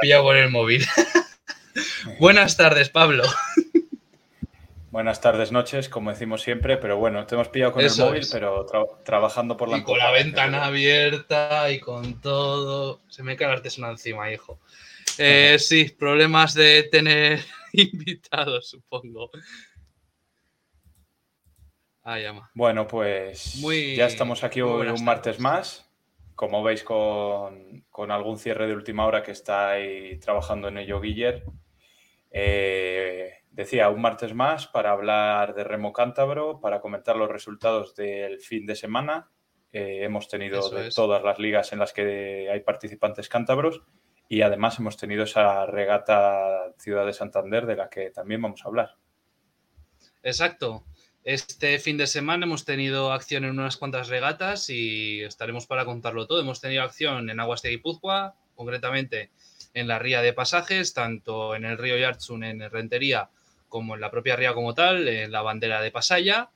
Pillado 0.00 0.24
con 0.24 0.36
el 0.36 0.50
móvil. 0.50 0.84
Buenas 2.20 2.56
tardes, 2.56 2.88
Pablo. 2.88 3.24
Buenas 4.90 5.20
tardes, 5.20 5.52
noches, 5.52 5.88
como 5.88 6.10
decimos 6.10 6.42
siempre, 6.42 6.78
pero 6.78 6.96
bueno, 6.96 7.26
te 7.26 7.34
hemos 7.34 7.48
pillado 7.48 7.72
con 7.72 7.84
el 7.84 7.90
móvil, 7.98 8.26
pero 8.32 8.66
trabajando 9.04 9.56
por 9.56 9.68
la... 9.68 9.78
Y 9.78 9.82
con 9.82 9.98
la 9.98 10.10
ventana 10.10 10.64
abierta 10.64 11.70
y 11.70 11.78
con 11.78 12.20
todo. 12.20 13.02
Se 13.08 13.22
me 13.22 13.36
cae 13.36 13.48
la 13.48 13.54
artesana 13.54 13.90
encima, 13.90 14.32
hijo. 14.32 14.60
Eh, 15.20 15.58
sí, 15.58 15.86
problemas 15.98 16.54
de 16.54 16.84
tener 16.84 17.40
invitados, 17.72 18.70
supongo. 18.70 19.30
Ah, 22.04 22.20
llama. 22.20 22.50
Bueno, 22.54 22.86
pues 22.86 23.60
ya 23.60 24.06
estamos 24.06 24.44
aquí 24.44 24.62
un, 24.62 25.04
martes 25.04 25.40
más. 25.40 25.87
Como 26.38 26.62
veis, 26.62 26.84
con, 26.84 27.82
algún 28.12 28.38
cierre 28.38 28.68
de 28.68 28.74
última 28.74 29.06
hora 29.06 29.24
que 29.24 29.32
está 29.32 29.70
ahí 29.70 30.20
trabajando 30.20 30.68
en 30.68 30.78
ello, 30.78 31.00
Guiller. 31.00 31.42
Eh, 32.30 33.38
decía, 33.50 33.88
un 33.88 34.00
martes 34.00 34.34
más 34.34 34.68
para 34.68 34.92
hablar 34.92 35.56
de 35.56 35.64
Remo 35.64 35.92
Cántabro, 35.92 36.60
para 36.60 36.80
comentar 36.80 37.16
los 37.16 37.28
resultados 37.28 37.96
del 37.96 38.38
fin 38.38 38.66
de 38.66 38.76
semana. 38.76 39.28
Eh, 39.72 40.04
hemos 40.04 40.28
tenido 40.28 40.70
de 40.70 40.90
todas 40.90 41.24
las 41.24 41.40
ligas 41.40 41.72
en 41.72 41.80
las 41.80 41.92
que 41.92 42.48
hay 42.48 42.60
participantes 42.60 43.28
cántabros 43.28 43.82
y 44.28 44.42
además 44.42 44.78
hemos 44.78 44.96
tenido 44.96 45.24
esa 45.24 45.66
regata 45.66 46.72
Ciudad 46.78 47.04
de 47.04 47.14
Santander 47.14 47.66
de 47.66 47.74
la 47.74 47.90
que 47.90 48.10
también 48.10 48.42
vamos 48.42 48.64
a 48.64 48.68
hablar. 48.68 48.94
Exacto. 50.22 50.84
Este 51.28 51.78
fin 51.78 51.98
de 51.98 52.06
semana 52.06 52.46
hemos 52.46 52.64
tenido 52.64 53.12
acción 53.12 53.44
en 53.44 53.50
unas 53.50 53.76
cuantas 53.76 54.08
regatas 54.08 54.70
y 54.70 55.20
estaremos 55.20 55.66
para 55.66 55.84
contarlo 55.84 56.26
todo. 56.26 56.40
Hemos 56.40 56.62
tenido 56.62 56.82
acción 56.82 57.28
en 57.28 57.38
Aguas 57.38 57.60
de 57.60 57.68
Guipúzcoa, 57.68 58.34
concretamente 58.54 59.30
en 59.74 59.88
la 59.88 59.98
ría 59.98 60.22
de 60.22 60.32
pasajes, 60.32 60.94
tanto 60.94 61.54
en 61.54 61.66
el 61.66 61.76
río 61.76 61.98
Yartsun 61.98 62.44
en 62.44 62.70
Rentería 62.70 63.28
como 63.68 63.94
en 63.94 64.00
la 64.00 64.10
propia 64.10 64.36
ría 64.36 64.54
como 64.54 64.72
tal, 64.72 65.06
en 65.06 65.30
la 65.30 65.42
bandera 65.42 65.82
de 65.82 65.90
Pasaya. 65.90 66.48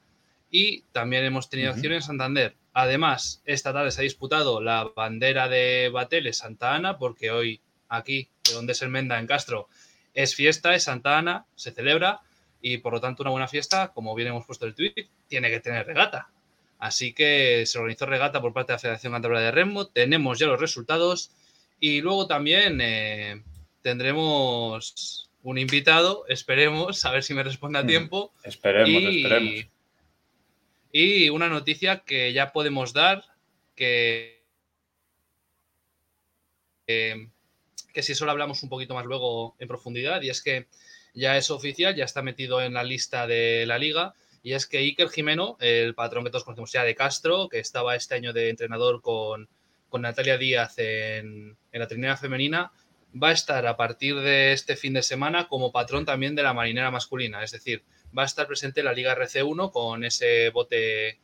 Y 0.51 0.85
también 0.93 1.27
hemos 1.27 1.51
tenido 1.51 1.73
acción 1.73 1.93
en 1.93 2.01
Santander. 2.01 2.57
Además, 2.73 3.43
esta 3.45 3.75
tarde 3.75 3.91
se 3.91 4.01
ha 4.01 4.05
disputado 4.05 4.63
la 4.63 4.91
bandera 4.97 5.51
de 5.51 5.91
Bateles 5.93 6.39
Santa 6.39 6.75
Ana, 6.75 6.97
porque 6.97 7.31
hoy 7.31 7.61
aquí, 7.91 8.31
de 8.49 8.55
donde 8.55 8.73
es 8.73 8.81
el 8.81 8.89
Menda, 8.89 9.21
en 9.21 9.27
Castro, 9.27 9.69
es 10.15 10.35
fiesta, 10.35 10.75
es 10.75 10.85
Santa 10.85 11.19
Ana, 11.19 11.45
se 11.57 11.73
celebra 11.73 12.23
y 12.63 12.79
por 12.79 12.95
lo 12.95 13.01
tanto 13.01 13.23
una 13.23 13.31
buena 13.31 13.49
fiesta, 13.49 13.93
como 13.93 14.15
bien 14.15 14.29
hemos 14.29 14.47
puesto 14.47 14.65
el 14.65 14.75
tweet, 14.75 15.09
tiene 15.29 15.51
que 15.51 15.61
tener 15.61 15.85
regata. 15.85 16.31
Así 16.79 17.13
que 17.13 17.65
se 17.67 17.79
organizó 17.79 18.07
regata 18.07 18.41
por 18.41 18.53
parte 18.53 18.73
de 18.73 18.77
la 18.77 18.81
Federación 18.81 19.13
Cantabria 19.13 19.41
de 19.41 19.51
Remo, 19.51 19.89
tenemos 19.89 20.39
ya 20.39 20.47
los 20.47 20.61
resultados 20.61 21.33
y 21.81 22.01
luego 22.01 22.27
también 22.27 22.81
eh, 22.81 23.43
tendremos 23.83 25.29
un 25.43 25.59
invitado, 25.59 26.25
esperemos, 26.29 27.05
a 27.05 27.11
ver 27.11 27.25
si 27.25 27.35
me 27.35 27.43
responde 27.43 27.81
a 27.81 27.83
mm, 27.83 27.87
tiempo. 27.87 28.33
esperemos, 28.45 29.15
esperemos. 29.15 29.67
Y 30.93 31.29
una 31.31 31.49
noticia 31.49 32.01
que 32.01 32.33
ya 32.33 32.53
podemos 32.53 32.93
dar, 32.93 33.25
que, 33.75 34.45
que, 36.87 38.03
si 38.03 38.15
solo 38.15 38.31
hablamos 38.31 38.63
un 38.63 38.69
poquito 38.69 38.95
más 38.95 39.07
luego 39.07 39.57
en 39.59 39.67
profundidad, 39.67 40.23
y 40.23 40.31
es 40.31 40.43
que 40.43 40.69
ya 41.15 41.37
es 41.37 41.51
oficial, 41.51 41.95
ya 41.95 42.05
está 42.05 42.23
metido 42.23 42.61
en 42.63 42.75
la 42.75 42.85
lista 42.85 43.27
de 43.27 43.65
la 43.67 43.79
liga, 43.79 44.15
y 44.43 44.55
es 44.55 44.67
que 44.67 44.79
Iker 44.79 45.09
Jimeno, 45.09 45.57
el 45.61 45.95
patrón 45.95 46.25
que 46.25 46.31
todos 46.31 46.45
conocemos 46.45 46.73
ya 46.73 46.85
de 46.85 46.95
Castro, 46.95 47.49
que 47.49 47.59
estaba 47.61 47.95
este 47.95 48.15
año 48.15 48.33
de 48.33 48.51
entrenador 48.51 49.01
con, 49.01 49.49
Natalia 49.93 50.39
Díaz 50.39 50.79
en, 50.79 51.57
en 51.71 51.81
la 51.81 51.87
trinidad 51.87 52.19
femenina, 52.19 52.73
va 53.21 53.29
a 53.29 53.33
estar 53.33 53.67
a 53.67 53.77
partir 53.77 54.17
de 54.21 54.53
este 54.53 54.75
fin 54.77 54.95
de 54.95 55.03
semana 55.03 55.49
como 55.49 55.71
patrón 55.71 56.07
también 56.07 56.35
de 56.35 56.43
la 56.43 56.55
marinera 56.55 56.91
masculina, 56.91 57.45
es 57.45 57.51
decir, 57.51 57.85
va 58.17 58.23
a 58.23 58.27
estar 58.27 58.47
presente 58.47 58.83
la 58.83 58.93
Liga 58.93 59.17
RC1 59.17 59.71
con 59.71 60.05
ese 60.05 60.51
bote 60.51 61.21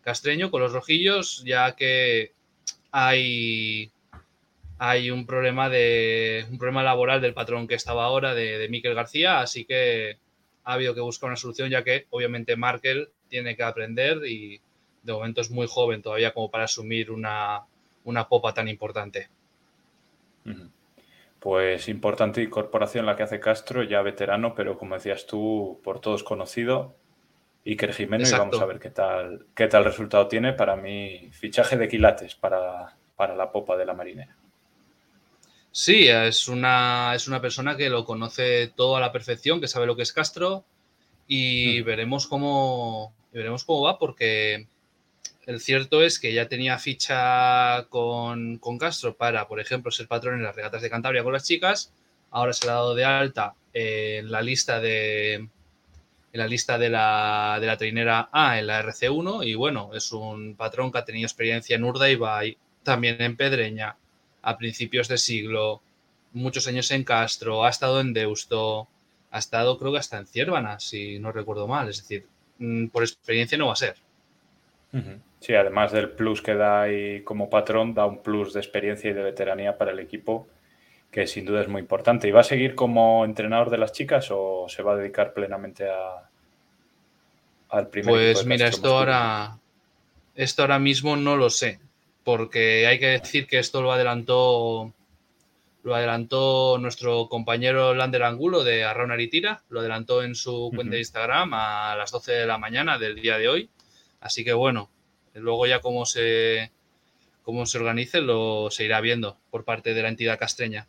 castreño, 0.00 0.50
con 0.50 0.62
los 0.62 0.72
rojillos, 0.72 1.42
ya 1.44 1.74
que 1.74 2.32
hay, 2.90 3.92
hay 4.78 5.10
un 5.10 5.26
problema 5.26 5.68
de 5.68 6.46
un 6.50 6.58
problema 6.58 6.82
laboral 6.82 7.20
del 7.20 7.34
patrón 7.34 7.66
que 7.66 7.74
estaba 7.74 8.04
ahora, 8.04 8.34
de, 8.34 8.58
de 8.58 8.68
Miquel 8.68 8.94
García, 8.94 9.40
así 9.40 9.64
que 9.64 10.18
ha 10.64 10.74
habido 10.74 10.94
que 10.94 11.00
buscar 11.00 11.28
una 11.28 11.36
solución, 11.36 11.70
ya 11.70 11.82
que 11.82 12.06
obviamente 12.10 12.56
Markel 12.56 13.08
tiene 13.28 13.56
que 13.56 13.62
aprender 13.62 14.24
y 14.26 14.60
de 15.02 15.12
momento 15.12 15.40
es 15.40 15.50
muy 15.50 15.66
joven 15.66 16.02
todavía 16.02 16.34
como 16.34 16.50
para 16.50 16.64
asumir 16.64 17.10
una, 17.10 17.64
popa 18.28 18.54
tan 18.54 18.68
importante 18.68 19.28
pues 21.40 21.88
importante 21.88 22.42
incorporación 22.42 23.06
la 23.06 23.14
que 23.14 23.22
hace 23.22 23.38
Castro, 23.38 23.82
ya 23.82 24.02
veterano, 24.02 24.54
pero 24.54 24.76
como 24.76 24.94
decías 24.94 25.26
tú, 25.26 25.80
por 25.84 26.00
todos 26.00 26.24
conocido. 26.24 26.96
Iker 27.64 27.92
Jiménez, 27.92 28.32
y 28.32 28.36
vamos 28.36 28.60
a 28.60 28.64
ver 28.64 28.78
qué 28.78 28.90
tal, 28.90 29.46
qué 29.54 29.68
tal 29.68 29.84
resultado 29.84 30.26
tiene. 30.26 30.52
Para 30.52 30.74
mí, 30.74 31.28
fichaje 31.32 31.76
de 31.76 31.86
quilates 31.86 32.34
para, 32.34 32.96
para 33.14 33.36
la 33.36 33.52
popa 33.52 33.76
de 33.76 33.84
la 33.84 33.94
marinera. 33.94 34.36
Sí, 35.70 36.08
es 36.08 36.48
una, 36.48 37.12
es 37.14 37.28
una 37.28 37.40
persona 37.40 37.76
que 37.76 37.90
lo 37.90 38.04
conoce 38.04 38.68
todo 38.68 38.96
a 38.96 39.00
la 39.00 39.12
perfección, 39.12 39.60
que 39.60 39.68
sabe 39.68 39.86
lo 39.86 39.96
que 39.96 40.02
es 40.02 40.12
Castro 40.12 40.64
y 41.26 41.80
hmm. 41.80 41.84
veremos 41.84 42.26
cómo 42.26 43.12
veremos 43.32 43.64
cómo 43.64 43.82
va 43.82 43.98
porque 43.98 44.66
el 45.46 45.60
cierto 45.60 46.02
es 46.02 46.18
que 46.18 46.32
ya 46.32 46.48
tenía 46.48 46.78
ficha 46.78 47.86
con, 47.88 48.58
Castro 48.78 49.16
para, 49.16 49.48
por 49.48 49.60
ejemplo, 49.60 49.90
ser 49.90 50.08
patrón 50.08 50.34
en 50.34 50.42
las 50.42 50.54
regatas 50.54 50.82
de 50.82 50.90
Cantabria 50.90 51.22
con 51.22 51.32
las 51.32 51.44
chicas. 51.44 51.92
Ahora 52.30 52.52
se 52.52 52.66
le 52.66 52.72
ha 52.72 52.74
dado 52.74 52.94
de 52.94 53.04
alta 53.04 53.54
en 53.72 54.30
la 54.30 54.42
lista 54.42 54.80
de 54.80 55.48
en 56.30 56.40
la 56.40 56.46
lista 56.46 56.76
de 56.76 56.90
la, 56.90 57.56
de 57.60 57.66
la 57.66 57.78
trinera 57.78 58.28
A 58.30 58.58
en 58.58 58.66
la 58.66 58.82
RC1 58.82 59.46
y 59.46 59.54
bueno, 59.54 59.90
es 59.94 60.12
un 60.12 60.54
patrón 60.54 60.92
que 60.92 60.98
ha 60.98 61.04
tenido 61.04 61.24
experiencia 61.24 61.76
en 61.76 61.84
Urdaiba 61.84 62.44
y 62.44 62.58
también 62.82 63.20
en 63.22 63.34
Pedreña 63.34 63.96
a 64.48 64.56
principios 64.56 65.08
de 65.08 65.18
siglo, 65.18 65.82
muchos 66.32 66.66
años 66.66 66.90
en 66.90 67.04
Castro, 67.04 67.64
ha 67.64 67.68
estado 67.68 68.00
en 68.00 68.14
Deusto, 68.14 68.88
ha 69.30 69.38
estado 69.38 69.78
creo 69.78 69.92
que 69.92 69.98
hasta 69.98 70.16
en 70.16 70.26
Ciervana, 70.26 70.80
si 70.80 71.18
no 71.18 71.32
recuerdo 71.32 71.66
mal, 71.66 71.88
es 71.88 71.98
decir, 71.98 72.26
mm, 72.58 72.86
por 72.86 73.02
experiencia 73.02 73.58
no 73.58 73.66
va 73.66 73.74
a 73.74 73.76
ser. 73.76 73.96
Sí, 75.40 75.54
además 75.54 75.92
del 75.92 76.08
plus 76.08 76.40
que 76.40 76.54
da 76.54 76.82
ahí 76.82 77.20
como 77.22 77.50
patrón, 77.50 77.92
da 77.92 78.06
un 78.06 78.22
plus 78.22 78.54
de 78.54 78.60
experiencia 78.60 79.10
y 79.10 79.12
de 79.12 79.22
veteranía 79.22 79.76
para 79.76 79.90
el 79.90 79.98
equipo 79.98 80.48
que 81.10 81.26
sin 81.26 81.44
duda 81.44 81.60
es 81.60 81.68
muy 81.68 81.82
importante. 81.82 82.26
¿Y 82.26 82.30
va 82.30 82.40
a 82.40 82.44
seguir 82.44 82.74
como 82.74 83.24
entrenador 83.26 83.68
de 83.68 83.78
las 83.78 83.92
chicas 83.92 84.28
o 84.30 84.66
se 84.68 84.82
va 84.82 84.92
a 84.94 84.96
dedicar 84.96 85.34
plenamente 85.34 85.88
a, 85.90 86.28
al 87.68 87.88
primer 87.88 88.32
Pues 88.32 88.46
mira, 88.46 88.68
esto 88.68 88.96
ahora, 88.96 89.58
esto 90.34 90.62
ahora 90.62 90.78
mismo 90.78 91.16
no 91.16 91.36
lo 91.36 91.50
sé, 91.50 91.80
porque 92.28 92.86
hay 92.86 92.98
que 92.98 93.06
decir 93.06 93.46
que 93.46 93.58
esto 93.58 93.80
lo 93.80 93.90
adelantó 93.90 94.92
lo 95.82 95.94
adelantó 95.94 96.76
nuestro 96.76 97.26
compañero 97.30 97.94
Lander 97.94 98.24
Angulo 98.24 98.64
de 98.64 98.84
Arrauna 98.84 99.14
Aritira, 99.14 99.62
lo 99.70 99.80
adelantó 99.80 100.22
en 100.22 100.34
su 100.34 100.70
cuenta 100.74 100.92
de 100.92 100.98
Instagram 100.98 101.54
a 101.54 101.96
las 101.96 102.10
12 102.10 102.32
de 102.32 102.46
la 102.46 102.58
mañana 102.58 102.98
del 102.98 103.14
día 103.14 103.38
de 103.38 103.48
hoy. 103.48 103.70
Así 104.20 104.44
que 104.44 104.52
bueno, 104.52 104.90
Luego 105.40 105.66
ya 105.66 105.80
cómo 105.80 106.04
se, 106.04 106.70
cómo 107.42 107.66
se 107.66 107.78
organice 107.78 108.20
lo 108.20 108.70
se 108.70 108.84
irá 108.84 109.00
viendo 109.00 109.38
por 109.50 109.64
parte 109.64 109.94
de 109.94 110.02
la 110.02 110.08
entidad 110.08 110.38
castreña. 110.38 110.86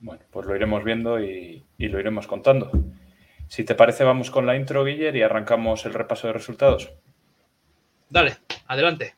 Bueno, 0.00 0.22
pues 0.30 0.46
lo 0.46 0.54
iremos 0.54 0.84
viendo 0.84 1.20
y, 1.20 1.64
lo 1.78 2.00
iremos 2.00 2.26
contando. 2.26 2.70
Si 3.48 3.64
te 3.64 3.74
parece, 3.74 4.04
vamos 4.04 4.30
con 4.30 4.44
la 4.46 4.56
intro, 4.56 4.84
Guiller, 4.84 5.14
y 5.14 5.22
arrancamos 5.22 5.86
el 5.86 5.94
repaso 5.94 6.26
de 6.26 6.32
resultados. 6.32 6.92
Dale, 8.10 8.36
adelante. 8.66 9.14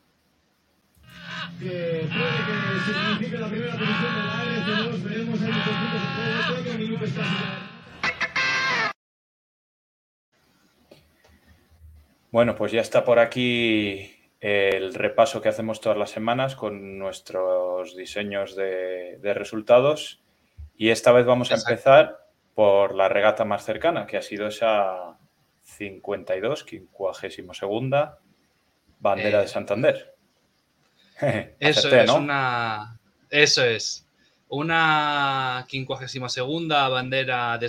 Bueno, 12.31 12.57
pues 12.57 12.73
ya 12.73 12.81
está 12.81 13.05
por 13.05 13.21
aquí 13.21 14.11
el 14.41 14.93
repaso 14.93 15.41
que 15.41 15.49
hacemos 15.49 15.81
todas 15.81 15.97
las 15.97 16.11
semanas 16.11 16.57
con 16.57 16.99
nuestros 16.99 17.97
diseños 17.97 18.57
de, 18.57 19.19
resultados. 19.35 20.23
Y 20.77 20.91
esta 20.91 21.13
vez 21.13 21.25
vamos 21.27 21.53
a 21.53 21.55
empezar 21.55 22.27
por 22.55 22.95
la 22.95 23.09
regata 23.09 23.45
más 23.45 23.65
cercana, 23.65 24.07
que 24.07 24.17
ha 24.17 24.23
sido 24.23 24.49
esa 24.49 25.17
52, 25.63 26.67
52 26.67 27.57
segunda 27.57 28.19
bandera 28.99 29.39
de 29.39 29.45
eh. 29.45 29.49
Santander. 29.49 30.14
eso 31.61 31.89
es 31.89 32.11
una. 32.11 32.99
Eso 33.31 33.65
es. 33.65 34.07
Una 34.49 35.67
52 35.69 36.33
segunda 36.33 36.89
bandera 36.89 37.59
de 37.59 37.69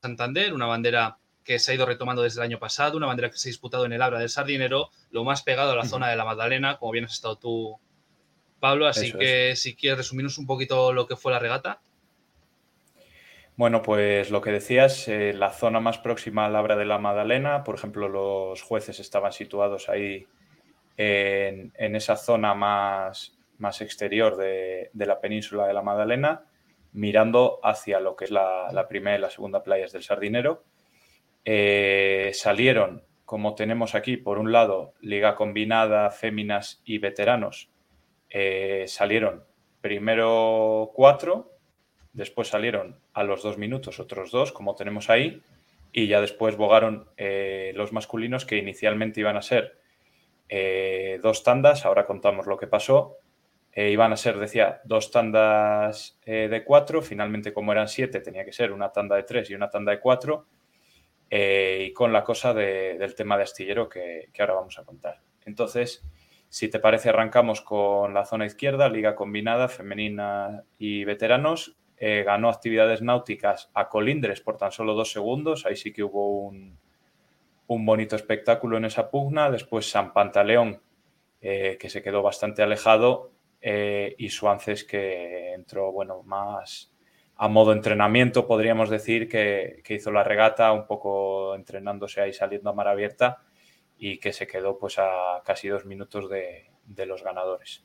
Santander, 0.00 0.52
una 0.52 0.66
bandera 0.66 1.18
que 1.44 1.58
se 1.58 1.72
ha 1.72 1.74
ido 1.74 1.86
retomando 1.86 2.22
desde 2.22 2.40
el 2.40 2.46
año 2.46 2.58
pasado, 2.58 2.96
una 2.96 3.06
bandera 3.06 3.30
que 3.30 3.36
se 3.36 3.48
ha 3.48 3.50
disputado 3.50 3.84
en 3.84 3.92
el 3.92 4.02
Abra 4.02 4.18
del 4.18 4.28
Sardinero, 4.28 4.90
lo 5.10 5.24
más 5.24 5.42
pegado 5.42 5.72
a 5.72 5.76
la 5.76 5.84
zona 5.84 6.08
de 6.08 6.16
la 6.16 6.24
Magdalena, 6.24 6.78
como 6.78 6.92
bien 6.92 7.04
has 7.04 7.12
estado 7.12 7.36
tú 7.36 7.78
Pablo, 8.58 8.86
así 8.86 9.12
que 9.12 9.56
si 9.56 9.74
quieres 9.74 9.98
resumirnos 9.98 10.38
un 10.38 10.46
poquito 10.46 10.92
lo 10.92 11.06
que 11.06 11.16
fue 11.16 11.32
la 11.32 11.40
regata. 11.40 11.80
Bueno, 13.56 13.82
pues 13.82 14.30
lo 14.30 14.40
que 14.40 14.50
decías, 14.50 15.08
eh, 15.08 15.34
la 15.34 15.50
zona 15.50 15.80
más 15.80 15.98
próxima 15.98 16.46
a 16.46 16.48
la 16.48 16.60
Abra 16.60 16.76
de 16.76 16.84
la 16.84 16.98
Madalena, 16.98 17.64
por 17.64 17.74
ejemplo, 17.74 18.08
los 18.08 18.62
jueces 18.62 18.98
estaban 18.98 19.32
situados 19.32 19.88
ahí 19.88 20.26
en, 20.96 21.72
esa 21.96 22.16
zona 22.16 22.54
más, 22.54 23.38
más 23.58 23.80
exterior 23.80 24.36
de, 24.36 24.90
la 24.94 25.20
península 25.20 25.66
de 25.66 25.74
la 25.74 25.82
Madalena, 25.82 26.44
mirando 26.92 27.60
hacia 27.62 28.00
lo 28.00 28.16
que 28.16 28.26
es 28.26 28.30
la, 28.30 28.86
primera 28.88 29.16
y 29.16 29.20
la 29.20 29.30
segunda 29.30 29.62
playas 29.62 29.92
del 29.92 30.02
Sardinero. 30.02 30.64
Eh, 31.44 32.30
salieron, 32.34 33.02
como 33.24 33.54
tenemos 33.54 33.94
aquí, 33.94 34.16
por 34.16 34.38
un 34.38 34.52
lado, 34.52 34.94
Liga 35.00 35.34
Combinada, 35.34 36.10
Féminas 36.10 36.82
y 36.84 36.98
Veteranos, 36.98 37.70
eh, 38.30 38.84
salieron 38.86 39.44
primero 39.80 40.92
cuatro 40.94 41.52
Después 42.12 42.48
salieron 42.48 43.00
a 43.14 43.24
los 43.24 43.42
dos 43.42 43.56
minutos 43.56 43.98
otros 43.98 44.30
dos, 44.30 44.52
como 44.52 44.74
tenemos 44.74 45.08
ahí, 45.08 45.42
y 45.92 46.08
ya 46.08 46.20
después 46.20 46.56
bogaron 46.56 47.08
eh, 47.16 47.72
los 47.74 47.92
masculinos 47.92 48.44
que 48.44 48.58
inicialmente 48.58 49.20
iban 49.20 49.36
a 49.36 49.42
ser 49.42 49.78
eh, 50.54 51.18
dos 51.22 51.42
tandas, 51.42 51.86
ahora 51.86 52.04
contamos 52.04 52.46
lo 52.46 52.58
que 52.58 52.66
pasó, 52.66 53.16
eh, 53.72 53.90
iban 53.90 54.12
a 54.12 54.16
ser, 54.16 54.38
decía, 54.38 54.82
dos 54.84 55.10
tandas 55.10 56.18
de 56.26 56.62
cuatro, 56.62 57.00
finalmente 57.00 57.54
como 57.54 57.72
eran 57.72 57.88
siete 57.88 58.20
tenía 58.20 58.44
que 58.44 58.52
ser 58.52 58.70
una 58.70 58.92
tanda 58.92 59.16
de 59.16 59.22
tres 59.22 59.48
y 59.48 59.54
una 59.54 59.70
tanda 59.70 59.92
de 59.92 60.00
cuatro, 60.00 60.46
y 61.30 61.90
con 61.94 62.12
la 62.12 62.22
cosa 62.22 62.52
del 62.52 63.14
tema 63.14 63.38
de 63.38 63.44
astillero 63.44 63.88
que, 63.88 64.28
que 64.30 64.42
ahora 64.42 64.54
vamos 64.54 64.78
a 64.78 64.84
contar. 64.84 65.22
Entonces, 65.46 66.04
si 66.50 66.68
te 66.68 66.80
parece, 66.80 67.08
arrancamos 67.08 67.62
con 67.62 68.12
la 68.12 68.26
zona 68.26 68.44
izquierda, 68.44 68.90
liga 68.90 69.14
combinada, 69.14 69.68
femenina 69.68 70.64
y 70.76 71.04
veteranos, 71.04 71.78
eh, 72.04 72.24
ganó 72.24 72.48
actividades 72.48 73.00
náuticas 73.00 73.70
a 73.74 73.88
Colindres 73.88 74.40
por 74.40 74.56
tan 74.56 74.72
solo 74.72 74.94
dos 74.94 75.12
segundos. 75.12 75.64
Ahí 75.64 75.76
sí 75.76 75.92
que 75.92 76.02
hubo 76.02 76.46
un, 76.48 76.76
bonito 77.66 78.16
espectáculo 78.16 78.76
en 78.76 78.84
esa 78.84 79.10
pugna. 79.10 79.50
Después 79.50 79.90
San 79.90 80.12
Pantaleón, 80.12 80.80
eh, 81.40 81.76
que 81.80 81.90
se 81.90 82.02
quedó 82.02 82.22
bastante 82.22 82.62
alejado, 82.62 83.32
eh, 83.60 84.14
y 84.18 84.28
Suances, 84.30 84.84
que 84.84 85.52
entró 85.52 85.92
bueno, 85.92 86.22
más 86.22 86.92
a 87.36 87.48
modo 87.48 87.72
entrenamiento, 87.72 88.46
podríamos 88.46 88.90
decir, 88.90 89.28
que, 89.28 89.82
hizo 89.88 90.10
la 90.12 90.22
regata 90.22 90.72
un 90.72 90.86
poco 90.86 91.54
entrenándose 91.54 92.20
ahí 92.20 92.32
saliendo 92.32 92.70
a 92.70 92.74
mar 92.74 92.88
abierta 92.88 93.42
y 93.98 94.18
que 94.18 94.32
se 94.32 94.46
quedó 94.46 94.78
pues 94.78 94.98
a 94.98 95.42
casi 95.44 95.68
dos 95.68 95.84
minutos 95.84 96.28
de 96.28 97.06
los 97.06 97.22
ganadores. 97.22 97.84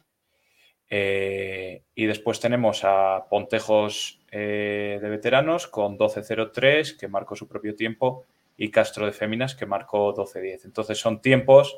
Eh, 0.89 1.84
y 1.96 2.05
después 2.05 2.39
tenemos 2.39 2.84
a 2.84 3.25
Pontejos 3.29 4.22
de 4.31 5.00
veteranos 5.01 5.67
con 5.67 5.98
12.03, 5.98 6.98
que 6.98 7.07
marcó 7.07 7.36
su 7.36 7.48
propio 7.48 7.75
tiempo, 7.75 8.25
y 8.57 8.71
Castro 8.71 9.05
de 9.05 9.13
Féminas, 9.13 9.55
que 9.55 9.67
marcó 9.67 10.13
12.10. 10.13 10.65
Entonces 10.65 10.97
son 10.99 11.21
tiempos 11.21 11.77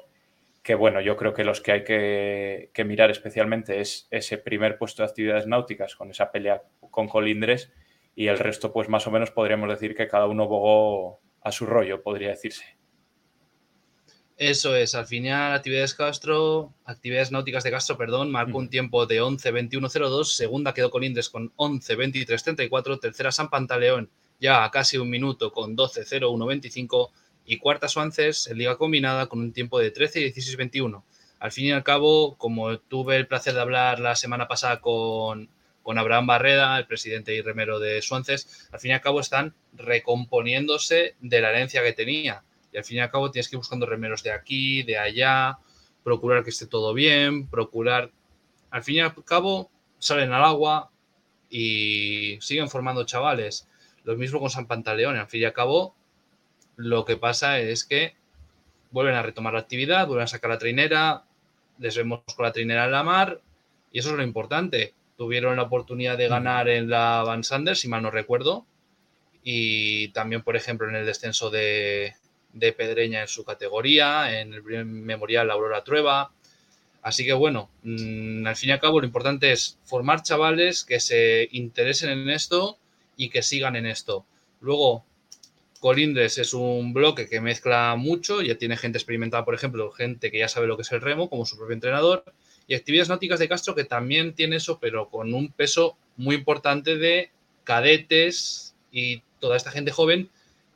que, 0.64 0.76
bueno, 0.76 1.02
yo 1.02 1.18
creo 1.18 1.34
que 1.34 1.44
los 1.44 1.62
que 1.62 1.72
hay 1.74 1.84
que, 1.84 2.84
mirar 2.86 3.12
especialmente 3.12 3.82
es 3.82 4.08
ese 4.12 4.38
primer 4.38 4.78
puesto 4.78 5.04
de 5.04 5.10
actividades 5.10 5.46
náuticas 5.46 5.96
con 5.96 6.10
esa 6.10 6.32
pelea 6.32 6.64
con 6.90 7.08
Colindres 7.08 7.72
y 8.16 8.28
el 8.28 8.40
resto, 8.40 8.72
pues 8.72 8.90
más 8.90 9.06
o 9.08 9.12
menos 9.12 9.32
podríamos 9.32 9.70
decir 9.70 9.96
que 9.96 10.08
cada 10.08 10.28
uno 10.28 10.48
bogó 10.48 11.20
a 11.42 11.52
su 11.52 11.66
rollo, 11.66 12.02
podría 12.02 12.30
decirse. 12.30 12.66
Eso 14.38 14.74
es, 14.74 14.96
al 14.96 15.06
final 15.06 15.54
actividades 15.54 15.94
Castro, 15.94 16.74
actividades 16.86 17.32
náuticas 17.32 17.64
de 17.66 17.72
Castro, 17.72 17.98
perdón, 17.98 18.32
marcó 18.32 18.58
un 18.58 18.70
tiempo 18.70 19.06
de 19.06 19.22
11.21.02, 19.22 20.24
segunda 20.24 20.74
quedó 20.74 20.90
con 20.90 21.04
Indes 21.04 21.30
con 21.30 21.54
11.23.34, 21.58 23.00
tercera 23.02 23.34
San 23.34 23.50
Pantaleón 23.50 24.10
ya 24.40 24.64
a 24.64 24.72
casi 24.72 24.98
un 24.98 25.10
minuto 25.10 25.52
con 25.52 25.76
12.01.25 25.76 27.10
y 27.46 27.58
cuarta 27.58 27.88
Suances 27.88 28.48
en 28.48 28.58
liga 28.58 28.78
combinada 28.78 29.28
con 29.28 29.40
un 29.40 29.54
tiempo 29.54 29.80
de 29.80 29.94
13.16.21. 29.94 31.04
Al 31.40 31.52
fin 31.52 31.66
y 31.66 31.72
al 31.72 31.84
cabo, 31.84 32.36
como 32.38 32.80
tuve 32.80 33.16
el 33.16 33.28
placer 33.28 33.54
de 33.54 33.62
hablar 33.62 34.00
la 34.00 34.16
semana 34.16 34.48
pasada 34.48 34.82
con, 34.82 35.50
con 35.82 35.98
Abraham 35.98 36.28
Barreda, 36.28 36.78
el 36.78 36.86
presidente 36.86 37.34
y 37.34 37.42
remero 37.42 37.80
de 37.80 38.02
Suances, 38.02 38.68
al 38.72 38.80
fin 38.80 38.92
y 38.92 38.94
al 38.94 39.02
cabo 39.02 39.20
están 39.20 39.56
recomponiéndose 39.74 41.16
de 41.20 41.42
la 41.42 41.50
herencia 41.50 41.82
que 41.82 41.94
tenía 41.94 42.44
y 42.72 42.78
al 42.78 42.84
fin 42.84 42.98
y 42.98 43.00
al 43.00 43.12
cabo 43.12 43.32
tienes 43.32 43.50
que 43.50 43.56
ir 43.56 43.60
buscando 43.60 43.86
remeros 43.86 44.24
de 44.24 44.32
aquí, 44.32 44.84
de 44.84 44.98
allá, 44.98 45.58
procurar 46.04 46.44
que 46.44 46.50
esté 46.50 46.68
todo 46.68 46.94
bien, 46.94 47.48
procurar... 47.48 48.12
Al 48.72 48.84
fin 48.84 48.98
y 48.98 49.00
al 49.00 49.16
cabo 49.26 49.72
salen 49.98 50.32
al 50.32 50.44
agua 50.44 50.92
y 51.50 52.38
siguen 52.42 52.70
formando 52.70 53.06
chavales. 53.06 53.68
Lo 54.10 54.18
mismo 54.18 54.40
con 54.40 54.50
San 54.50 54.66
Pantaleón. 54.66 55.18
Al 55.18 55.28
fin 55.28 55.42
y 55.42 55.46
al 55.46 55.54
cabo, 55.54 55.94
lo 56.78 57.06
que 57.06 57.16
pasa 57.16 57.60
es 57.60 57.86
que 57.86 58.16
vuelven 58.90 59.14
a 59.14 59.22
retomar 59.22 59.54
la 59.54 59.60
actividad, 59.60 60.08
vuelven 60.08 60.24
a 60.24 60.28
sacar 60.28 60.50
la 60.50 60.58
trinera, 60.58 61.26
les 61.78 61.96
vemos 61.96 62.22
con 62.36 62.44
la 62.44 62.52
trinera 62.52 62.86
en 62.86 62.92
la 62.92 63.04
mar 63.04 63.40
y 63.92 64.00
eso 64.00 64.10
es 64.10 64.16
lo 64.16 64.24
importante. 64.24 64.96
Tuvieron 65.16 65.58
la 65.58 65.62
oportunidad 65.62 66.18
de 66.18 66.28
ganar 66.28 66.70
en 66.70 66.90
la 66.90 67.22
Van 67.24 67.44
Sanders, 67.44 67.82
si 67.82 67.88
mal 67.88 68.02
no 68.02 68.10
recuerdo, 68.10 68.66
y 69.44 70.08
también, 70.08 70.42
por 70.42 70.56
ejemplo, 70.56 70.90
en 70.90 70.96
el 70.96 71.06
descenso 71.06 71.52
de, 71.52 72.16
de 72.54 72.74
Pedreña 72.74 73.22
en 73.22 73.28
su 73.28 73.46
categoría, 73.46 74.42
en 74.42 74.56
el 74.56 74.64
primer 74.64 74.86
memorial 74.86 75.52
Aurora 75.52 75.84
Trueba. 75.84 76.32
Así 77.04 77.28
que 77.28 77.34
bueno, 77.34 77.70
mm, 77.84 78.48
al 78.48 78.56
fin 78.56 78.70
y 78.70 78.72
al 78.72 78.80
cabo 78.80 79.02
lo 79.02 79.06
importante 79.06 79.52
es 79.52 79.78
formar 79.84 80.24
chavales 80.24 80.84
que 80.84 81.00
se 81.00 81.48
interesen 81.52 82.10
en 82.10 82.32
esto 82.32 82.80
y 83.20 83.30
que 83.30 83.44
sigan 83.44 83.76
en 83.76 83.86
esto. 83.86 84.26
Luego, 84.62 85.04
Colindres 85.82 86.38
es 86.38 86.54
un 86.54 86.94
bloque 86.94 87.28
que 87.28 87.42
mezcla 87.42 87.96
mucho, 87.98 88.42
ya 88.42 88.58
tiene 88.58 88.78
gente 88.78 88.98
experimentada, 88.98 89.44
por 89.44 89.54
ejemplo, 89.54 89.92
gente 89.92 90.32
que 90.32 90.40
ya 90.40 90.48
sabe 90.48 90.68
lo 90.68 90.78
que 90.78 90.84
es 90.84 90.92
el 90.94 91.02
remo, 91.02 91.30
como 91.30 91.46
su 91.46 91.58
propio 91.58 91.74
entrenador, 91.74 92.24
y 92.66 92.76
actividades 92.76 93.10
náuticas 93.10 93.40
de 93.40 93.50
Castro 93.50 93.76
que 93.76 93.84
también 93.84 94.34
tiene 94.34 94.56
eso, 94.56 94.80
pero 94.80 95.10
con 95.10 95.34
un 95.34 95.52
peso 95.52 95.98
muy 96.16 96.38
importante 96.38 96.98
de 96.98 97.30
cadetes 97.66 98.74
y 98.90 99.22
toda 99.40 99.58
esta 99.58 99.72
gente 99.72 99.92
joven 99.92 100.30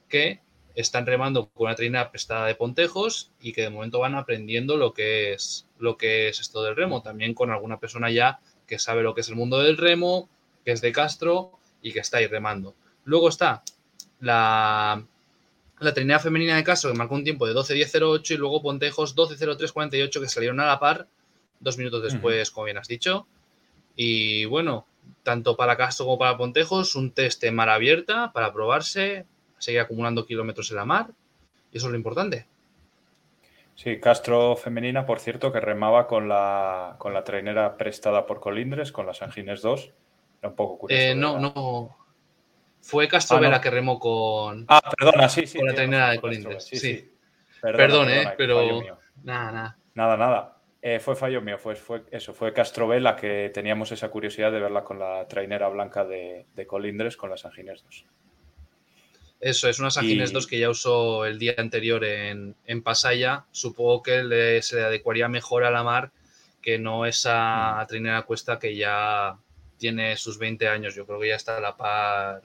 que 0.09 0.41
están 0.75 1.05
remando 1.05 1.47
con 1.47 1.67
una 1.67 1.75
trina 1.75 2.11
prestada 2.11 2.47
de 2.47 2.55
Pontejos 2.55 3.31
y 3.39 3.53
que 3.53 3.61
de 3.61 3.69
momento 3.69 3.99
van 3.99 4.15
aprendiendo 4.15 4.75
lo 4.75 4.93
que 4.93 5.31
es 5.31 5.65
lo 5.79 5.97
que 5.97 6.27
es 6.27 6.41
esto 6.41 6.61
del 6.61 6.75
remo, 6.75 7.01
también 7.03 7.33
con 7.33 7.51
alguna 7.51 7.79
persona 7.79 8.11
ya 8.11 8.41
que 8.67 8.79
sabe 8.79 9.01
lo 9.01 9.15
que 9.15 9.21
es 9.21 9.29
el 9.29 9.35
mundo 9.35 9.59
del 9.59 9.77
remo, 9.77 10.27
que 10.65 10.71
es 10.71 10.81
de 10.81 10.91
Castro 10.91 11.59
y 11.83 11.91
que 11.91 11.99
está 11.99 12.17
ahí 12.17 12.25
remando. 12.25 12.73
Luego 13.03 13.29
está 13.29 13.61
la, 14.21 15.05
la 15.79 15.93
trinidad 15.93 16.21
femenina 16.21 16.55
de 16.55 16.63
Castro 16.63 16.91
que 16.91 16.97
marcó 16.97 17.13
un 17.13 17.23
tiempo 17.23 17.45
de 17.45 17.53
12.10.08 17.53 18.31
y 18.31 18.37
luego 18.37 18.63
Pontejos 18.63 19.15
12.03.48 19.15 20.21
que 20.21 20.29
salieron 20.29 20.59
a 20.59 20.65
la 20.65 20.79
par 20.79 21.07
dos 21.59 21.77
minutos 21.77 22.03
después, 22.03 22.51
como 22.51 22.65
bien 22.65 22.77
has 22.77 22.87
dicho. 22.87 23.27
Y 23.95 24.45
bueno, 24.45 24.85
tanto 25.23 25.55
para 25.55 25.77
Castro 25.77 26.05
como 26.05 26.17
para 26.17 26.37
Pontejos, 26.37 26.95
un 26.95 27.11
test 27.11 27.41
de 27.41 27.51
mar 27.51 27.69
abierta 27.69 28.31
para 28.33 28.51
probarse, 28.53 29.25
seguir 29.57 29.81
acumulando 29.81 30.25
kilómetros 30.25 30.69
en 30.71 30.77
la 30.77 30.85
mar. 30.85 31.11
Y 31.71 31.77
eso 31.77 31.87
es 31.87 31.91
lo 31.91 31.97
importante. 31.97 32.47
Sí, 33.75 33.99
Castro 33.99 34.55
femenina, 34.55 35.05
por 35.05 35.19
cierto, 35.19 35.51
que 35.51 35.59
remaba 35.59 36.07
con 36.07 36.29
la, 36.29 36.95
con 36.99 37.13
la 37.13 37.23
trainera 37.23 37.75
prestada 37.75 38.25
por 38.25 38.39
Colindres, 38.39 38.91
con 38.91 39.07
las 39.07 39.21
Angines 39.21 39.61
2. 39.61 39.91
Era 40.43 40.49
un 40.49 40.55
poco 40.57 40.77
curioso. 40.77 41.01
Eh, 41.01 41.15
no, 41.15 41.39
no. 41.39 41.97
Fue 42.81 43.07
Castro 43.07 43.39
ah, 43.41 43.61
que 43.61 43.69
remó 43.69 43.97
con. 43.97 44.65
Ah, 44.67 44.81
perdona, 44.97 45.29
sí, 45.29 45.47
sí. 45.47 45.57
Con 45.57 45.67
la 45.67 45.73
trainera 45.73 46.09
de 46.09 46.19
Colindres. 46.19 46.65
Sí, 46.65 47.09
Perdón, 47.61 48.09
eh, 48.09 48.33
pero. 48.37 48.81
Nada, 49.23 49.51
nada. 49.53 49.77
Nada, 49.93 50.17
nada. 50.17 50.57
Eh, 50.81 50.99
fue 50.99 51.15
fallo 51.15 51.41
mío, 51.41 51.57
fue, 51.57 51.77
fue 51.77 52.03
eso, 52.11 52.33
fue 52.33 52.51
Castro 52.51 52.89
Vela 52.89 53.15
que 53.15 53.49
teníamos 53.53 53.93
esa 53.93 54.09
curiosidad 54.09 54.51
de 54.51 54.59
verla 54.59 54.83
con 54.83 54.99
la 54.99 55.25
trainera 55.29 55.69
blanca 55.69 56.03
de, 56.03 56.45
de 56.53 56.67
Colindres 56.67 57.15
con 57.15 57.29
las 57.29 57.45
Angines 57.45 57.81
2. 57.85 58.05
Eso, 59.39 59.69
es 59.69 59.79
unas 59.79 59.97
Angines 59.97 60.33
2 60.33 60.45
que 60.45 60.59
ya 60.59 60.69
usó 60.69 61.25
el 61.25 61.39
día 61.39 61.55
anterior 61.57 62.03
en, 62.03 62.57
en 62.65 62.83
Pasaya. 62.83 63.45
Supongo 63.51 64.03
que 64.03 64.59
se 64.61 64.75
le 64.75 64.83
adecuaría 64.83 65.29
mejor 65.29 65.63
a 65.63 65.71
la 65.71 65.83
mar 65.83 66.11
que 66.63 66.79
no 66.79 67.05
esa 67.05 67.83
mm. 67.83 67.87
trinera 67.87 68.21
cuesta 68.23 68.57
que 68.57 68.75
ya 68.75 69.37
tiene 69.83 70.15
sus 70.15 70.39
20 70.39 70.69
años. 70.69 70.95
Yo 70.95 71.05
creo 71.05 71.19
que 71.19 71.27
ya 71.27 71.35
está 71.35 71.57
a 71.57 71.59
la 71.59 71.75
par, 71.75 72.41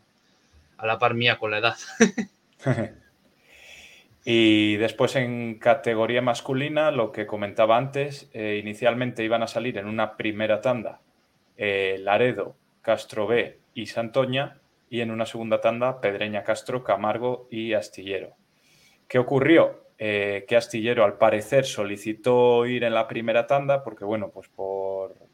a 0.77 0.87
la 0.87 0.99
par 0.99 1.15
mía 1.15 1.39
con 1.39 1.53
la 1.53 1.59
edad. 1.59 1.77
y 4.25 4.75
después 4.75 5.15
en 5.15 5.61
categoría 5.61 6.21
masculina, 6.21 6.91
lo 6.91 7.13
que 7.13 7.29
comentaba 7.29 7.77
antes, 7.77 8.29
eh, 8.33 8.59
inicialmente 8.61 9.23
iban 9.23 9.45
a 9.45 9.47
salir 9.47 9.79
en 9.79 9.87
una 9.87 10.17
primera 10.17 10.61
tanda 10.61 11.01
eh, 11.57 11.99
Laredo, 12.01 12.57
Castro 12.83 13.29
B 13.29 13.61
y 13.73 13.87
Santoña 13.87 14.59
y 14.91 15.01
en 15.01 15.13
una 15.13 15.25
segunda 15.25 15.61
tanda 15.61 16.01
Pedreña 16.01 16.43
Castro, 16.43 16.83
Camargo 16.83 17.47
y 17.53 17.75
Astillero. 17.75 18.35
¿Qué 19.07 19.21
ocurrió? 19.21 19.85
Eh, 19.97 20.45
que 20.49 20.57
Astillero 20.57 21.05
al 21.05 21.19
parecer 21.19 21.65
solicitó 21.65 22.67
ir 22.67 22.83
en 22.83 22.95
la 22.95 23.07
primera 23.07 23.47
tanda 23.47 23.85
porque, 23.85 24.05
bueno, 24.05 24.31
pues 24.31 24.49
por, 24.49 25.28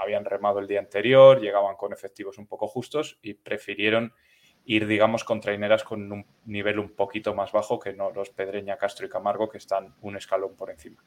habían 0.00 0.24
remado 0.24 0.58
el 0.58 0.66
día 0.66 0.80
anterior, 0.80 1.40
llegaban 1.40 1.76
con 1.76 1.92
efectivos 1.92 2.38
un 2.38 2.46
poco 2.46 2.66
justos 2.68 3.18
y 3.22 3.34
prefirieron 3.34 4.12
ir, 4.64 4.86
digamos, 4.86 5.24
con 5.24 5.40
traineras 5.40 5.82
con 5.82 6.12
un 6.12 6.26
nivel 6.44 6.78
un 6.78 6.90
poquito 6.90 7.34
más 7.34 7.52
bajo 7.52 7.78
que 7.78 7.94
no 7.94 8.10
los 8.10 8.30
Pedreña, 8.30 8.76
Castro 8.76 9.06
y 9.06 9.08
Camargo, 9.08 9.48
que 9.48 9.58
están 9.58 9.94
un 10.02 10.16
escalón 10.16 10.54
por 10.56 10.70
encima. 10.70 11.02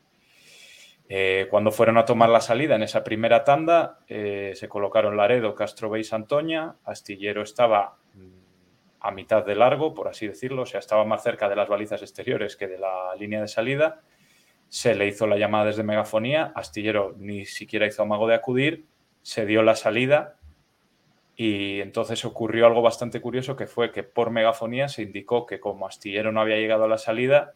Eh, 1.07 1.48
cuando 1.50 1.71
fueron 1.71 1.98
a 1.98 2.05
tomar 2.05 2.29
la 2.29 2.39
salida 2.39 2.75
en 2.75 2.83
esa 2.83 3.03
primera 3.03 3.43
tanda, 3.43 4.00
eh, 4.07 4.53
se 4.55 4.69
colocaron 4.69 5.17
Laredo, 5.17 5.53
Castro 5.53 5.89
Bay, 5.89 6.03
Santoña. 6.03 6.77
Astillero 6.86 7.41
estaba 7.41 7.98
mm, 8.13 8.41
a 9.01 9.12
mitad 9.12 9.45
de 9.45 9.55
largo, 9.55 9.93
por 9.93 10.07
así 10.07 10.27
decirlo, 10.27 10.62
o 10.62 10.65
sea, 10.65 10.79
estaba 10.79 11.03
más 11.03 11.21
cerca 11.21 11.50
de 11.50 11.55
las 11.55 11.67
balizas 11.67 12.01
exteriores 12.01 12.55
que 12.55 12.67
de 12.67 12.77
la 12.77 13.13
línea 13.15 13.41
de 13.41 13.48
salida. 13.48 14.01
Se 14.71 14.95
le 14.95 15.05
hizo 15.05 15.27
la 15.27 15.37
llamada 15.37 15.65
desde 15.65 15.83
megafonía, 15.83 16.53
Astillero 16.55 17.13
ni 17.17 17.43
siquiera 17.43 17.85
hizo 17.85 18.03
amago 18.03 18.25
de 18.25 18.35
acudir, 18.35 18.85
se 19.21 19.45
dio 19.45 19.63
la 19.63 19.75
salida 19.75 20.37
y 21.35 21.81
entonces 21.81 22.23
ocurrió 22.23 22.67
algo 22.67 22.81
bastante 22.81 23.19
curioso 23.19 23.57
que 23.57 23.67
fue 23.67 23.91
que 23.91 24.03
por 24.03 24.31
megafonía 24.31 24.87
se 24.87 25.01
indicó 25.01 25.45
que 25.45 25.59
como 25.59 25.87
Astillero 25.87 26.31
no 26.31 26.39
había 26.39 26.55
llegado 26.55 26.85
a 26.85 26.87
la 26.87 26.97
salida, 26.97 27.51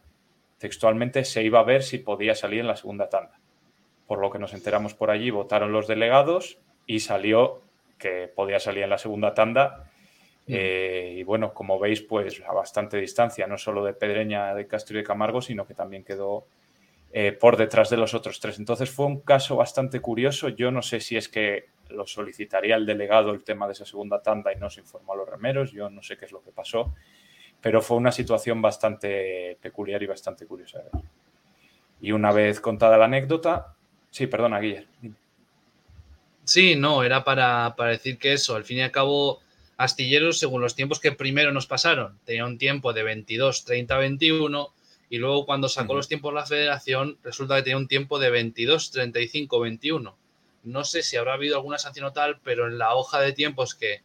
textualmente 0.58 1.24
se 1.24 1.42
iba 1.42 1.58
a 1.58 1.62
ver 1.62 1.82
si 1.82 1.96
podía 1.96 2.34
salir 2.34 2.60
en 2.60 2.66
la 2.66 2.76
segunda 2.76 3.08
tanda. 3.08 3.40
Por 4.06 4.18
lo 4.18 4.30
que 4.30 4.38
nos 4.38 4.52
enteramos 4.52 4.92
por 4.92 5.10
allí, 5.10 5.30
votaron 5.30 5.72
los 5.72 5.86
delegados 5.86 6.58
y 6.86 7.00
salió 7.00 7.62
que 7.96 8.28
podía 8.28 8.60
salir 8.60 8.82
en 8.82 8.90
la 8.90 8.98
segunda 8.98 9.32
tanda. 9.32 9.86
Mm. 10.48 10.52
Eh, 10.54 11.14
y 11.16 11.22
bueno, 11.22 11.54
como 11.54 11.78
veis, 11.78 12.02
pues 12.02 12.42
a 12.46 12.52
bastante 12.52 12.98
distancia, 12.98 13.46
no 13.46 13.56
solo 13.56 13.82
de 13.82 13.94
Pedreña, 13.94 14.54
de 14.54 14.66
Castro 14.66 14.98
y 14.98 15.00
de 15.00 15.06
Camargo, 15.06 15.40
sino 15.40 15.66
que 15.66 15.72
también 15.72 16.04
quedó 16.04 16.44
eh, 17.12 17.32
por 17.32 17.56
detrás 17.56 17.90
de 17.90 17.96
los 17.96 18.14
otros 18.14 18.40
tres. 18.40 18.58
Entonces 18.58 18.90
fue 18.90 19.06
un 19.06 19.20
caso 19.20 19.56
bastante 19.56 20.00
curioso. 20.00 20.48
Yo 20.48 20.70
no 20.70 20.82
sé 20.82 21.00
si 21.00 21.16
es 21.16 21.28
que 21.28 21.66
lo 21.88 22.06
solicitaría 22.06 22.76
el 22.76 22.86
delegado 22.86 23.30
el 23.30 23.44
tema 23.44 23.66
de 23.66 23.72
esa 23.72 23.84
segunda 23.84 24.20
tanda 24.20 24.52
y 24.52 24.56
no 24.56 24.68
se 24.70 24.80
informó 24.80 25.12
a 25.12 25.16
los 25.16 25.28
remeros. 25.28 25.72
Yo 25.72 25.88
no 25.88 26.02
sé 26.02 26.16
qué 26.16 26.24
es 26.24 26.32
lo 26.32 26.42
que 26.42 26.50
pasó, 26.50 26.94
pero 27.60 27.80
fue 27.80 27.96
una 27.96 28.12
situación 28.12 28.60
bastante 28.60 29.56
peculiar 29.60 30.02
y 30.02 30.06
bastante 30.06 30.46
curiosa. 30.46 30.82
Y 32.00 32.12
una 32.12 32.32
vez 32.32 32.60
contada 32.60 32.98
la 32.98 33.06
anécdota, 33.06 33.74
sí, 34.10 34.26
perdona, 34.26 34.60
Guillermo. 34.60 34.92
Sí, 36.44 36.76
no, 36.76 37.02
era 37.02 37.24
para, 37.24 37.74
para 37.76 37.90
decir 37.90 38.18
que 38.18 38.32
eso, 38.32 38.54
al 38.54 38.64
fin 38.64 38.78
y 38.78 38.82
al 38.82 38.92
cabo, 38.92 39.40
Astilleros, 39.78 40.38
según 40.38 40.60
los 40.60 40.76
tiempos 40.76 41.00
que 41.00 41.12
primero 41.12 41.52
nos 41.52 41.66
pasaron, 41.66 42.18
tenía 42.24 42.44
un 42.44 42.56
tiempo 42.56 42.92
de 42.92 43.02
22, 43.02 43.64
30, 43.64 43.96
21 43.96 44.72
y 45.08 45.18
luego 45.18 45.46
cuando 45.46 45.68
sacó 45.68 45.94
los 45.94 46.08
tiempos 46.08 46.34
la 46.34 46.46
federación, 46.46 47.18
resulta 47.22 47.56
que 47.56 47.62
tenía 47.62 47.76
un 47.76 47.88
tiempo 47.88 48.18
de 48.18 48.30
22, 48.30 48.90
35, 48.90 49.60
21. 49.60 50.16
No 50.64 50.84
sé 50.84 51.02
si 51.02 51.16
habrá 51.16 51.34
habido 51.34 51.56
alguna 51.56 51.78
sanción 51.78 52.06
o 52.06 52.12
tal, 52.12 52.40
pero 52.42 52.66
en 52.66 52.78
la 52.78 52.94
hoja 52.94 53.20
de 53.20 53.32
tiempos 53.32 53.74
que 53.74 54.02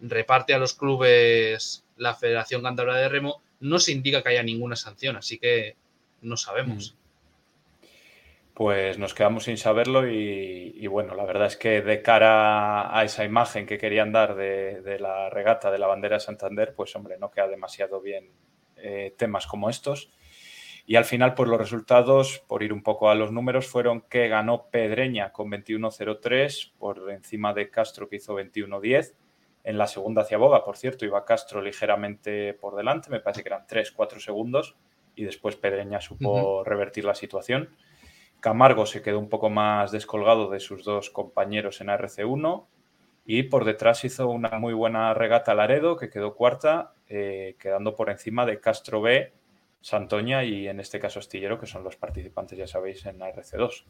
reparte 0.00 0.52
a 0.52 0.58
los 0.58 0.74
clubes 0.74 1.84
la 1.96 2.14
Federación 2.14 2.62
Cantabria 2.62 2.96
de 2.96 3.08
Remo, 3.08 3.42
no 3.60 3.78
se 3.78 3.92
indica 3.92 4.22
que 4.22 4.30
haya 4.30 4.42
ninguna 4.42 4.76
sanción, 4.76 5.16
así 5.16 5.38
que 5.38 5.76
no 6.20 6.36
sabemos. 6.36 6.96
Pues 8.52 8.98
nos 8.98 9.14
quedamos 9.14 9.44
sin 9.44 9.56
saberlo 9.56 10.08
y, 10.08 10.86
bueno, 10.86 11.14
la 11.14 11.24
verdad 11.24 11.48
es 11.48 11.56
que 11.56 11.82
de 11.82 12.02
cara 12.02 12.96
a 12.96 13.02
esa 13.02 13.24
imagen 13.24 13.66
que 13.66 13.78
querían 13.78 14.12
dar 14.12 14.36
de, 14.36 14.98
la 15.00 15.28
regata 15.28 15.72
de 15.72 15.78
la 15.78 15.88
bandera 15.88 16.16
de 16.16 16.20
Santander, 16.20 16.72
pues 16.74 16.94
hombre, 16.94 17.18
no 17.18 17.32
queda 17.32 17.48
demasiado 17.48 18.00
bien 18.00 18.30
eh, 18.76 19.12
temas 19.16 19.48
como 19.48 19.70
estos. 19.70 20.10
Y 20.86 20.96
al 20.96 21.04
final, 21.06 21.34
pues 21.34 21.48
los 21.48 21.58
resultados, 21.58 22.44
por 22.46 22.62
ir 22.62 22.72
un 22.72 22.82
poco 22.82 23.08
a 23.08 23.14
los 23.14 23.32
números, 23.32 23.66
fueron 23.66 24.02
que 24.02 24.28
ganó 24.28 24.68
Pedreña 24.70 25.32
con 25.32 25.50
21-03 25.50 26.72
por 26.78 27.10
encima 27.10 27.54
de 27.54 27.70
Castro 27.70 28.08
que 28.08 28.16
hizo 28.16 28.38
21-10. 28.38 29.14
En 29.64 29.78
la 29.78 29.86
segunda 29.86 30.22
hacia 30.22 30.36
Boga, 30.36 30.62
por 30.62 30.76
cierto, 30.76 31.06
iba 31.06 31.24
Castro 31.24 31.62
ligeramente 31.62 32.52
por 32.52 32.76
delante, 32.76 33.08
me 33.08 33.20
parece 33.20 33.42
que 33.42 33.48
eran 33.48 33.66
3-4 33.66 34.20
segundos 34.20 34.76
y 35.16 35.24
después 35.24 35.56
Pedreña 35.56 36.02
supo 36.02 36.62
revertir 36.64 37.06
la 37.06 37.14
situación. 37.14 37.70
Camargo 38.40 38.84
se 38.84 39.00
quedó 39.00 39.18
un 39.18 39.30
poco 39.30 39.48
más 39.48 39.90
descolgado 39.90 40.50
de 40.50 40.60
sus 40.60 40.84
dos 40.84 41.08
compañeros 41.08 41.80
en 41.80 41.86
RC1 41.88 42.66
y 43.24 43.44
por 43.44 43.64
detrás 43.64 44.04
hizo 44.04 44.28
una 44.28 44.58
muy 44.58 44.74
buena 44.74 45.14
regata 45.14 45.54
Laredo 45.54 45.96
que 45.96 46.10
quedó 46.10 46.34
cuarta, 46.34 46.92
eh, 47.08 47.56
quedando 47.58 47.94
por 47.94 48.10
encima 48.10 48.44
de 48.44 48.60
Castro 48.60 49.00
B 49.00 49.32
Santoña 49.84 50.44
y 50.44 50.66
en 50.66 50.80
este 50.80 50.98
caso 50.98 51.18
Astillero, 51.18 51.60
que 51.60 51.66
son 51.66 51.84
los 51.84 51.96
participantes, 51.96 52.56
ya 52.56 52.66
sabéis, 52.66 53.04
en 53.04 53.18
la 53.18 53.30
RC2. 53.30 53.84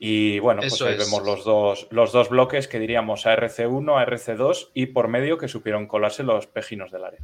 Y 0.00 0.40
bueno, 0.40 0.60
pues 0.60 0.82
ahí 0.82 0.98
vemos 0.98 1.22
los 1.22 1.44
dos, 1.44 1.86
los 1.92 2.10
dos 2.10 2.30
bloques 2.30 2.66
que 2.66 2.80
diríamos 2.80 3.26
a 3.26 3.36
RC1, 3.36 3.96
a 3.96 4.04
RC2 4.04 4.70
y 4.74 4.86
por 4.86 5.06
medio 5.06 5.38
que 5.38 5.46
supieron 5.46 5.86
colarse 5.86 6.24
los 6.24 6.48
pejinos 6.48 6.90
del 6.90 7.04
área. 7.04 7.20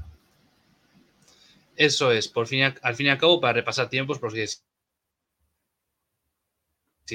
Eso 1.75 2.13
es, 2.13 2.29
por 2.29 2.47
fin, 2.47 2.73
al 2.81 2.95
fin 2.95 3.07
y 3.07 3.11
al 3.11 3.19
cabo, 3.19 3.41
para 3.41 3.55
repasar 3.55 3.89
tiempos, 3.89 4.21
porque 4.21 4.47
si 4.47 4.61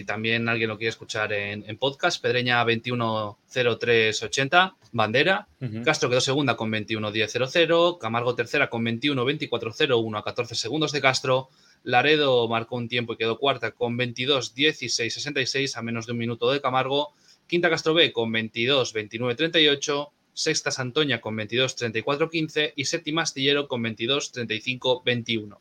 también 0.03 0.47
alguien 0.49 0.69
lo 0.69 0.77
quiere 0.77 0.89
escuchar 0.89 1.33
en, 1.33 1.77
podcast, 1.77 2.21
Pedreña 2.21 2.63
21.03.80, 2.63 4.75
Bandera. 4.91 5.47
Castro 5.83 6.09
quedó 6.09 6.21
segunda 6.21 6.55
con 6.55 6.71
21.10.00. 6.71 7.97
Camargo 7.97 8.35
tercera 8.35 8.69
con 8.69 8.85
21.24.01 8.85 10.19
a 10.19 10.23
14 10.23 10.55
segundos 10.55 10.91
de 10.91 11.01
Castro. 11.01 11.49
Laredo 11.83 12.47
marcó 12.47 12.75
un 12.75 12.87
tiempo 12.87 13.13
y 13.13 13.17
quedó 13.17 13.37
cuarta 13.37 13.71
con 13.71 13.97
22.16.66 13.97 15.77
a 15.77 15.81
menos 15.81 16.05
de 16.05 16.11
un 16.11 16.17
minuto 16.17 16.51
de 16.51 16.61
Camargo. 16.61 17.13
Quinta 17.47 17.69
Castro 17.69 17.93
B 17.93 18.11
con 18.11 18.31
22.29.38. 18.31 20.09
Sexta 20.33 20.69
Santoña 20.69 21.19
con 21.19 21.35
22.34.15 21.35 22.73
y 22.75 22.85
séptima 22.85 23.23
Astillero 23.23 23.67
con 23.67 23.83
22.35.21. 23.83 25.57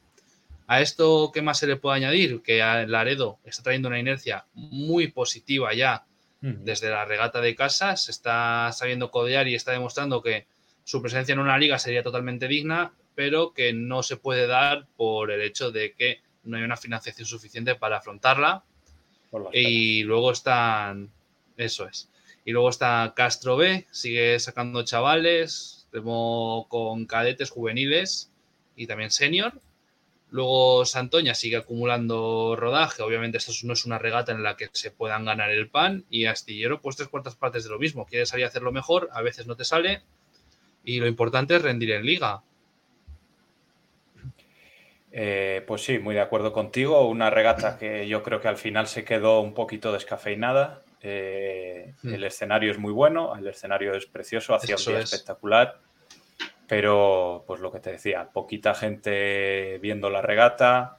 A 0.66 0.80
esto, 0.80 1.30
¿qué 1.32 1.42
más 1.42 1.58
se 1.58 1.66
le 1.66 1.76
puede 1.76 1.96
añadir? 1.96 2.42
Que 2.42 2.58
Laredo 2.58 3.38
está 3.44 3.62
trayendo 3.62 3.88
una 3.88 3.98
inercia 4.00 4.46
muy 4.54 5.08
positiva 5.08 5.72
ya 5.74 6.04
desde 6.40 6.90
la 6.90 7.04
regata 7.04 7.40
de 7.40 7.56
casa, 7.56 7.96
se 7.96 8.12
está 8.12 8.70
sabiendo 8.72 9.10
codear 9.10 9.48
y 9.48 9.54
está 9.54 9.72
demostrando 9.72 10.22
que 10.22 10.46
su 10.84 11.02
presencia 11.02 11.32
en 11.32 11.40
una 11.40 11.58
liga 11.58 11.78
sería 11.78 12.04
totalmente 12.04 12.46
digna, 12.46 12.92
pero 13.16 13.52
que 13.52 13.72
no 13.72 14.02
se 14.04 14.16
puede 14.16 14.46
dar 14.46 14.86
por 14.96 15.32
el 15.32 15.40
hecho 15.40 15.72
de 15.72 15.94
que 15.94 16.20
no 16.44 16.56
hay 16.56 16.62
una 16.62 16.76
financiación 16.76 17.26
suficiente 17.26 17.74
para 17.74 17.96
afrontarla. 17.96 18.62
Y 19.52 20.04
luego 20.04 20.30
están, 20.30 21.10
eso 21.56 21.88
es. 21.88 22.08
Y 22.44 22.52
luego 22.52 22.68
está 22.68 23.12
Castro 23.16 23.56
B, 23.56 23.86
sigue 23.90 24.38
sacando 24.38 24.84
chavales, 24.84 25.88
con 26.68 27.06
cadetes 27.06 27.50
juveniles 27.50 28.30
y 28.76 28.86
también 28.86 29.10
senior. 29.10 29.60
Luego 30.36 30.84
Santoña 30.84 31.34
sigue 31.34 31.56
acumulando 31.56 32.56
rodaje. 32.58 33.02
Obviamente, 33.02 33.38
esto 33.38 33.52
no 33.64 33.72
es 33.72 33.86
una 33.86 33.98
regata 33.98 34.32
en 34.32 34.42
la 34.42 34.54
que 34.54 34.68
se 34.70 34.90
puedan 34.90 35.24
ganar 35.24 35.50
el 35.50 35.70
pan. 35.70 36.04
Y 36.10 36.26
Astillero, 36.26 36.82
pues 36.82 36.94
tres 36.94 37.08
cuartas 37.08 37.36
partes 37.36 37.64
de 37.64 37.70
lo 37.70 37.78
mismo. 37.78 38.04
Quieres 38.04 38.28
salir 38.28 38.44
a 38.44 38.48
hacerlo 38.48 38.70
mejor, 38.70 39.08
a 39.12 39.22
veces 39.22 39.46
no 39.46 39.56
te 39.56 39.64
sale. 39.64 40.02
Y 40.84 41.00
lo 41.00 41.06
importante 41.06 41.56
es 41.56 41.62
rendir 41.62 41.92
en 41.92 42.04
liga. 42.04 42.42
Eh, 45.10 45.64
pues 45.66 45.82
sí, 45.82 45.98
muy 45.98 46.14
de 46.14 46.20
acuerdo 46.20 46.52
contigo. 46.52 47.08
Una 47.08 47.30
regata 47.30 47.78
que 47.78 48.06
yo 48.06 48.22
creo 48.22 48.38
que 48.38 48.48
al 48.48 48.58
final 48.58 48.88
se 48.88 49.06
quedó 49.06 49.40
un 49.40 49.54
poquito 49.54 49.90
descafeinada. 49.90 50.82
Eh, 51.00 51.94
hmm. 52.02 52.12
El 52.12 52.24
escenario 52.24 52.70
es 52.70 52.78
muy 52.78 52.92
bueno, 52.92 53.34
el 53.36 53.46
escenario 53.46 53.94
es 53.94 54.04
precioso, 54.04 54.54
hacía 54.54 54.76
un 54.76 54.84
día 54.84 54.98
espectacular. 54.98 55.80
Pero, 56.68 57.44
pues 57.46 57.60
lo 57.60 57.70
que 57.70 57.80
te 57.80 57.92
decía, 57.92 58.30
poquita 58.32 58.74
gente 58.74 59.78
viendo 59.78 60.10
la 60.10 60.20
regata, 60.20 60.98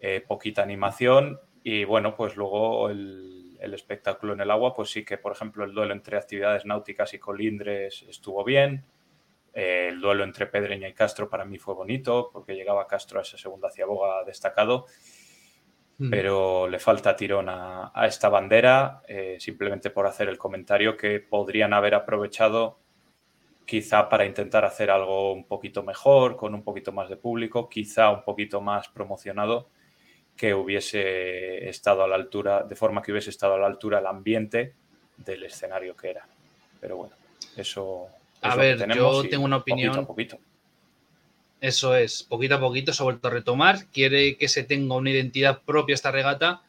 eh, 0.00 0.24
poquita 0.26 0.62
animación 0.62 1.40
y 1.62 1.84
bueno, 1.84 2.16
pues 2.16 2.36
luego 2.36 2.88
el, 2.88 3.58
espectáculo 3.60 4.32
en 4.32 4.40
el 4.40 4.50
agua, 4.50 4.74
pues 4.74 4.90
sí 4.90 5.04
que, 5.04 5.18
por 5.18 5.32
ejemplo, 5.32 5.64
el 5.64 5.74
duelo 5.74 5.92
entre 5.92 6.16
actividades 6.16 6.64
náuticas 6.64 7.12
y 7.12 7.18
colindres 7.18 8.02
estuvo 8.08 8.42
bien. 8.42 8.84
Eh, 9.52 9.88
el 9.90 10.00
duelo 10.00 10.24
entre 10.24 10.46
Pedreña 10.46 10.88
y 10.88 10.94
Castro 10.94 11.28
para 11.28 11.44
mí 11.44 11.58
fue 11.58 11.74
bonito 11.74 12.30
porque 12.32 12.54
llegaba 12.54 12.86
Castro 12.86 13.18
a 13.18 13.22
esa 13.22 13.36
segunda 13.36 13.70
ciaboga 13.70 14.24
destacado, 14.24 14.86
hmm. 15.98 16.08
pero 16.08 16.68
le 16.68 16.78
falta 16.78 17.14
tirón 17.14 17.48
a, 17.48 17.92
esta 18.06 18.28
bandera 18.30 19.02
eh, 19.06 19.36
simplemente 19.38 19.90
por 19.90 20.06
hacer 20.06 20.28
el 20.28 20.38
comentario 20.38 20.96
que 20.96 21.20
podrían 21.20 21.74
haber 21.74 21.94
aprovechado 21.94 22.78
quizá 23.70 24.08
para 24.08 24.26
intentar 24.26 24.64
hacer 24.64 24.90
algo 24.90 25.32
un 25.32 25.44
poquito 25.44 25.84
mejor, 25.84 26.36
con 26.36 26.56
un 26.56 26.64
poquito 26.64 26.90
más 26.90 27.08
de 27.08 27.16
público, 27.16 27.68
quizá 27.68 28.10
un 28.10 28.24
poquito 28.24 28.60
más 28.60 28.88
promocionado, 28.88 29.68
que 30.36 30.54
hubiese 30.54 31.68
estado 31.68 32.02
a 32.02 32.08
la 32.08 32.16
altura, 32.16 32.64
de 32.64 32.74
forma 32.74 33.00
que 33.00 33.12
hubiese 33.12 33.30
estado 33.30 33.54
a 33.54 33.58
la 33.58 33.68
altura 33.68 34.00
el 34.00 34.06
ambiente 34.06 34.74
del 35.18 35.44
escenario 35.44 35.94
que 35.94 36.10
era. 36.10 36.26
Pero 36.80 36.96
bueno, 36.96 37.14
eso. 37.56 38.08
a 38.42 38.56
ver, 38.56 38.92
yo 38.92 39.22
tengo 39.28 39.44
una 39.44 39.58
opinión. 39.58 39.92
Poquito 39.92 40.02
a 40.02 40.06
poquito. 40.08 40.38
Eso 41.60 41.94
es, 41.94 42.24
poquito 42.24 42.56
a 42.56 42.60
poquito 42.60 42.92
se 42.92 43.00
ha 43.00 43.04
vuelto 43.04 43.28
a 43.28 43.30
retomar. 43.30 43.86
Quiere 43.92 44.36
que 44.36 44.48
se 44.48 44.64
tenga 44.64 44.96
una 44.96 45.10
identidad 45.10 45.62
propia 45.62 45.94
esta 45.94 46.10
regata 46.10 46.62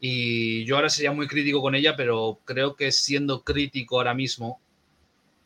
Y 0.00 0.66
yo 0.66 0.76
ahora 0.76 0.90
sería 0.90 1.12
muy 1.12 1.28
crítico 1.28 1.62
con 1.62 1.74
ella, 1.74 1.96
pero 1.96 2.40
creo 2.44 2.76
que 2.76 2.92
siendo 2.92 3.42
crítico 3.42 3.96
ahora 3.96 4.12
mismo, 4.12 4.60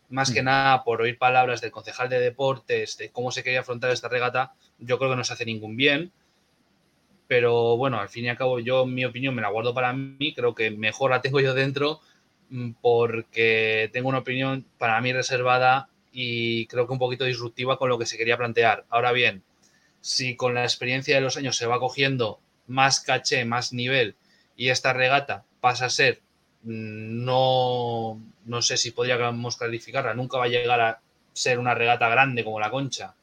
más 0.09 0.33
que 0.33 0.43
mm. 0.43 0.45
nada 0.45 0.85
por 0.85 1.01
oír 1.03 1.19
palabras 1.19 1.61
del 1.61 1.71
concejal 1.71 2.09
de 2.09 2.21
deportes, 2.21 2.97
de 2.97 3.11
cómo 3.11 3.31
se 3.31 3.43
quería 3.43 3.61
afrontar 3.61 3.91
esta 3.91 4.09
regata, 4.09 4.55
yo 4.79 4.99
creo 4.99 5.11
que 5.11 5.17
no 5.17 5.25
se 5.25 5.33
hace 5.33 5.45
ningún 5.45 5.77
bien. 5.77 6.13
Pero 7.29 7.77
bueno, 7.77 7.99
al 7.99 8.09
fin 8.09 8.25
y 8.25 8.29
al 8.29 8.37
cabo, 8.37 8.61
yo 8.61 8.87
mi 8.87 9.05
opinión 9.05 9.35
me 9.35 9.43
la 9.43 9.49
guardo 9.49 9.75
para 9.75 9.93
mí, 9.93 10.33
creo 10.35 10.55
que 10.55 10.71
mejor 10.71 11.11
la 11.11 11.23
tengo 11.23 11.41
yo 11.41 11.55
dentro 11.55 12.01
mm, 12.51 12.73
porque 12.81 13.91
tengo 13.93 14.09
una 14.09 14.19
opinión 14.19 14.65
para 14.79 15.01
mí 15.01 15.13
reservada 15.13 15.89
y 16.13 16.67
creo 16.67 16.87
que 16.87 16.93
un 16.93 16.99
poquito 16.99 17.25
disruptiva 17.25 17.79
con 17.79 17.89
lo 17.89 17.99
que 17.99 18.07
se 18.07 18.17
quería 18.17 18.37
plantear. 18.37 18.85
Ahora 18.89 19.13
bien, 19.13 19.43
si 20.01 20.37
con 20.37 20.55
la 20.55 20.63
experiencia 20.63 21.17
de 21.17 21.21
los 21.21 21.37
años 21.37 21.57
se 21.57 21.67
va 21.67 21.81
cogiendo 21.81 22.39
más 22.67 23.01
caché, 23.01 23.45
más 23.45 23.73
nivel 23.73 24.15
y 24.57 24.69
esta 24.69 24.93
regata 24.93 25.45
pasa 25.61 25.87
a 25.87 25.91
ser 25.91 26.21
no, 26.63 28.21
no 28.45 28.63
sé 28.63 28.77
si 28.77 28.91
podríamos 28.91 29.57
calificarla, 29.57 30.15
nunca 30.15 30.39
va 30.39 30.45
a 30.45 30.49
llegar 30.49 30.81
a 30.81 31.01
ser 31.33 31.59
una 31.59 31.75
regata 31.75 32.09
grande 32.09 32.45
como 32.45 32.61
la 32.61 32.71
concha, 32.71 33.15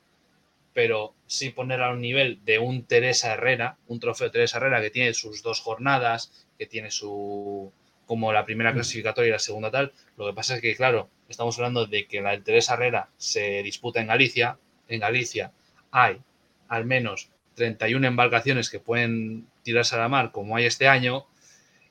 pero 0.74 1.16
sí 1.28 1.50
ponerla 1.50 1.88
a 1.88 1.94
un 1.94 2.02
nivel 2.02 2.40
de 2.46 2.60
un 2.60 2.86
Teresa 2.86 3.34
Herrera, 3.34 3.78
un 3.88 4.00
trofeo 4.00 4.32
Teresa 4.32 4.58
Herrera 4.58 4.82
que 4.82 4.90
tiene 4.90 5.14
sus 5.14 5.44
dos 5.44 5.60
jornadas, 5.62 6.48
que 6.58 6.66
tiene 6.66 6.92
su 6.92 7.72
como 8.06 8.34
la 8.34 8.46
primera 8.46 8.72
mm. 8.72 8.76
clasificatoria 8.76 9.30
y 9.30 9.32
la 9.32 9.40
segunda 9.40 9.72
tal. 9.72 9.94
Lo 10.18 10.28
que 10.28 10.34
pasa 10.34 10.56
es 10.56 10.62
que, 10.62 10.76
claro, 10.76 11.10
estamos 11.30 11.58
hablando 11.58 11.86
de 11.86 12.06
que 12.08 12.22
la 12.22 12.32
del 12.32 12.44
Teresa 12.44 12.74
Herrera 12.74 13.10
se 13.18 13.64
disputa 13.64 14.02
en 14.02 14.08
Galicia. 14.08 14.58
En 14.88 15.00
Galicia 15.00 15.52
hay 15.92 16.22
al 16.68 16.86
menos 16.86 17.30
31 17.56 18.06
embarcaciones 18.06 18.70
que 18.70 18.80
pueden 18.80 19.48
tirarse 19.64 19.96
a 19.96 20.00
la 20.00 20.10
mar 20.10 20.32
como 20.32 20.56
hay 20.56 20.66
este 20.66 20.88
año 20.88 21.26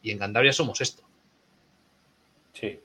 y 0.02 0.10
en 0.10 0.18
Cantabria 0.18 0.52
somos 0.52 0.80
esto. 0.80 1.02
Sí. 2.52 2.80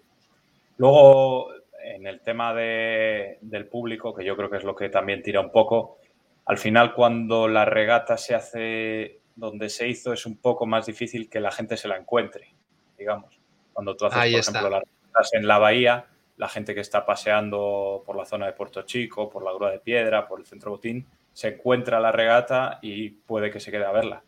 Luego, 0.77 1.49
en 1.83 2.07
el 2.07 2.21
tema 2.21 2.53
del 2.53 3.67
público, 3.69 4.13
que 4.13 4.25
yo 4.25 4.35
creo 4.35 4.49
que 4.49 4.57
es 4.57 4.63
lo 4.63 4.75
que 4.75 4.89
también 4.89 5.21
tira 5.21 5.39
un 5.39 5.51
poco, 5.51 5.97
al 6.45 6.57
final 6.57 6.93
cuando 6.93 7.47
la 7.47 7.65
regata 7.65 8.17
se 8.17 8.35
hace 8.35 9.19
donde 9.35 9.69
se 9.69 9.87
hizo 9.87 10.13
es 10.13 10.25
un 10.25 10.37
poco 10.37 10.65
más 10.65 10.85
difícil 10.85 11.29
que 11.29 11.39
la 11.39 11.51
gente 11.51 11.77
se 11.77 11.87
la 11.87 11.97
encuentre, 11.97 12.55
digamos. 12.97 13.39
Cuando 13.73 13.95
tú 13.95 14.05
haces, 14.05 14.19
por 14.19 14.39
ejemplo, 14.39 14.69
las 14.69 14.83
regatas 14.83 15.33
en 15.33 15.47
la 15.47 15.59
bahía, 15.59 16.05
la 16.37 16.49
gente 16.49 16.73
que 16.73 16.81
está 16.81 17.05
paseando 17.05 18.03
por 18.05 18.15
la 18.15 18.25
zona 18.25 18.47
de 18.47 18.53
Puerto 18.53 18.81
Chico, 18.83 19.29
por 19.29 19.43
la 19.43 19.53
Grúa 19.53 19.71
de 19.71 19.79
Piedra, 19.79 20.27
por 20.27 20.39
el 20.39 20.45
Centro 20.45 20.71
Botín, 20.71 21.05
se 21.33 21.49
encuentra 21.49 21.99
la 21.99 22.11
regata 22.11 22.79
y 22.81 23.09
puede 23.09 23.51
que 23.51 23.59
se 23.59 23.69
quede 23.69 23.85
a 23.85 23.91
verla. 23.91 24.23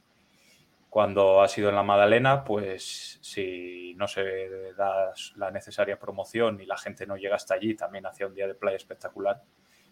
Cuando 0.90 1.42
ha 1.42 1.48
sido 1.48 1.70
en 1.70 1.76
la 1.76 1.84
Madalena, 1.84 2.44
pues 2.44 3.20
si 3.22 3.94
no 3.96 4.08
se 4.08 4.74
da 4.76 5.14
la 5.36 5.52
necesaria 5.52 6.00
promoción 6.00 6.60
y 6.62 6.66
la 6.66 6.78
gente 6.78 7.06
no 7.06 7.16
llega 7.16 7.36
hasta 7.36 7.54
allí, 7.54 7.76
también 7.76 8.06
hacia 8.08 8.28
un 8.28 8.34
día 8.34 8.48
de 8.48 8.56
playa 8.56 8.78
espectacular, 8.78 9.42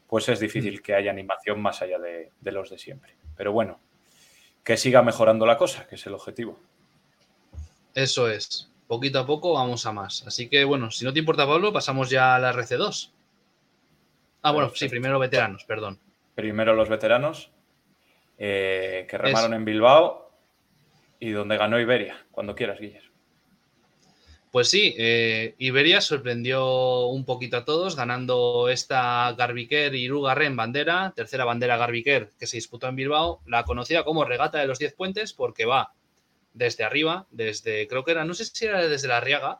pues 0.07 0.27
es 0.29 0.39
difícil 0.39 0.79
mm. 0.79 0.81
que 0.81 0.95
haya 0.95 1.12
animación 1.12 1.62
más 1.62 1.81
allá 1.81 1.99
de, 1.99 2.31
de 2.39 2.51
los 2.51 2.69
de 2.69 2.77
siempre. 2.77 3.15
Pero 3.36 3.51
bueno, 3.51 3.79
que 4.63 4.75
siga 4.75 5.03
mejorando 5.03 5.45
la 5.45 5.57
cosa, 5.57 5.86
que 5.88 5.95
es 5.95 6.05
el 6.07 6.15
objetivo. 6.15 6.60
Eso 7.93 8.27
es. 8.27 8.71
Poquito 8.88 9.19
a 9.19 9.25
poco 9.25 9.53
vamos 9.53 9.86
a 9.86 9.91
más. 9.91 10.25
Así 10.25 10.49
que 10.49 10.63
bueno, 10.63 10.89
si 10.89 11.05
no 11.05 11.13
te 11.13 11.19
importa, 11.19 11.45
Pablo, 11.45 11.71
pasamos 11.71 12.10
ya 12.10 12.36
a 12.36 12.39
la 12.39 12.53
RC2. 12.53 13.12
Ah, 14.41 14.51
bueno, 14.51 14.71
sí, 14.73 14.88
primero 14.88 15.19
veteranos, 15.19 15.63
perdón 15.65 15.99
primero 16.38 16.75
los 16.75 16.88
veteranos, 16.88 17.51
eh, 18.38 19.07
que 19.10 19.17
remaron 19.17 19.55
en 19.55 19.65
Bilbao 19.65 20.26
y 21.19 21.32
donde 21.32 21.58
ganó 21.58 21.80
Iberia. 21.80 22.25
Cuando 22.32 22.56
quieras, 22.56 22.80
Guillermo. 22.80 23.08
Pues 24.51 24.69
sí, 24.69 24.95
eh, 24.97 25.56
Iberia 25.58 25.99
sorprendió 25.99 27.08
un 27.08 27.25
poquito 27.25 27.58
a 27.58 27.65
todos, 27.65 27.95
ganando 27.95 28.69
esta 28.69 29.34
Garbiquer 29.34 29.93
y 29.93 30.06
en 30.08 30.56
bandera, 30.56 31.13
tercera 31.15 31.43
bandera 31.43 31.77
Garbiquer 31.77 32.30
que 32.39 32.47
se 32.47 32.58
disputó 32.58 32.88
en 32.88 32.95
Bilbao, 32.95 33.41
la 33.45 33.65
conocida 33.65 34.03
como 34.03 34.23
Regata 34.23 34.60
de 34.60 34.67
los 34.67 34.80
Diez 34.80 34.93
Puentes, 34.93 35.34
porque 35.34 35.65
va 35.65 35.93
desde 36.53 36.84
arriba, 36.84 37.27
desde, 37.30 37.88
creo 37.88 38.03
que 38.03 38.12
era, 38.12 38.25
no 38.25 38.34
sé 38.34 38.45
si 38.45 38.65
era 38.65 38.88
desde 38.88 39.08
la 39.08 39.19
Riaga, 39.19 39.60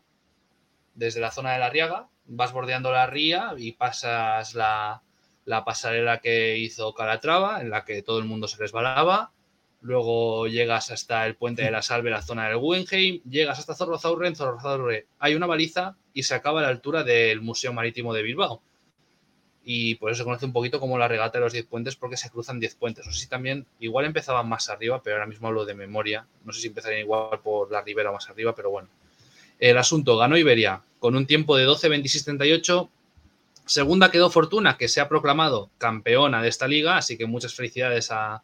desde 0.96 1.20
la 1.20 1.32
zona 1.32 1.54
de 1.54 1.60
la 1.60 1.70
Riaga, 1.70 2.08
vas 2.26 2.54
bordeando 2.54 2.92
la 2.92 3.08
ría 3.08 3.54
y 3.58 3.74
pasas 3.74 4.56
la, 4.56 5.04
la 5.46 5.64
pasarela 5.64 6.20
que 6.20 6.58
hizo 6.58 6.94
Calatrava, 6.94 7.62
en 7.62 7.70
la 7.70 7.86
que 7.86 8.02
todo 8.02 8.20
el 8.20 8.26
mundo 8.26 8.48
se 8.48 8.58
resbalaba. 8.58 9.32
Luego 9.82 10.48
llegas 10.48 10.92
hasta 10.92 11.26
el 11.26 11.36
puente 11.36 11.62
de 11.62 11.72
la 11.72 11.82
Salve, 11.82 12.10
la 12.10 12.22
zona 12.22 12.48
del 12.48 12.58
Guggenheim. 12.58 13.22
Llegas 13.30 13.60
hasta 13.60 13.76
Zorrozaurre. 13.76 14.28
En 14.28 14.36
Zorrozaurre 14.36 15.08
hay 15.20 15.36
una 15.36 15.46
baliza 15.46 15.96
y 16.14 16.24
se 16.24 16.36
acaba 16.36 16.60
a 16.60 16.64
la 16.64 16.70
altura 16.70 17.04
del 17.04 17.42
Museo 17.42 17.74
Marítimo 17.74 18.14
de 18.14 18.24
Bilbao. 18.24 18.62
Y 19.64 19.96
por 19.96 20.12
eso 20.12 20.20
se 20.20 20.24
conoce 20.24 20.46
un 20.46 20.54
poquito 20.54 20.80
como 20.80 20.98
la 20.98 21.08
regata 21.08 21.38
de 21.38 21.44
los 21.44 21.54
10 21.54 21.66
puentes, 21.66 21.96
porque 21.96 22.16
se 22.18 22.30
cruzan 22.30 22.60
10 22.60 22.76
puentes. 22.76 23.06
No 23.06 23.12
sé 23.12 23.20
si 23.20 23.28
también, 23.28 23.66
igual 23.80 24.06
empezaban 24.06 24.48
más 24.48 24.70
arriba, 24.70 25.02
pero 25.04 25.18
ahora 25.18 25.28
mismo 25.28 25.48
hablo 25.48 25.66
de 25.66 25.74
memoria. 25.74 26.26
No 26.46 26.54
sé 26.54 26.62
si 26.62 26.68
empezarían 26.68 27.02
igual 27.02 27.40
por 27.42 27.72
la 27.72 27.82
ribera 27.82 28.10
o 28.10 28.14
más 28.14 28.30
arriba, 28.30 28.56
pero 28.56 28.70
bueno. 28.70 28.88
El 29.60 29.78
asunto, 29.78 30.18
ganó 30.18 30.38
Iberia 30.38 30.82
con 31.00 31.16
un 31.16 31.26
tiempo 31.26 31.58
de 31.58 31.68
12-26-38 31.68 32.90
Segunda 33.68 34.12
quedó 34.12 34.30
Fortuna, 34.30 34.78
que 34.78 34.88
se 34.88 35.02
ha 35.02 35.10
proclamado 35.10 35.70
campeona 35.78 36.42
de 36.42 36.48
esta 36.48 36.70
liga, 36.70 36.96
así 36.96 37.18
que 37.18 37.26
muchas 37.26 37.54
felicidades 37.54 38.12
a, 38.12 38.42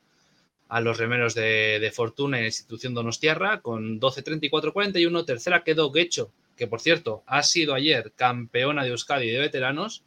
los 0.81 0.97
remeros 0.97 1.35
de, 1.35 1.91
Fortuna 1.93 2.37
y 2.37 2.41
la 2.41 2.47
institución 2.47 2.93
Donostiarra 2.93 3.61
con 3.61 3.99
12-34-41. 3.99 5.25
Tercera 5.25 5.63
quedó 5.63 5.91
Guecho, 5.91 6.31
que 6.55 6.67
por 6.67 6.81
cierto 6.81 7.23
ha 7.25 7.43
sido 7.43 7.73
ayer 7.73 8.11
campeona 8.15 8.83
de 8.83 8.89
Euskadi 8.89 9.29
de 9.29 9.39
veteranos 9.39 10.03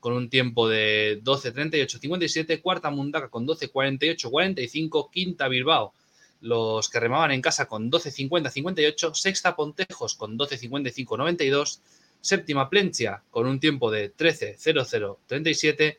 con 0.00 0.12
un 0.12 0.30
tiempo 0.30 0.68
de 0.68 1.20
12-38-57. 1.22 2.60
Cuarta 2.62 2.90
Mundaca 2.90 3.28
con 3.28 3.46
12-48-45. 3.46 5.10
Quinta 5.10 5.48
Bilbao, 5.48 5.92
los 6.40 6.88
que 6.88 7.00
remaban 7.00 7.32
en 7.32 7.42
casa 7.42 7.66
con 7.66 7.90
12-50-58. 7.90 9.14
Sexta 9.14 9.56
Pontejos 9.56 10.14
con 10.14 10.38
12-55-92 10.38 11.80
Séptima 12.26 12.68
Plencia 12.68 13.22
con 13.30 13.46
un 13.46 13.60
tiempo 13.60 13.90
de 13.90 14.12
13.00.37. 14.12 15.96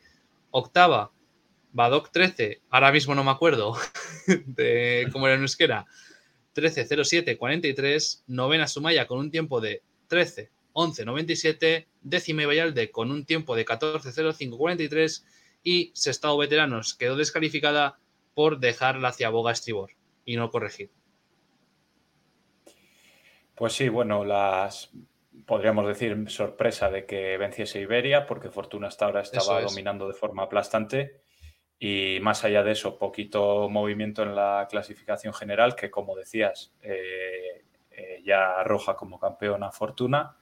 Octava 0.50 1.10
Badoc 1.72 2.10
13, 2.10 2.62
ahora 2.70 2.92
mismo 2.92 3.14
no 3.14 3.24
me 3.24 3.30
acuerdo 3.30 3.76
de 4.26 5.08
cómo 5.12 5.26
era 5.26 5.36
en 5.36 5.42
euskera. 5.42 5.86
13.07.43. 6.54 8.24
Novena 8.26 8.66
Sumaya 8.66 9.06
con 9.06 9.18
un 9.18 9.30
tiempo 9.30 9.60
de 9.60 9.82
13.11.97. 10.10 11.86
Décima 12.00 12.46
Vallalde 12.46 12.90
con 12.90 13.10
un 13.10 13.24
tiempo 13.24 13.54
de 13.54 13.64
14.05.43. 13.64 15.24
Y 15.62 15.92
Sestao 15.94 16.38
Veteranos 16.38 16.94
quedó 16.94 17.16
descalificada 17.16 17.98
por 18.34 18.58
dejar 18.58 18.96
la 18.96 19.12
ciaboga 19.12 19.52
estribor 19.52 19.90
y 20.24 20.36
no 20.36 20.50
corregir. 20.50 20.90
Pues 23.54 23.72
sí, 23.72 23.88
bueno, 23.88 24.24
las 24.24 24.90
podríamos 25.46 25.86
decir, 25.86 26.30
sorpresa 26.30 26.90
de 26.90 27.06
que 27.06 27.36
venciese 27.38 27.80
Iberia, 27.80 28.26
porque 28.26 28.50
Fortuna 28.50 28.88
hasta 28.88 29.06
ahora 29.06 29.22
estaba 29.22 29.60
dominando 29.62 30.06
de 30.06 30.14
forma 30.14 30.44
aplastante. 30.44 31.22
Y 31.78 32.18
más 32.20 32.44
allá 32.44 32.62
de 32.64 32.72
eso, 32.72 32.98
poquito 32.98 33.68
movimiento 33.68 34.22
en 34.22 34.34
la 34.34 34.66
clasificación 34.68 35.32
general, 35.32 35.76
que 35.76 35.90
como 35.90 36.16
decías, 36.16 36.72
eh, 36.82 37.64
eh, 37.90 38.22
ya 38.24 38.58
arroja 38.58 38.96
como 38.96 39.18
campeona 39.18 39.70
Fortuna. 39.70 40.36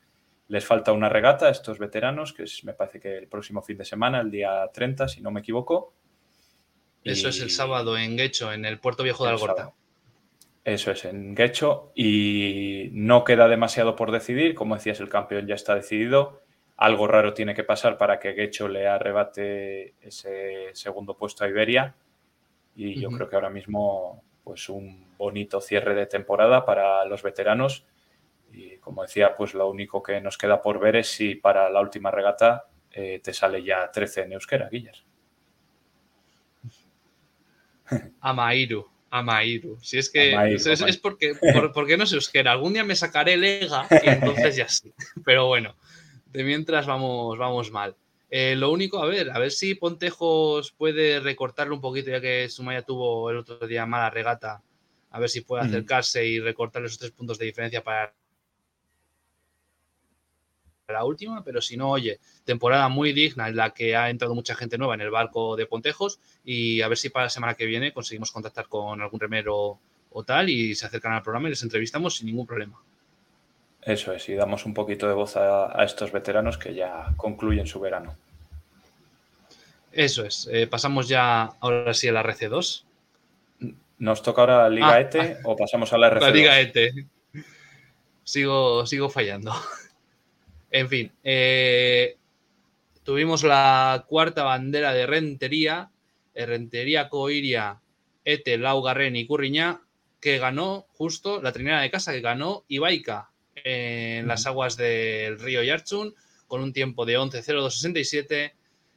Les 0.48 0.64
falta 0.64 0.92
una 0.92 1.08
regata 1.08 1.46
a 1.46 1.50
estos 1.50 1.78
veteranos, 1.78 2.32
que 2.32 2.44
es, 2.44 2.64
me 2.64 2.72
parece 2.72 3.00
que 3.00 3.18
el 3.18 3.28
próximo 3.28 3.60
fin 3.62 3.76
de 3.76 3.84
semana, 3.84 4.20
el 4.20 4.30
día 4.30 4.70
30, 4.72 5.08
si 5.08 5.20
no 5.20 5.30
me 5.30 5.40
equivoco. 5.40 5.92
Eso 7.04 7.28
es 7.28 7.40
el 7.40 7.50
sábado 7.50 7.98
en 7.98 8.16
Guecho, 8.16 8.52
en 8.52 8.64
el 8.64 8.78
Puerto 8.78 9.02
Viejo 9.02 9.24
de 9.24 9.30
Algorta. 9.30 9.72
Eso 10.64 10.90
es, 10.90 11.04
en 11.04 11.36
Gecho. 11.36 11.92
Y 11.94 12.88
no 12.92 13.22
queda 13.22 13.46
demasiado 13.46 13.94
por 13.94 14.10
decidir. 14.10 14.54
Como 14.54 14.74
decías, 14.74 14.98
el 14.98 15.08
campeón 15.08 15.46
ya 15.46 15.54
está 15.54 15.76
decidido. 15.76 16.42
Algo 16.76 17.06
raro 17.06 17.32
tiene 17.32 17.54
que 17.54 17.64
pasar 17.64 17.96
para 17.96 18.18
que 18.18 18.34
Gecho 18.34 18.68
le 18.68 18.86
arrebate 18.86 19.94
ese 20.00 20.70
segundo 20.74 21.16
puesto 21.16 21.44
a 21.44 21.48
Iberia. 21.48 21.94
Y 22.74 23.00
yo 23.00 23.08
creo 23.08 23.28
que 23.28 23.36
ahora 23.36 23.48
mismo, 23.48 24.22
pues 24.44 24.68
un 24.68 25.06
bonito 25.16 25.62
cierre 25.62 25.94
de 25.94 26.06
temporada 26.06 26.66
para 26.66 27.04
los 27.06 27.22
veteranos. 27.22 27.86
Y 28.52 28.76
como 28.76 29.02
decía, 29.02 29.34
pues 29.34 29.54
lo 29.54 29.68
único 29.68 30.02
que 30.02 30.20
nos 30.20 30.36
queda 30.36 30.60
por 30.60 30.78
ver 30.78 30.96
es 30.96 31.08
si 31.08 31.34
para 31.34 31.70
la 31.70 31.80
última 31.80 32.10
regata 32.10 32.66
eh, 32.92 33.20
te 33.22 33.32
sale 33.32 33.62
ya 33.62 33.90
13 33.90 34.22
en 34.22 34.32
euskera, 34.32 34.68
Guillas. 34.68 35.02
Amairu. 38.20 38.86
Amairu. 39.10 39.78
Si 39.80 39.98
es 39.98 40.10
que 40.10 40.34
es, 40.54 40.98
porque, 40.98 41.32
porque 41.72 41.96
no 41.96 42.04
sé 42.04 42.16
euskera. 42.16 42.52
Algún 42.52 42.74
día 42.74 42.84
me 42.84 42.96
sacaré 42.96 43.36
Lega 43.36 43.86
y 44.02 44.08
entonces 44.08 44.56
ya 44.56 44.68
sí. 44.68 44.92
Pero 45.24 45.46
bueno, 45.46 45.74
de 46.36 46.44
mientras 46.44 46.86
vamos, 46.86 47.38
vamos 47.38 47.70
mal. 47.70 47.96
Eh, 48.28 48.54
lo 48.56 48.70
único, 48.70 49.02
a 49.02 49.06
ver, 49.06 49.30
a 49.30 49.38
ver 49.38 49.50
si 49.50 49.74
Pontejos 49.74 50.72
puede 50.72 51.20
recortarlo 51.20 51.74
un 51.74 51.80
poquito, 51.80 52.10
ya 52.10 52.20
que 52.20 52.48
Sumaya 52.50 52.82
tuvo 52.82 53.30
el 53.30 53.38
otro 53.38 53.66
día 53.66 53.86
mala 53.86 54.10
regata 54.10 54.62
a 55.10 55.18
ver 55.18 55.30
si 55.30 55.40
puede 55.40 55.64
acercarse 55.64 56.26
y 56.26 56.40
recortar 56.40 56.84
esos 56.84 56.98
tres 56.98 57.12
puntos 57.12 57.38
de 57.38 57.46
diferencia 57.46 57.82
para 57.82 58.14
la 60.88 61.04
última, 61.04 61.42
pero 61.42 61.62
si 61.62 61.76
no, 61.76 61.90
oye, 61.90 62.20
temporada 62.44 62.88
muy 62.88 63.14
digna 63.14 63.48
en 63.48 63.56
la 63.56 63.70
que 63.70 63.96
ha 63.96 64.10
entrado 64.10 64.34
mucha 64.34 64.54
gente 64.54 64.76
nueva 64.76 64.94
en 64.94 65.00
el 65.00 65.10
barco 65.10 65.56
de 65.56 65.66
Pontejos 65.66 66.20
y 66.44 66.82
a 66.82 66.88
ver 66.88 66.98
si 66.98 67.08
para 67.08 67.26
la 67.26 67.30
semana 67.30 67.54
que 67.54 67.64
viene 67.64 67.94
conseguimos 67.94 68.30
contactar 68.30 68.68
con 68.68 69.00
algún 69.00 69.18
remero 69.18 69.78
o 70.10 70.24
tal 70.24 70.50
y 70.50 70.74
se 70.74 70.84
acercan 70.84 71.12
al 71.12 71.22
programa 71.22 71.48
y 71.48 71.52
les 71.52 71.62
entrevistamos 71.62 72.16
sin 72.16 72.26
ningún 72.26 72.46
problema. 72.46 72.78
Eso 73.86 74.12
es, 74.12 74.28
y 74.28 74.34
damos 74.34 74.66
un 74.66 74.74
poquito 74.74 75.06
de 75.06 75.14
voz 75.14 75.36
a, 75.36 75.84
estos 75.84 76.10
veteranos 76.10 76.58
que 76.58 76.74
ya 76.74 77.14
concluyen 77.16 77.68
su 77.68 77.78
verano. 77.78 78.16
Eso 79.92 80.24
es, 80.24 80.48
eh, 80.50 80.66
pasamos 80.66 81.06
ya 81.06 81.44
ahora 81.60 81.94
sí 81.94 82.08
a 82.08 82.12
la 82.12 82.24
RC2. 82.24 82.82
¿Nos 83.98 84.22
toca 84.22 84.40
ahora 84.40 84.64
la 84.64 84.70
Liga 84.70 84.92
ah, 84.92 85.00
ET 85.00 85.14
ah. 85.14 85.38
o 85.44 85.56
pasamos 85.56 85.92
a 85.92 85.98
la 85.98 86.10
RC2? 86.10 86.20
La 86.20 86.30
Liga 86.30 86.60
ET. 86.60 86.76
Sigo, 88.24 88.84
sigo 88.86 89.08
fallando. 89.08 89.54
En 90.68 90.88
fin, 90.88 91.12
eh, 91.22 92.16
tuvimos 93.04 93.44
la 93.44 94.04
cuarta 94.08 94.42
bandera 94.42 94.92
de 94.92 95.06
Rentería, 95.06 95.90
eh, 96.34 96.44
Rentería, 96.44 97.08
Coiria, 97.08 97.80
Ete, 98.24 98.58
Laugarren 98.58 99.14
y 99.14 99.26
Curriñá, 99.26 99.80
que 100.20 100.38
ganó 100.38 100.86
justo 100.92 101.40
la 101.40 101.52
trinera 101.52 101.80
de 101.80 101.90
casa, 101.90 102.12
que 102.12 102.20
ganó 102.20 102.64
Ibaica 102.68 103.30
en 103.64 104.26
las 104.26 104.46
aguas 104.46 104.76
del 104.76 105.38
río 105.38 105.62
Yarchun 105.62 106.14
con 106.46 106.62
un 106.62 106.72
tiempo 106.72 107.04
de 107.06 107.18
11.02.67. 107.18 108.52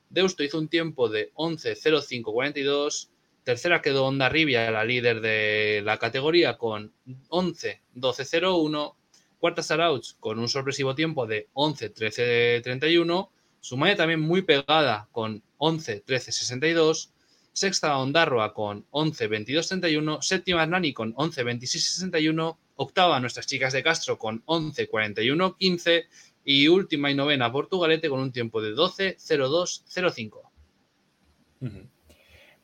Deusto 0.09 0.43
hizo 0.43 0.57
un 0.57 0.67
tiempo 0.67 1.09
de 1.09 1.31
11.05.42. 1.33 3.09
Tercera 3.43 3.81
quedó 3.81 4.05
Onda 4.05 4.29
Rivia, 4.29 4.69
la 4.69 4.83
líder 4.83 5.21
de 5.21 5.81
la 5.83 5.97
categoría, 5.97 6.57
con 6.57 6.93
11.12.01. 7.29 8.95
Cuarta 9.39 9.63
Sarauch 9.63 10.15
con 10.19 10.37
un 10.37 10.49
sorpresivo 10.49 10.95
tiempo 10.95 11.25
de 11.25 11.47
11-13-31. 11.53 13.29
Sumaya 13.61 13.95
también 13.95 14.19
muy 14.19 14.41
pegada 14.41 15.07
con 15.11 15.41
11-13-62. 15.57 17.11
Sexta 17.53 17.97
Ondarroa 17.97 18.53
con 18.53 18.85
11-22-31. 18.91 20.21
Séptima 20.21 20.63
Hernani 20.63 20.93
con 20.93 21.13
11-26-61. 21.15 22.57
Octava 22.81 23.19
Nuestras 23.19 23.45
Chicas 23.45 23.73
de 23.73 23.83
Castro 23.83 24.17
con 24.17 24.43
11-41-15. 24.45 26.05
Y 26.45 26.69
última 26.69 27.11
y 27.11 27.15
novena 27.15 27.51
Portugalete 27.51 28.09
con 28.09 28.21
un 28.21 28.31
tiempo 28.31 28.61
de 28.61 28.73
12-02-05. 28.73 30.49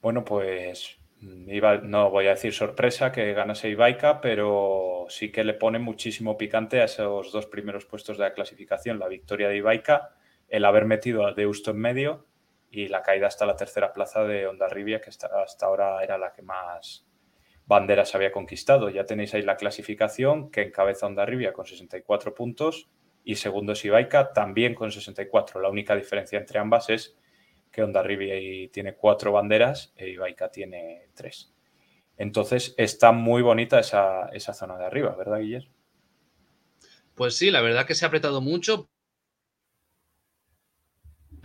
Bueno, 0.02 0.24
pues 0.24 0.98
no 1.20 2.10
voy 2.10 2.28
a 2.28 2.32
decir 2.32 2.54
sorpresa 2.54 3.12
que 3.12 3.34
ganase 3.34 3.70
Ibaica, 3.70 4.22
pero 4.22 5.06
sí 5.10 5.32
que 5.32 5.44
le 5.44 5.54
pone 5.54 5.78
muchísimo 5.80 6.38
picante 6.38 6.82
a 6.82 6.86
esos 6.86 7.32
dos 7.32 7.48
primeros 7.48 7.86
puestos 7.86 8.18
de 8.18 8.24
la 8.24 8.34
clasificación, 8.34 8.98
la 8.98 9.10
victoria 9.10 9.50
de 9.50 9.58
Ibaica, 9.58 10.16
el 10.48 10.64
haber 10.64 10.86
metido 10.86 11.28
a 11.28 11.34
Deusto 11.34 11.72
en 11.72 11.78
medio 11.78 12.26
y 12.72 12.88
la 12.88 13.04
caída 13.04 13.28
hasta 13.28 13.46
la 13.46 13.58
tercera 13.58 13.94
plaza 13.94 14.24
de 14.24 14.48
Ondarribia, 14.48 15.02
que 15.02 15.10
hasta 15.10 15.66
ahora 15.66 16.02
era 16.02 16.18
la 16.18 16.32
que 16.32 16.42
más 16.42 17.06
banderas 17.66 18.16
había 18.16 18.32
conquistado. 18.32 18.90
Ya 18.90 19.06
tenéis 19.06 19.34
ahí 19.34 19.42
la 19.42 19.58
clasificación 19.58 20.52
que 20.52 20.62
encabeza 20.62 21.08
Ondarribia 21.08 21.54
con 21.54 21.66
64 21.66 22.34
puntos 22.34 22.90
y 23.24 23.36
segundo 23.36 23.74
es 23.74 23.84
también 24.34 24.76
con 24.76 24.92
64. 24.92 25.60
La 25.60 25.70
única 25.70 25.96
diferencia 25.96 26.38
entre 26.38 26.60
ambas 26.60 26.90
es 26.90 27.18
que 27.72 27.84
Ondarribia 27.84 28.36
tiene 28.72 28.96
cuatro 28.96 29.32
banderas 29.32 29.94
e 29.98 30.10
Ibaica 30.10 30.50
tiene 30.50 31.10
tres. 31.14 31.54
Entonces 32.18 32.74
está 32.78 33.12
muy 33.12 33.42
bonita 33.42 33.80
esa, 33.80 34.30
zona 34.54 34.78
de 34.78 34.86
arriba, 34.86 35.16
¿verdad, 35.16 35.40
Guillermo? 35.40 35.74
Pues 37.16 37.36
sí, 37.36 37.52
la 37.52 37.62
verdad 37.62 37.86
que 37.86 37.96
se 37.96 38.06
ha 38.06 38.08
apretado 38.08 38.42
mucho. 38.42 38.88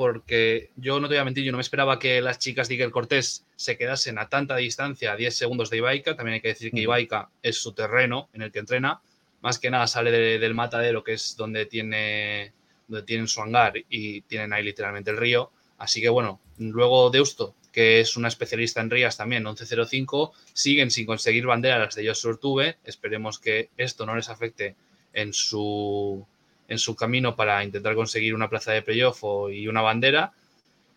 Porque 0.01 0.71
yo 0.77 0.99
no 0.99 1.09
te 1.09 1.17
voy 1.17 1.21
a 1.21 1.25
mentir, 1.27 1.45
yo 1.45 1.53
no 1.53 1.59
me 1.59 1.63
esperaba 1.63 1.99
que 1.99 2.23
las 2.23 2.39
chicas 2.39 2.69
de 2.69 2.77
Iker 2.77 2.91
Cortés 2.91 3.45
se 3.55 3.77
quedasen 3.77 4.19
a 4.19 4.31
tanta 4.31 4.57
distancia, 4.57 5.13
a 5.13 5.17
10 5.17 5.37
segundos 5.37 5.69
de 5.69 5.77
Ibaica. 5.77 6.17
También 6.17 6.37
hay 6.37 6.41
que 6.41 6.49
decir 6.49 6.73
que 6.73 6.81
Ibaica 6.81 7.29
es 7.43 7.59
su 7.59 7.75
terreno 7.75 8.31
en 8.33 8.41
el 8.41 8.51
que 8.51 8.61
entrena. 8.61 9.03
Más 9.43 9.59
que 9.59 9.69
nada 9.69 9.87
sale 9.87 10.11
del 10.11 10.55
matadero, 10.55 11.05
que 11.05 11.13
es 11.13 11.37
donde, 11.37 11.67
tiene, 11.67 12.55
donde 12.89 13.05
tienen 13.05 13.29
su 13.29 13.43
hangar 13.43 13.75
y 13.91 14.23
tienen 14.23 14.55
ahí 14.55 14.65
literalmente 14.65 15.11
el 15.11 15.19
río. 15.19 15.51
Así 15.77 16.01
que 16.01 16.09
bueno, 16.09 16.41
luego 16.57 17.11
Deusto, 17.11 17.55
que 17.71 18.01
es 18.01 18.17
una 18.17 18.29
especialista 18.29 18.81
en 18.81 18.89
Rías 18.89 19.19
también, 19.19 19.45
11.05, 19.45 20.33
siguen 20.55 20.91
sin 20.91 21.05
conseguir 21.05 21.45
banderas 21.45 21.79
las 21.79 21.95
de 21.95 22.09
Joshua 22.09 22.31
Urtube. 22.31 22.79
Esperemos 22.85 23.39
que 23.39 23.69
esto 23.77 24.07
no 24.07 24.17
les 24.17 24.31
afecte 24.31 24.77
en 25.13 25.35
su, 25.35 26.27
en 26.71 26.79
su 26.79 26.97
camino 26.97 27.37
para 27.37 27.63
intentar 27.63 27.95
conseguir 27.95 28.35
una 28.35 28.49
plaza 28.49 28.73
de 28.73 28.81
playoff 28.81 29.23
y 29.53 29.69
una 29.69 29.83
bandera. 29.83 30.33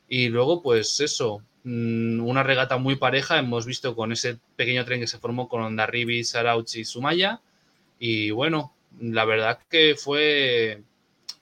Y 0.07 0.29
luego, 0.29 0.61
pues 0.61 0.99
eso, 1.01 1.41
mm, 1.63 2.21
una 2.21 2.43
regata 2.43 2.77
muy 2.77 2.95
pareja. 2.95 3.39
Hemos 3.39 3.65
visto 3.65 3.95
con 3.95 4.11
ese 4.11 4.37
pequeño 4.55 4.85
tren 4.85 5.01
que 5.01 5.07
se 5.07 5.17
formó 5.17 5.49
con 5.49 5.61
Ondarribi, 5.61 6.23
Sarauchi 6.23 6.81
y 6.81 6.85
Sumaya. 6.85 7.41
Y 7.99 8.29
bueno, 8.31 8.73
la 9.01 9.25
verdad 9.25 9.59
que 9.69 9.95
fue, 9.95 10.83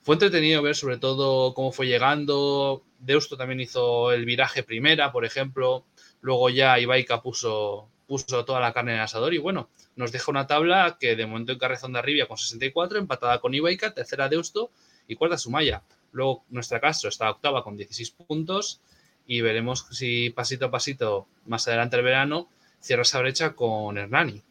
fue 0.02 0.15
entretenido 0.15 0.62
ver 0.62 0.76
sobre 0.76 0.98
todo 0.98 1.54
cómo 1.54 1.72
fue 1.74 1.88
llegando, 1.88 2.84
Deusto 3.00 3.36
también 3.36 3.60
hizo 3.60 4.12
el 4.13 4.26
viraje 4.26 4.63
primera, 4.63 5.12
por 5.12 5.26
ejemplo. 5.26 5.84
Luego 6.22 6.50
ya 6.50 6.80
Ibaica 6.80 7.22
puso, 7.22 7.89
puso 8.12 8.43
toda 8.43 8.60
la 8.60 8.74
carne 8.74 8.91
en 8.91 8.97
el 8.97 9.04
asador 9.04 9.34
y 9.34 9.38
bueno, 9.38 9.69
nos 9.95 10.12
deja 10.12 10.30
una 10.32 10.45
tabla 10.45 10.97
que 11.00 11.15
de 11.15 11.26
momento 11.26 11.54
en 11.54 11.93
de 11.93 12.00
Arribia 12.00 12.28
con 12.28 12.38
64, 12.38 13.00
empatada 13.00 13.39
con 13.39 13.54
Ibaica, 13.54 13.93
tercera 13.93 14.28
Deusto 14.28 14.69
y 15.08 15.15
cuarta 15.15 15.38
Sumaya. 15.38 15.84
Luego 16.12 16.43
nuestra 16.50 16.82
Castro 16.82 17.08
está 17.08 17.32
octava 17.32 17.63
con 17.63 17.78
16 17.78 18.12
puntos 18.12 18.82
y 19.26 19.39
veremos 19.39 19.88
si 19.91 20.30
pasito 20.30 20.65
a 20.65 20.71
pasito 20.71 21.28
más 21.45 21.65
adelante 21.69 21.95
el 21.95 22.04
verano 22.04 22.50
cierra 22.82 23.04
esa 23.04 23.21
brecha 23.21 23.54
con 23.54 23.97
Hernani. 23.97 24.41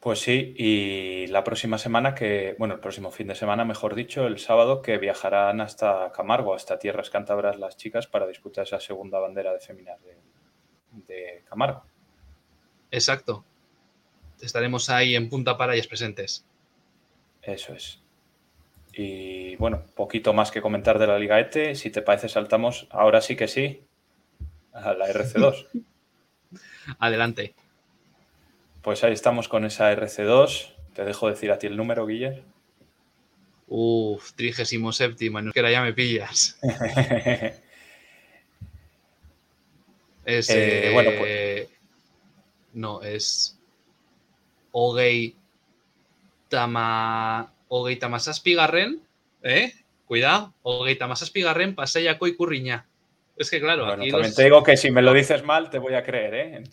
Pues 0.00 0.20
sí, 0.20 0.54
y 0.58 1.28
la 1.28 1.44
próxima 1.44 1.78
semana 1.78 2.14
que, 2.14 2.56
bueno, 2.58 2.74
el 2.74 2.80
próximo 2.80 3.10
fin 3.10 3.28
de 3.28 3.34
semana, 3.34 3.64
mejor 3.64 3.94
dicho, 3.94 4.26
el 4.26 4.38
sábado, 4.38 4.82
que 4.82 4.98
viajarán 4.98 5.62
hasta 5.62 6.12
Camargo, 6.12 6.54
hasta 6.54 6.78
tierras 6.78 7.08
cántabras 7.08 7.58
las 7.58 7.78
chicas 7.78 8.06
para 8.06 8.26
disputar 8.26 8.64
esa 8.64 8.80
segunda 8.80 9.18
bandera 9.18 9.52
de 9.52 9.60
féminas 9.60 10.00
de, 10.04 10.16
Camargo. 11.48 11.84
Exacto. 12.90 13.44
Estaremos 14.40 14.88
ahí 14.90 15.16
en 15.16 15.28
Punta 15.28 15.56
Parayas 15.56 15.86
presentes. 15.86 16.44
Eso 17.42 17.74
es. 17.74 18.00
Y 18.92 19.56
bueno, 19.56 19.84
poquito 19.94 20.32
más 20.32 20.50
que 20.50 20.60
comentar 20.60 20.98
de 20.98 21.06
la 21.06 21.18
Liga 21.18 21.38
ETE. 21.38 21.74
Si 21.74 21.90
te 21.90 22.02
parece, 22.02 22.28
saltamos 22.28 22.86
ahora 22.90 23.20
sí 23.20 23.36
que 23.36 23.48
sí 23.48 23.82
a 24.72 24.92
la 24.94 25.08
RC2. 25.08 25.66
Adelante. 26.98 27.54
Pues 28.82 29.04
ahí 29.04 29.12
estamos 29.12 29.48
con 29.48 29.64
esa 29.64 29.92
RC2. 29.92 30.74
Te 30.94 31.04
dejo 31.04 31.28
decir 31.28 31.52
a 31.52 31.58
ti 31.58 31.66
el 31.66 31.76
número, 31.76 32.06
Guiller. 32.06 32.42
Uf, 33.66 34.32
trigésimo 34.32 34.92
séptimo, 34.92 35.42
no 35.42 35.52
que 35.52 35.70
ya 35.70 35.82
me 35.82 35.92
pillas. 35.92 36.58
es, 40.28 40.50
eh, 40.50 40.90
bueno, 40.92 41.10
pues... 41.18 41.68
No, 42.74 43.02
es 43.02 43.58
Ogei 44.72 45.34
Tama... 46.48 47.52
Ogei 47.68 47.96
Tamasaspi 47.96 48.56
¿eh? 49.42 49.72
Cuidado, 50.04 50.54
Ogei 50.62 50.96
Tamasaspi 50.96 51.42
Garren, 51.42 51.74
Pasella 51.74 52.18
y 52.20 52.34
Curriña. 52.34 52.86
Es 53.36 53.50
que 53.50 53.60
claro, 53.60 53.86
aquí 53.86 54.10
también 54.10 54.34
te 54.34 54.44
digo 54.44 54.62
que 54.62 54.76
si 54.76 54.90
me 54.90 55.00
lo 55.00 55.14
dices 55.14 55.44
mal 55.44 55.70
te 55.70 55.78
voy 55.78 55.94
a 55.94 56.02
creer, 56.02 56.34
¿eh? 56.34 56.64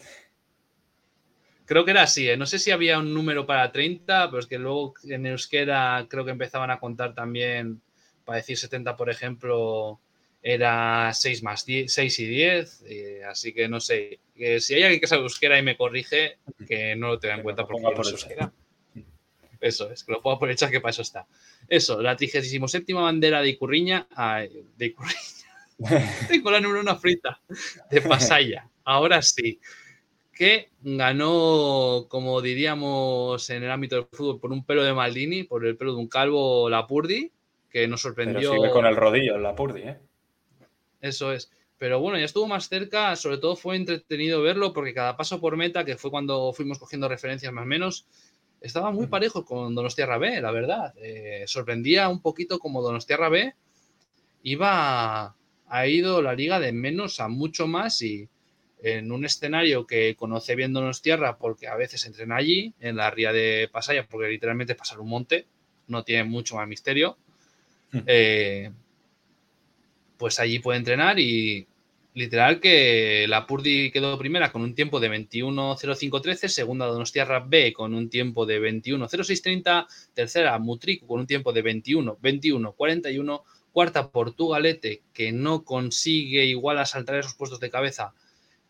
Creo 1.65 1.85
que 1.85 1.91
era 1.91 2.03
así, 2.03 2.29
¿eh? 2.29 2.37
no 2.37 2.45
sé 2.45 2.59
si 2.59 2.71
había 2.71 2.99
un 2.99 3.13
número 3.13 3.45
para 3.45 3.71
30, 3.71 4.29
pero 4.29 4.39
es 4.39 4.47
que 4.47 4.59
luego 4.59 4.93
en 5.05 5.25
euskera 5.25 6.05
creo 6.09 6.25
que 6.25 6.31
empezaban 6.31 6.71
a 6.71 6.79
contar 6.79 7.15
también, 7.15 7.81
para 8.23 8.37
decir 8.37 8.57
70, 8.57 8.95
por 8.97 9.09
ejemplo, 9.09 9.99
era 10.47 11.11
6 11.11 11.41
más 11.41 11.65
10, 11.65 11.91
6 11.91 12.19
y 12.19 12.25
10, 12.27 12.83
eh, 12.87 13.21
así 13.27 13.51
que 13.51 13.67
no 13.67 13.79
sé. 13.79 14.19
si 14.59 14.75
hay 14.75 14.83
alguien 14.83 15.01
que 15.01 15.07
sabe 15.07 15.23
euskera 15.23 15.57
y 15.57 15.63
me 15.63 15.75
corrige, 15.75 16.37
que 16.67 16.95
no 16.95 17.07
lo 17.07 17.19
tenga 17.19 17.33
en 17.33 17.41
cuenta 17.41 17.65
porque 17.65 17.81
no 17.81 17.89
euskera. 17.89 18.53
Eso 19.59 19.89
es, 19.89 20.03
que 20.03 20.11
lo 20.11 20.21
puedo 20.21 20.35
aprovechar 20.35 20.69
que 20.69 20.79
para 20.79 20.91
eso 20.91 21.01
está. 21.01 21.25
Eso, 21.67 21.99
la 21.99 22.15
37 22.15 22.93
bandera 22.93 23.41
de 23.41 23.49
Icurriña, 23.49 24.07
de 24.77 24.85
Icurriña, 24.85 25.17
tengo 26.29 26.51
la 26.51 26.59
neurona 26.59 26.95
frita, 26.95 27.41
de 27.89 28.01
Pasaya, 28.01 28.69
ahora 28.83 29.23
sí 29.23 29.59
que 30.31 30.69
ganó, 30.81 32.05
como 32.07 32.41
diríamos 32.41 33.49
en 33.49 33.63
el 33.63 33.71
ámbito 33.71 33.95
del 33.95 34.05
fútbol, 34.11 34.39
por 34.39 34.51
un 34.51 34.63
pelo 34.63 34.83
de 34.83 34.93
Maldini, 34.93 35.43
por 35.43 35.65
el 35.65 35.75
pelo 35.75 35.93
de 35.93 35.99
un 36.01 36.07
calvo 36.07 36.69
Lapurdi, 36.69 37.31
que 37.69 37.87
nos 37.87 38.01
sorprendió. 38.01 38.51
Pero 38.51 38.61
sigue 38.61 38.73
con 38.73 38.85
el 38.85 38.95
rodillo 38.95 39.39
Lapurdi, 39.39 39.81
¿eh? 39.83 39.97
Eso 41.05 41.31
es. 41.31 41.51
Pero 41.77 41.99
bueno, 41.99 42.17
ya 42.17 42.25
estuvo 42.25 42.47
más 42.47 42.67
cerca, 42.67 43.15
sobre 43.15 43.37
todo 43.37 43.55
fue 43.55 43.75
entretenido 43.75 44.41
verlo 44.41 44.73
porque 44.73 44.93
cada 44.93 45.15
paso 45.15 45.39
por 45.39 45.55
meta, 45.55 45.85
que 45.85 45.97
fue 45.97 46.09
cuando 46.09 46.51
fuimos 46.51 46.79
cogiendo 46.79 47.07
referencias 47.07 47.53
más 47.53 47.63
o 47.63 47.67
menos, 47.67 48.07
estaba 48.59 48.91
muy 48.91 49.05
parejo 49.05 49.45
con 49.45 49.75
Donostiarra 49.75 50.17
B, 50.17 50.41
la 50.41 50.51
verdad. 50.51 50.93
Eh, 50.97 51.43
sorprendía 51.45 52.09
un 52.09 52.21
poquito 52.21 52.57
como 52.57 52.81
Donostiarra 52.81 53.29
B 53.29 53.53
iba, 54.41 55.35
ha 55.67 55.87
ido 55.87 56.21
la 56.23 56.33
liga 56.33 56.59
de 56.59 56.71
menos 56.71 57.19
a 57.19 57.27
mucho 57.27 57.67
más 57.67 58.01
y 58.01 58.27
en 58.81 59.11
un 59.11 59.25
escenario 59.25 59.85
que 59.85 60.15
conoce 60.15 60.55
bien 60.55 60.73
Donostiarra 60.73 61.37
porque 61.37 61.67
a 61.67 61.75
veces 61.75 62.03
entrena 62.05 62.37
allí, 62.37 62.73
en 62.79 62.95
la 62.95 63.11
ría 63.11 63.31
de 63.31 63.69
Pasaya, 63.71 64.07
porque 64.07 64.29
literalmente 64.29 64.73
es 64.73 64.79
pasar 64.79 64.99
un 64.99 65.09
monte, 65.09 65.45
no 65.87 66.03
tiene 66.03 66.23
mucho 66.23 66.55
más 66.55 66.67
misterio. 66.67 67.17
Pues 70.17 70.39
allí 70.39 70.59
puede 70.59 70.79
entrenar 70.79 71.19
y 71.19 71.67
literal 72.15 72.61
que 72.61 73.27
la 73.27 73.45
Purdi 73.45 73.91
quedó 73.91 74.17
primera 74.17 74.51
con 74.51 74.61
un 74.61 74.73
tiempo 74.73 74.99
de 74.99 75.09
21.05.13, 75.09 76.47
segunda 76.47 76.85
Donostiarra 76.85 77.41
B 77.41 77.73
con 77.73 77.93
un 77.93 78.09
tiempo 78.09 78.45
de 78.45 78.61
21.06.30, 78.61 79.85
tercera 80.13 80.57
Mutrico 80.57 81.07
con 81.07 81.19
un 81.19 81.27
tiempo 81.27 81.51
de 81.51 81.63
21.21.41, 81.63 83.43
cuarta 83.73 84.09
Portugalete 84.09 85.01
que 85.13 85.33
no 85.33 85.65
consigue 85.65 86.45
igual 86.45 86.79
a 86.79 86.85
saltar 86.85 87.17
esos 87.17 87.35
puestos 87.35 87.59
de 87.59 87.69
cabeza 87.69 88.13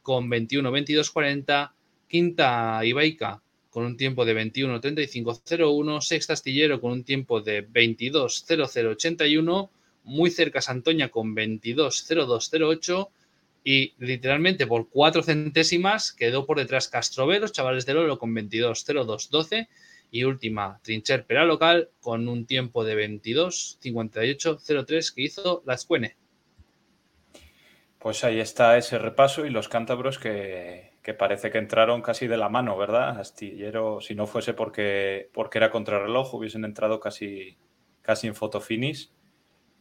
con 0.01 0.27
21.22.40, 0.29 1.71
quinta 2.08 2.84
Ibaica 2.84 3.41
con 3.69 3.86
un 3.86 3.97
tiempo 3.97 4.25
de 4.25 4.36
21.35.01, 4.36 6.01
sexta 6.01 6.34
Astillero 6.34 6.81
con 6.81 6.93
un 6.93 7.03
tiempo 7.03 7.41
de 7.41 7.67
22.0081, 7.67 9.69
muy 10.05 10.31
cerca 10.31 10.61
Santoña 10.61 11.09
con 11.09 11.35
22.0208 11.35 13.09
y 13.63 13.93
literalmente 13.97 14.67
por 14.67 14.89
cuatro 14.89 15.23
centésimas 15.23 16.13
quedó 16.13 16.45
por 16.45 16.59
detrás 16.59 16.87
Castro 16.87 17.25
los 17.27 17.51
chavales 17.51 17.87
de 17.87 17.95
Lolo 17.95 18.19
con 18.19 18.33
22.0212 18.33 19.67
y 20.11 20.23
última 20.23 20.79
Trincher 20.83 21.25
Pera 21.25 21.45
local 21.45 21.89
con 21.99 22.29
un 22.29 22.45
tiempo 22.45 22.85
de 22.85 23.09
22.58.03 23.09 25.13
que 25.13 25.21
hizo 25.23 25.63
la 25.65 25.73
Escuene. 25.73 26.15
Pues 27.97 28.23
ahí 28.23 28.39
está 28.39 28.77
ese 28.77 28.99
repaso 28.99 29.47
y 29.47 29.49
los 29.49 29.67
cántabros 29.67 30.19
que, 30.19 30.91
parece 31.17 31.49
que 31.49 31.57
entraron 31.57 32.03
casi 32.03 32.27
de 32.27 32.37
la 32.37 32.49
mano, 32.49 32.77
¿verdad? 32.77 33.19
Astillero, 33.19 33.99
si 33.99 34.13
no 34.13 34.27
fuese 34.27 34.53
porque, 34.53 35.31
porque 35.33 35.57
era 35.57 35.71
contrarreloj, 35.71 36.35
hubiesen 36.35 36.65
entrado 36.65 36.99
casi, 36.99 37.57
casi 38.03 38.27
en 38.27 38.35
fotofinis 38.35 39.14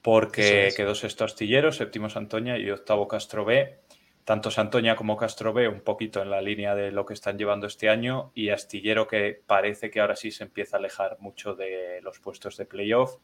porque 0.04 0.70
quedó 0.76 0.94
sexto 0.94 1.24
Astillero, 1.24 1.72
séptimo 1.72 2.10
Santoña 2.10 2.58
y 2.58 2.70
octavo 2.70 3.08
Castro 3.08 3.46
B. 3.46 3.78
Tanto 4.24 4.50
Santoña 4.50 4.96
como 4.96 5.16
Castro 5.16 5.54
B 5.54 5.66
un 5.66 5.80
poquito 5.80 6.20
en 6.20 6.28
la 6.28 6.42
línea 6.42 6.74
de 6.74 6.92
lo 6.92 7.06
que 7.06 7.14
están 7.14 7.38
llevando 7.38 7.66
este 7.66 7.88
año 7.88 8.30
y 8.34 8.50
Astillero 8.50 9.08
que 9.08 9.40
parece 9.46 9.90
que 9.90 10.02
ahora 10.02 10.14
sí 10.14 10.30
se 10.30 10.44
empieza 10.44 10.76
a 10.76 10.80
alejar 10.80 11.16
mucho 11.20 11.54
de 11.54 12.00
los 12.02 12.20
puestos 12.20 12.58
de 12.58 12.66
playoff 12.66 13.16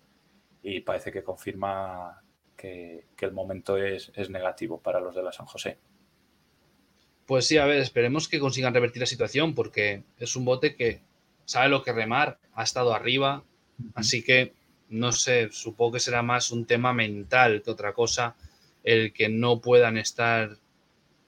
y 0.62 0.80
parece 0.80 1.12
que 1.12 1.22
confirma 1.22 2.22
que, 2.56 3.04
el 3.18 3.32
momento 3.32 3.76
es, 3.76 4.10
es 4.14 4.30
negativo 4.30 4.80
para 4.80 5.00
los 5.00 5.14
de 5.14 5.22
la 5.22 5.32
San 5.32 5.44
José. 5.44 5.76
Pues 7.26 7.46
sí, 7.46 7.58
a 7.58 7.66
ver, 7.66 7.80
esperemos 7.80 8.26
que 8.26 8.40
consigan 8.40 8.72
revertir 8.72 9.00
la 9.00 9.06
situación 9.06 9.54
porque 9.54 10.04
es 10.16 10.34
un 10.34 10.46
bote 10.46 10.76
que 10.76 11.02
sabe 11.44 11.68
lo 11.68 11.82
que 11.82 11.92
remar, 11.92 12.38
ha 12.54 12.62
estado 12.62 12.94
arriba, 12.94 13.44
así 13.94 14.24
que 14.24 14.54
no 14.90 15.12
sé, 15.12 15.48
supongo 15.52 15.92
que 15.92 16.00
será 16.00 16.22
más 16.22 16.50
un 16.50 16.66
tema 16.66 16.92
mental 16.92 17.62
que 17.62 17.70
otra 17.70 17.92
cosa 17.92 18.36
el 18.82 19.12
que 19.12 19.28
no 19.28 19.60
puedan 19.60 19.96
estar 19.96 20.56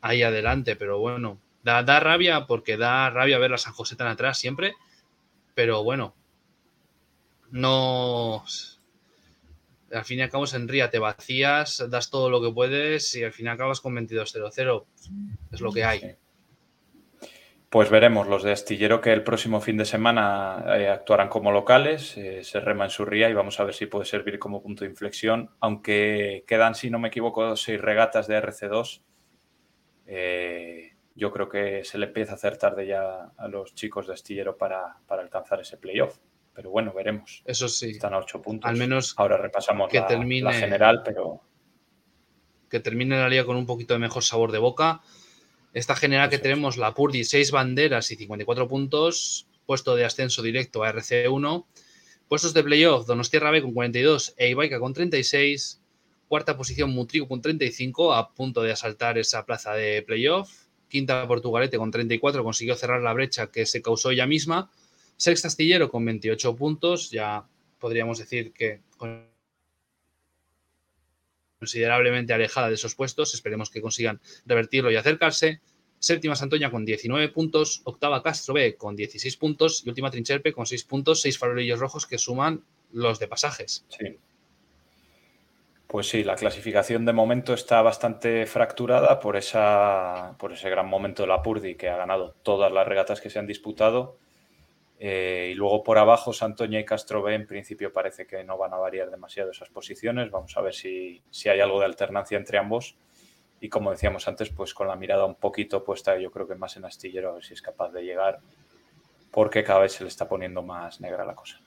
ahí 0.01 0.23
adelante, 0.23 0.77
pero 0.77 0.99
bueno, 0.99 1.39
da, 1.63 1.83
da 1.83 2.01
rabia 2.01 2.47
porque 2.47 2.77
da 2.77 3.09
rabia 3.11 3.39
ver 3.39 3.55
a 3.55 3.59
San 3.59 3.73
José 3.73 3.95
tan 3.97 4.09
atrás 4.09 4.39
siempre, 4.39 4.75
pero 5.55 5.83
bueno, 5.85 6.15
no... 7.51 8.45
Al 9.93 10.05
fin 10.07 10.21
y 10.21 10.23
al 10.23 10.31
cabo, 10.31 10.47
en 10.51 10.69
Ría 10.69 10.91
te 10.91 10.99
vacías, 10.99 11.85
das 11.91 12.09
todo 12.09 12.31
lo 12.31 12.41
que 12.41 12.51
puedes 12.51 13.15
y 13.15 13.25
al 13.25 13.33
fin 13.33 13.49
acabas 13.49 13.81
con 13.81 13.95
22-0-0. 13.95 14.85
Es 15.53 15.61
lo 15.61 15.71
que 15.71 15.85
hay. 15.85 16.17
Pues 17.73 17.89
veremos 17.89 18.29
los 18.29 18.43
de 18.43 18.53
Astillero 18.53 19.01
que 19.01 19.15
el 19.15 19.25
próximo 19.25 19.59
fin 19.63 19.79
de 19.79 19.87
semana 19.87 20.63
eh, 20.77 20.91
actuarán 20.91 21.31
como 21.31 21.51
locales, 21.53 22.19
eh, 22.19 22.45
se 22.45 22.61
rema 22.61 22.85
en 22.85 22.91
su 22.91 23.07
ría 23.07 23.31
y 23.31 23.33
vamos 23.33 23.59
a 23.59 23.65
ver 23.65 23.73
si 23.73 23.87
puede 23.87 24.05
servir 24.05 24.39
como 24.39 24.63
punto 24.63 24.85
de 24.85 24.91
inflexión, 24.91 25.49
aunque 25.59 26.45
quedan, 26.47 26.75
si 26.75 26.91
no 26.91 26.99
me 26.99 27.09
equivoco, 27.09 27.57
seis 27.57 27.81
regatas 27.81 28.27
de 28.27 28.37
RC2. 28.43 29.01
Eh, 30.05 30.97
yo 31.15 31.33
creo 31.33 31.49
que 31.49 31.83
se 31.83 31.97
le 31.97 32.09
empieza 32.09 32.33
a 32.33 32.35
hacer 32.35 32.59
tarde 32.59 32.87
ya 32.87 33.33
a 33.35 33.49
los 33.49 33.75
chicos 33.75 34.07
de 34.07 34.13
Astillero 34.13 34.59
para, 34.59 34.99
alcanzar 35.09 35.63
ese 35.63 35.79
playoff. 35.79 36.19
Pero 36.53 36.69
bueno, 36.69 36.93
veremos. 36.93 37.43
Eso 37.47 37.69
sí. 37.69 37.93
Están 37.93 38.13
a 38.13 38.19
ocho 38.19 38.43
puntos. 38.43 38.69
Al 38.69 38.77
menos 38.77 39.15
ahora 39.17 39.39
repasamos 39.39 39.89
que 39.89 40.01
la, 40.01 40.07
termine, 40.07 40.53
general, 40.53 41.01
pero 41.03 41.41
que 42.69 42.81
termine 42.81 43.17
la 43.17 43.31
liga 43.31 43.47
con 43.47 43.57
un 43.57 43.65
poquito 43.65 43.95
de 43.95 44.01
mejor 44.01 44.23
sabor 44.23 44.53
de 44.53 44.59
boca 44.59 45.01
esta 45.73 45.97
general 45.97 46.29
que 46.31 46.39
tenemos, 46.39 46.77
la 46.77 46.95
Purdi, 46.95 47.25
6 47.25 47.51
banderas 47.51 48.11
y 48.11 48.17
54 48.17 48.69
puntos, 48.69 49.47
puesto 49.67 49.97
de 49.97 50.05
ascenso 50.05 50.43
directo 50.43 50.85
a 50.85 50.93
RC1, 50.93 51.65
puestos 52.29 52.55
de 52.55 52.63
playoff, 52.63 53.07
Donostierra 53.07 53.51
B 53.51 53.63
con 53.63 53.73
42 53.73 54.35
e 54.37 54.51
Ibaica 54.51 54.79
con 54.81 54.93
36, 54.93 55.81
cuarta 56.29 56.57
posición 56.57 56.91
Mutrigo 56.91 57.29
con 57.29 57.41
35, 57.41 58.15
a 58.15 58.33
punto 58.35 58.63
de 58.63 58.73
asaltar 58.73 59.19
esa 59.19 59.45
plaza 59.45 59.73
de 59.73 60.03
playoff, 60.03 60.51
quinta 60.89 61.27
Portugalete 61.27 61.79
con 61.79 61.91
34, 61.91 62.45
consiguió 62.45 62.75
cerrar 62.75 63.01
la 63.03 63.13
brecha 63.13 63.49
que 63.49 63.67
se 63.67 63.81
causó 63.81 64.11
ella 64.11 64.27
misma, 64.27 64.71
sexta 65.17 65.49
Astillero 65.49 65.91
con 65.91 66.05
28 66.05 66.57
puntos, 66.57 67.11
ya 67.11 67.47
podríamos 67.79 68.19
decir 68.19 68.53
que 68.53 68.81
considerablemente 71.63 72.33
alejada 72.33 72.67
de 72.67 72.75
esos 72.75 72.97
puestos. 72.97 73.35
Esperemos 73.35 73.71
que 73.71 73.81
consigan 73.81 74.21
revertirlo 74.47 74.91
y 74.91 74.97
acercarse. 74.97 75.61
Séptima 76.01 76.35
Santoña 76.35 76.73
con 76.73 76.85
19 76.85 77.29
puntos, 77.29 77.83
octava 77.85 78.21
Castro 78.21 78.55
B 78.55 78.75
con 78.77 78.97
16 78.97 79.37
puntos 79.37 79.87
y 79.87 79.89
última 79.89 80.11
Trincherpe 80.11 80.53
con 80.53 80.67
6 80.67 80.83
puntos, 80.83 81.21
6 81.21 81.39
farolillos 81.39 81.79
rojos 81.79 82.09
que 82.09 82.19
suman 82.19 82.65
los 82.91 83.21
de 83.21 83.29
pasajes. 83.29 83.85
Sí. 83.89 84.19
Pues 85.87 86.09
sí, 86.09 86.25
la 86.25 86.35
clasificación 86.35 87.05
de 87.05 87.13
momento 87.13 87.55
está 87.55 87.81
bastante 87.81 88.45
fracturada 88.47 89.21
por, 89.21 89.37
esa, 89.37 90.35
por 90.41 90.53
ese 90.53 90.69
gran 90.69 90.89
momento 90.89 91.23
de 91.23 91.29
la 91.29 91.43
Purdi 91.43 91.77
que 91.77 91.89
ha 91.89 91.97
ganado 91.97 92.35
todas 92.43 92.73
las 92.73 92.89
regatas 92.89 93.21
que 93.21 93.31
se 93.31 93.39
han 93.39 93.47
disputado 93.47 94.19
eh, 95.05 95.51
y 95.51 95.55
luego 95.57 95.83
por 95.83 95.99
abajo, 95.99 96.33
Santoña 96.33 96.79
y 96.79 96.85
Castro 96.85 97.23
B, 97.23 97.35
en 97.35 97.45
principio 97.45 97.93
parece 97.93 98.25
que 98.25 98.45
no 98.45 98.57
van 98.57 98.73
a 98.73 98.77
variar 98.77 99.11
demasiado 99.11 99.51
esas 99.51 99.69
posiciones. 99.69 100.31
Vamos 100.31 100.57
a 100.57 100.61
ver 100.61 100.75
si, 100.75 101.21
hay 101.45 101.59
algo 101.59 101.81
de 101.81 101.87
alternancia 101.87 102.39
entre 102.39 102.57
ambos. 102.57 102.95
Y 103.61 103.69
como 103.69 103.91
decíamos 103.91 104.29
antes, 104.29 104.51
pues 104.51 104.73
con 104.73 104.87
la 104.87 104.95
mirada 104.95 105.25
un 105.25 105.35
poquito 105.35 105.83
puesta, 105.83 106.17
yo 106.21 106.31
creo 106.31 106.47
que 106.47 106.55
más 106.55 106.77
en 106.77 106.85
astillero, 106.85 107.31
a 107.31 107.33
ver 107.33 107.45
si 107.45 107.53
es 107.53 107.61
capaz 107.61 107.91
de 107.91 108.05
llegar, 108.05 108.39
porque 109.33 109.65
cada 109.65 109.81
vez 109.81 109.95
se 109.95 110.05
le 110.05 110.09
está 110.09 110.29
poniendo 110.29 110.63
más 110.63 111.01
negra 111.01 111.25
la 111.25 111.35
cosa. 111.35 111.61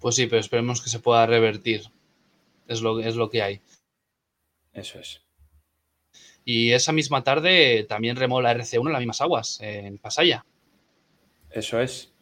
Pues 0.00 0.14
sí, 0.14 0.26
pero 0.26 0.40
esperemos 0.40 0.80
que 0.80 0.88
se 0.88 1.00
pueda 1.00 1.26
revertir. 1.26 1.82
Es 2.68 2.80
lo, 2.80 3.00
es 3.00 3.16
lo 3.16 3.28
que 3.28 3.42
hay. 3.42 3.60
Eso 4.72 4.98
es. 4.98 5.20
Y 6.46 6.72
esa 6.72 6.92
misma 6.92 7.22
tarde 7.22 7.84
también 7.86 8.16
remó 8.16 8.40
la 8.40 8.54
RC1 8.54 8.86
en 8.86 8.92
las 8.92 9.00
mismas 9.00 9.20
aguas, 9.20 9.58
en 9.60 9.98
Pasaya. 9.98 10.46
Eso 11.54 11.80
es. 11.80 12.12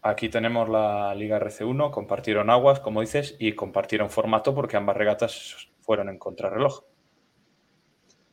Aquí 0.00 0.28
tenemos 0.28 0.68
la 0.68 1.12
Liga 1.16 1.40
RC1, 1.40 1.90
compartieron 1.90 2.50
aguas, 2.50 2.78
como 2.78 3.00
dices, 3.00 3.34
y 3.40 3.52
compartieron 3.52 4.10
formato 4.10 4.54
porque 4.54 4.76
ambas 4.76 4.96
regatas 4.96 5.68
fueron 5.80 6.08
en 6.08 6.18
contrarreloj. 6.18 6.84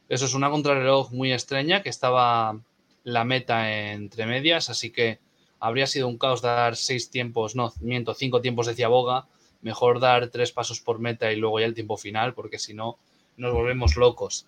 Eso 0.07 0.25
es 0.25 0.35
una 0.35 0.51
contrarreloj 0.51 1.11
muy 1.11 1.33
extraña 1.33 1.81
que 1.81 1.89
estaba 1.89 2.61
la 3.03 3.23
meta 3.23 3.91
entre 3.91 4.27
medias, 4.27 4.69
así 4.69 4.91
que 4.91 5.19
habría 5.59 5.87
sido 5.87 6.07
un 6.07 6.19
caos 6.19 6.43
dar 6.43 6.75
seis 6.75 7.09
tiempos, 7.09 7.55
no, 7.55 7.73
miento, 7.81 8.13
cinco 8.13 8.39
tiempos 8.39 8.67
decía 8.67 8.89
Boga. 8.89 9.25
Mejor 9.61 9.99
dar 9.99 10.29
tres 10.29 10.51
pasos 10.51 10.81
por 10.81 10.99
meta 10.99 11.33
y 11.33 11.35
luego 11.35 11.59
ya 11.59 11.65
el 11.65 11.73
tiempo 11.73 11.97
final, 11.97 12.35
porque 12.35 12.59
si 12.59 12.75
no, 12.75 12.99
nos 13.37 13.53
volvemos 13.53 13.97
locos. 13.97 14.45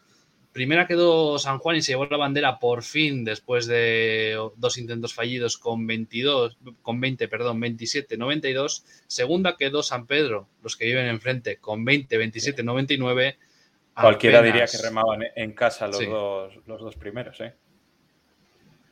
Primera 0.51 0.87
quedó 0.87 1.37
San 1.37 1.59
Juan 1.59 1.77
y 1.77 1.81
se 1.81 1.91
llevó 1.91 2.05
la 2.05 2.17
bandera 2.17 2.57
por 2.59 2.81
fin 2.81 3.23
después 3.23 3.67
de 3.67 4.35
dos 4.55 4.77
intentos 4.77 5.13
fallidos 5.13 5.57
con 5.57 5.85
22, 5.85 6.57
con 6.81 6.99
20, 6.99 7.27
perdón, 7.27 7.59
27, 7.59 8.17
92. 8.17 8.83
Segunda 9.07 9.55
quedó 9.57 9.83
San 9.83 10.07
Pedro, 10.07 10.49
los 10.63 10.75
que 10.75 10.85
viven 10.85 11.05
enfrente, 11.05 11.57
con 11.57 11.85
20, 11.85 12.17
27, 12.17 12.63
99. 12.63 13.37
Cualquiera 13.93 14.41
diría 14.41 14.65
que 14.65 14.77
remaban 14.79 15.23
en 15.35 15.53
casa 15.53 15.87
los, 15.87 16.05
dos, 16.05 16.53
los 16.65 16.81
dos 16.81 16.95
primeros, 16.95 17.39
¿eh? 17.41 17.53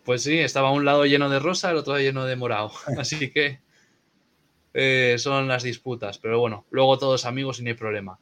Pues 0.03 0.23
sí, 0.23 0.37
estaba 0.37 0.71
un 0.71 0.85
lado 0.85 1.05
lleno 1.05 1.29
de 1.29 1.39
rosa, 1.39 1.71
el 1.71 1.77
otro 1.77 1.97
lleno 1.97 2.25
de 2.25 2.35
morado. 2.35 2.71
Así 2.97 3.31
que 3.31 3.59
eh, 4.73 5.15
son 5.17 5.47
las 5.47 5.63
disputas. 5.63 6.19
Pero 6.19 6.39
bueno, 6.39 6.65
luego 6.69 6.97
todos 6.97 7.25
amigos 7.25 7.59
y 7.59 7.63
no 7.63 7.69
hay 7.69 7.73
problema. 7.73 8.19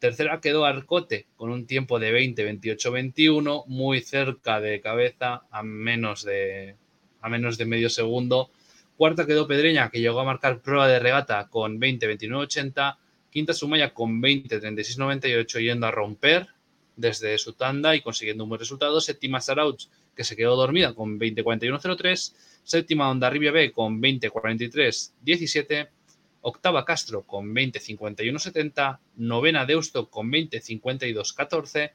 Tercera 0.00 0.40
quedó 0.40 0.64
Arcote 0.64 1.26
con 1.36 1.50
un 1.50 1.66
tiempo 1.66 1.98
de 1.98 2.10
20, 2.10 2.42
28, 2.42 2.90
21, 2.90 3.64
muy 3.66 4.00
cerca 4.00 4.58
de 4.58 4.80
cabeza, 4.80 5.42
a 5.50 5.62
menos 5.62 6.24
de, 6.24 6.74
a 7.20 7.28
menos 7.28 7.58
de 7.58 7.66
medio 7.66 7.90
segundo. 7.90 8.50
Cuarta 8.96 9.26
quedó 9.26 9.46
Pedreña, 9.46 9.90
que 9.90 10.00
llegó 10.00 10.20
a 10.20 10.24
marcar 10.24 10.62
prueba 10.62 10.88
de 10.88 10.98
regata 10.98 11.48
con 11.50 11.78
20, 11.78 12.06
29, 12.06 12.44
80. 12.44 12.98
Quinta 13.30 13.52
Sumaya 13.52 13.92
con 13.92 14.22
20, 14.22 14.58
36, 14.58 14.96
98, 14.96 15.60
yendo 15.60 15.86
a 15.86 15.90
romper 15.90 16.48
desde 16.96 17.36
su 17.36 17.52
tanda 17.52 17.94
y 17.94 18.00
consiguiendo 18.00 18.44
un 18.44 18.48
buen 18.48 18.58
resultado. 18.58 19.02
Séptima 19.02 19.42
Sarauch, 19.42 19.84
que 20.16 20.24
se 20.24 20.34
quedó 20.34 20.56
dormida 20.56 20.94
con 20.94 21.18
20, 21.18 21.44
41, 21.44 21.78
03. 21.78 22.60
Séptima 22.64 23.10
Onda 23.10 23.28
Rivia 23.28 23.52
B 23.52 23.70
con 23.70 24.00
20, 24.00 24.30
43, 24.30 25.14
17 25.20 25.99
octava 26.42 26.84
Castro 26.84 27.22
con 27.22 27.54
20-51-70, 27.54 28.98
novena 29.16 29.66
Deusto 29.66 30.08
con 30.08 30.30
20-52-14, 30.30 31.92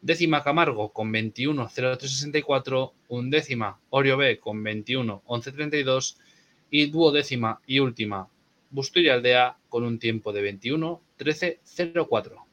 décima 0.00 0.42
Camargo 0.42 0.92
con 0.92 1.12
21-03-64, 1.12 2.92
undécima 3.08 3.80
Orio 3.90 4.16
B 4.16 4.38
con 4.38 4.64
21-11-32 4.64 6.16
y 6.70 6.90
duodécima 6.90 7.60
y 7.66 7.78
última 7.80 8.28
Busto 8.70 9.00
Aldea 9.00 9.56
con 9.68 9.84
un 9.84 9.98
tiempo 9.98 10.32
de 10.32 10.58
21-13-04. 10.58 12.44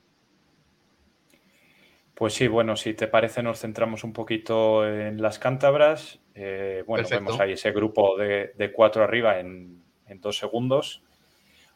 Pues 2.14 2.34
sí, 2.34 2.48
bueno, 2.48 2.78
si 2.78 2.94
te 2.94 3.08
parece 3.08 3.44
nos 3.44 3.60
centramos 3.60 4.06
un 4.06 4.14
poquito 4.14 4.88
en 4.88 5.22
las 5.22 5.38
cántabras. 5.38 6.22
Eh, 6.34 6.86
bueno, 6.88 7.06
vemos 7.10 7.38
ahí 7.42 7.52
ese 7.52 7.74
grupo 7.74 8.18
de, 8.18 8.72
cuatro 8.74 9.04
arriba 9.04 9.42
en, 9.42 9.84
en 10.08 10.22
dos 10.22 10.38
segundos. 10.38 11.04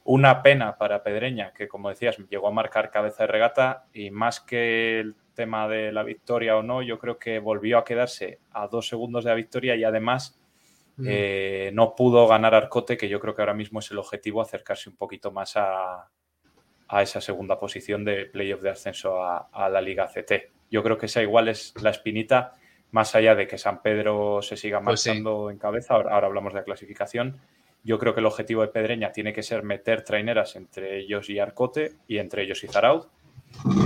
Una 0.04 0.42
pena 0.42 0.78
para 0.78 1.04
Pedreña, 1.04 1.54
que 1.54 1.68
como 1.68 1.90
decías, 1.90 2.18
llegó 2.30 2.48
a 2.48 2.52
marcar 2.52 2.90
cabeza 2.90 3.24
de 3.24 3.28
regata 3.28 3.86
y 3.94 4.12
más 4.12 4.40
que 4.40 5.00
el 5.00 5.16
tema 5.36 5.68
de 5.68 5.92
la 5.92 6.04
victoria 6.04 6.58
o 6.58 6.64
no, 6.64 6.82
yo 6.82 7.00
creo 7.00 7.18
que 7.20 7.40
volvió 7.40 7.78
a 7.78 7.86
quedarse 7.86 8.40
a 8.52 8.68
dos 8.68 8.88
segundos 8.88 9.24
de 9.24 9.30
la 9.30 9.36
victoria 9.36 9.76
y 9.76 9.84
además 9.84 10.40
mm. 10.98 11.06
eh, 11.08 11.72
no 11.74 11.96
pudo 11.96 12.28
ganar 12.28 12.56
Arcote, 12.56 12.98
que 12.98 13.08
yo 13.08 13.20
creo 13.20 13.36
que 13.36 13.42
ahora 13.42 13.54
mismo 13.54 13.80
es 13.80 13.92
el 13.92 14.00
objetivo, 14.00 14.42
acercarse 14.42 14.90
un 14.90 14.96
poquito 14.96 15.32
más 15.32 15.54
a, 15.56 16.10
esa 17.02 17.22
segunda 17.22 17.60
posición 17.60 18.04
de 18.04 18.26
playoff 18.26 18.62
de 18.62 18.72
ascenso 18.72 19.24
a, 19.24 19.70
la 19.70 19.80
Liga 19.80 20.08
CT. 20.08 20.52
Yo 20.72 20.82
creo 20.82 20.98
que 20.98 21.06
esa 21.06 21.22
igual 21.22 21.48
es 21.48 21.74
la 21.82 21.92
espinita, 21.92 22.54
más 22.92 23.14
allá 23.16 23.36
de 23.36 23.48
que 23.48 23.60
San 23.60 23.82
Pedro 23.82 24.42
se 24.42 24.58
siga 24.58 24.80
pues 24.80 25.06
marchando 25.06 25.52
en 25.52 25.60
cabeza, 25.60 25.94
ahora, 25.94 26.16
ahora 26.16 26.28
hablamos 26.28 26.52
de 26.52 26.60
la 26.60 26.66
clasificación 26.66 27.40
yo 27.84 28.00
creo 28.00 28.14
que 28.14 28.20
el 28.20 28.26
objetivo 28.26 28.62
de 28.62 28.68
Pedreña 28.68 29.12
tiene 29.12 29.34
que 29.34 29.44
ser 29.44 29.64
meter 29.64 30.04
traineras 30.04 30.56
entre 30.56 31.00
ellos 31.00 31.30
y 31.30 31.40
Arcote 31.40 31.94
y 32.08 32.18
entre 32.18 32.44
ellos 32.44 32.64
y 32.64 32.68
Zaraud. 32.68 33.08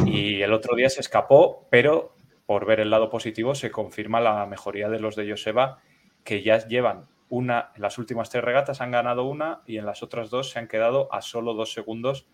Y 0.05 0.41
el 0.41 0.53
otro 0.53 0.75
día 0.75 0.89
se 0.89 1.01
escapó, 1.01 1.67
pero 1.69 2.15
por 2.45 2.65
ver 2.65 2.79
el 2.79 2.89
lado 2.89 3.09
positivo 3.09 3.55
se 3.55 3.71
confirma 3.71 4.19
la 4.19 4.45
mejoría 4.45 4.89
de 4.89 4.99
los 4.99 5.15
de 5.15 5.29
Joseba, 5.29 5.79
que 6.23 6.43
ya 6.43 6.67
llevan 6.67 7.07
una, 7.29 7.71
en 7.75 7.81
las 7.81 7.97
últimas 7.97 8.29
tres 8.29 8.43
regatas 8.43 8.79
han 8.81 8.91
ganado 8.91 9.23
una 9.25 9.63
y 9.65 9.77
en 9.77 9.87
las 9.87 10.03
otras 10.03 10.29
dos 10.29 10.51
se 10.51 10.59
han 10.59 10.67
quedado 10.67 11.11
a 11.11 11.21
solo 11.21 11.55
dos 11.55 11.73
segundos 11.73 12.27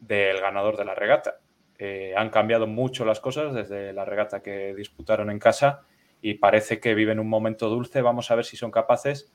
del 0.00 0.40
ganador 0.40 0.76
de 0.76 0.84
la 0.84 0.94
regata. 0.94 1.38
Eh, 1.78 2.14
han 2.16 2.30
cambiado 2.30 2.66
mucho 2.66 3.04
las 3.04 3.20
cosas 3.20 3.54
desde 3.54 3.92
la 3.92 4.04
regata 4.04 4.42
que 4.42 4.74
disputaron 4.74 5.30
en 5.30 5.38
casa 5.38 5.82
y 6.20 6.34
parece 6.34 6.80
que 6.80 6.94
viven 6.94 7.20
un 7.20 7.28
momento 7.28 7.68
dulce. 7.68 8.02
Vamos 8.02 8.30
a 8.30 8.34
ver 8.34 8.44
si 8.44 8.56
son 8.56 8.70
capaces 8.70 9.32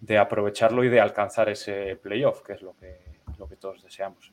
de 0.00 0.18
aprovecharlo 0.18 0.84
y 0.84 0.88
de 0.88 1.00
alcanzar 1.00 1.48
ese 1.48 1.96
playoff, 1.96 2.42
que 2.42 2.54
es 2.54 2.62
lo 2.62 2.74
que, 2.76 2.98
lo 3.38 3.48
que 3.48 3.56
todos 3.56 3.82
deseamos. 3.82 4.32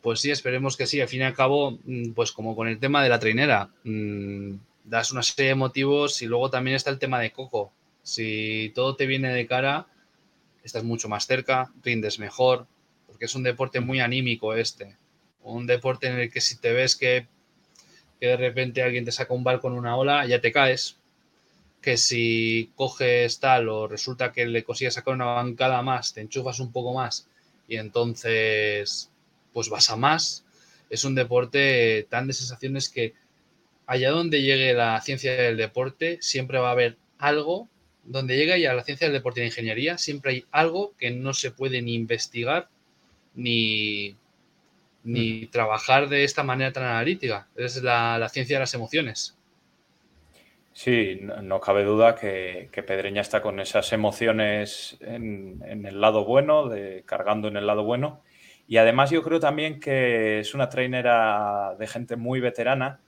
Pues 0.00 0.20
sí, 0.20 0.30
esperemos 0.30 0.76
que 0.76 0.86
sí. 0.86 1.00
Al 1.00 1.08
fin 1.08 1.20
y 1.20 1.24
al 1.24 1.34
cabo, 1.34 1.78
mm, 1.84 2.12
pues 2.12 2.32
como 2.32 2.56
con 2.56 2.68
el 2.68 2.78
tema 2.78 3.02
de 3.02 3.08
la 3.08 3.20
trainera, 3.20 3.70
mm, 3.84 4.54
das 4.84 5.12
una 5.12 5.22
serie 5.22 5.50
de 5.50 5.54
motivos 5.54 6.22
y 6.22 6.26
luego 6.26 6.50
también 6.50 6.76
está 6.76 6.90
el 6.90 6.98
tema 6.98 7.20
de 7.20 7.32
Coco. 7.32 7.72
Si 8.02 8.72
todo 8.74 8.96
te 8.96 9.06
viene 9.06 9.32
de 9.32 9.46
cara, 9.46 9.86
estás 10.64 10.82
mucho 10.82 11.08
más 11.08 11.26
cerca, 11.26 11.72
rindes 11.82 12.18
mejor, 12.18 12.66
porque 13.06 13.26
es 13.26 13.34
un 13.34 13.44
deporte 13.44 13.80
muy 13.80 14.00
anímico 14.00 14.54
este. 14.54 14.96
Un 15.42 15.66
deporte 15.66 16.08
en 16.08 16.18
el 16.18 16.30
que 16.32 16.40
si 16.40 16.58
te 16.58 16.72
ves 16.72 16.96
que, 16.96 17.28
que 18.20 18.26
de 18.26 18.36
repente 18.36 18.82
alguien 18.82 19.04
te 19.04 19.12
saca 19.12 19.34
un 19.34 19.44
barco 19.44 19.68
en 19.68 19.74
una 19.74 19.96
ola, 19.96 20.26
ya 20.26 20.40
te 20.40 20.52
caes, 20.52 20.98
que 21.82 21.96
si 21.96 22.70
coges 22.76 23.40
tal 23.40 23.68
o 23.68 23.88
resulta 23.88 24.32
que 24.32 24.46
le 24.46 24.62
consigues 24.62 24.94
sacar 24.94 25.14
una 25.14 25.26
bancada 25.26 25.82
más, 25.82 26.14
te 26.14 26.20
enchufas 26.20 26.60
un 26.60 26.72
poco 26.72 26.94
más 26.94 27.26
y 27.68 27.76
entonces 27.76 29.10
pues 29.52 29.68
vas 29.68 29.90
a 29.90 29.96
más. 29.96 30.44
Es 30.88 31.04
un 31.04 31.14
deporte 31.14 32.06
tan 32.08 32.26
de 32.26 32.32
sensaciones 32.32 32.88
que 32.88 33.14
allá 33.86 34.10
donde 34.10 34.42
llegue 34.42 34.74
la 34.74 35.00
ciencia 35.00 35.34
del 35.34 35.56
deporte 35.56 36.18
siempre 36.20 36.58
va 36.58 36.68
a 36.68 36.72
haber 36.72 36.96
algo, 37.18 37.68
donde 38.04 38.36
llega 38.36 38.56
ya 38.58 38.74
la 38.74 38.84
ciencia 38.84 39.06
del 39.06 39.14
deporte 39.14 39.40
y 39.40 39.42
la 39.42 39.48
ingeniería, 39.48 39.98
siempre 39.98 40.32
hay 40.32 40.44
algo 40.50 40.94
que 40.98 41.10
no 41.10 41.34
se 41.34 41.50
puede 41.50 41.82
ni 41.82 41.94
investigar 41.94 42.68
ni, 43.34 44.16
ni 45.02 45.44
mm. 45.44 45.50
trabajar 45.50 46.08
de 46.08 46.24
esta 46.24 46.42
manera 46.42 46.72
tan 46.72 46.84
analítica. 46.84 47.48
Es 47.56 47.82
la 47.82 48.28
ciencia 48.30 48.56
de 48.56 48.60
las 48.60 48.74
emociones. 48.74 49.36
Sí, 50.74 51.20
no, 51.22 51.60
cabe 51.60 51.84
duda 51.84 52.14
que, 52.14 52.70
Pedreña 52.86 53.20
está 53.20 53.42
con 53.42 53.60
esas 53.60 53.92
emociones 53.92 54.96
en, 55.00 55.62
el 55.86 56.00
lado 56.00 56.24
bueno, 56.24 56.68
de, 56.68 57.04
cargando 57.04 57.48
en 57.48 57.56
el 57.56 57.66
lado 57.66 57.84
bueno. 57.84 58.22
Y 58.66 58.78
además 58.78 59.10
yo 59.10 59.22
creo 59.22 59.38
también 59.38 59.80
que 59.80 60.40
es 60.40 60.54
una 60.54 60.70
trainera 60.70 61.74
de 61.78 61.86
gente 61.86 62.16
muy 62.16 62.40
veterana 62.40 63.00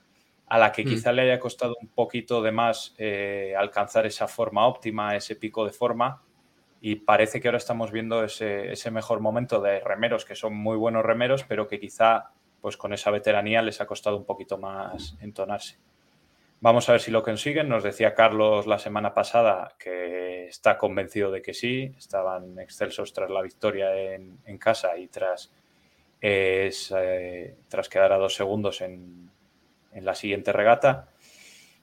a 0.47 0.59
la 0.59 0.71
que 0.71 0.85
mm. 0.85 0.87
quizá 0.87 1.11
le 1.11 1.23
haya 1.23 1.39
costado 1.39 1.75
un 1.81 1.87
poquito 1.87 2.43
de 2.43 2.51
más 2.51 2.93
eh, 2.99 3.55
alcanzar 3.57 4.05
esa 4.05 4.27
forma 4.27 4.67
óptima, 4.67 5.15
ese 5.15 5.35
pico 5.35 5.65
de 5.65 5.71
forma. 5.71 6.21
Y 6.81 6.97
parece 6.97 7.41
que 7.41 7.47
ahora 7.47 7.57
estamos 7.57 7.91
viendo 7.91 8.23
ese, 8.23 8.71
ese, 8.71 8.91
mejor 8.91 9.21
momento 9.21 9.59
de 9.59 9.79
remeros, 9.79 10.23
que 10.23 10.35
son 10.35 10.55
muy 10.55 10.77
buenos 10.77 11.03
remeros, 11.03 11.43
pero 11.43 11.67
que 11.67 11.79
quizá 11.79 12.29
pues 12.61 12.77
con 12.77 12.93
esa 12.93 13.09
veteranía 13.09 13.63
les 13.63 13.81
ha 13.81 13.87
costado 13.87 14.17
un 14.17 14.25
poquito 14.25 14.59
más 14.59 15.17
entonarse. 15.19 15.79
Vamos 16.65 16.89
a 16.89 16.93
ver 16.93 17.01
si 17.01 17.11
lo 17.11 17.21
consiguen. 17.21 17.69
Nos 17.69 17.83
decía 17.83 18.15
Carlos 18.15 18.65
la 18.65 18.79
semana 18.79 19.13
pasada 19.13 19.75
que 19.77 20.47
está 20.47 20.79
convencido 20.79 21.29
de 21.29 21.43
que 21.43 21.53
sí. 21.53 21.93
Estaban 21.95 22.57
excelsos 22.57 23.13
tras 23.13 23.29
la 23.29 23.43
victoria 23.43 24.15
en, 24.15 24.57
casa 24.57 24.97
y 24.97 25.05
tras, 25.07 25.53
eh, 26.19 27.55
tras 27.67 27.87
quedar 27.87 28.13
a 28.13 28.17
dos 28.17 28.33
segundos 28.33 28.81
en, 28.81 29.29
la 29.93 30.15
siguiente 30.15 30.51
regata. 30.53 31.09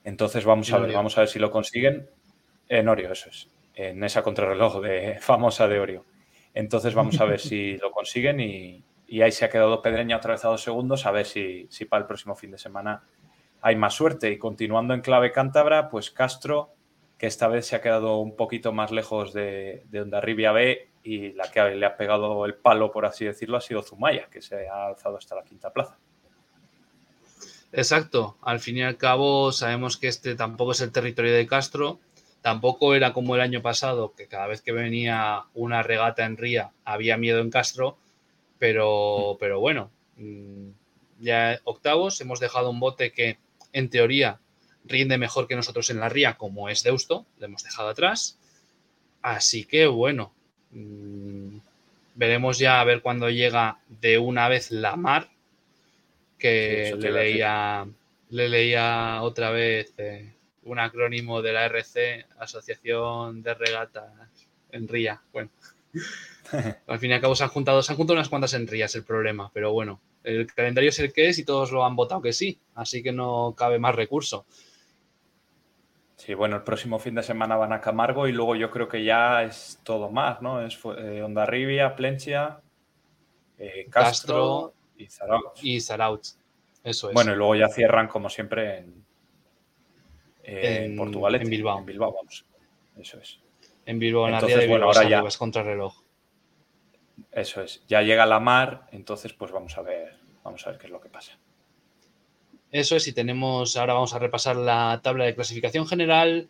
Entonces 0.03 0.45
vamos 0.45 0.72
a 0.72 0.78
ver, 0.78 0.93
vamos 0.93 1.16
a 1.16 1.20
ver 1.20 1.28
si 1.28 1.39
lo 1.39 1.53
consiguen. 1.53 2.11
En 2.68 2.89
Orio, 2.89 3.12
eso 3.12 3.30
es. 3.30 3.49
En 3.76 4.03
esa 4.03 4.24
contrarreloj 4.24 4.83
de, 4.83 5.16
famosa 5.20 5.68
de 5.68 5.78
Orio. 5.78 6.05
Entonces 6.55 6.93
vamos 6.93 7.20
a 7.20 7.24
ver 7.24 7.39
si 7.49 7.76
lo 7.76 7.93
consiguen 7.93 8.41
y, 8.41 8.83
ahí 9.22 9.30
se 9.30 9.45
ha 9.45 9.49
quedado 9.49 9.80
Pedreña 9.80 10.16
otra 10.16 10.33
vez 10.33 10.45
a 10.45 10.49
dos 10.49 10.64
segundos. 10.64 11.07
A 11.07 11.12
ver 11.12 11.26
si, 11.26 11.68
si 11.70 11.85
para 11.85 12.01
el 12.01 12.09
próximo 12.09 12.35
fin 12.35 12.51
de 12.51 12.59
semana 12.59 13.05
hay 13.62 13.76
más 13.76 13.94
suerte. 13.94 14.30
Y 14.30 14.38
continuando 14.38 14.92
en 14.92 15.00
clave 15.00 15.32
cántabra, 15.32 15.88
pues 15.88 16.10
Castro, 16.10 16.74
que 17.16 17.26
esta 17.26 17.48
vez 17.48 17.66
se 17.66 17.76
ha 17.76 17.80
quedado 17.80 18.18
un 18.18 18.36
poquito 18.36 18.72
más 18.72 18.90
lejos 18.90 19.32
de, 19.32 19.84
de 19.88 20.00
Ondarribia 20.02 20.52
B 20.52 20.90
y 21.04 21.32
la 21.32 21.50
que 21.50 21.62
le 21.74 21.86
ha 21.86 21.96
pegado 21.96 22.44
el 22.44 22.54
palo, 22.54 22.92
por 22.92 23.06
así 23.06 23.24
decirlo, 23.24 23.56
ha 23.56 23.60
sido 23.60 23.82
Zumaya, 23.82 24.28
que 24.30 24.42
se 24.42 24.68
ha 24.68 24.86
alzado 24.86 25.16
hasta 25.16 25.36
la 25.36 25.44
quinta 25.44 25.72
plaza. 25.72 25.96
Exacto, 27.72 28.36
al 28.42 28.60
fin 28.60 28.76
y 28.76 28.82
al 28.82 28.98
cabo 28.98 29.50
sabemos 29.50 29.96
que 29.96 30.08
este 30.08 30.34
tampoco 30.34 30.72
es 30.72 30.80
el 30.82 30.92
territorio 30.92 31.32
de 31.32 31.46
Castro, 31.46 32.00
tampoco 32.42 32.94
era 32.94 33.14
como 33.14 33.34
el 33.34 33.40
año 33.40 33.62
pasado, 33.62 34.12
que 34.14 34.28
cada 34.28 34.46
vez 34.46 34.60
que 34.60 34.72
venía 34.72 35.44
una 35.54 35.82
regata 35.82 36.26
en 36.26 36.36
Ría 36.36 36.72
había 36.84 37.16
miedo 37.16 37.40
en 37.40 37.50
Castro, 37.50 37.96
pero, 38.58 39.38
pero 39.40 39.58
bueno, 39.58 39.90
mm, 40.16 40.68
ya 41.20 41.58
octavos, 41.64 42.20
hemos 42.20 42.40
dejado 42.40 42.68
un 42.68 42.78
bote 42.78 43.12
que 43.12 43.38
en 43.73 43.91
teoría 43.91 44.41
rinde 44.85 45.18
mejor 45.18 45.47
que 45.47 45.57
nosotros 45.57 45.91
en 45.91 46.01
la 46.01 46.09
ría, 46.09 46.35
como 46.35 46.68
es 46.68 46.83
Deusto, 46.83 47.27
le 47.39 47.47
hemos 47.47 47.62
dejado 47.62 47.89
atrás. 47.89 48.39
Así 49.23 49.64
que 49.64 49.87
bueno, 49.87 50.33
mm, 50.70 51.59
veremos 52.14 52.59
ya 52.59 52.81
a 52.81 52.85
ver 52.85 53.03
cuándo 53.03 53.31
llega 53.31 53.79
de 53.89 54.18
una 54.18 54.49
vez 54.49 54.70
la 54.70 54.97
mar, 54.97 55.31
que 56.39 56.97
le, 56.99 57.12
leía, 57.12 57.87
le 58.31 58.49
leía 58.49 59.23
otra 59.23 59.51
vez 59.51 59.95
eh, 59.99 60.33
un 60.64 60.81
acrónimo 60.81 61.41
de 61.41 61.53
la 61.53 61.66
RC, 61.66 62.27
Asociación 62.39 63.43
de 63.43 63.55
Regatas 63.55 64.11
en 64.73 64.89
Ría. 64.89 65.23
Bueno, 65.33 65.51
al 66.87 66.99
fin 66.99 67.11
y 67.11 67.14
al 67.14 67.20
cabo 67.20 67.37
se 67.37 67.45
han 67.45 67.51
juntado, 67.51 67.83
se 67.83 67.93
han 67.93 67.97
juntado 67.97 68.16
unas 68.18 68.29
cuantas 68.29 68.55
en 68.55 68.66
Ría, 68.66 68.87
es 68.87 68.95
el 68.97 69.05
problema, 69.05 69.53
pero 69.55 69.73
bueno, 69.73 70.01
el 70.25 70.47
calendario 70.47 70.91
es 70.91 70.99
el 70.99 71.12
que 71.12 71.29
es 71.29 71.39
y 71.39 71.45
todos 71.45 71.73
lo 71.73 71.85
han 71.85 71.97
votado 71.97 72.23
que 72.23 72.33
sí, 72.33 72.61
así 72.75 73.03
que 73.03 73.12
no 73.12 73.55
cabe 73.57 73.79
más 73.79 73.95
recurso. 73.95 74.47
Sí, 76.16 76.35
bueno, 76.35 76.57
el 76.57 76.62
próximo 76.62 77.01
fin 77.01 77.16
de 77.16 77.23
semana 77.23 77.57
van 77.57 77.73
a 77.73 77.81
Camargo 77.81 78.29
y 78.29 78.33
luego 78.33 78.55
yo 78.55 78.70
creo 78.70 78.87
que 78.87 79.03
ya 79.03 79.43
es 79.43 79.81
todo 79.83 80.09
más, 80.09 80.41
¿no? 80.41 80.64
Es 80.64 80.79
eh, 80.99 81.20
Ondarribia, 81.20 81.97
Plencia, 81.97 82.61
eh, 83.59 83.89
Castro, 83.91 84.73
y 84.97 85.81
Zarauch. 85.81 86.27
Eso 86.85 87.09
es. 87.09 87.14
Bueno, 87.14 87.33
y 87.33 87.37
luego 87.37 87.55
ya 87.57 87.68
cierran, 87.68 88.07
como 88.09 88.29
siempre, 88.29 88.79
en, 88.79 89.05
en, 90.45 90.97
Portugal. 90.97 91.35
En 91.37 91.49
Bilbao. 91.49 91.79
En 91.79 91.87
Bilbao, 91.87 92.12
vamos. 92.12 92.45
Eso 92.97 93.18
es. 93.18 93.41
En 93.87 93.99
Bilbao, 93.99 94.27
en 94.27 94.33
la 94.33 94.41
de 94.41 94.66
Bilbao, 94.66 94.83
ahora 94.85 95.09
ya 95.09 95.20
es 95.27 95.37
contra 95.37 95.62
reloj. 95.62 96.01
Eso 97.30 97.62
es. 97.62 97.82
Ya 97.88 98.02
llega 98.02 98.26
la 98.26 98.40
mar, 98.40 98.86
entonces 98.92 99.32
pues 99.32 99.52
vamos 99.52 99.76
a 99.78 99.82
ver, 99.82 100.18
vamos 100.44 100.66
a 100.66 100.70
ver 100.70 100.78
qué 100.78 100.86
es 100.86 100.92
lo 100.92 101.00
que 101.00 101.08
pasa. 101.08 101.38
Eso 102.70 102.96
es, 102.96 103.06
y 103.06 103.12
tenemos, 103.12 103.76
ahora 103.76 103.94
vamos 103.94 104.14
a 104.14 104.18
repasar 104.18 104.56
la 104.56 105.00
tabla 105.02 105.24
de 105.24 105.34
clasificación 105.34 105.86
general. 105.86 106.48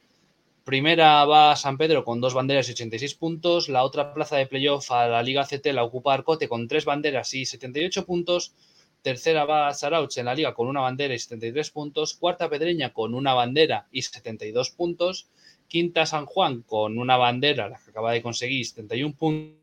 Primera 0.64 1.24
va 1.24 1.56
San 1.56 1.76
Pedro 1.76 2.04
con 2.04 2.20
dos 2.20 2.34
banderas 2.34 2.68
y 2.68 2.72
86 2.72 3.14
puntos. 3.14 3.68
La 3.68 3.82
otra 3.82 4.14
plaza 4.14 4.36
de 4.36 4.46
playoff 4.46 4.92
a 4.92 5.08
la 5.08 5.22
Liga 5.22 5.44
CT 5.44 5.66
la 5.72 5.82
ocupa 5.82 6.14
Arcote 6.14 6.48
con 6.48 6.68
tres 6.68 6.84
banderas 6.84 7.34
y 7.34 7.44
78 7.44 8.06
puntos. 8.06 8.54
Tercera 9.02 9.44
va 9.44 9.74
Sarauch 9.74 10.16
en 10.16 10.26
la 10.26 10.34
liga 10.36 10.54
con 10.54 10.68
una 10.68 10.80
bandera 10.80 11.12
y 11.12 11.18
73 11.18 11.70
puntos. 11.72 12.14
Cuarta 12.14 12.48
Pedreña 12.48 12.92
con 12.92 13.14
una 13.14 13.34
bandera 13.34 13.88
y 13.90 14.02
72 14.02 14.70
puntos. 14.70 15.28
Quinta 15.66 16.06
San 16.06 16.26
Juan 16.26 16.62
con 16.62 16.96
una 16.98 17.16
bandera, 17.16 17.68
la 17.68 17.80
que 17.82 17.90
acaba 17.90 18.12
de 18.12 18.22
conseguir 18.22 18.64
71 18.64 19.16
puntos. 19.16 19.61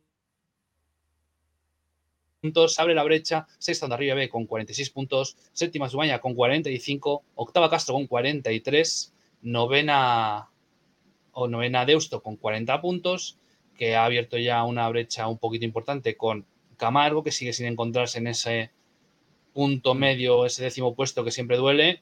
Abre 2.78 2.96
la 2.96 3.04
brecha. 3.04 3.48
Sexta 3.58 3.88
Arriba 3.88 4.16
B 4.16 4.30
con 4.30 4.46
46 4.46 4.90
puntos. 4.92 5.36
Séptima 5.52 5.90
Subaña 5.90 6.20
con 6.20 6.36
45. 6.36 7.24
Octava 7.36 7.70
Castro 7.70 7.96
con 7.96 8.08
43. 8.08 9.14
Novena 9.42 10.50
o 11.34 11.48
novena 11.48 11.86
Deusto 11.86 12.22
con 12.22 12.36
40 12.36 12.82
puntos, 12.82 13.38
que 13.76 13.96
ha 13.96 14.06
abierto 14.06 14.38
ya 14.38 14.64
una 14.64 14.90
brecha 14.90 15.28
un 15.28 15.38
poquito 15.38 15.66
importante 15.66 16.18
con 16.18 16.46
Camargo, 16.78 17.24
que 17.24 17.32
sigue 17.32 17.54
sin 17.54 17.68
encontrarse 17.68 18.20
en 18.20 18.28
ese 18.28 18.72
punto 19.54 19.94
medio, 19.94 20.46
ese 20.46 20.64
décimo 20.64 20.96
puesto 20.96 21.24
que 21.24 21.32
siempre 21.32 21.58
duele, 21.58 22.02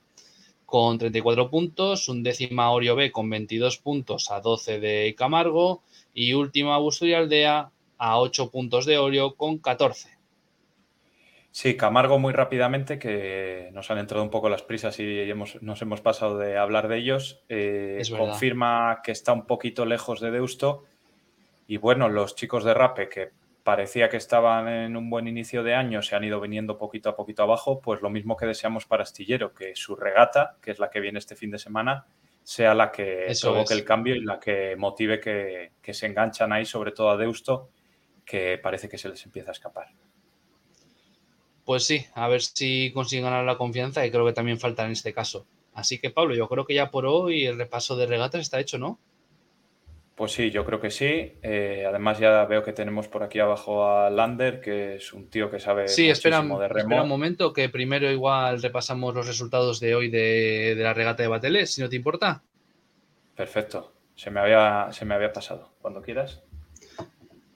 con 0.66 0.98
34 0.98 1.50
puntos, 1.50 2.10
un 2.10 2.24
décima 2.24 2.72
Orio 2.72 2.96
B 2.96 3.12
con 3.12 3.30
22 3.30 3.78
puntos 3.78 4.32
a 4.32 4.42
12 4.42 4.80
de 4.80 5.16
Camargo 5.16 5.84
y 6.14 6.34
última 6.34 6.78
Busto 6.78 7.06
y 7.06 7.14
Aldea 7.14 7.72
a 7.98 8.20
8 8.20 8.50
puntos 8.52 8.86
de 8.86 8.98
Orio 8.98 9.36
con 9.36 9.60
14. 9.60 10.17
Sí, 11.60 11.76
Camargo 11.76 12.20
muy 12.20 12.34
rápidamente, 12.34 13.00
que 13.00 13.72
nos 13.74 13.90
han 13.90 13.98
entrado 13.98 14.24
un 14.24 14.30
poco 14.30 14.48
las 14.48 14.62
prisas 14.62 15.00
y 15.00 15.22
hemos, 15.22 15.60
nos 15.64 15.82
hemos 15.82 16.02
pasado 16.02 16.38
de 16.38 16.56
hablar 16.56 16.88
de 16.88 16.98
ellos. 17.00 17.42
Eh, 17.50 18.00
confirma 18.16 19.02
que 19.04 19.12
está 19.12 19.34
un 19.34 19.48
poquito 19.48 19.84
lejos 19.84 20.20
de 20.20 20.30
Deusto. 20.30 20.84
Y 21.66 21.78
bueno, 21.78 22.10
los 22.10 22.36
chicos 22.36 22.64
de 22.64 22.76
Rape, 22.76 23.10
que 23.10 23.32
parecía 23.64 24.08
que 24.08 24.18
estaban 24.18 24.68
en 24.68 24.96
un 24.96 25.10
buen 25.10 25.28
inicio 25.28 25.64
de 25.64 25.74
año, 25.74 26.04
se 26.04 26.16
han 26.16 26.26
ido 26.26 26.40
viniendo 26.40 26.78
poquito 26.78 27.10
a 27.10 27.16
poquito 27.16 27.42
abajo, 27.42 27.82
pues 27.82 28.04
lo 28.04 28.12
mismo 28.12 28.38
que 28.38 28.46
deseamos 28.46 28.86
para 28.86 29.02
Astillero, 29.02 29.56
que 29.56 29.76
su 29.76 29.96
regata, 29.96 30.58
que 30.62 30.70
es 30.70 30.78
la 30.78 30.92
que 30.92 31.00
viene 31.00 31.18
este 31.18 31.36
fin 31.36 31.50
de 31.50 31.58
semana, 31.58 32.06
sea 32.44 32.76
la 32.76 32.92
que 32.92 33.34
provoque 33.42 33.74
el 33.74 33.84
cambio 33.84 34.14
y 34.14 34.24
la 34.24 34.40
que 34.40 34.76
motive 34.76 35.20
que, 35.20 35.72
que 35.82 35.96
se 35.96 36.06
enganchan 36.06 36.54
ahí, 36.54 36.66
sobre 36.66 36.92
todo 36.92 37.10
a 37.10 37.18
Deusto, 37.18 37.72
que 38.24 38.60
parece 38.60 38.88
que 38.88 39.00
se 39.00 39.10
les 39.10 39.26
empieza 39.26 39.50
a 39.50 39.54
escapar. 39.54 39.88
Pues 41.68 41.84
sí, 41.84 42.06
a 42.14 42.30
ver 42.30 42.42
si 42.42 42.94
consiguen 42.94 43.26
ganar 43.26 43.44
la 43.44 43.58
confianza 43.58 44.06
y 44.06 44.10
creo 44.10 44.26
que 44.26 44.32
también 44.32 44.58
falta 44.58 44.86
en 44.86 44.92
este 44.94 45.12
caso. 45.14 45.46
Así 45.74 46.00
que 46.00 46.10
Pablo, 46.10 46.34
yo 46.34 46.48
creo 46.48 46.66
que 46.66 46.74
ya 46.74 46.90
por 46.90 47.06
hoy 47.06 47.46
el 47.46 47.58
repaso 47.58 47.98
de 47.98 48.06
regatas 48.06 48.40
está 48.40 48.58
hecho, 48.62 48.78
¿no? 48.78 48.98
Pues 50.16 50.32
sí, 50.32 50.50
yo 50.50 50.64
creo 50.64 50.80
que 50.80 50.90
sí. 50.90 51.34
Eh, 51.44 51.84
además 51.86 52.20
ya 52.20 52.46
veo 52.46 52.64
que 52.64 52.72
tenemos 52.72 53.10
por 53.10 53.22
aquí 53.22 53.40
abajo 53.40 53.86
a 53.86 54.10
Lander, 54.10 54.62
que 54.62 54.96
es 54.96 55.12
un 55.12 55.30
tío 55.30 55.52
que 55.52 55.60
sabe 55.60 55.90
sí, 55.90 56.10
espera, 56.10 56.38
de 56.38 56.44
remo. 56.46 56.64
espera 56.64 57.04
un 57.04 57.10
momento, 57.10 57.52
que 57.52 57.68
primero 57.68 58.10
igual 58.10 58.62
repasamos 58.62 59.14
los 59.14 59.28
resultados 59.28 59.82
de 59.82 59.94
hoy 59.94 60.10
de, 60.10 60.74
la 60.78 60.94
regata 60.94 61.24
de 61.24 61.28
Batelés, 61.28 61.74
si 61.74 61.82
no 61.82 61.90
te 61.90 61.98
importa. 61.98 62.44
Perfecto. 63.36 63.92
Se 64.16 64.32
me 64.32 64.40
había, 64.40 64.88
se 64.94 65.04
me 65.04 65.16
había 65.16 65.34
pasado. 65.34 65.74
Cuando 65.82 66.02
quieras. 66.02 66.42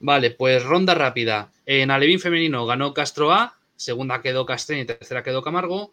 Vale, 0.00 0.32
pues 0.32 0.62
ronda 0.62 0.94
rápida. 0.94 1.50
En 1.64 1.90
Alevín 1.90 2.20
femenino 2.20 2.66
ganó 2.66 2.92
Castro 2.92 3.32
A, 3.32 3.56
segunda 3.82 4.22
quedó 4.22 4.46
Castreña 4.46 4.82
y 4.82 4.86
tercera 4.86 5.22
quedó 5.22 5.42
Camargo. 5.42 5.92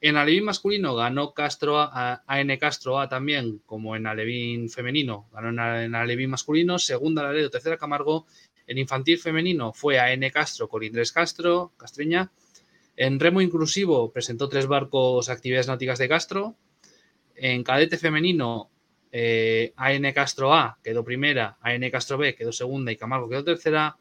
En 0.00 0.16
Alevín 0.16 0.44
masculino 0.44 0.94
ganó 0.94 1.32
Castro 1.32 1.78
a, 1.78 2.22
AN 2.26 2.56
Castro 2.58 3.00
A 3.00 3.08
también, 3.08 3.62
como 3.64 3.96
en 3.96 4.06
Alevín 4.06 4.68
femenino, 4.68 5.28
ganó 5.32 5.80
en, 5.80 5.94
Alevín 5.94 6.30
masculino, 6.30 6.78
segunda 6.78 7.22
Laredo, 7.22 7.50
tercera 7.50 7.78
Camargo. 7.78 8.26
En 8.66 8.78
infantil 8.78 9.18
femenino 9.18 9.72
fue 9.72 9.98
AN 9.98 10.28
Castro, 10.30 10.68
Colindres 10.68 11.12
Castro, 11.12 11.72
Castreña. 11.76 12.30
En 12.96 13.20
remo 13.20 13.40
inclusivo 13.40 14.12
presentó 14.12 14.48
tres 14.48 14.66
barcos 14.66 15.28
actividades 15.28 15.68
náuticas 15.68 15.98
de 15.98 16.08
Castro. 16.08 16.56
En 17.34 17.62
cadete 17.62 17.96
femenino, 17.96 18.70
eh, 19.12 19.72
AN 19.76 20.12
Castro 20.12 20.52
A 20.52 20.78
quedó 20.82 21.04
primera, 21.04 21.56
AN 21.60 21.88
Castro 21.90 22.18
B 22.18 22.34
quedó 22.34 22.52
segunda 22.52 22.92
y 22.92 22.96
Camargo 22.96 23.28
quedó 23.28 23.44
tercera. 23.44 23.96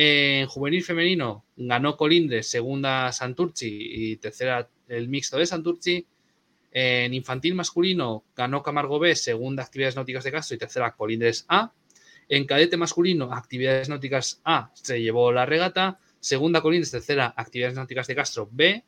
En 0.00 0.46
juvenil 0.46 0.84
femenino 0.84 1.44
ganó 1.56 1.96
Colindres, 1.96 2.48
segunda 2.48 3.10
Santurci 3.10 3.66
y 3.66 4.16
tercera 4.18 4.70
el 4.86 5.08
mixto 5.08 5.38
de 5.38 5.44
Santurci. 5.44 6.06
En 6.70 7.12
infantil 7.14 7.56
masculino 7.56 8.22
ganó 8.36 8.62
Camargo 8.62 9.00
B, 9.00 9.16
segunda 9.16 9.64
actividades 9.64 9.96
náuticas 9.96 10.22
de 10.22 10.30
Castro 10.30 10.54
y 10.54 10.58
tercera 10.58 10.94
Colindres 10.94 11.46
A. 11.48 11.72
En 12.28 12.46
cadete 12.46 12.76
masculino, 12.76 13.32
actividades 13.32 13.88
náuticas 13.88 14.40
A 14.44 14.70
se 14.72 15.02
llevó 15.02 15.32
la 15.32 15.46
regata. 15.46 15.98
Segunda 16.20 16.60
Colindres, 16.60 16.92
tercera 16.92 17.34
actividades 17.36 17.74
náuticas 17.74 18.06
de 18.06 18.14
Castro 18.14 18.48
B. 18.52 18.84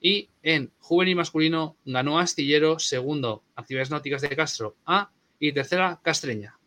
Y 0.00 0.30
en 0.42 0.72
juvenil 0.80 1.14
masculino 1.14 1.76
ganó 1.84 2.18
Astillero, 2.18 2.80
segundo 2.80 3.44
actividades 3.54 3.92
náuticas 3.92 4.22
de 4.22 4.34
Castro 4.34 4.74
A 4.84 5.12
y 5.38 5.52
tercera 5.52 6.00
Castreña. 6.02 6.59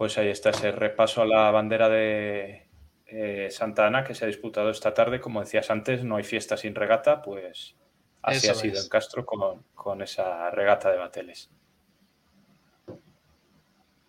Pues 0.00 0.16
ahí 0.16 0.28
está 0.28 0.48
ese 0.48 0.72
repaso 0.72 1.20
a 1.20 1.26
la 1.26 1.50
bandera 1.50 1.90
de 1.90 2.66
eh, 3.04 3.48
Santa 3.50 3.86
Ana 3.86 4.02
que 4.02 4.14
se 4.14 4.24
ha 4.24 4.28
disputado 4.28 4.70
esta 4.70 4.94
tarde. 4.94 5.20
Como 5.20 5.40
decías 5.40 5.70
antes, 5.70 6.04
no 6.04 6.16
hay 6.16 6.24
fiesta 6.24 6.56
sin 6.56 6.74
regata, 6.74 7.20
pues 7.20 7.76
así 8.22 8.48
ha 8.48 8.54
sido 8.54 8.80
en 8.80 8.88
Castro 8.88 9.26
con, 9.26 10.00
esa 10.00 10.50
regata 10.52 10.90
de 10.90 10.96
bateles. 10.96 11.50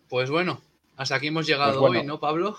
Pues 0.07 0.29
bueno, 0.29 0.61
hasta 0.95 1.15
aquí 1.15 1.27
hemos 1.27 1.45
llegado 1.45 1.77
pues 1.77 1.91
hoy, 1.91 2.05
¿no, 2.05 2.21
Pablo? 2.21 2.57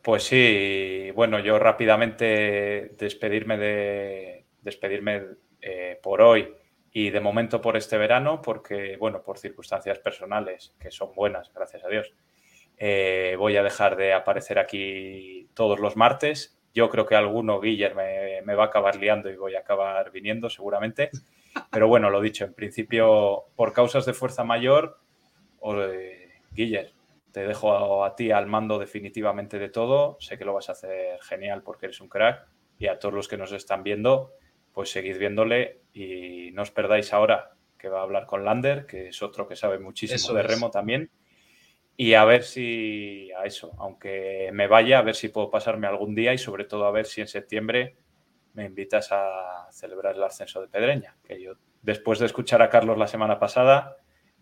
Pues 0.00 0.22
sí, 0.22 1.10
bueno, 1.16 1.40
yo 1.40 1.58
rápidamente 1.58 2.94
despedirme 2.96 3.58
de 3.58 4.44
despedirme 4.62 5.24
eh, 5.60 5.98
por 6.00 6.22
hoy 6.22 6.59
y 6.92 7.10
de 7.10 7.20
momento 7.20 7.60
por 7.60 7.76
este 7.76 7.98
verano, 7.98 8.42
porque, 8.42 8.96
bueno, 8.96 9.22
por 9.22 9.38
circunstancias 9.38 9.98
personales, 9.98 10.74
que 10.78 10.90
son 10.90 11.14
buenas, 11.14 11.52
gracias 11.54 11.84
a 11.84 11.88
Dios, 11.88 12.12
eh, 12.76 13.36
voy 13.38 13.56
a 13.56 13.62
dejar 13.62 13.96
de 13.96 14.12
aparecer 14.12 14.58
aquí 14.58 15.48
todos 15.54 15.78
los 15.78 15.96
martes. 15.96 16.58
Yo 16.74 16.88
creo 16.88 17.06
que 17.06 17.14
alguno, 17.14 17.60
Guillermo, 17.60 18.00
me, 18.44 18.54
va 18.54 18.64
a 18.64 18.66
acabar 18.66 18.96
liando 18.96 19.30
y 19.30 19.36
voy 19.36 19.54
a 19.54 19.60
acabar 19.60 20.10
viniendo 20.10 20.48
seguramente. 20.48 21.10
Pero 21.70 21.88
bueno, 21.88 22.10
lo 22.10 22.20
dicho, 22.20 22.44
en 22.44 22.54
principio, 22.54 23.44
por 23.54 23.72
causas 23.72 24.06
de 24.06 24.14
fuerza 24.14 24.44
mayor, 24.44 24.98
Guillermo, 26.52 26.98
te 27.32 27.46
dejo 27.46 28.04
a 28.04 28.16
ti 28.16 28.30
al 28.30 28.46
mando 28.46 28.78
definitivamente 28.78 29.58
de 29.58 29.68
todo. 29.68 30.16
Sé 30.20 30.38
que 30.38 30.44
lo 30.44 30.54
vas 30.54 30.68
a 30.70 30.72
hacer 30.72 31.20
genial 31.20 31.62
porque 31.62 31.86
eres 31.86 32.00
un 32.00 32.08
crack. 32.08 32.48
Y 32.78 32.86
a 32.86 32.98
todos 32.98 33.14
los 33.14 33.28
que 33.28 33.36
nos 33.36 33.52
están 33.52 33.82
viendo, 33.82 34.32
pues 34.72 34.90
seguid 34.90 35.18
viéndole 35.18 35.80
y 35.92 36.50
no 36.52 36.62
os 36.62 36.70
perdáis 36.70 37.12
ahora 37.12 37.52
que 37.78 37.88
va 37.88 38.00
a 38.00 38.02
hablar 38.02 38.26
con 38.26 38.44
Lander, 38.44 38.86
que 38.86 39.08
es 39.08 39.22
otro 39.22 39.48
que 39.48 39.56
sabe 39.56 39.78
muchísimo 39.78 40.34
de 40.34 40.42
remo 40.42 40.70
también. 40.70 41.10
Y 41.96 42.14
a 42.14 42.24
ver 42.24 42.44
si, 42.44 43.30
a 43.32 43.44
eso, 43.44 43.72
aunque 43.78 44.50
me 44.52 44.66
vaya, 44.66 44.98
a 44.98 45.02
ver 45.02 45.14
si 45.14 45.28
puedo 45.28 45.50
pasarme 45.50 45.86
algún 45.86 46.14
día 46.14 46.32
y 46.32 46.38
sobre 46.38 46.64
todo 46.64 46.86
a 46.86 46.90
ver 46.90 47.06
si 47.06 47.20
en 47.20 47.26
septiembre 47.26 47.96
me 48.54 48.64
invitas 48.64 49.08
a 49.12 49.68
celebrar 49.70 50.16
el 50.16 50.22
ascenso 50.22 50.60
de 50.60 50.68
Pedreña, 50.68 51.16
que 51.24 51.40
yo 51.40 51.54
después 51.82 52.18
de 52.18 52.26
escuchar 52.26 52.62
a 52.62 52.70
Carlos 52.70 52.98
la 52.98 53.06
semana 53.06 53.38
pasada, 53.38 53.96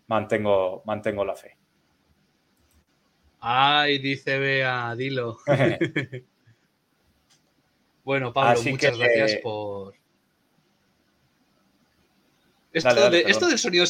mantengo, 0.07 0.83
mantengo 0.85 1.25
la 1.25 1.35
fe. 1.35 1.57
Ay, 3.39 3.99
dice 3.99 4.37
Bea, 4.37 4.95
dilo. 4.95 5.37
bueno, 8.03 8.33
Pablo, 8.33 8.61
muchas 8.63 8.97
gracias 8.97 9.35
por, 9.41 9.98
esto, 12.71 13.47
del 13.47 13.57
sonido 13.57 13.85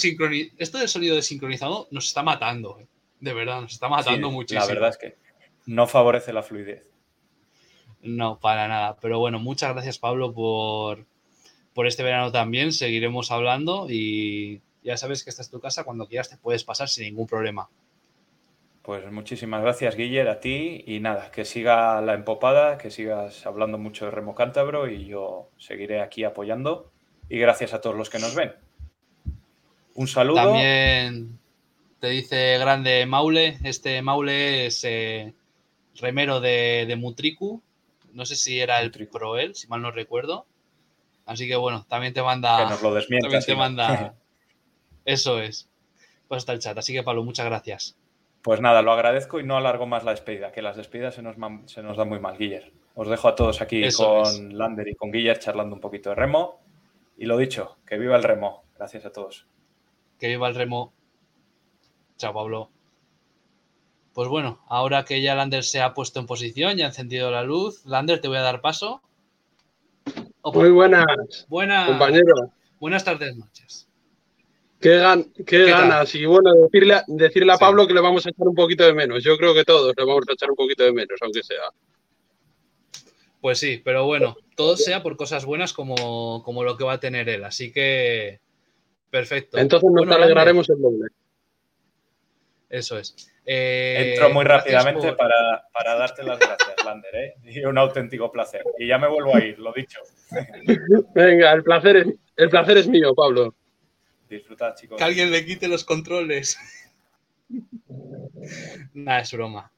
esto 0.57 0.77
del 0.77 0.87
sonido 0.87 1.15
desincronizado 1.15 1.87
nos 1.91 2.07
está 2.07 2.23
matando, 2.23 2.79
eh. 2.79 2.87
de 3.19 3.33
verdad, 3.33 3.61
nos 3.61 3.73
está 3.73 3.89
matando 3.89 4.31
muchísimo. 4.31 4.61
La 4.61 4.73
verdad 4.73 4.89
es 4.89 4.97
que 4.97 5.17
no 5.65 5.87
favorece 5.87 6.33
la 6.33 6.43
fluidez. 6.43 6.89
No, 8.01 8.39
para 8.39 8.67
nada. 8.67 8.97
Pero 9.01 9.19
bueno, 9.19 9.39
muchas 9.39 9.73
gracias 9.73 9.99
Pablo 9.99 10.33
por, 10.33 11.05
por 11.73 11.87
este 11.87 12.03
verano 12.03 12.31
también. 12.31 12.71
Seguiremos 12.71 13.31
hablando 13.31 13.87
y 13.89 14.61
ya 14.83 14.97
sabes 14.97 15.23
que 15.23 15.29
esta 15.29 15.41
es 15.41 15.49
tu 15.49 15.59
casa. 15.59 15.83
Cuando 15.83 16.07
quieras 16.07 16.29
te 16.29 16.37
puedes 16.37 16.63
pasar 16.63 16.87
sin 16.87 17.05
ningún 17.05 17.27
problema. 17.27 17.69
Pues 18.81 19.11
muchísimas 19.11 19.61
gracias, 19.61 19.95
Guiller, 19.95 20.29
a 20.29 20.39
ti. 20.39 20.83
Y 20.87 20.99
nada, 20.99 21.29
que 21.31 21.45
siga 21.45 22.01
la 22.01 22.13
empopada, 22.13 22.77
que 22.77 22.89
sigas 22.89 23.45
hablando 23.45 23.77
mucho 23.77 24.05
de 24.05 24.11
remo 24.11 24.33
cántabro 24.33 24.89
y 24.89 25.05
yo 25.05 25.49
seguiré 25.57 26.01
aquí 26.01 26.23
apoyando. 26.23 26.91
Y 27.27 27.37
gracias 27.37 27.73
a 27.73 27.81
todos 27.81 27.95
los 27.95 28.09
que 28.09 28.17
nos 28.17 28.33
ven. 28.33 28.53
Un 29.99 30.07
saludo. 30.07 30.37
También 30.37 31.37
te 31.99 32.07
dice 32.07 32.57
grande 32.57 33.05
Maule. 33.05 33.57
Este 33.65 34.01
Maule 34.01 34.67
es 34.67 34.81
eh, 34.85 35.33
remero 35.99 36.39
de, 36.39 36.95
Mutriku. 36.97 37.61
No 38.13 38.25
sé 38.25 38.37
si 38.37 38.61
era 38.61 38.79
el 38.79 38.91
Proel, 38.91 39.55
si 39.55 39.67
mal 39.67 39.81
no 39.81 39.91
recuerdo. 39.91 40.45
Así 41.25 41.49
que 41.49 41.57
bueno, 41.57 41.85
también 41.89 42.13
te 42.13 42.23
manda. 42.23 42.59
Que 42.59 42.69
nos 42.69 42.81
lo 42.81 42.93
También 42.97 43.43
te 43.45 43.55
manda. 43.55 44.15
Eso 45.05 45.41
es. 45.41 45.67
Pues 46.29 46.43
está 46.43 46.53
el 46.53 46.59
chat. 46.59 46.77
Así 46.77 46.93
que 46.93 47.03
Pablo, 47.03 47.25
muchas 47.25 47.47
gracias. 47.47 47.97
Pues 48.41 48.61
nada, 48.61 48.81
lo 48.81 48.93
agradezco 48.93 49.41
y 49.41 49.43
no 49.43 49.57
alargo 49.57 49.85
más 49.85 50.05
la 50.05 50.11
despedida, 50.11 50.53
que 50.53 50.61
las 50.61 50.77
despedidas 50.77 51.15
se 51.15 51.21
nos, 51.21 51.35
se 51.65 51.83
nos 51.83 51.97
dan 51.97 52.07
muy 52.07 52.19
mal, 52.19 52.37
Guiller. 52.37 52.71
Os 52.95 53.09
dejo 53.09 53.27
a 53.27 53.35
todos 53.35 53.61
aquí 53.61 53.83
con 53.91 54.57
Lander 54.57 54.87
y 54.87 54.95
con 54.95 55.11
Guiller 55.11 55.39
charlando 55.39 55.75
un 55.75 55.81
poquito 55.81 56.11
de 56.11 56.15
remo. 56.15 56.61
Y 57.17 57.25
lo 57.25 57.35
dicho, 57.35 57.79
que 57.85 57.97
viva 57.97 58.15
el 58.15 58.23
remo. 58.23 58.63
Gracias 58.77 59.05
a 59.05 59.11
todos. 59.11 59.45
Que 60.19 60.27
viva 60.27 60.47
el 60.47 60.55
remo. 60.55 60.93
Chao, 62.17 62.33
Pablo. 62.33 62.69
Pues 64.13 64.27
bueno, 64.27 64.63
ahora 64.67 65.05
que 65.05 65.21
ya 65.21 65.35
Lander 65.35 65.63
se 65.63 65.81
ha 65.81 65.93
puesto 65.93 66.19
en 66.19 66.25
posición, 66.25 66.75
ya 66.75 66.85
ha 66.85 66.89
encendido 66.89 67.31
la 67.31 67.43
luz, 67.43 67.85
Lander, 67.85 68.19
te 68.19 68.27
voy 68.27 68.37
a 68.37 68.41
dar 68.41 68.59
paso. 68.59 69.01
Muy 70.43 70.71
buenas, 70.71 71.45
buenas 71.47 71.87
compañero. 71.87 72.51
Buenas 72.79 73.03
tardes, 73.03 73.37
noches. 73.37 73.87
Qué, 74.79 74.97
ganas. 75.65 76.15
Y 76.15 76.25
bueno, 76.25 76.53
decirle, 76.53 77.01
decirle 77.07 77.53
a 77.53 77.57
Pablo 77.57 77.85
que 77.85 77.93
le 77.93 77.99
vamos 77.99 78.25
a 78.25 78.29
echar 78.29 78.47
un 78.47 78.55
poquito 78.55 78.85
de 78.85 78.93
menos. 78.93 79.23
Yo 79.23 79.37
creo 79.37 79.53
que 79.53 79.65
todos 79.65 79.93
le 79.95 80.05
vamos 80.05 80.23
a 80.29 80.33
echar 80.33 80.49
un 80.49 80.55
poquito 80.55 80.83
de 80.83 80.93
menos, 80.93 81.19
aunque 81.21 81.43
sea. 81.43 81.63
Pues 83.41 83.59
sí, 83.59 83.81
pero 83.83 84.05
bueno, 84.05 84.37
todo 84.55 84.77
sea 84.77 85.03
por 85.03 85.17
cosas 85.17 85.45
buenas 85.45 85.73
como, 85.73 86.43
como 86.43 86.63
lo 86.63 86.77
que 86.77 86.85
va 86.85 86.93
a 86.93 86.99
tener 86.99 87.27
él. 87.27 87.43
Así 87.43 87.71
que, 87.71 88.39
perfecto. 89.09 89.57
Entonces 89.57 89.89
nos 89.91 90.09
alegraremos 90.09 90.69
el 90.69 90.81
doble. 90.81 91.07
Eso 92.69 92.97
es. 92.99 93.31
Eh, 93.45 94.11
Entro 94.13 94.29
muy 94.29 94.45
rápidamente 94.45 95.13
para, 95.13 95.95
darte 95.97 96.23
las 96.23 96.37
gracias, 96.37 96.75
Lander, 96.85 97.15
¿eh? 97.15 97.35
y 97.43 97.65
un 97.65 97.77
auténtico 97.79 98.31
placer. 98.31 98.63
Y 98.77 98.87
ya 98.87 98.99
me 98.99 99.07
vuelvo 99.07 99.35
a 99.35 99.39
ir, 99.39 99.57
lo 99.57 99.73
dicho. 99.73 99.99
Venga, 101.15 101.51
el 101.53 101.63
placer 101.63 101.97
es, 101.97 102.07
el 102.35 102.49
placer 102.49 102.77
es 102.77 102.87
mío, 102.87 103.15
Pablo. 103.15 103.55
Disfrutad, 104.29 104.75
chicos. 104.75 104.97
Que 104.97 105.03
alguien 105.03 105.31
le 105.31 105.43
quite 105.45 105.67
los 105.67 105.83
controles. 105.83 106.59
Nada, 108.93 109.21
es 109.21 109.31
broma. 109.33 109.71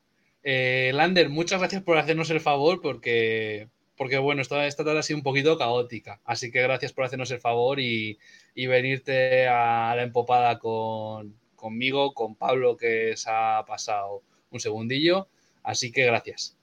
Eh, 0.44 0.92
Lander, 0.94 1.30
muchas 1.30 1.60
gracias 1.60 1.82
por 1.84 1.98
hacernos 1.98 2.30
el 2.30 2.42
favor 2.42 2.82
porque, 2.82 3.70
porque 4.02 4.18
bueno, 4.18 4.42
esta, 4.42 4.66
esta 4.66 4.84
tarde 4.84 4.98
ha 4.98 5.04
sido 5.04 5.18
un 5.18 5.24
poquito 5.24 5.60
caótica. 5.60 6.20
Así 6.26 6.52
que 6.52 6.60
gracias 6.64 6.92
por 6.92 7.06
hacernos 7.06 7.30
el 7.30 7.40
favor 7.40 7.80
y, 7.80 8.18
y 8.56 8.66
venirte 8.66 9.48
a 9.48 9.94
la 9.96 10.02
empopada 10.02 10.58
con, 10.58 11.36
conmigo, 11.56 12.12
con 12.16 12.34
Pablo 12.34 12.76
que 12.76 13.16
se 13.16 13.30
ha 13.32 13.64
pasado 13.68 14.24
un 14.50 14.60
segundillo. 14.60 15.28
Así 15.62 15.92
que 15.92 16.04
gracias. 16.06 16.58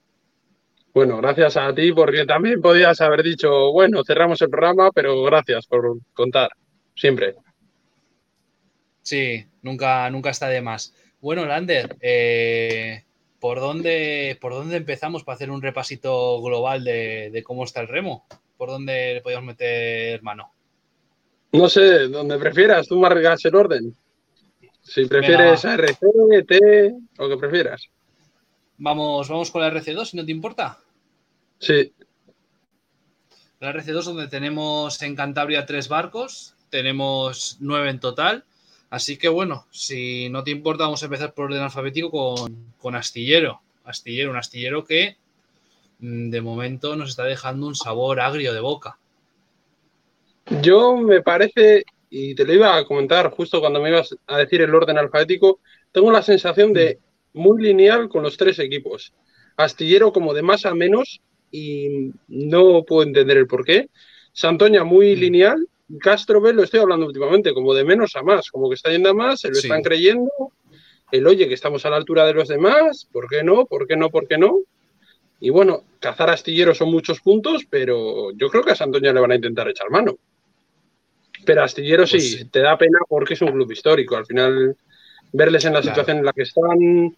Bueno, 0.92 1.18
gracias 1.18 1.56
a 1.56 1.72
ti 1.72 1.92
porque 1.92 2.26
también 2.26 2.60
podías 2.60 3.00
haber 3.00 3.22
dicho, 3.22 3.70
bueno, 3.70 4.02
cerramos 4.04 4.42
el 4.42 4.50
programa, 4.50 4.90
pero 4.90 5.22
gracias 5.22 5.64
por 5.68 5.96
contar, 6.14 6.50
siempre. 6.96 7.36
Sí, 9.00 9.46
nunca, 9.62 10.10
nunca 10.10 10.30
está 10.30 10.48
de 10.48 10.60
más. 10.60 10.92
Bueno, 11.20 11.46
Lander, 11.46 11.98
eh, 12.00 13.04
¿por, 13.40 13.60
dónde, 13.60 14.36
¿por 14.40 14.52
dónde 14.52 14.76
empezamos 14.76 15.24
para 15.24 15.36
hacer 15.36 15.50
un 15.50 15.62
repasito 15.62 16.40
global 16.42 16.84
de, 16.84 17.42
cómo 17.44 17.64
está 17.64 17.80
el 17.80 17.88
remo? 17.88 18.26
¿Por 18.56 18.70
dónde 18.70 19.14
le 19.14 19.20
podemos 19.20 19.44
meter 19.44 20.22
mano? 20.22 20.52
No 21.52 21.68
sé, 21.68 22.08
donde 22.08 22.38
prefieras, 22.38 22.86
tú 22.86 22.98
marcas 22.98 23.44
el 23.44 23.54
orden. 23.54 23.96
Si 24.82 25.06
prefieres 25.06 25.64
RC, 25.64 26.44
T, 26.46 26.94
o 27.18 27.28
que 27.28 27.36
prefieras. 27.36 27.88
Vamos, 28.78 29.28
vamos 29.28 29.50
con 29.50 29.62
la 29.62 29.72
RC2, 29.72 30.04
si 30.06 30.16
no 30.16 30.24
te 30.24 30.32
importa. 30.32 30.78
Sí. 31.58 31.92
La 33.60 33.72
RC2, 33.72 34.02
donde 34.02 34.28
tenemos 34.28 35.02
en 35.02 35.16
Cantabria 35.16 35.66
tres 35.66 35.88
barcos, 35.88 36.54
tenemos 36.70 37.56
nueve 37.60 37.90
en 37.90 38.00
total. 38.00 38.44
Así 38.90 39.18
que 39.18 39.28
bueno, 39.28 39.66
si 39.70 40.28
no 40.30 40.42
te 40.42 40.50
importa, 40.50 40.84
vamos 40.84 41.02
a 41.02 41.06
empezar 41.06 41.34
por 41.34 41.46
orden 41.46 41.62
alfabético 41.62 42.48
con, 42.78 42.94
Astillero. 42.94 43.60
Astillero, 43.84 44.30
un 44.30 44.36
astillero 44.36 44.84
que 44.84 45.16
mm, 45.98 46.30
de 46.30 46.40
momento 46.40 46.96
nos 46.96 47.10
está 47.10 47.24
dejando 47.24 47.66
un 47.66 47.74
sabor 47.74 48.20
agrio 48.20 48.52
de 48.54 48.60
boca. 48.60 48.98
Yo 50.62 50.96
me 50.96 51.22
parece, 51.22 51.84
y 52.08 52.34
te 52.34 52.44
lo 52.44 52.54
iba 52.54 52.76
a 52.76 52.84
comentar 52.86 53.30
justo 53.30 53.60
cuando 53.60 53.80
me 53.80 53.90
ibas 53.90 54.16
a 54.26 54.38
decir 54.38 54.62
el 54.62 54.74
orden 54.74 54.96
alfabético, 54.96 55.60
tengo 55.92 56.10
la 56.10 56.22
sensación 56.22 56.72
de 56.72 56.98
muy 57.34 57.62
lineal 57.62 58.08
con 58.08 58.22
los 58.22 58.36
tres 58.36 58.58
equipos. 58.58 59.12
Astillero 59.56 60.12
como 60.12 60.32
de 60.32 60.42
más 60.42 60.64
a 60.64 60.74
menos 60.74 61.20
y 61.50 62.12
no 62.28 62.84
puedo 62.84 63.02
entender 63.02 63.36
el 63.36 63.46
por 63.46 63.64
qué. 63.64 63.88
Santoña 64.32 64.84
muy 64.84 65.16
mm. 65.16 65.18
lineal 65.18 65.68
Castro 66.00 66.40
lo 66.40 66.62
estoy 66.62 66.80
hablando 66.80 67.06
últimamente, 67.06 67.54
como 67.54 67.72
de 67.72 67.84
menos 67.84 68.14
a 68.16 68.22
más, 68.22 68.50
como 68.50 68.68
que 68.68 68.74
está 68.74 68.90
yendo 68.90 69.10
a 69.10 69.14
más, 69.14 69.40
se 69.40 69.48
lo 69.48 69.58
están 69.58 69.82
creyendo. 69.82 70.30
El 71.10 71.26
oye, 71.26 71.48
que 71.48 71.54
estamos 71.54 71.86
a 71.86 71.90
la 71.90 71.96
altura 71.96 72.26
de 72.26 72.34
los 72.34 72.48
demás, 72.48 73.08
¿por 73.10 73.28
qué 73.28 73.42
no? 73.42 73.64
¿Por 73.64 73.86
qué 73.86 73.96
no? 73.96 74.10
¿Por 74.10 74.28
qué 74.28 74.36
no? 74.36 74.58
Y 75.40 75.50
bueno, 75.50 75.84
cazar 76.00 76.28
astillero 76.30 76.74
son 76.74 76.90
muchos 76.90 77.20
puntos, 77.20 77.64
pero 77.68 78.32
yo 78.32 78.48
creo 78.50 78.62
que 78.62 78.72
a 78.72 78.76
Santoña 78.76 79.12
le 79.12 79.20
van 79.20 79.32
a 79.32 79.36
intentar 79.36 79.68
echar 79.68 79.88
mano. 79.90 80.18
Pero 81.46 81.62
astillero 81.62 82.04
pues 82.08 82.30
sí, 82.32 82.44
te 82.46 82.60
da 82.60 82.76
pena 82.76 82.98
porque 83.08 83.34
es 83.34 83.40
un 83.40 83.52
club 83.52 83.70
histórico. 83.70 84.16
Al 84.16 84.26
final, 84.26 84.76
verles 85.32 85.64
en 85.64 85.72
la 85.72 85.82
situación 85.82 86.18
en 86.18 86.24
la 86.24 86.32
que 86.32 86.42
están, 86.42 87.16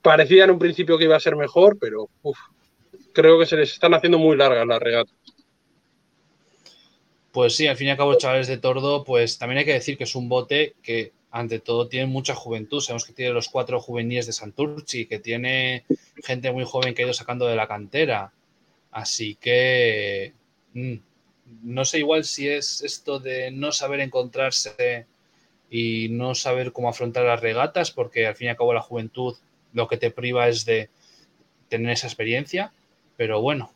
parecía 0.00 0.44
en 0.44 0.52
un 0.52 0.58
principio 0.58 0.96
que 0.96 1.04
iba 1.04 1.16
a 1.16 1.20
ser 1.20 1.36
mejor, 1.36 1.76
pero 1.78 2.08
creo 3.12 3.38
que 3.38 3.46
se 3.46 3.56
les 3.56 3.72
están 3.72 3.92
haciendo 3.92 4.18
muy 4.18 4.36
largas 4.36 4.66
las 4.66 4.80
regatas. 4.80 5.14
Pues 7.32 7.56
sí, 7.56 7.66
al 7.66 7.76
fin 7.76 7.88
y 7.88 7.90
al 7.90 7.96
cabo, 7.96 8.14
chavales 8.16 8.46
de 8.46 8.58
Tordo, 8.58 9.04
pues 9.04 9.38
también 9.38 9.58
hay 9.58 9.64
que 9.64 9.72
decir 9.72 9.96
que 9.96 10.04
es 10.04 10.14
un 10.14 10.28
bote 10.28 10.74
que 10.82 11.12
ante 11.30 11.60
todo 11.60 11.88
tiene 11.88 12.06
mucha 12.06 12.34
juventud. 12.34 12.80
Sabemos 12.80 13.06
que 13.06 13.14
tiene 13.14 13.32
los 13.32 13.48
cuatro 13.48 13.80
juveniles 13.80 14.26
de 14.26 14.34
Santurchi, 14.34 15.06
que 15.06 15.18
tiene 15.18 15.84
gente 16.22 16.52
muy 16.52 16.64
joven 16.64 16.94
que 16.94 17.02
ha 17.02 17.04
ido 17.06 17.14
sacando 17.14 17.46
de 17.46 17.56
la 17.56 17.66
cantera. 17.66 18.32
Así 18.90 19.36
que 19.36 20.34
mm, 20.74 20.96
no 21.62 21.86
sé 21.86 22.00
igual 22.00 22.24
si 22.24 22.48
es 22.48 22.82
esto 22.82 23.18
de 23.18 23.50
no 23.50 23.72
saber 23.72 24.00
encontrarse 24.00 25.06
y 25.70 26.08
no 26.10 26.34
saber 26.34 26.72
cómo 26.72 26.90
afrontar 26.90 27.24
las 27.24 27.40
regatas, 27.40 27.90
porque 27.90 28.26
al 28.26 28.36
fin 28.36 28.48
y 28.48 28.50
al 28.50 28.56
cabo 28.58 28.74
la 28.74 28.82
juventud 28.82 29.36
lo 29.72 29.88
que 29.88 29.96
te 29.96 30.10
priva 30.10 30.48
es 30.48 30.66
de 30.66 30.90
tener 31.70 31.92
esa 31.92 32.08
experiencia. 32.08 32.74
Pero 33.16 33.40
bueno, 33.40 33.72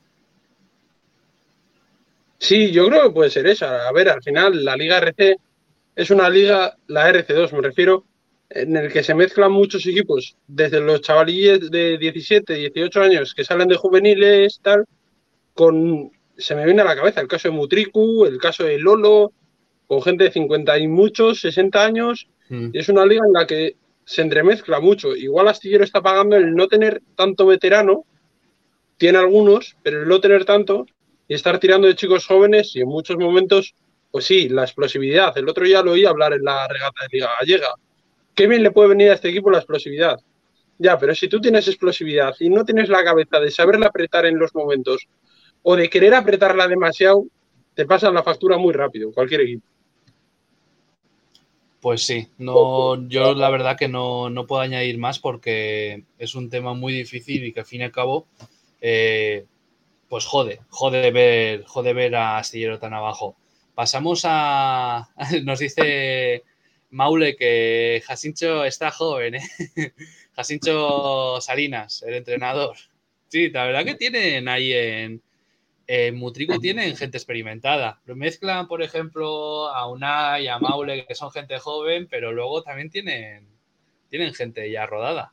Sí, 2.38 2.70
yo 2.70 2.86
creo 2.88 3.04
que 3.04 3.10
puede 3.10 3.30
ser 3.30 3.46
esa. 3.46 3.88
A 3.88 3.92
ver, 3.92 4.08
al 4.08 4.22
final 4.22 4.64
la 4.64 4.76
Liga 4.76 4.98
RC 4.98 5.36
es 5.96 6.10
una 6.10 6.28
liga, 6.28 6.76
la 6.86 7.10
RC2 7.10 7.52
me 7.52 7.62
refiero, 7.62 8.04
en 8.50 8.76
el 8.76 8.92
que 8.92 9.02
se 9.02 9.14
mezclan 9.14 9.50
muchos 9.50 9.86
equipos, 9.86 10.36
desde 10.46 10.80
los 10.80 11.00
chavalillos 11.00 11.70
de 11.70 11.98
17, 11.98 12.54
18 12.54 13.00
años 13.00 13.34
que 13.34 13.44
salen 13.44 13.68
de 13.68 13.76
juveniles, 13.76 14.60
tal, 14.62 14.84
con, 15.54 16.12
se 16.36 16.54
me 16.54 16.66
viene 16.66 16.82
a 16.82 16.84
la 16.84 16.94
cabeza 16.94 17.20
el 17.20 17.28
caso 17.28 17.48
de 17.48 17.54
Mutriku, 17.54 18.26
el 18.26 18.38
caso 18.38 18.64
de 18.64 18.78
Lolo, 18.78 19.32
con 19.86 20.02
gente 20.02 20.24
de 20.24 20.32
50 20.32 20.78
y 20.78 20.86
muchos, 20.86 21.40
60 21.40 21.82
años, 21.82 22.28
mm. 22.50 22.70
y 22.72 22.78
es 22.78 22.88
una 22.90 23.06
liga 23.06 23.22
en 23.26 23.32
la 23.32 23.46
que 23.46 23.76
se 24.04 24.22
entremezcla 24.22 24.80
mucho. 24.80 25.16
Igual 25.16 25.48
Astillero 25.48 25.82
está 25.82 26.02
pagando 26.02 26.36
el 26.36 26.54
no 26.54 26.68
tener 26.68 27.02
tanto 27.16 27.46
veterano, 27.46 28.04
tiene 28.98 29.18
algunos, 29.18 29.76
pero 29.82 30.02
el 30.02 30.08
no 30.08 30.20
tener 30.20 30.44
tanto, 30.44 30.86
y 31.28 31.34
estar 31.34 31.58
tirando 31.58 31.86
de 31.86 31.94
chicos 31.94 32.26
jóvenes 32.26 32.74
y 32.76 32.80
en 32.80 32.88
muchos 32.88 33.16
momentos, 33.16 33.74
pues 34.10 34.24
sí, 34.24 34.48
la 34.48 34.62
explosividad. 34.62 35.36
El 35.36 35.48
otro 35.48 35.64
día 35.64 35.82
lo 35.82 35.92
oí 35.92 36.04
hablar 36.04 36.32
en 36.32 36.44
la 36.44 36.66
regata 36.68 37.02
de 37.02 37.08
Liga 37.12 37.30
Gallega. 37.40 37.74
Qué 38.34 38.46
bien 38.46 38.62
le 38.62 38.70
puede 38.70 38.90
venir 38.90 39.10
a 39.10 39.14
este 39.14 39.30
equipo 39.30 39.50
la 39.50 39.58
explosividad. 39.58 40.18
Ya, 40.78 40.98
pero 40.98 41.14
si 41.14 41.28
tú 41.28 41.40
tienes 41.40 41.68
explosividad 41.68 42.34
y 42.38 42.50
no 42.50 42.64
tienes 42.64 42.88
la 42.88 43.02
cabeza 43.02 43.40
de 43.40 43.50
saberla 43.50 43.86
apretar 43.86 44.26
en 44.26 44.38
los 44.38 44.54
momentos 44.54 45.08
o 45.62 45.74
de 45.74 45.88
querer 45.88 46.14
apretarla 46.14 46.68
demasiado, 46.68 47.24
te 47.74 47.86
pasan 47.86 48.14
la 48.14 48.22
factura 48.22 48.58
muy 48.58 48.72
rápido, 48.72 49.12
cualquier 49.12 49.42
equipo. 49.42 49.66
Pues 51.80 52.02
sí, 52.02 52.28
no, 52.38 53.08
yo 53.08 53.34
la 53.34 53.48
verdad 53.48 53.76
que 53.76 53.88
no, 53.88 54.28
no, 54.28 54.46
puedo 54.46 54.60
añadir 54.60 54.98
más 54.98 55.18
porque 55.18 56.04
es 56.18 56.34
un 56.34 56.50
tema 56.50 56.74
muy 56.74 56.92
difícil 56.92 57.44
y 57.44 57.52
que 57.52 57.60
al 57.60 57.66
fin 57.66 57.82
y 57.82 57.84
al 57.84 57.92
cabo 57.92 58.26
eh, 58.80 59.44
pues 60.08 60.24
jode, 60.26 60.60
jode 60.68 61.10
ver, 61.10 61.64
jode 61.64 61.92
ver 61.92 62.14
a 62.16 62.38
Astillero 62.38 62.78
tan 62.78 62.94
abajo. 62.94 63.36
Pasamos 63.74 64.22
a. 64.24 65.08
Nos 65.44 65.58
dice 65.58 66.44
Maule, 66.90 67.36
que 67.36 68.02
Jacincho 68.06 68.64
está 68.64 68.90
joven, 68.90 69.36
¿eh? 69.36 69.42
Jacincho 70.36 71.40
Salinas, 71.40 72.02
el 72.02 72.14
entrenador. 72.14 72.76
Sí, 73.28 73.50
la 73.50 73.66
verdad 73.66 73.84
que 73.84 73.94
tienen 73.96 74.48
ahí 74.48 74.72
en, 74.72 75.22
en 75.86 76.16
Mutrico 76.16 76.58
tienen 76.58 76.96
gente 76.96 77.16
experimentada. 77.16 78.00
Lo 78.06 78.16
mezclan, 78.16 78.68
por 78.68 78.82
ejemplo, 78.82 79.68
a 79.68 79.88
Unai, 79.88 80.48
a 80.48 80.58
Maule, 80.58 81.06
que 81.06 81.14
son 81.14 81.30
gente 81.30 81.58
joven, 81.58 82.06
pero 82.10 82.32
luego 82.32 82.62
también 82.62 82.90
tienen, 82.90 83.46
tienen 84.08 84.34
gente 84.34 84.70
ya 84.70 84.86
rodada. 84.86 85.32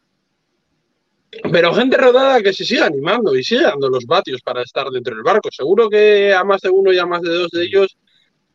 Pero 1.51 1.73
gente 1.73 1.97
rodada 1.97 2.41
que 2.41 2.53
se 2.53 2.65
siga 2.65 2.85
animando 2.85 3.35
y 3.35 3.43
siga 3.43 3.69
dando 3.69 3.89
los 3.89 4.05
vatios 4.05 4.41
para 4.41 4.61
estar 4.61 4.89
dentro 4.89 5.15
del 5.15 5.23
barco. 5.23 5.49
Seguro 5.51 5.89
que 5.89 6.33
a 6.33 6.43
más 6.43 6.61
de 6.61 6.69
uno 6.69 6.91
y 6.93 6.99
a 6.99 7.05
más 7.05 7.21
de 7.21 7.33
dos 7.33 7.49
de 7.51 7.63
ellos 7.63 7.97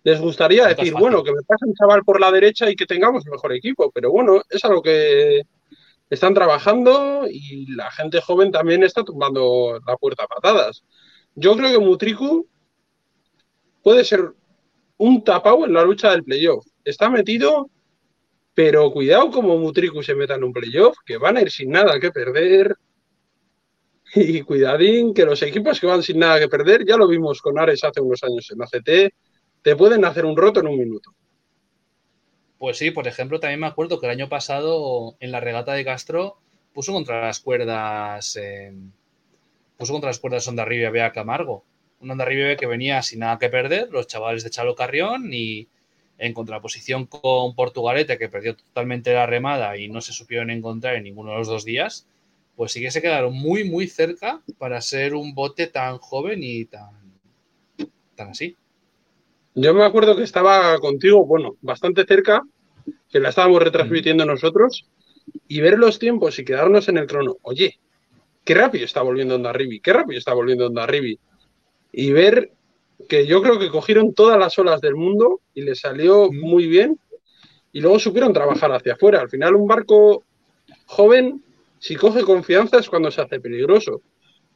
les 0.05 0.21
gustaría 0.21 0.67
decir, 0.67 0.95
bueno, 0.95 1.23
que 1.23 1.33
me 1.33 1.43
pase 1.43 1.67
un 1.67 1.75
chaval 1.75 2.03
por 2.05 2.21
la 2.21 2.31
derecha 2.31 2.71
y 2.71 2.77
que 2.77 2.87
tengamos 2.87 3.27
mejor 3.27 3.53
equipo. 3.53 3.91
Pero 3.93 4.11
bueno, 4.11 4.43
es 4.49 4.65
algo 4.65 4.81
que 4.81 5.43
están 6.09 6.35
trabajando 6.35 7.27
y 7.29 7.67
la 7.75 7.91
gente 7.91 8.21
joven 8.21 8.51
también 8.51 8.83
está 8.83 9.05
tumbando 9.05 9.79
la 9.87 9.97
puerta 9.97 10.25
a 10.25 10.29
patadas. 10.29 10.85
Yo 11.35 11.57
creo 11.57 11.71
que 11.71 11.85
Mutriku 11.85 12.47
puede 13.83 14.05
ser 14.05 14.33
un 14.97 15.23
tapao 15.25 15.67
en 15.67 15.73
la 15.73 15.83
lucha 15.83 16.11
del 16.11 16.25
playoff. 16.25 16.67
Está 16.85 17.11
metido 17.11 17.71
pero 18.59 18.91
cuidado 18.91 19.31
como 19.31 19.57
Mutriku 19.57 20.03
se 20.03 20.17
meta 20.17 20.35
en 20.35 20.43
un 20.43 20.53
playoff, 20.53 20.97
que 21.07 21.17
van 21.17 21.37
a 21.37 21.43
ir 21.43 21.49
sin 21.53 21.71
nada 21.71 22.01
que 22.01 22.11
perder. 22.11 22.75
Y 24.17 24.43
cuidadín, 24.43 25.15
que 25.15 25.25
los 25.25 25.41
equipos 25.43 25.79
que 25.79 25.87
van 25.87 26.03
sin 26.03 26.19
nada 26.19 26.41
que 26.41 26.49
perder, 26.49 26.85
ya 26.85 26.97
lo 26.97 27.07
vimos 27.07 27.41
con 27.41 27.57
Ares 27.57 27.85
hace 27.85 28.01
unos 28.01 28.21
años 28.25 28.51
en 28.51 28.59
la 28.59 28.67
CT, 28.67 29.15
te 29.63 29.77
pueden 29.77 30.05
hacer 30.05 30.25
un 30.25 30.37
roto 30.37 30.59
en 30.59 30.67
un 30.67 30.77
minuto. 30.77 31.15
Pues 32.59 32.79
sí, 32.79 32.91
por 32.91 33.07
ejemplo, 33.07 33.39
también 33.39 33.61
me 33.61 33.69
acuerdo 33.69 34.01
que 34.01 34.07
el 34.07 34.13
año 34.13 34.29
pasado 34.29 35.17
en 35.21 35.31
la 35.31 35.39
regata 35.39 35.75
de 35.75 35.85
Castro 35.85 36.39
puso 36.75 36.93
contra 36.93 37.21
las 37.21 37.39
cuerdas 37.39 38.37
puso 39.77 39.93
contra 39.93 40.11
las 40.11 40.19
cuerdas 40.19 40.49
Onda 40.49 40.65
Ribia 40.65 40.91
Bea 40.91 41.13
Camargo. 41.13 41.65
Un 42.01 42.11
Onda 42.11 42.25
Ribia 42.25 42.57
que 42.57 42.67
venía 42.67 43.03
sin 43.03 43.21
nada 43.21 43.39
que 43.39 43.51
perder, 43.51 43.91
los 43.93 44.09
chavales 44.09 44.43
de 44.43 44.51
Chalo 44.51 44.75
Carrión 44.75 45.31
y, 45.33 45.69
en 46.19 46.35
contraposición 46.35 47.07
con 47.07 47.55
Portugalete, 47.55 48.19
que 48.19 48.29
perdió 48.29 48.57
totalmente 48.57 49.15
la 49.15 49.27
remada 49.27 49.77
y 49.77 49.89
no 49.89 50.01
se 50.01 50.13
supieron 50.13 50.51
encontrar 50.51 50.97
en 50.97 51.05
ninguno 51.05 51.31
de 51.31 51.39
los 51.39 51.49
dos 51.49 51.65
días, 51.65 52.07
pues 52.57 52.73
sí 52.73 52.81
que 52.81 52.91
se 52.91 53.01
quedaron 53.01 53.35
muy, 53.35 53.65
muy 53.65 53.87
cerca 53.87 54.43
para 54.59 54.81
ser 54.81 55.15
un 55.15 55.35
bote 55.35 55.69
tan 55.69 55.99
joven 55.99 56.41
y 56.43 56.65
tan, 56.65 56.91
tan 58.17 58.31
así. 58.31 58.57
Yo 59.55 59.75
me 59.75 59.85
acuerdo 59.85 60.17
que 60.17 60.25
estaba 60.25 60.79
contigo, 60.79 61.25
bueno, 61.25 61.57
bastante 61.61 62.05
cerca, 62.05 62.43
que 63.11 63.21
la 63.21 63.29
estábamos 63.29 63.63
retransmitiendo 63.63 64.25
nosotros, 64.25 64.87
y 65.47 65.61
ver 65.61 65.79
los 65.79 65.99
tiempos 65.99 66.39
y 66.39 66.45
quedarnos 66.45 66.89
en 66.89 66.99
el 66.99 67.07
trono. 67.07 67.37
Oye, 67.43 67.79
qué 68.45 68.55
rápido 68.55 68.85
está 68.85 69.03
volviendo 69.03 69.35
Onda 69.35 69.53
Rivi, 69.53 69.81
qué 69.81 69.93
rápido 69.93 70.19
está 70.19 70.35
volviendo 70.35 70.67
Onda 70.67 70.87
Rivi. 70.87 71.19
Y 71.93 72.13
ver 72.13 72.53
que 73.07 73.27
yo 73.27 73.43
creo 73.43 73.59
que 73.59 73.71
cogieron 73.71 74.15
todas 74.15 74.39
las 74.39 74.59
olas 74.59 74.81
del 74.81 74.97
mundo 74.97 75.41
y 75.55 75.63
les 75.63 75.81
salió 75.81 76.31
muy 76.33 76.67
bien 76.67 76.99
y 77.73 77.81
luego 77.81 77.99
supieron 77.99 78.33
trabajar 78.33 78.73
hacia 78.73 78.95
afuera. 78.95 79.21
Al 79.21 79.29
final 79.29 79.55
un 79.55 79.69
barco 79.69 80.25
joven, 80.87 81.43
si 81.79 81.95
coge 81.97 82.23
confianza 82.23 82.79
es 82.79 82.89
cuando 82.89 83.11
se 83.11 83.21
hace 83.21 83.41
peligroso. 83.41 84.03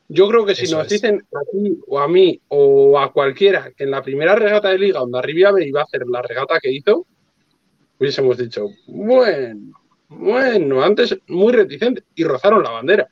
Yo 0.08 0.28
creo 0.28 0.44
que 0.44 0.54
si 0.54 0.70
nos 0.70 0.88
dicen 0.88 1.22
a 1.32 1.40
ti 1.50 1.78
o 1.86 1.98
a 2.00 2.08
mí 2.08 2.40
o 2.48 2.98
a 2.98 3.12
cualquiera 3.12 3.70
que 3.76 3.84
en 3.84 3.90
la 3.90 4.02
primera 4.02 4.34
regata 4.34 4.68
de 4.70 4.78
liga 4.78 5.00
donde 5.00 5.18
Arribia 5.18 5.50
iba 5.60 5.80
a 5.80 5.84
hacer 5.84 6.06
la 6.06 6.20
regata 6.20 6.58
que 6.60 6.70
hizo, 6.70 7.06
hubiésemos 7.98 8.36
dicho, 8.36 8.66
bueno, 8.88 9.72
bueno, 10.08 10.82
antes 10.82 11.16
muy 11.28 11.52
reticente 11.52 12.02
y 12.14 12.24
rozaron 12.24 12.62
la 12.62 12.70
bandera. 12.70 13.08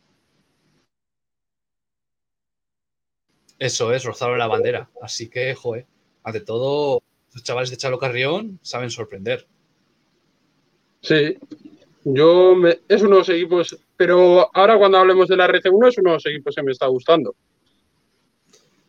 Eso 3.61 3.93
es, 3.93 4.05
rozaron 4.05 4.39
la 4.39 4.47
bandera. 4.47 4.91
Así 5.03 5.29
que, 5.29 5.55
joder, 5.55 5.87
ante 6.25 6.41
todo, 6.41 7.03
los 7.35 7.45
chavales 7.45 7.69
de 7.69 7.77
Chalo 7.77 7.99
Carrión 7.99 8.59
saben 8.63 8.89
sorprender. 8.89 9.47
Sí, 11.03 11.37
yo 12.05 12.55
me, 12.55 12.79
es 12.89 13.03
unos 13.03 13.29
equipos, 13.29 13.79
pero 13.99 14.49
ahora 14.57 14.79
cuando 14.79 14.97
hablemos 14.97 15.29
de 15.29 15.37
la 15.37 15.47
RC1 15.47 15.89
es 15.89 15.99
unos 15.99 16.25
equipos 16.25 16.55
que 16.57 16.63
me 16.63 16.73
está 16.73 16.87
gustando. 16.87 17.35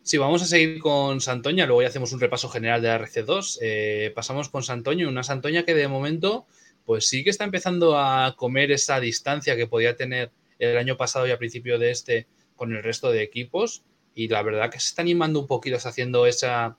Sí, 0.02 0.16
vamos 0.16 0.42
a 0.42 0.46
seguir 0.46 0.80
con 0.80 1.20
Santoña, 1.20 1.66
luego 1.66 1.82
ya 1.82 1.88
hacemos 1.88 2.12
un 2.14 2.20
repaso 2.20 2.48
general 2.48 2.80
de 2.80 2.88
la 2.88 2.98
RC2. 2.98 3.58
Eh, 3.60 4.12
pasamos 4.14 4.48
con 4.48 4.62
Santoña, 4.62 5.06
una 5.06 5.22
Santoña 5.22 5.64
que 5.64 5.74
de 5.74 5.86
momento, 5.86 6.46
pues 6.86 7.06
sí 7.06 7.24
que 7.24 7.30
está 7.30 7.44
empezando 7.44 7.98
a 7.98 8.34
comer 8.38 8.72
esa 8.72 9.00
distancia 9.00 9.54
que 9.54 9.66
podía 9.66 9.96
tener 9.96 10.30
el 10.58 10.78
año 10.78 10.96
pasado 10.96 11.26
y 11.26 11.30
a 11.30 11.38
principio 11.38 11.78
de 11.78 11.90
este 11.90 12.26
con 12.56 12.72
el 12.74 12.82
resto 12.82 13.10
de 13.12 13.22
equipos 13.22 13.84
y 14.14 14.28
la 14.28 14.42
verdad 14.42 14.70
que 14.70 14.80
se 14.80 14.88
está 14.88 15.02
animando 15.02 15.40
un 15.40 15.46
poquito, 15.46 15.76
está 15.76 15.88
haciendo 15.88 16.26
esa 16.26 16.76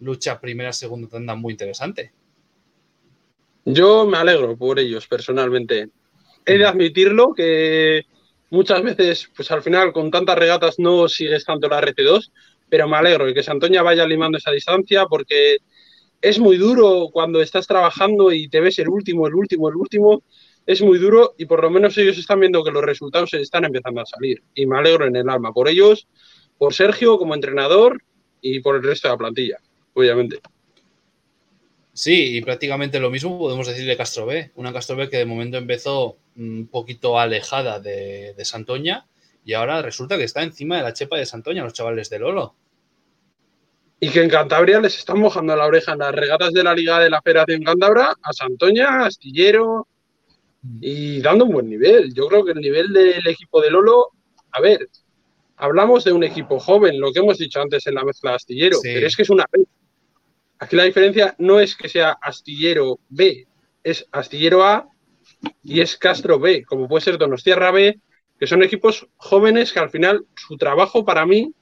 lucha 0.00 0.40
primera, 0.40 0.72
segunda 0.72 1.08
tanda 1.08 1.34
muy 1.34 1.52
interesante. 1.52 2.12
Yo 3.64 4.06
me 4.06 4.18
alegro 4.18 4.56
por 4.56 4.78
ellos 4.78 5.06
personalmente. 5.06 5.88
He 6.44 6.58
de 6.58 6.66
admitirlo 6.66 7.32
que 7.34 8.04
muchas 8.50 8.82
veces, 8.82 9.30
pues 9.34 9.50
al 9.50 9.62
final 9.62 9.92
con 9.92 10.10
tantas 10.10 10.38
regatas 10.38 10.78
no 10.78 11.08
sigues 11.08 11.44
tanto 11.44 11.68
la 11.68 11.80
RC2, 11.80 12.30
pero 12.68 12.88
me 12.88 12.96
alegro 12.96 13.26
de 13.26 13.34
que 13.34 13.42
Santoña 13.42 13.82
vaya 13.82 14.06
limando 14.06 14.38
esa 14.38 14.52
distancia 14.52 15.06
porque 15.06 15.56
es 16.20 16.38
muy 16.38 16.56
duro 16.56 17.08
cuando 17.12 17.40
estás 17.40 17.66
trabajando 17.66 18.32
y 18.32 18.48
te 18.48 18.60
ves 18.60 18.78
el 18.78 18.88
último, 18.88 19.26
el 19.26 19.34
último, 19.34 19.68
el 19.68 19.76
último. 19.76 20.22
Es 20.64 20.82
muy 20.82 20.98
duro 20.98 21.34
y 21.38 21.46
por 21.46 21.62
lo 21.62 21.70
menos 21.70 21.96
ellos 21.96 22.18
están 22.18 22.40
viendo 22.40 22.64
que 22.64 22.72
los 22.72 22.84
resultados 22.84 23.32
están 23.34 23.64
empezando 23.64 24.00
a 24.00 24.06
salir. 24.06 24.42
Y 24.54 24.66
me 24.66 24.78
alegro 24.78 25.06
en 25.06 25.14
el 25.14 25.28
alma 25.28 25.52
por 25.52 25.68
ellos 25.68 26.08
por 26.58 26.74
Sergio 26.74 27.18
como 27.18 27.34
entrenador 27.34 28.02
y 28.40 28.60
por 28.60 28.76
el 28.76 28.82
resto 28.82 29.08
de 29.08 29.14
la 29.14 29.18
plantilla, 29.18 29.58
obviamente. 29.94 30.40
Sí, 31.96 32.36
y 32.36 32.42
prácticamente 32.42 33.00
lo 33.00 33.10
mismo 33.10 33.38
podemos 33.38 33.66
decir 33.66 33.86
de 33.86 33.96
Castro 33.96 34.26
B. 34.26 34.52
Una 34.56 34.70
Castro 34.70 34.96
B 34.96 35.08
que 35.08 35.16
de 35.16 35.24
momento 35.24 35.56
empezó 35.56 36.18
un 36.36 36.68
poquito 36.70 37.18
alejada 37.18 37.80
de, 37.80 38.34
Santoña 38.44 39.06
y 39.46 39.54
ahora 39.54 39.80
resulta 39.80 40.18
que 40.18 40.24
está 40.24 40.42
encima 40.42 40.76
de 40.76 40.82
la 40.82 40.92
chepa 40.92 41.16
de 41.16 41.24
Santoña, 41.24 41.64
los 41.64 41.72
chavales 41.72 42.10
de 42.10 42.18
Lolo. 42.18 42.54
Y 43.98 44.10
que 44.10 44.22
en 44.22 44.28
Cantabria 44.28 44.78
les 44.78 44.98
están 44.98 45.18
mojando 45.20 45.56
la 45.56 45.64
oreja 45.64 45.92
en 45.92 46.00
las 46.00 46.14
regatas 46.14 46.52
de 46.52 46.62
la 46.62 46.74
Liga 46.74 47.00
de 47.00 47.08
la 47.08 47.22
Federación 47.22 47.62
Cantabra 47.62 48.14
a 48.22 48.32
Santoña, 48.34 49.06
Astillero 49.06 49.88
y 50.82 51.22
dando 51.22 51.46
un 51.46 51.52
buen 51.52 51.70
nivel. 51.70 52.12
Yo 52.12 52.28
creo 52.28 52.44
que 52.44 52.52
el 52.52 52.60
nivel 52.60 52.92
del 52.92 53.26
equipo 53.26 53.62
de 53.62 53.70
Lolo, 53.70 54.08
a 54.52 54.60
ver, 54.60 54.86
hablamos 55.56 56.04
de 56.04 56.12
un 56.12 56.24
equipo 56.24 56.58
joven, 56.58 57.00
lo 57.00 57.12
que 57.12 57.20
hemos 57.20 57.38
dicho 57.38 57.60
antes 57.60 57.86
en 57.86 57.94
la 57.94 58.04
mezcla 58.04 58.34
astillero, 58.34 58.78
pero 58.82 59.06
es 59.06 59.16
que 59.16 59.22
es 59.22 59.30
una 59.30 59.46
B. 59.50 59.64
Aquí 60.58 60.76
la 60.76 60.84
diferencia 60.84 61.34
no 61.38 61.60
es 61.60 61.76
que 61.76 61.88
sea 61.88 62.16
astillero 62.20 63.00
B, 63.08 63.46
es 63.82 64.06
astillero 64.12 64.64
A 64.64 64.88
y 65.62 65.80
es 65.80 65.96
Castro 65.96 66.38
B, 66.38 66.64
como 66.64 66.88
puede 66.88 67.04
ser 67.04 67.18
Donostierra 67.18 67.70
B, 67.70 67.98
que 68.38 68.46
son 68.46 68.62
equipos 68.62 69.06
jóvenes 69.16 69.72
que 69.72 69.78
al 69.78 69.90
final 69.90 70.26
su 70.34 70.56
trabajo 70.56 71.04
para 71.04 71.26
mí 71.26 71.52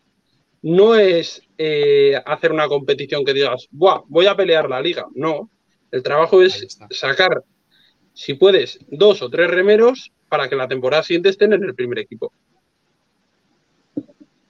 no 0.63 0.95
es 0.95 1.43
eh, 1.59 2.21
hacer 2.25 2.51
una 2.53 2.69
competición 2.69 3.25
que 3.25 3.35
digas, 3.35 3.69
Buah, 3.71 4.03
voy 4.09 4.27
a 4.27 4.35
pelear 4.35 4.69
la 4.69 4.81
liga. 4.81 5.07
No, 5.15 5.51
el 5.91 6.03
trabajo 6.03 6.43
es 6.43 6.67
sacar, 6.91 7.45
si 8.15 8.35
puedes, 8.35 8.79
dos 8.89 9.23
o 9.23 9.29
tres 9.29 9.51
remeros 9.51 10.13
para 10.29 10.49
que 10.49 10.57
la 10.57 10.67
temporada 10.67 11.03
siguiente 11.03 11.29
estén 11.29 11.53
en 11.53 11.65
el 11.65 11.75
primer 11.75 11.99
equipo. 11.99 12.33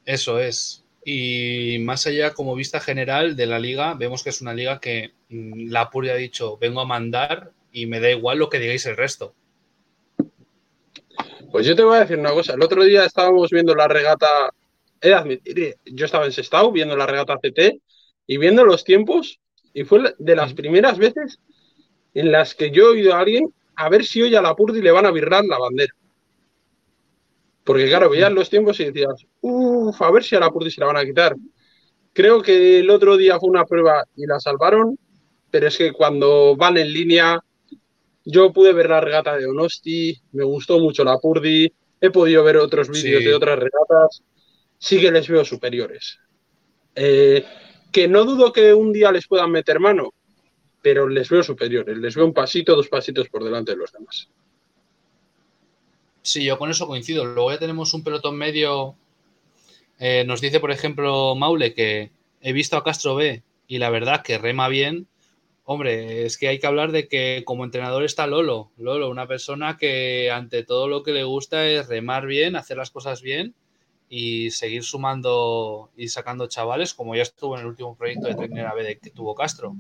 Eso 0.05 0.38
es. 0.38 0.84
Y 1.05 1.78
más 1.80 2.07
allá, 2.07 2.32
como 2.32 2.55
vista 2.55 2.80
general 2.80 3.36
de 3.36 3.46
la 3.46 3.59
liga, 3.59 3.94
vemos 3.94 4.22
que 4.22 4.30
es 4.30 4.40
una 4.40 4.55
liga 4.55 4.80
que 4.80 5.12
mm, 5.28 5.70
la 5.70 5.90
Puri 5.90 6.09
ha 6.11 6.14
dicho, 6.14 6.57
vengo 6.59 6.80
a 6.80 6.86
mandar 6.86 7.52
y 7.72 7.86
me 7.86 8.00
da 8.00 8.11
igual 8.11 8.38
lo 8.38 8.48
que 8.48 8.59
digáis 8.59 8.86
el 8.86 8.96
resto. 8.96 9.34
Pues 11.50 11.66
yo 11.66 11.76
te 11.76 11.84
voy 11.84 11.96
a 11.96 12.00
decir 12.00 12.18
una 12.18 12.32
cosa. 12.32 12.55
El 12.55 12.62
otro 12.62 12.82
día 12.84 13.05
estábamos 13.05 13.50
viendo 13.50 13.74
la 13.74 13.86
regata, 13.86 14.26
he 15.00 15.09
de 15.09 15.14
admitir, 15.14 15.76
yo 15.84 16.07
estaba 16.07 16.24
en 16.24 16.32
Sestao 16.32 16.72
viendo 16.72 16.96
la 16.96 17.07
regata 17.07 17.38
CT 17.38 17.80
y 18.26 18.38
viendo 18.38 18.64
los 18.64 18.84
tiempos 18.84 19.38
y 19.72 19.84
fue 19.84 20.14
de 20.18 20.36
las 20.36 20.55
primeras 20.55 20.98
veces 20.98 21.38
en 22.14 22.32
las 22.32 22.55
que 22.55 22.70
yo 22.70 22.86
he 22.86 22.90
oído 22.90 23.14
a 23.14 23.20
alguien 23.20 23.52
a 23.76 23.88
ver 23.88 24.05
si 24.05 24.22
hoy 24.22 24.34
a 24.34 24.42
la 24.42 24.55
Purdi 24.55 24.80
le 24.80 24.92
van 24.92 25.07
a 25.07 25.11
virrar 25.11 25.44
la 25.44 25.59
bandera. 25.59 25.94
Porque 27.64 27.88
claro, 27.88 28.10
veías 28.10 28.32
los 28.32 28.50
tiempos 28.50 28.78
y 28.80 28.84
decías, 28.84 29.26
uff, 29.40 30.00
a 30.00 30.10
ver 30.10 30.22
si 30.22 30.36
a 30.36 30.40
la 30.40 30.50
Purdi 30.50 30.70
se 30.70 30.80
la 30.80 30.86
van 30.86 30.98
a 30.98 31.04
quitar. 31.04 31.34
Creo 32.12 32.42
que 32.42 32.80
el 32.80 32.90
otro 32.90 33.16
día 33.16 33.40
fue 33.40 33.48
una 33.48 33.64
prueba 33.64 34.04
y 34.14 34.26
la 34.26 34.38
salvaron, 34.38 34.98
pero 35.50 35.68
es 35.68 35.78
que 35.78 35.92
cuando 35.92 36.54
van 36.56 36.76
en 36.76 36.92
línea, 36.92 37.40
yo 38.24 38.52
pude 38.52 38.72
ver 38.72 38.90
la 38.90 39.00
regata 39.00 39.36
de 39.36 39.46
Onosti, 39.46 40.16
me 40.32 40.44
gustó 40.44 40.78
mucho 40.78 41.04
la 41.04 41.18
Purdi, 41.18 41.72
he 42.00 42.10
podido 42.10 42.44
ver 42.44 42.58
otros 42.58 42.90
vídeos 42.90 43.24
de 43.24 43.34
otras 43.34 43.58
regatas, 43.58 44.22
sí 44.78 45.00
que 45.00 45.10
les 45.10 45.26
veo 45.26 45.44
superiores. 45.44 46.18
Eh, 46.94 47.44
que 47.90 48.06
no 48.08 48.24
dudo 48.24 48.52
que 48.52 48.74
un 48.74 48.92
día 48.92 49.10
les 49.10 49.26
puedan 49.26 49.50
meter 49.50 49.80
mano, 49.80 50.12
pero 50.82 51.08
les 51.08 51.30
veo 51.30 51.42
superiores, 51.42 51.96
les 51.96 52.14
veo 52.14 52.26
un 52.26 52.34
pasito, 52.34 52.76
dos 52.76 52.88
pasitos 52.88 53.28
por 53.28 53.42
delante 53.42 53.72
de 53.72 53.78
los 53.78 53.90
demás. 53.90 54.28
Sí, 56.24 56.42
yo 56.42 56.58
con 56.58 56.70
eso 56.70 56.86
coincido. 56.86 57.26
Luego 57.26 57.52
ya 57.52 57.58
tenemos 57.58 57.92
un 57.92 58.02
pelotón 58.02 58.36
medio. 58.36 58.96
Eh, 59.98 60.24
nos 60.26 60.40
dice, 60.40 60.58
por 60.58 60.70
ejemplo, 60.70 61.34
Maule 61.34 61.74
que 61.74 62.10
he 62.40 62.52
visto 62.54 62.78
a 62.78 62.82
Castro 62.82 63.14
B 63.14 63.42
y 63.68 63.76
la 63.76 63.90
verdad 63.90 64.22
que 64.22 64.38
rema 64.38 64.68
bien. 64.68 65.06
Hombre, 65.64 66.24
es 66.24 66.38
que 66.38 66.48
hay 66.48 66.58
que 66.58 66.66
hablar 66.66 66.92
de 66.92 67.08
que 67.08 67.42
como 67.44 67.62
entrenador 67.62 68.04
está 68.04 68.26
Lolo. 68.26 68.70
Lolo, 68.78 69.10
una 69.10 69.26
persona 69.26 69.76
que 69.76 70.30
ante 70.30 70.64
todo 70.64 70.88
lo 70.88 71.02
que 71.02 71.12
le 71.12 71.24
gusta 71.24 71.66
es 71.66 71.88
remar 71.88 72.26
bien, 72.26 72.56
hacer 72.56 72.78
las 72.78 72.90
cosas 72.90 73.20
bien 73.20 73.54
y 74.08 74.50
seguir 74.50 74.82
sumando 74.82 75.90
y 75.94 76.08
sacando 76.08 76.46
chavales, 76.46 76.94
como 76.94 77.14
ya 77.14 77.22
estuvo 77.22 77.54
en 77.54 77.60
el 77.62 77.66
último 77.66 77.96
proyecto 77.96 78.28
de 78.28 78.34
Trainer 78.34 78.68
B 78.74 78.98
que 78.98 79.10
tuvo 79.10 79.34
Castro. 79.34 79.76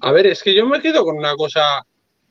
A 0.00 0.12
ver, 0.12 0.26
es 0.28 0.42
que 0.42 0.54
yo 0.54 0.66
me 0.66 0.80
quedo 0.80 1.04
con 1.04 1.18
una 1.18 1.34
cosa 1.36 1.86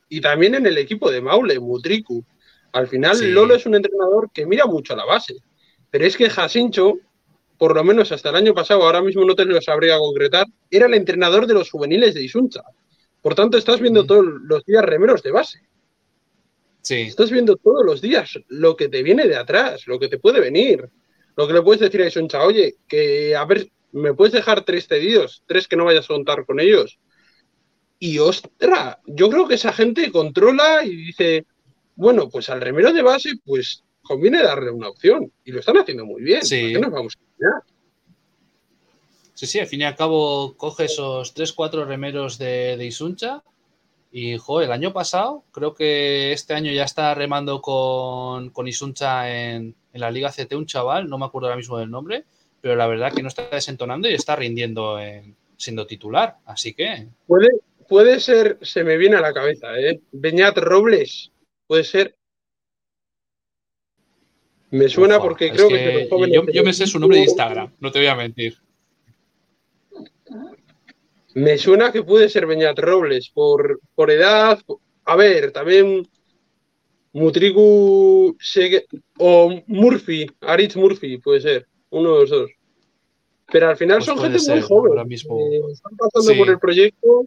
y 0.08 0.20
también 0.20 0.54
en 0.54 0.66
el 0.66 0.78
equipo 0.78 1.10
de 1.10 1.20
Maule, 1.20 1.58
Mutriku. 1.58 2.24
Al 2.72 2.88
final, 2.88 3.18
Lolo 3.32 3.54
es 3.54 3.66
un 3.66 3.74
entrenador 3.74 4.30
que 4.32 4.46
mira 4.46 4.66
mucho 4.66 4.92
a 4.92 4.96
la 4.96 5.04
base. 5.04 5.36
Pero 5.90 6.04
es 6.04 6.16
que 6.16 6.30
Jacincho, 6.30 6.94
por 7.58 7.74
lo 7.74 7.82
menos 7.82 8.12
hasta 8.12 8.30
el 8.30 8.36
año 8.36 8.54
pasado, 8.54 8.82
ahora 8.82 9.02
mismo 9.02 9.24
no 9.24 9.34
te 9.34 9.44
lo 9.44 9.60
sabría 9.62 9.98
concretar, 9.98 10.46
era 10.70 10.86
el 10.86 10.94
entrenador 10.94 11.46
de 11.46 11.54
los 11.54 11.70
juveniles 11.70 12.14
de 12.14 12.22
Isuncha. 12.22 12.62
Por 13.22 13.34
tanto, 13.34 13.56
estás 13.56 13.80
viendo 13.80 14.04
todos 14.04 14.24
los 14.42 14.64
días 14.64 14.84
remeros 14.84 15.22
de 15.22 15.32
base. 15.32 15.60
Sí. 16.82 17.02
Estás 17.02 17.30
viendo 17.30 17.56
todos 17.56 17.84
los 17.84 18.00
días 18.00 18.38
lo 18.48 18.76
que 18.76 18.88
te 18.88 19.02
viene 19.02 19.26
de 19.26 19.36
atrás, 19.36 19.86
lo 19.86 19.98
que 19.98 20.08
te 20.08 20.18
puede 20.18 20.40
venir. 20.40 20.88
Lo 21.34 21.46
que 21.46 21.52
le 21.52 21.62
puedes 21.62 21.80
decir 21.80 22.02
a 22.02 22.06
Isuncha, 22.06 22.44
oye, 22.44 22.76
que 22.86 23.34
a 23.34 23.44
ver, 23.44 23.68
¿me 23.92 24.14
puedes 24.14 24.32
dejar 24.32 24.64
tres 24.64 24.86
cedidos? 24.86 25.42
Tres 25.46 25.66
que 25.66 25.76
no 25.76 25.84
vayas 25.84 26.04
a 26.04 26.14
contar 26.14 26.46
con 26.46 26.60
ellos. 26.60 26.98
Y 27.98 28.18
ostra, 28.18 29.00
yo 29.06 29.30
creo 29.30 29.48
que 29.48 29.54
esa 29.54 29.72
gente 29.72 30.12
controla 30.12 30.84
y 30.84 30.94
dice, 30.96 31.46
bueno, 31.94 32.28
pues 32.28 32.50
al 32.50 32.60
remero 32.60 32.92
de 32.92 33.02
base, 33.02 33.32
pues 33.44 33.82
conviene 34.02 34.42
darle 34.42 34.70
una 34.70 34.88
opción. 34.88 35.32
Y 35.44 35.52
lo 35.52 35.60
están 35.60 35.78
haciendo 35.78 36.04
muy 36.04 36.22
bien. 36.22 36.44
Sí. 36.44 36.74
nos 36.74 36.90
vamos 36.90 37.16
a 37.16 37.26
Sí, 39.34 39.46
sí, 39.46 39.58
al 39.58 39.66
fin 39.66 39.82
y 39.82 39.84
al 39.84 39.96
cabo 39.96 40.56
coge 40.56 40.86
esos 40.86 41.36
3-4 41.36 41.84
remeros 41.84 42.38
de, 42.38 42.78
de, 42.78 42.86
Isuncha. 42.86 43.42
Y, 44.10 44.38
joder, 44.38 44.68
el 44.68 44.72
año 44.72 44.94
pasado, 44.94 45.44
creo 45.52 45.74
que 45.74 46.32
este 46.32 46.54
año 46.54 46.72
ya 46.72 46.84
está 46.84 47.14
remando 47.14 47.60
con, 47.60 48.48
con 48.48 48.66
Isuncha 48.66 49.30
en, 49.30 49.74
en, 49.92 50.00
la 50.00 50.10
Liga 50.10 50.32
CT 50.32 50.54
un 50.54 50.64
chaval, 50.64 51.10
no 51.10 51.18
me 51.18 51.26
acuerdo 51.26 51.48
ahora 51.48 51.58
mismo 51.58 51.76
del 51.76 51.90
nombre, 51.90 52.24
pero 52.62 52.76
la 52.76 52.86
verdad 52.86 53.12
que 53.12 53.20
no 53.20 53.28
está 53.28 53.46
desentonando 53.50 54.08
y 54.08 54.14
está 54.14 54.36
rindiendo 54.36 54.98
siendo 55.58 55.86
titular. 55.86 56.38
Así 56.46 56.72
que. 56.72 57.08
Puede, 57.26 57.50
puede 57.88 58.20
ser, 58.20 58.58
se 58.62 58.84
me 58.84 58.96
viene 58.96 59.16
a 59.16 59.20
la 59.20 59.32
cabeza, 59.32 59.78
¿eh? 59.78 60.00
Beñat 60.12 60.56
Robles, 60.58 61.32
puede 61.66 61.84
ser. 61.84 62.16
Me 64.70 64.88
suena 64.88 65.20
porque 65.20 65.50
creo 65.52 65.68
que, 65.68 66.08
yo, 66.52 66.64
me 66.64 66.72
sé 66.72 66.86
su 66.86 66.98
nombre 66.98 67.18
de 67.18 67.24
Instagram, 67.24 67.74
no 67.78 67.90
te 67.90 68.00
voy 68.00 68.08
a 68.08 68.16
mentir. 68.16 68.56
Me 71.34 71.58
suena 71.58 71.92
que 71.92 72.02
puede 72.02 72.28
ser 72.28 72.46
Beñat 72.46 72.78
Robles 72.78 73.30
por, 73.30 73.80
por 73.94 74.10
edad. 74.10 74.58
A 75.04 75.16
ver, 75.16 75.52
también 75.52 76.08
Mutriku 77.12 78.36
o 79.18 79.62
Murphy, 79.66 80.26
Aritz 80.40 80.76
Murphy, 80.76 81.18
puede 81.18 81.40
ser, 81.40 81.66
uno 81.90 82.14
de 82.14 82.20
los 82.20 82.30
dos. 82.30 82.50
Pero 83.52 83.68
al 83.68 83.76
final 83.76 83.98
pues 83.98 84.06
son 84.06 84.18
gente 84.18 84.38
muy 84.50 84.60
joven. 84.60 85.06
Mismo... 85.06 85.38
Eh, 85.38 85.60
están 85.72 85.96
pasando 85.96 86.36
por 86.36 86.48
el 86.50 86.58
proyecto 86.58 87.24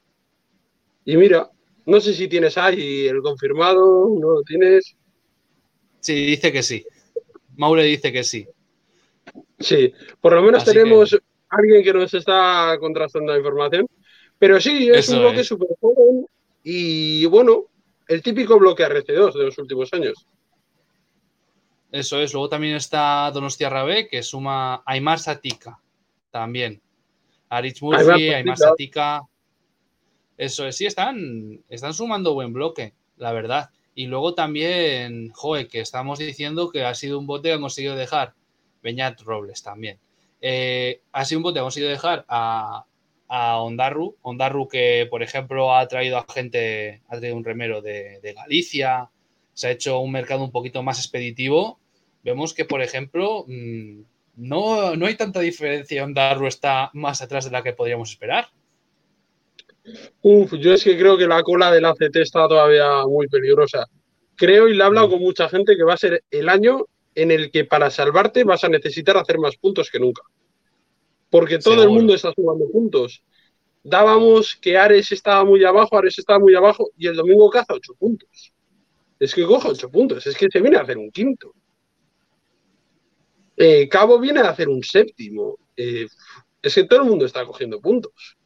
y 1.05 1.17
mira, 1.17 1.49
no 1.85 1.99
sé 1.99 2.13
si 2.13 2.27
tienes 2.27 2.57
ahí 2.57 3.07
el 3.07 3.21
confirmado, 3.21 4.09
¿no 4.19 4.31
lo 4.31 4.41
tienes? 4.43 4.95
Sí, 5.99 6.25
dice 6.25 6.51
que 6.51 6.63
sí. 6.63 6.85
Maure 7.55 7.83
dice 7.83 8.11
que 8.11 8.23
sí. 8.23 8.47
Sí, 9.59 9.93
por 10.21 10.33
lo 10.33 10.41
menos 10.41 10.63
tenemos 10.63 11.17
alguien 11.49 11.83
que 11.83 11.93
nos 11.93 12.13
está 12.13 12.77
contrastando 12.79 13.31
la 13.31 13.39
información. 13.39 13.87
Pero 14.37 14.61
sí, 14.61 14.89
es 14.89 15.09
un 15.09 15.19
bloque 15.19 15.43
súper 15.43 15.67
joven 15.81 16.25
y 16.63 17.25
bueno, 17.25 17.65
el 18.07 18.21
típico 18.21 18.57
bloque 18.57 18.85
RC2 18.85 19.33
de 19.33 19.43
los 19.43 19.57
últimos 19.57 19.91
años. 19.93 20.25
Eso 21.91 22.21
es. 22.21 22.33
Luego 22.33 22.47
también 22.47 22.75
está 22.75 23.29
Donostia 23.31 23.69
Rabé, 23.69 24.07
que 24.07 24.23
suma 24.23 24.83
Aymar 24.85 25.19
Satika 25.19 25.79
también. 26.31 26.81
Aritz 27.49 27.81
Murphy, 27.81 28.29
Aymar 28.29 28.57
Satika. 28.57 29.21
Eso 30.39 30.65
es, 30.65 30.77
sí, 30.77 30.85
están, 30.85 31.59
están 31.67 31.93
sumando 31.93 32.33
buen 32.33 32.53
bloque, 32.53 32.93
la 33.17 33.33
verdad. 33.33 33.71
Y 33.93 34.07
luego 34.07 34.35
también, 34.35 35.31
joe, 35.33 35.67
que 35.67 35.81
estamos 35.81 36.17
diciendo 36.17 36.71
que 36.71 36.85
ha 36.85 36.95
sido 36.95 37.19
un 37.19 37.27
bote 37.27 37.49
que 37.49 37.55
ha 37.55 37.59
conseguido 37.59 37.97
dejar 37.97 38.35
Beñat 38.81 39.19
Robles 39.19 39.61
también. 39.61 39.99
Eh, 40.39 41.01
ha 41.11 41.25
sido 41.25 41.39
un 41.39 41.43
bote 41.43 41.55
que 41.55 41.59
ha 41.59 41.63
conseguido 41.63 41.91
dejar 41.91 42.23
a, 42.29 42.85
a 43.27 43.61
Ondarru. 43.61 44.15
Ondarru 44.21 44.69
que, 44.69 45.07
por 45.09 45.23
ejemplo, 45.23 45.75
ha 45.75 45.85
traído 45.89 46.17
a 46.17 46.25
gente, 46.33 47.01
ha 47.09 47.17
traído 47.17 47.35
un 47.35 47.43
remero 47.43 47.81
de, 47.81 48.21
Galicia, 48.33 49.09
se 49.53 49.67
ha 49.67 49.71
hecho 49.71 49.99
un 49.99 50.13
mercado 50.13 50.45
un 50.45 50.51
poquito 50.51 50.83
más 50.83 50.99
expeditivo. 50.99 51.81
Vemos 52.23 52.53
que, 52.53 52.63
por 52.63 52.81
ejemplo, 52.81 53.43
mm, 53.45 54.03
no, 54.37 54.95
no 54.95 55.05
hay 55.05 55.15
tanta 55.15 55.41
diferencia. 55.41 56.05
Ondarru 56.05 56.47
está 56.47 56.91
más 56.93 57.21
atrás 57.21 57.43
de 57.43 57.51
la 57.51 57.61
que 57.61 57.73
podríamos 57.73 58.11
esperar. 58.11 58.47
Uf, 60.21 60.53
yo 60.53 60.73
es 60.73 60.83
que 60.83 60.97
creo 60.97 61.17
que 61.17 61.27
la 61.27 61.43
cola 61.43 61.71
del 61.71 61.85
ACT 61.85 62.15
está 62.17 62.47
todavía 62.47 63.05
muy 63.05 63.27
peligrosa. 63.27 63.87
Creo 64.35 64.67
y 64.67 64.73
le 64.73 64.83
he 64.83 64.85
hablado 64.85 65.07
mm. 65.07 65.11
con 65.11 65.19
mucha 65.21 65.49
gente 65.49 65.75
que 65.75 65.83
va 65.83 65.93
a 65.93 65.97
ser 65.97 66.23
el 66.29 66.49
año 66.49 66.85
en 67.15 67.31
el 67.31 67.51
que 67.51 67.65
para 67.65 67.89
salvarte 67.89 68.43
vas 68.43 68.63
a 68.63 68.69
necesitar 68.69 69.17
hacer 69.17 69.39
más 69.39 69.57
puntos 69.57 69.89
que 69.89 69.99
nunca. 69.99 70.21
Porque 71.29 71.59
todo 71.59 71.83
el 71.83 71.89
mundo 71.89 72.13
está 72.13 72.33
sumando 72.33 72.69
puntos. 72.71 73.23
Dábamos 73.83 74.55
que 74.55 74.77
Ares 74.77 75.11
estaba 75.11 75.43
muy 75.45 75.63
abajo, 75.63 75.97
Ares 75.97 76.17
estaba 76.19 76.39
muy 76.39 76.55
abajo 76.55 76.89
y 76.97 77.07
el 77.07 77.15
domingo 77.15 77.49
caza 77.49 77.73
ocho 77.73 77.93
puntos. 77.93 78.53
Es 79.19 79.33
que 79.33 79.45
coja 79.45 79.69
ocho 79.69 79.89
puntos, 79.89 80.25
es 80.25 80.35
que 80.35 80.47
se 80.49 80.61
viene 80.61 80.77
a 80.77 80.81
hacer 80.81 80.97
un 80.97 81.11
quinto. 81.11 81.53
Eh, 83.55 83.87
Cabo 83.89 84.19
viene 84.19 84.39
a 84.39 84.49
hacer 84.49 84.69
un 84.69 84.83
séptimo. 84.83 85.57
Eh, 85.75 86.07
es 86.61 86.75
que 86.75 86.83
todo 86.85 87.01
el 87.01 87.09
mundo 87.09 87.25
está 87.25 87.45
cogiendo 87.45 87.79
puntos 87.79 88.38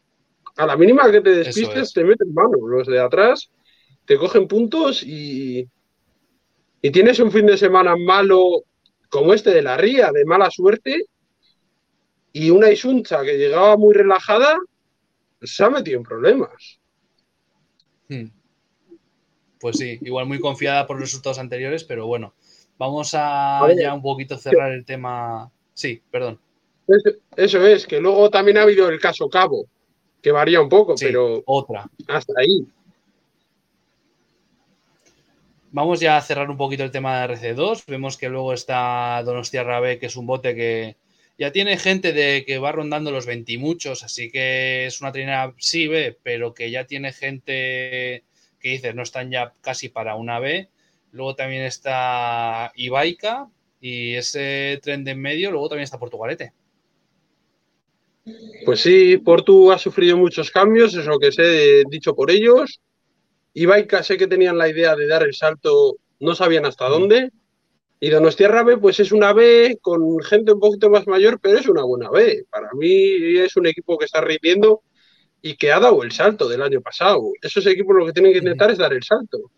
a 0.56 0.66
la 0.66 0.78
mínima 0.78 1.12
que 1.12 1.22
te 1.22 1.32
despistes, 1.32 1.94
te 1.94 2.04
meten 2.04 2.34
mano. 2.34 2.68
Los 2.68 2.88
de 2.88 3.00
atrás 3.00 3.50
te 4.06 4.18
cogen 4.18 4.48
puntos 4.48 5.04
y, 5.04 5.68
y 6.82 6.92
tienes 6.92 7.20
un 7.20 7.32
fin 7.32 7.46
de 7.46 7.58
semana 7.58 7.96
malo 7.96 8.64
como 9.10 9.34
este 9.34 9.52
de 9.52 9.62
la 9.62 9.78
Ría, 9.78 10.12
de 10.12 10.26
mala 10.26 10.50
suerte, 10.50 11.06
y 12.32 12.50
una 12.50 12.72
Isuncha 12.72 13.24
que 13.24 13.38
llegaba 13.38 13.78
muy 13.78 13.94
relajada, 13.94 14.58
se 15.42 15.64
ha 15.64 15.70
metido 15.70 15.98
en 15.98 16.04
problemas. 16.04 16.80
Hmm. 18.10 18.26
Pues 19.60 19.78
sí, 19.78 20.00
igual 20.02 20.26
muy 20.26 20.40
confiada 20.40 20.88
por 20.88 20.98
los 20.98 21.10
resultados 21.10 21.38
anteriores, 21.38 21.84
pero 21.84 22.08
bueno, 22.08 22.34
vamos 22.78 23.12
a 23.14 23.62
ya 23.80 23.94
un 23.94 24.02
poquito 24.02 24.38
cerrar 24.38 24.74
el 24.74 24.84
tema. 24.84 25.50
Sí, 25.74 26.02
perdón. 26.12 26.40
eso 27.38 27.66
es, 27.66 27.88
que 27.88 28.02
luego 28.02 28.30
también 28.30 28.58
ha 28.58 28.64
habido 28.64 28.90
el 28.90 29.00
caso 29.00 29.30
Cabo, 29.30 29.68
que 30.24 30.32
varía 30.32 30.62
un 30.62 30.70
poco, 30.70 30.96
pero 30.98 31.44
otra. 31.46 31.86
hasta 32.08 32.34
ahí. 32.40 32.66
Vamos 35.72 36.00
ya 36.00 36.18
a 36.18 36.22
cerrar 36.22 36.50
un 36.50 36.56
poquito 36.56 36.84
el 36.84 36.92
tema 36.92 37.20
de 37.20 37.34
RC2. 37.36 37.84
Vemos 37.88 38.16
que 38.16 38.30
luego 38.30 38.54
está 38.54 39.22
Donostia 39.26 39.64
Rabe, 39.64 40.00
que 40.00 40.06
es 40.06 40.16
un 40.16 40.26
bote 40.26 40.56
que 40.56 40.96
ya 41.38 41.52
tiene 41.52 41.78
gente 41.78 42.14
de 42.14 42.46
que 42.46 42.58
va 42.60 42.72
rondando 42.72 43.12
los 43.12 43.26
20 43.26 43.52
y 43.52 43.58
muchos, 43.58 44.04
así 44.04 44.32
que 44.32 44.86
es 44.86 45.02
una 45.02 45.12
trinera 45.12 45.54
sí 45.58 45.88
B, 45.88 46.18
pero 46.24 46.54
que 46.54 46.70
ya 46.72 46.86
tiene 46.86 47.12
gente 47.12 48.24
que 48.60 48.70
dice 48.70 48.94
no 48.94 49.02
están 49.02 49.32
ya 49.32 49.52
casi 49.62 49.90
para 49.90 50.16
una 50.16 50.40
B. 50.40 50.70
Luego 51.12 51.36
también 51.36 51.64
está 51.64 52.72
Ibaica 52.76 53.50
y 53.82 54.14
ese 54.14 54.80
tren 54.82 55.04
de 55.04 55.12
en 55.12 55.22
medio, 55.22 55.52
luego 55.52 55.70
también 55.70 55.84
está 55.84 56.00
Portugalete. 56.00 56.54
Pues 58.66 58.80
sí, 58.80 59.18
Portu 59.18 59.72
ha 59.72 59.78
sufrido 59.78 60.18
muchos 60.18 60.50
cambios, 60.50 60.96
es 60.96 61.06
lo 61.06 61.20
que 61.20 61.32
sé 61.32 61.84
dicho 61.90 62.16
por 62.16 62.32
ellos. 62.32 62.80
Y 63.54 63.68
sé 64.02 64.18
que 64.18 64.28
tenían 64.28 64.58
la 64.58 64.70
idea 64.70 64.96
de 64.96 65.08
dar 65.08 65.24
el 65.24 65.34
salto, 65.34 65.98
no 66.20 66.34
sabían 66.34 66.66
hasta 66.66 66.88
dónde. 66.88 67.32
Y 68.00 68.10
Donostierra 68.10 68.64
B, 68.64 68.78
pues 68.78 69.00
es 69.00 69.12
una 69.12 69.32
B 69.32 69.78
con 69.82 70.20
gente 70.24 70.52
un 70.52 70.60
poquito 70.60 70.90
más 70.90 71.08
mayor, 71.08 71.40
pero 71.40 71.58
es 71.58 71.68
una 71.68 71.84
buena 71.84 72.10
B. 72.10 72.46
Para 72.50 72.70
mí 72.74 73.38
es 73.38 73.56
un 73.56 73.68
equipo 73.68 73.98
que 73.98 74.06
está 74.06 74.22
rindiendo 74.22 74.82
y 75.42 75.56
que 75.56 75.72
ha 75.72 75.80
dado 75.80 76.04
el 76.04 76.12
salto 76.12 76.48
del 76.48 76.62
año 76.62 76.82
pasado. 76.82 77.32
Esos 77.42 77.66
equipos 77.68 77.96
lo 77.96 78.06
que 78.06 78.14
tienen 78.14 78.32
que 78.32 78.40
intentar 78.40 78.72
es 78.72 78.78
dar 78.78 78.94
el 78.94 79.04
salto. 79.04 79.52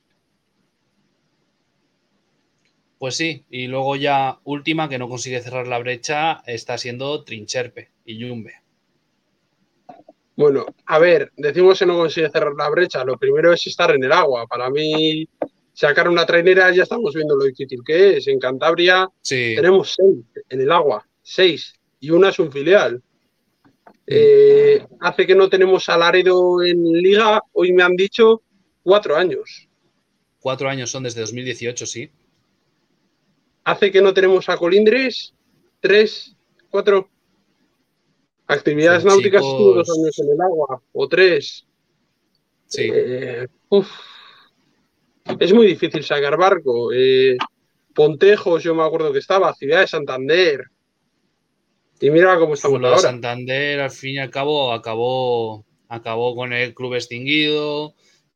Pues 3.05 3.17
sí, 3.17 3.45
y 3.51 3.67
luego 3.67 3.95
ya 3.95 4.39
última 4.45 4.89
que 4.89 4.97
no 4.97 5.07
consigue 5.07 5.39
cerrar 5.39 5.67
la 5.67 5.77
brecha 5.77 6.41
está 6.47 6.75
siendo 6.75 7.23
Trincherpe 7.23 7.91
y 8.03 8.17
Yumbe. 8.17 8.55
Bueno, 10.35 10.65
a 10.87 10.97
ver, 10.97 11.31
decimos 11.37 11.77
que 11.77 11.85
no 11.85 11.97
consigue 11.97 12.31
cerrar 12.31 12.53
la 12.57 12.67
brecha. 12.71 13.05
Lo 13.05 13.15
primero 13.19 13.53
es 13.53 13.67
estar 13.67 13.93
en 13.93 14.03
el 14.03 14.11
agua. 14.11 14.47
Para 14.47 14.71
mí, 14.71 15.29
sacar 15.71 16.09
una 16.09 16.25
trainera 16.25 16.73
ya 16.73 16.81
estamos 16.81 17.13
viendo 17.13 17.35
lo 17.35 17.45
difícil 17.45 17.81
que 17.85 18.17
es. 18.17 18.27
En 18.27 18.39
Cantabria 18.39 19.07
tenemos 19.21 19.93
seis 19.93 20.25
en 20.49 20.61
el 20.61 20.71
agua, 20.71 21.07
seis, 21.21 21.75
y 21.99 22.09
una 22.09 22.29
es 22.29 22.39
un 22.39 22.51
filial. 22.51 23.03
Eh, 24.07 24.83
hace 24.99 25.27
que 25.27 25.35
no 25.35 25.47
tenemos 25.47 25.87
a 25.89 26.11
en 26.17 26.91
liga, 26.91 27.39
hoy 27.53 27.71
me 27.71 27.83
han 27.83 27.95
dicho 27.95 28.41
cuatro 28.81 29.15
años. 29.15 29.69
Cuatro 30.39 30.67
años 30.67 30.89
son 30.89 31.03
desde 31.03 31.21
2018, 31.21 31.85
sí. 31.85 32.09
Hace 33.65 33.91
que 33.91 34.01
no 34.01 34.13
tenemos 34.13 34.47
a 34.47 34.57
Colindres, 34.57 35.33
tres, 35.81 36.35
cuatro. 36.69 37.09
Actividades 38.47 39.03
náuticas 39.03 39.41
dos 39.41 39.89
años 39.89 40.19
en 40.19 40.29
el 40.29 40.41
agua, 40.41 40.81
o 40.93 41.07
tres. 41.07 41.65
Sí. 42.67 42.89
Eh, 42.93 43.47
es 45.39 45.53
muy 45.53 45.65
difícil 45.65 46.03
sacar 46.03 46.37
barco. 46.37 46.91
Eh, 46.93 47.37
Pontejos, 47.95 48.61
yo 48.61 48.75
me 48.75 48.83
acuerdo 48.83 49.11
que 49.11 49.19
estaba, 49.19 49.53
Ciudad 49.55 49.81
de 49.81 49.87
Santander. 49.87 50.65
Y 51.99 52.11
mira 52.11 52.37
cómo 52.37 52.53
estamos 52.53 52.83
ahora. 52.83 52.99
Santander, 52.99 53.79
al 53.79 53.91
fin 53.91 54.15
y 54.15 54.19
al 54.19 54.29
cabo, 54.29 54.73
acabó, 54.73 55.65
acabó 55.87 56.35
con 56.35 56.53
el 56.53 56.75
club 56.75 56.93
extinguido. 56.93 57.95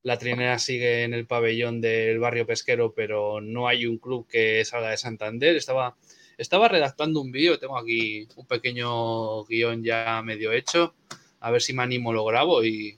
La 0.09 0.17
trinera 0.17 0.57
sigue 0.57 1.03
en 1.03 1.13
el 1.13 1.27
pabellón 1.27 1.81
del 1.81 2.17
barrio 2.17 2.47
pesquero, 2.47 2.95
pero 2.95 3.41
no 3.41 3.67
hay 3.67 3.85
un 3.85 3.99
club 3.99 4.27
que 4.27 4.65
salga 4.65 4.89
de 4.89 4.97
Santander. 4.97 5.55
Estaba, 5.55 5.97
estaba 6.35 6.67
redactando 6.67 7.21
un 7.21 7.31
vídeo, 7.31 7.59
tengo 7.59 7.77
aquí 7.77 8.27
un 8.35 8.47
pequeño 8.47 9.43
guion 9.45 9.83
ya 9.83 10.23
medio 10.25 10.51
hecho. 10.51 10.95
A 11.41 11.51
ver 11.51 11.61
si 11.61 11.73
me 11.73 11.83
animo, 11.83 12.11
lo 12.11 12.25
grabo 12.25 12.63
y, 12.63 12.97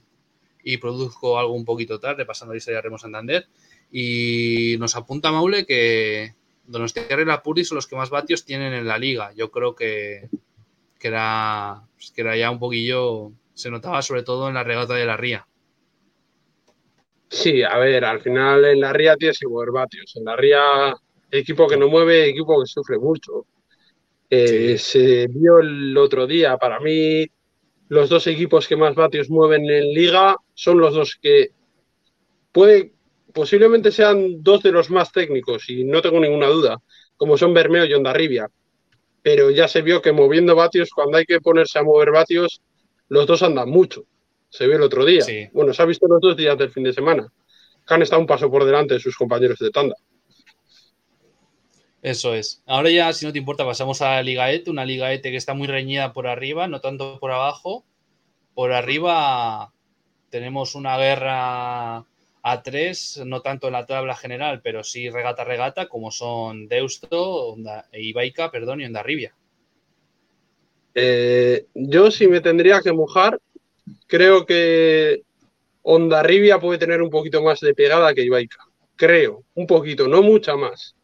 y 0.64 0.78
produzco 0.78 1.38
algo 1.38 1.52
un 1.52 1.66
poquito 1.66 2.00
tarde, 2.00 2.24
pasando 2.24 2.54
la 2.54 2.56
historia 2.56 2.78
de 2.78 2.82
Remo 2.84 2.96
Santander. 2.96 3.46
Y 3.90 4.76
nos 4.78 4.96
apunta 4.96 5.30
Maule 5.30 5.66
que 5.66 6.34
Donostia 6.66 7.04
y 7.10 7.24
la 7.26 7.42
Puri 7.42 7.66
son 7.66 7.76
los 7.76 7.86
que 7.86 7.96
más 7.96 8.08
vatios 8.08 8.46
tienen 8.46 8.72
en 8.72 8.88
la 8.88 8.96
liga. 8.96 9.34
Yo 9.34 9.50
creo 9.50 9.74
que, 9.74 10.30
que, 10.98 11.08
era, 11.08 11.82
que 12.14 12.20
era 12.22 12.38
ya 12.38 12.50
un 12.50 12.58
poquillo, 12.58 13.32
se 13.52 13.68
notaba 13.70 14.00
sobre 14.00 14.22
todo 14.22 14.48
en 14.48 14.54
la 14.54 14.64
regata 14.64 14.94
de 14.94 15.04
la 15.04 15.18
Ría. 15.18 15.46
Sí, 17.32 17.62
a 17.62 17.78
ver, 17.78 18.04
al 18.04 18.20
final 18.20 18.62
en 18.66 18.80
la 18.80 18.92
Ría 18.92 19.16
tienes 19.16 19.38
que 19.38 19.48
mover 19.48 19.70
vatios. 19.70 20.12
En 20.16 20.24
la 20.24 20.36
Ría, 20.36 20.94
equipo 21.30 21.66
que 21.66 21.78
no 21.78 21.88
mueve, 21.88 22.28
equipo 22.28 22.60
que 22.60 22.66
sufre 22.66 22.98
mucho. 22.98 23.46
Eh, 24.28 24.76
se 24.76 25.26
vio 25.28 25.58
el 25.60 25.96
otro 25.96 26.26
día, 26.26 26.58
para 26.58 26.78
mí, 26.78 27.26
los 27.88 28.10
dos 28.10 28.26
equipos 28.26 28.68
que 28.68 28.76
más 28.76 28.94
vatios 28.94 29.30
mueven 29.30 29.64
en 29.68 29.94
liga 29.94 30.36
son 30.52 30.78
los 30.78 30.92
dos 30.94 31.16
que 31.20 31.52
puede, 32.52 32.92
posiblemente 33.32 33.92
sean 33.92 34.42
dos 34.42 34.62
de 34.62 34.72
los 34.72 34.90
más 34.90 35.10
técnicos, 35.10 35.70
y 35.70 35.84
no 35.84 36.02
tengo 36.02 36.20
ninguna 36.20 36.48
duda, 36.48 36.82
como 37.16 37.38
son 37.38 37.54
Bermeo 37.54 37.86
y 37.86 37.94
Ondarribia. 37.94 38.50
Pero 39.22 39.50
ya 39.50 39.68
se 39.68 39.80
vio 39.80 40.02
que 40.02 40.12
moviendo 40.12 40.54
vatios, 40.54 40.90
cuando 40.90 41.16
hay 41.16 41.24
que 41.24 41.40
ponerse 41.40 41.78
a 41.78 41.82
mover 41.82 42.10
vatios, 42.10 42.60
los 43.08 43.26
dos 43.26 43.42
andan 43.42 43.70
mucho. 43.70 44.04
Se 44.52 44.66
vio 44.66 44.76
el 44.76 44.82
otro 44.82 45.06
día. 45.06 45.24
Bueno, 45.54 45.72
se 45.72 45.80
ha 45.80 45.86
visto 45.86 46.06
los 46.06 46.20
dos 46.20 46.36
días 46.36 46.58
del 46.58 46.70
fin 46.70 46.84
de 46.84 46.92
semana. 46.92 47.26
Han 47.86 48.02
estado 48.02 48.20
un 48.20 48.26
paso 48.26 48.50
por 48.50 48.66
delante 48.66 48.92
de 48.92 49.00
sus 49.00 49.16
compañeros 49.16 49.58
de 49.58 49.70
tanda. 49.70 49.96
Eso 52.02 52.34
es. 52.34 52.62
Ahora 52.66 52.90
ya, 52.90 53.10
si 53.14 53.24
no 53.24 53.32
te 53.32 53.38
importa, 53.38 53.64
pasamos 53.64 54.02
a 54.02 54.16
la 54.16 54.22
Liga 54.22 54.52
ET, 54.52 54.68
una 54.68 54.84
Liga 54.84 55.10
ET 55.10 55.22
que 55.22 55.36
está 55.36 55.54
muy 55.54 55.68
reñida 55.68 56.12
por 56.12 56.26
arriba, 56.26 56.68
no 56.68 56.82
tanto 56.82 57.18
por 57.18 57.30
abajo. 57.30 57.86
Por 58.52 58.72
arriba 58.72 59.72
tenemos 60.28 60.74
una 60.74 60.98
guerra 60.98 62.04
a 62.42 62.62
tres, 62.62 63.22
no 63.24 63.40
tanto 63.40 63.68
en 63.68 63.72
la 63.72 63.86
tabla 63.86 64.14
general, 64.14 64.60
pero 64.62 64.84
sí 64.84 65.08
regata 65.08 65.44
regata, 65.44 65.88
como 65.88 66.10
son 66.10 66.68
Deusto, 66.68 67.56
e 67.90 68.02
Ibaica, 68.02 68.50
perdón, 68.50 68.82
y 68.82 68.84
Ondarribia. 68.84 69.34
Eh, 70.94 71.64
yo 71.72 72.10
si 72.10 72.28
me 72.28 72.42
tendría 72.42 72.82
que 72.82 72.92
mojar, 72.92 73.40
creo 74.12 74.44
que 74.44 75.22
Ondarribia 75.80 76.60
puede 76.60 76.78
tener 76.78 77.00
un 77.00 77.08
poquito 77.08 77.42
más 77.42 77.60
de 77.60 77.74
pegada 77.74 78.12
que 78.12 78.22
Ibaica. 78.22 78.58
Creo, 78.94 79.42
un 79.54 79.66
poquito, 79.66 80.06
no 80.06 80.22
mucha 80.22 80.54
más. 80.54 80.94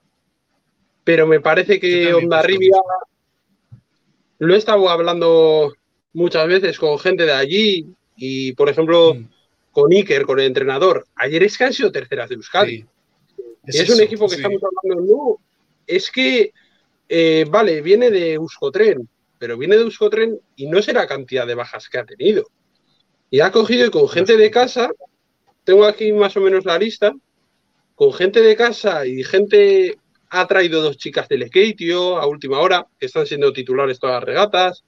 Pero 1.05 1.27
me 1.27 1.41
parece 1.41 1.81
que 1.81 2.13
Ondarribia 2.13 2.77
lo 4.41 4.55
he 4.55 4.59
estado 4.59 4.91
hablando 4.91 5.73
muchas 6.13 6.47
veces 6.47 6.79
con 6.79 6.99
gente 6.99 7.25
de 7.25 7.33
allí 7.33 7.87
y, 8.15 8.53
por 8.53 8.69
ejemplo, 8.69 9.15
mm 9.15 9.39
con 9.79 9.93
Iker, 9.93 10.25
con 10.27 10.41
el 10.41 10.47
entrenador. 10.47 11.07
Ayer 11.15 11.45
es 11.45 11.57
que 11.57 11.63
han 11.63 11.73
sido 11.73 11.93
terceras 11.93 12.29
de 12.29 12.35
Euskadi. 12.35 12.85
Es, 13.65 13.89
un 13.89 14.01
equipo 14.01 14.29
que 14.29 14.35
estamos 14.35 14.61
hablando, 14.61 15.05
no, 15.07 15.37
es 15.87 16.11
que, 16.11 16.53
eh, 17.09 17.45
vale, 17.49 17.81
viene 17.81 18.11
de 18.11 18.33
Euskotren, 18.33 19.09
pero 19.39 19.57
viene 19.57 19.77
de 19.77 19.83
Euskotren 19.83 20.41
y 20.57 20.67
no 20.67 20.83
será 20.83 21.07
cantidad 21.07 21.47
de 21.47 21.55
bajas 21.55 21.89
que 21.89 21.99
ha 21.99 22.05
tenido. 22.05 22.49
Y 23.31 23.41
ha 23.41 23.51
cogido 23.51 23.87
y 23.87 23.91
con 23.91 24.09
gente 24.09 24.37
de 24.37 24.51
casa, 24.51 24.91
tengo 25.65 25.85
aquí 25.85 26.13
más 26.13 26.37
o 26.37 26.41
menos 26.41 26.65
la 26.65 26.79
lista, 26.79 27.13
con 27.95 28.13
gente 28.13 28.41
de 28.41 28.57
casa 28.57 29.07
y 29.07 29.25
gente 29.25 29.99
ha 30.31 30.47
traído 30.47 30.83
dos 30.83 30.97
chicas 30.97 31.29
del 31.29 31.47
Skatio 31.47 32.19
a 32.19 32.27
última 32.27 32.61
hora, 32.61 32.87
que 32.99 33.07
están 33.07 33.27
siendo 33.27 33.53
titulares 33.53 33.99
todas 33.99 34.17
las 34.17 34.25
regatas, 34.25 34.85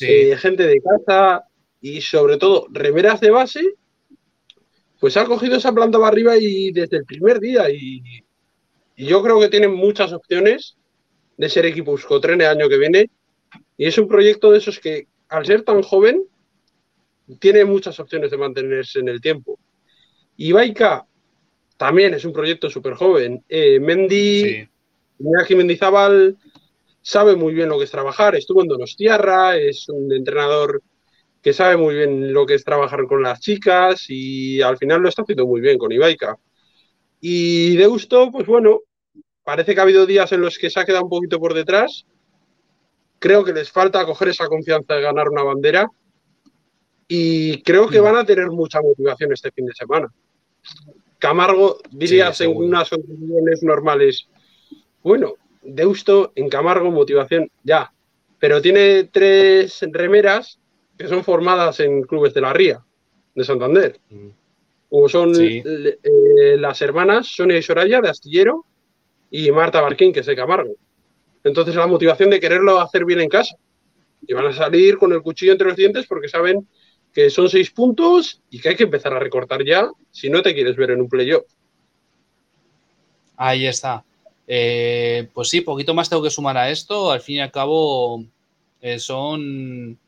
eh, 0.00 0.36
gente 0.36 0.66
de 0.66 0.82
casa 0.82 1.44
y 1.80 2.00
sobre 2.00 2.36
todo 2.38 2.66
remeras 2.70 3.20
de 3.20 3.30
base 3.30 3.74
pues 5.04 5.18
ha 5.18 5.26
cogido 5.26 5.56
esa 5.56 5.70
planta 5.70 5.98
para 5.98 6.08
arriba 6.08 6.34
y 6.38 6.72
desde 6.72 6.96
el 6.96 7.04
primer 7.04 7.38
día. 7.38 7.68
Y, 7.70 8.24
yo 8.96 9.22
creo 9.22 9.38
que 9.38 9.50
tienen 9.50 9.74
muchas 9.74 10.14
opciones 10.14 10.78
de 11.36 11.50
ser 11.50 11.66
equipo 11.66 11.90
Euskotren 11.90 12.40
el 12.40 12.46
año 12.46 12.70
que 12.70 12.78
viene. 12.78 13.10
Y 13.76 13.84
es 13.84 13.98
un 13.98 14.08
proyecto 14.08 14.50
de 14.50 14.56
esos 14.56 14.80
que, 14.80 15.06
al 15.28 15.44
ser 15.44 15.60
tan 15.60 15.82
joven, 15.82 16.24
tiene 17.38 17.64
muchas 17.64 17.98
opciones 18.00 18.30
de 18.30 18.38
mantenerse 18.38 19.00
en 19.00 19.08
el 19.08 19.20
tiempo. 19.20 19.58
Y 20.36 20.52
también 21.76 22.14
es 22.14 22.24
un 22.24 22.32
proyecto 22.32 22.68
súper 22.70 22.94
joven. 22.94 23.44
Eh, 23.48 23.80
Mendy, 23.80 24.68
sí. 25.18 25.54
Mendizábal 25.54 26.36
sabe 27.00 27.36
muy 27.36 27.54
bien 27.54 27.68
lo 27.68 27.78
que 27.78 27.84
es 27.84 27.90
trabajar. 27.90 28.34
Estuvo 28.34 28.62
en 28.62 28.68
Donostiarra, 28.68 29.56
es 29.56 29.88
un 29.88 30.12
entrenador 30.12 30.82
que 31.42 31.52
sabe 31.52 31.76
muy 31.76 31.94
bien 31.94 32.32
lo 32.32 32.46
que 32.46 32.54
es 32.54 32.64
trabajar 32.64 33.06
con 33.06 33.22
las 33.22 33.40
chicas 33.40 34.06
y 34.08 34.62
al 34.62 34.78
final 34.78 35.02
lo 35.02 35.08
está 35.08 35.22
haciendo 35.22 35.46
muy 35.46 35.60
bien 35.60 35.76
con 35.76 35.92
Ibaica. 35.92 36.38
Y 37.20 37.76
Deusto, 37.76 38.30
pues 38.30 38.46
bueno, 38.46 38.80
parece 39.44 39.74
que 39.74 39.80
ha 39.80 39.82
habido 39.82 40.06
días 40.06 40.32
en 40.32 40.40
los 40.40 40.58
que 40.58 40.70
se 40.70 40.80
ha 40.80 40.84
quedado 40.84 41.04
un 41.04 41.10
poquito 41.10 41.38
por 41.38 41.52
detrás. 41.52 42.06
Creo 43.18 43.44
que 43.44 43.52
les 43.52 43.70
falta 43.70 44.04
coger 44.06 44.28
esa 44.28 44.46
confianza 44.46 44.94
de 44.94 45.02
ganar 45.02 45.28
una 45.28 45.42
bandera 45.42 45.86
y 47.08 47.62
creo 47.62 47.88
que 47.88 48.00
mm. 48.00 48.04
van 48.04 48.16
a 48.16 48.24
tener 48.24 48.50
mucha 48.50 48.80
motivación 48.80 49.32
este 49.32 49.50
fin 49.50 49.66
de 49.66 49.74
semana. 49.74 50.12
Camargo, 51.18 51.78
dirías 51.90 52.40
en 52.40 52.56
unas 52.56 52.90
condiciones 52.90 53.62
normales, 53.62 54.28
bueno, 55.02 55.34
Deusto 55.62 56.32
en 56.34 56.48
Camargo, 56.48 56.90
motivación 56.90 57.50
ya, 57.62 57.92
pero 58.38 58.60
tiene 58.60 59.04
tres 59.04 59.80
remeras 59.90 60.58
que 60.98 61.08
son 61.08 61.24
formadas 61.24 61.80
en 61.80 62.02
clubes 62.02 62.34
de 62.34 62.40
la 62.40 62.52
Ría, 62.52 62.84
de 63.34 63.44
Santander. 63.44 63.98
Mm. 64.10 64.28
Como 64.90 65.08
son 65.08 65.32
eh, 65.36 65.96
las 66.58 66.80
hermanas 66.82 67.26
Sonia 67.26 67.58
y 67.58 67.62
Soraya 67.62 68.00
de 68.00 68.10
Astillero 68.10 68.64
y 69.30 69.50
Marta 69.50 69.80
Barquín, 69.80 70.12
que 70.12 70.20
es 70.20 70.26
de 70.26 70.36
Camargo. 70.36 70.76
Entonces 71.42 71.74
la 71.74 71.86
motivación 71.86 72.30
de 72.30 72.38
quererlo 72.38 72.80
hacer 72.80 73.04
bien 73.04 73.20
en 73.20 73.28
casa. 73.28 73.56
Y 74.26 74.32
van 74.32 74.46
a 74.46 74.52
salir 74.52 74.96
con 74.96 75.12
el 75.12 75.22
cuchillo 75.22 75.52
entre 75.52 75.68
los 75.68 75.76
dientes 75.76 76.06
porque 76.06 76.28
saben 76.28 76.66
que 77.14 77.30
son 77.30 77.48
seis 77.48 77.70
puntos 77.70 78.42
y 78.50 78.60
que 78.60 78.70
hay 78.70 78.76
que 78.76 78.82
empezar 78.82 79.14
a 79.14 79.20
recortar 79.20 79.64
ya 79.64 79.88
si 80.10 80.28
no 80.28 80.42
te 80.42 80.52
quieres 80.52 80.76
ver 80.76 80.90
en 80.90 81.00
un 81.00 81.08
playoff. 81.08 81.44
Ahí 83.36 83.66
está. 83.66 84.04
Eh, 84.46 85.28
pues 85.32 85.48
sí, 85.48 85.60
poquito 85.60 85.94
más 85.94 86.10
tengo 86.10 86.22
que 86.22 86.30
sumar 86.30 86.56
a 86.58 86.70
esto. 86.70 87.12
Al 87.12 87.20
fin 87.20 87.36
y 87.36 87.40
al 87.40 87.52
cabo, 87.52 88.24
eh, 88.80 88.98
son 88.98 89.98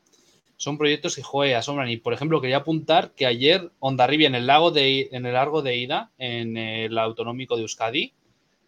son 0.59 0.79
proyectos 0.79 1.15
que 1.15 1.23
juegue 1.23 1.55
asombran. 1.55 1.89
Y 1.89 1.99
por 1.99 2.13
ejemplo, 2.13 2.41
quería 2.41 2.59
apuntar 2.59 3.13
que 3.13 3.27
ayer 3.27 3.71
Ondarribia 3.79 4.27
en 4.27 4.35
el 4.35 4.47
lago 4.47 4.73
de 4.73 5.09
en 5.13 5.27
el 5.27 5.35
largo 5.35 5.63
de 5.63 5.77
ida, 5.77 6.11
en 6.19 6.57
el 6.57 6.99
autonómico 6.99 7.57
de 7.57 7.63
Euskadi, 7.63 8.13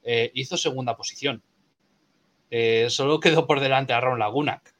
eh, 0.04 0.30
hizo 0.34 0.56
segunda 0.56 0.96
posición. 0.96 1.42
Solo 2.88 3.20
quedó 3.20 3.46
por 3.46 3.60
delante 3.60 3.92
a 3.92 4.00
Ron 4.00 4.18
Lagunac. 4.18 4.74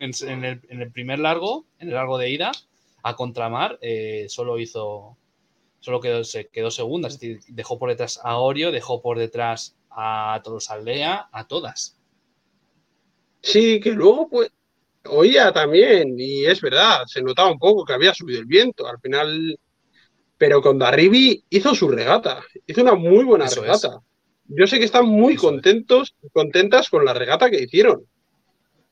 En, 0.00 0.44
el, 0.44 0.90
primer 0.90 1.20
largo, 1.20 1.64
en 1.78 1.86
el 1.86 1.94
largo 1.94 2.18
de 2.18 2.28
ida, 2.28 2.50
a 3.02 3.16
contramar, 3.16 3.78
eh, 3.80 4.26
solo 4.28 4.58
hizo. 4.58 5.16
Solo 5.80 6.00
quedó, 6.00 6.22
se 6.22 6.46
quedó 6.46 6.70
segunda. 6.70 7.08
Es 7.08 7.18
decir, 7.18 7.40
dejó 7.48 7.76
por 7.78 7.88
detrás 7.88 8.20
a 8.22 8.36
Orio, 8.36 8.70
dejó 8.70 9.02
por 9.02 9.18
detrás 9.18 9.76
a 9.90 10.40
todos 10.44 10.70
Aldea, 10.70 11.28
a 11.32 11.48
todas. 11.48 11.98
Sí, 13.40 13.80
que 13.80 13.90
luego, 13.90 14.28
pues, 14.28 14.52
oía 15.06 15.52
también, 15.52 16.14
y 16.18 16.44
es 16.44 16.60
verdad, 16.60 17.02
se 17.06 17.22
notaba 17.22 17.50
un 17.50 17.58
poco 17.58 17.84
que 17.84 17.92
había 17.92 18.14
subido 18.14 18.40
el 18.40 18.46
viento. 18.46 18.86
Al 18.86 19.00
final, 19.00 19.58
pero 20.38 20.62
con 20.62 20.78
Darribi 20.78 21.44
hizo 21.50 21.74
su 21.74 21.88
regata, 21.88 22.42
hizo 22.66 22.82
una 22.82 22.94
muy 22.94 23.24
buena 23.24 23.46
regata. 23.46 24.00
Yo 24.46 24.66
sé 24.66 24.78
que 24.78 24.84
están 24.84 25.06
muy 25.06 25.36
contentos, 25.36 26.14
contentas 26.32 26.90
con 26.90 27.04
la 27.04 27.14
regata 27.14 27.50
que 27.50 27.62
hicieron. 27.62 28.06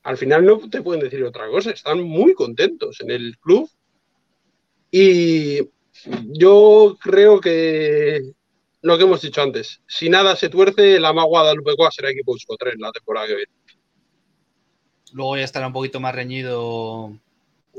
Al 0.03 0.17
final 0.17 0.45
no 0.45 0.59
te 0.71 0.83
pueden 0.83 1.03
decir 1.03 1.23
otra 1.25 1.49
cosa, 1.49 1.71
están 1.71 2.03
muy 2.03 2.35
contentos 2.35 3.01
en 3.01 3.11
el 3.11 3.37
club. 3.39 3.69
Y 4.91 5.61
yo 6.25 6.97
creo 7.01 7.41
que 7.41 8.33
lo 8.83 8.97
que 8.97 9.05
hemos 9.05 9.23
dicho 9.23 9.43
antes, 9.43 9.83
si 9.87 10.09
nada 10.09 10.37
se 10.37 10.49
tuerce, 10.49 10.99
la 10.99 11.13
más 11.13 11.27
Guadalupe 11.27 11.73
será 11.91 12.11
equipo 12.11 12.33
Usco 12.33 12.57
3 12.57 12.75
la 12.79 12.93
temporada 12.93 13.27
que 13.27 13.37
viene. 13.37 13.53
Luego 15.13 15.37
ya 15.37 15.45
estará 15.45 15.67
un 15.67 15.73
poquito 15.73 16.01
más 16.01 16.15
reñido 16.15 17.13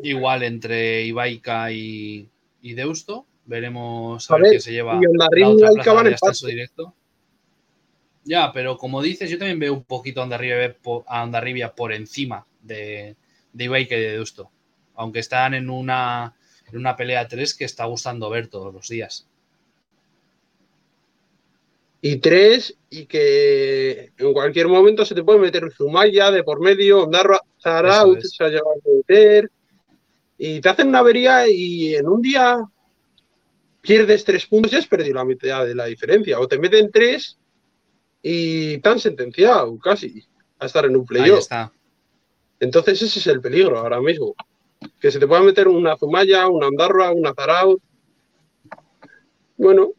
igual 0.03 0.43
entre 0.43 1.03
Ibaica 1.03 1.72
y, 1.72 2.30
Deusto. 2.62 3.26
Veremos 3.45 4.30
a, 4.30 4.36
ver, 4.36 4.49
quién 4.49 4.62
se 4.62 4.72
lleva 4.72 4.93
la 4.93 5.47
otra 5.47 5.72
plaza 5.72 6.03
de 6.03 6.14
ascenso 6.14 6.47
directo. 6.47 6.93
Ya, 8.24 8.51
pero 8.53 8.78
como 8.78 9.01
dices, 9.01 9.30
yo 9.30 9.39
también 9.39 9.59
veo 9.59 9.74
un 9.74 9.84
poquito 9.84 10.22
a 10.22 11.22
Andarribia 11.22 11.74
por 11.74 11.91
encima 11.91 12.45
de, 12.62 13.16
de 13.51 13.64
Ibaica 13.64 13.97
y 13.97 14.01
de 14.01 14.12
Deusto. 14.12 14.51
Aunque 14.93 15.20
están 15.20 15.55
en 15.55 15.70
una, 15.70 16.36
en 16.72 16.78
una 16.78 16.95
pelea 16.95 17.28
3 17.28 17.53
que 17.55 17.65
está 17.65 17.86
gustando 17.86 18.30
ver 18.30 18.47
todos 18.47 18.74
los 18.74 18.88
días. 18.88 19.28
Y 22.03 22.17
tres, 22.17 22.76
y 22.89 23.05
que 23.05 24.11
en 24.17 24.34
cualquier 24.34 24.67
momento 24.67 25.05
se 25.05 25.13
te 25.13 25.24
puede 25.24 25.38
meter 25.38 25.72
Zumaya 25.72 26.32
de 26.32 26.43
por 26.43 26.59
medio, 26.59 27.03
Ondarra, 27.03 27.39
Zaraut 27.61 28.19
se 28.22 28.43
ha 28.43 28.47
llevado 28.47 28.72
a 28.72 28.95
meter, 28.97 29.51
y 30.36 30.59
te 30.59 30.69
hacen 30.69 30.88
una 30.88 30.99
avería 30.99 31.47
y 31.47 31.95
en 31.95 32.07
un 32.07 32.19
día 32.19 32.57
pierdes 33.82 34.24
tres 34.24 34.47
puntos 34.47 34.74
y 34.74 34.78
has 34.78 34.88
perdido 34.88 35.15
la 35.15 35.26
mitad 35.26 35.63
de 35.65 35.76
la 35.76 35.86
diferencia, 35.86 36.39
o 36.39 36.47
te 36.47 36.57
meten 36.57 36.89
tres 36.91 37.38
y 38.24 38.80
te 38.80 38.89
han 38.89 38.99
sentenciado 38.99 39.78
casi 39.78 40.26
a 40.57 40.65
estar 40.65 40.86
en 40.86 40.95
un 40.95 41.05
playoff. 41.05 41.47
Entonces 42.59 43.01
ese 43.03 43.19
es 43.19 43.28
el 43.28 43.41
peligro 43.41 43.78
ahora 43.78 44.01
mismo, 44.01 44.34
que 45.00 45.12
se 45.12 45.20
te 45.20 45.28
pueda 45.28 45.42
meter 45.42 45.68
una 45.68 45.98
Zumaya, 45.98 46.48
una 46.48 46.68
Ondarra, 46.68 47.12
una 47.12 47.34
Zaraut. 47.34 47.82
Bueno, 49.58 49.94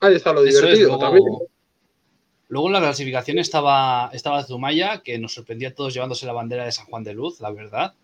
Ahí 0.00 0.14
está 0.14 0.32
lo 0.32 0.42
divertido 0.42 0.88
luego, 0.88 0.98
también. 0.98 1.24
Luego 2.48 2.68
en 2.68 2.72
la 2.72 2.80
clasificación 2.80 3.38
estaba, 3.38 4.10
estaba 4.12 4.44
Zumaya, 4.44 5.02
que 5.02 5.18
nos 5.18 5.34
sorprendía 5.34 5.68
a 5.68 5.74
todos 5.74 5.92
llevándose 5.92 6.26
la 6.26 6.32
bandera 6.32 6.64
de 6.64 6.72
San 6.72 6.86
Juan 6.86 7.04
de 7.04 7.14
Luz, 7.14 7.40
la 7.40 7.50
verdad. 7.50 7.94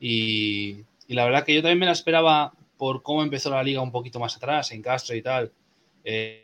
Y, 0.00 0.84
la 1.08 1.24
verdad 1.24 1.44
que 1.44 1.54
yo 1.54 1.62
también 1.62 1.80
me 1.80 1.86
la 1.86 1.92
esperaba 1.92 2.52
por 2.76 3.02
cómo 3.02 3.22
empezó 3.22 3.50
la 3.50 3.62
liga 3.62 3.82
un 3.82 3.90
poquito 3.90 4.20
más 4.20 4.36
atrás, 4.36 4.70
en 4.70 4.82
Castro 4.82 5.16
y 5.16 5.22
tal. 5.22 5.50
Eh, 6.04 6.42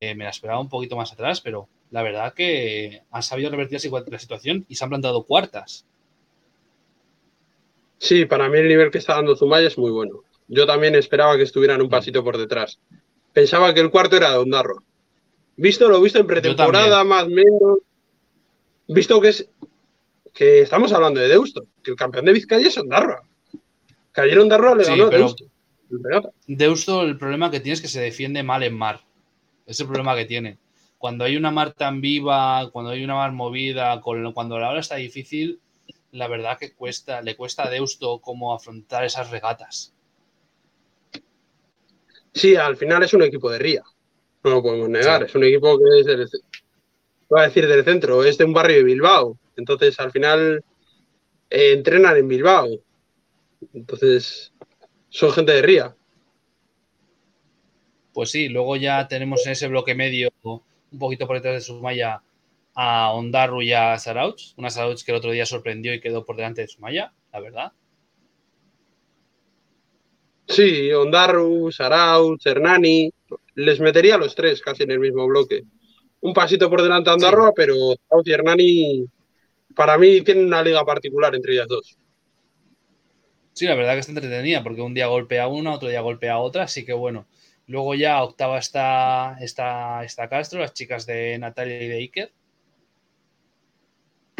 eh, 0.00 0.14
me 0.14 0.24
la 0.24 0.30
esperaba 0.30 0.60
un 0.60 0.68
poquito 0.68 0.96
más 0.96 1.12
atrás, 1.12 1.40
pero 1.40 1.68
la 1.90 2.02
verdad 2.02 2.32
que 2.32 3.02
han 3.10 3.22
sabido 3.22 3.50
revertir 3.50 3.80
la 4.06 4.18
situación 4.18 4.64
y 4.68 4.76
se 4.76 4.84
han 4.84 4.90
plantado 4.90 5.24
cuartas. 5.24 5.84
Sí, 8.02 8.24
para 8.24 8.48
mí 8.48 8.58
el 8.58 8.66
nivel 8.66 8.90
que 8.90 8.98
está 8.98 9.14
dando 9.14 9.36
Zumaya 9.36 9.68
es 9.68 9.78
muy 9.78 9.92
bueno. 9.92 10.24
Yo 10.48 10.66
también 10.66 10.96
esperaba 10.96 11.36
que 11.36 11.44
estuvieran 11.44 11.80
un 11.80 11.88
pasito 11.88 12.24
por 12.24 12.36
detrás. 12.36 12.80
Pensaba 13.32 13.72
que 13.72 13.78
el 13.78 13.92
cuarto 13.92 14.16
era 14.16 14.40
Ondarro. 14.40 14.82
Visto 15.56 15.88
lo 15.88 16.00
visto 16.00 16.18
en 16.18 16.26
pretemporada, 16.26 17.04
más 17.04 17.26
o 17.26 17.28
menos. 17.28 17.78
Visto 18.88 19.20
que 19.20 19.28
es 19.28 19.48
que 20.34 20.62
estamos 20.62 20.92
hablando 20.92 21.20
de 21.20 21.28
Deusto, 21.28 21.64
que 21.80 21.92
el 21.92 21.96
campeón 21.96 22.24
de 22.24 22.32
Vizcaya 22.32 22.66
es 22.66 22.76
Ondarro. 22.76 23.22
Cayeron 24.10 24.42
Ondarro 24.42 24.74
le 24.74 24.84
ganó 24.84 25.04
a 25.04 25.10
Deusto. 25.10 25.44
Deusto, 26.48 27.02
el 27.02 27.16
problema 27.16 27.52
que 27.52 27.60
tiene 27.60 27.74
es 27.74 27.80
que 27.80 27.86
se 27.86 28.00
defiende 28.00 28.42
mal 28.42 28.64
en 28.64 28.74
mar. 28.74 29.02
Es 29.64 29.78
el 29.78 29.86
problema 29.86 30.16
que 30.16 30.24
tiene. 30.24 30.58
Cuando 30.98 31.22
hay 31.22 31.36
una 31.36 31.52
mar 31.52 31.72
tan 31.72 32.00
viva, 32.00 32.68
cuando 32.72 32.90
hay 32.90 33.04
una 33.04 33.14
mar 33.14 33.30
movida, 33.30 34.00
cuando 34.00 34.58
la 34.58 34.70
hora 34.70 34.80
está 34.80 34.96
difícil, 34.96 35.60
la 36.12 36.28
verdad 36.28 36.58
que 36.58 36.72
cuesta, 36.72 37.22
le 37.22 37.36
cuesta 37.36 37.66
a 37.66 37.70
Deusto 37.70 38.20
cómo 38.20 38.54
afrontar 38.54 39.04
esas 39.04 39.30
regatas. 39.30 39.92
Sí, 42.34 42.56
al 42.56 42.76
final 42.76 43.02
es 43.02 43.12
un 43.14 43.22
equipo 43.22 43.50
de 43.50 43.58
Ría. 43.58 43.82
No 44.44 44.50
lo 44.50 44.62
podemos 44.62 44.88
negar. 44.88 45.24
Es 45.24 45.34
un 45.34 45.44
equipo 45.44 45.78
que 45.78 46.00
es 46.00 46.06
del, 46.06 46.28
voy 47.28 47.40
a 47.40 47.44
decir 47.44 47.66
del 47.66 47.84
centro, 47.84 48.24
es 48.24 48.38
de 48.38 48.44
un 48.44 48.52
barrio 48.52 48.78
de 48.78 48.84
Bilbao. 48.84 49.38
Entonces, 49.56 49.98
al 50.00 50.12
final 50.12 50.62
eh, 51.50 51.72
entrenan 51.72 52.16
en 52.16 52.28
Bilbao. 52.28 52.68
Entonces, 53.72 54.52
son 55.08 55.32
gente 55.32 55.52
de 55.52 55.62
Ría. 55.62 55.96
Pues 58.12 58.30
sí, 58.30 58.48
luego 58.48 58.76
ya 58.76 59.08
tenemos 59.08 59.46
en 59.46 59.52
ese 59.52 59.68
bloque 59.68 59.94
medio, 59.94 60.30
un 60.42 60.98
poquito 60.98 61.26
por 61.26 61.36
detrás 61.36 61.54
de 61.54 61.60
Sumaya, 61.62 62.22
a 62.74 63.12
Ondarru 63.12 63.62
y 63.62 63.72
a 63.72 63.98
Sarauch. 63.98 64.54
Una 64.56 64.70
Sarauch 64.70 65.02
que 65.04 65.12
el 65.12 65.18
otro 65.18 65.30
día 65.30 65.46
sorprendió 65.46 65.94
y 65.94 66.00
quedó 66.00 66.24
por 66.24 66.36
delante 66.36 66.62
de 66.62 66.68
Sumaya, 66.68 67.12
la 67.32 67.40
verdad. 67.40 67.72
Sí, 70.48 70.92
Ondarru, 70.92 71.70
Sarau, 71.72 72.36
Cernani, 72.38 73.12
les 73.54 73.80
metería 73.80 74.16
a 74.16 74.18
los 74.18 74.34
tres 74.34 74.60
casi 74.60 74.82
en 74.82 74.90
el 74.90 75.00
mismo 75.00 75.26
bloque. 75.26 75.62
Un 76.20 76.34
pasito 76.34 76.68
por 76.68 76.82
delante 76.82 77.10
de 77.10 77.14
Ondarroa, 77.14 77.52
pero 77.54 77.74
Sarau 78.08 78.22
y 78.24 78.32
Hernani 78.32 79.06
para 79.74 79.98
mí 79.98 80.22
tienen 80.22 80.46
una 80.46 80.62
liga 80.62 80.84
particular 80.84 81.34
entre 81.34 81.54
ellas 81.54 81.68
dos. 81.68 81.98
Sí, 83.54 83.66
la 83.66 83.74
verdad 83.74 83.94
que 83.94 84.00
está 84.00 84.12
entretenida, 84.12 84.62
porque 84.62 84.80
un 84.80 84.94
día 84.94 85.06
golpea 85.08 85.46
una, 85.48 85.74
otro 85.74 85.88
día 85.88 86.00
golpea 86.00 86.38
otra, 86.38 86.64
así 86.64 86.84
que 86.84 86.92
bueno. 86.92 87.26
Luego 87.66 87.94
ya 87.94 88.22
octava 88.22 88.58
está, 88.58 89.36
está, 89.40 90.04
está 90.04 90.28
Castro, 90.28 90.60
las 90.60 90.74
chicas 90.74 91.06
de 91.06 91.38
Natalia 91.38 91.82
y 91.82 91.88
de 91.88 91.96
Iker. 91.96 92.32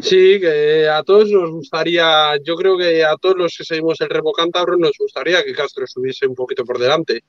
Sí, 0.03 0.41
que 0.41 0.89
a 0.89 1.05
todos 1.05 1.31
nos 1.31 1.49
gustaría, 1.53 2.37
yo 2.43 2.57
creo 2.57 2.77
que 2.77 3.05
a 3.05 3.17
todos 3.17 3.37
los 3.37 3.57
que 3.57 3.63
seguimos 3.63 4.01
el 4.01 4.11
Remo 4.11 4.33
Cántabro 4.33 4.77
nos 4.77 4.99
gustaría 4.99 5.45
que 5.45 5.55
Castro 5.55 5.85
estuviese 5.85 6.27
un 6.27 6.35
poquito 6.35 6.65
por 6.65 6.79
delante. 6.79 7.23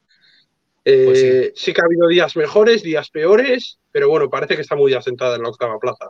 Pues 0.84 1.24
eh, 1.24 1.54
sí. 1.56 1.72
que 1.72 1.82
ha 1.82 1.86
habido 1.86 2.08
días 2.08 2.36
mejores, 2.36 2.82
días 2.82 3.12
peores, 3.12 3.80
pero 3.92 4.10
bueno, 4.10 4.28
parece 4.28 4.56
que 4.56 4.64
está 4.64 4.76
muy 4.76 4.92
asentada 4.96 5.36
en 5.36 5.44
la 5.44 5.50
octava 5.50 5.78
plaza. 5.80 6.10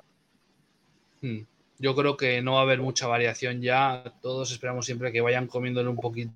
Hmm. 1.21 1.41
Yo 1.79 1.95
creo 1.95 2.15
que 2.15 2.41
no 2.41 2.53
va 2.53 2.59
a 2.59 2.63
haber 2.63 2.79
mucha 2.79 3.07
variación 3.07 3.61
ya. 3.61 4.15
Todos 4.21 4.51
esperamos 4.53 4.85
siempre 4.85 5.11
que 5.11 5.19
vayan 5.19 5.47
comiéndole 5.47 5.89
un 5.89 5.97
poquito 5.97 6.31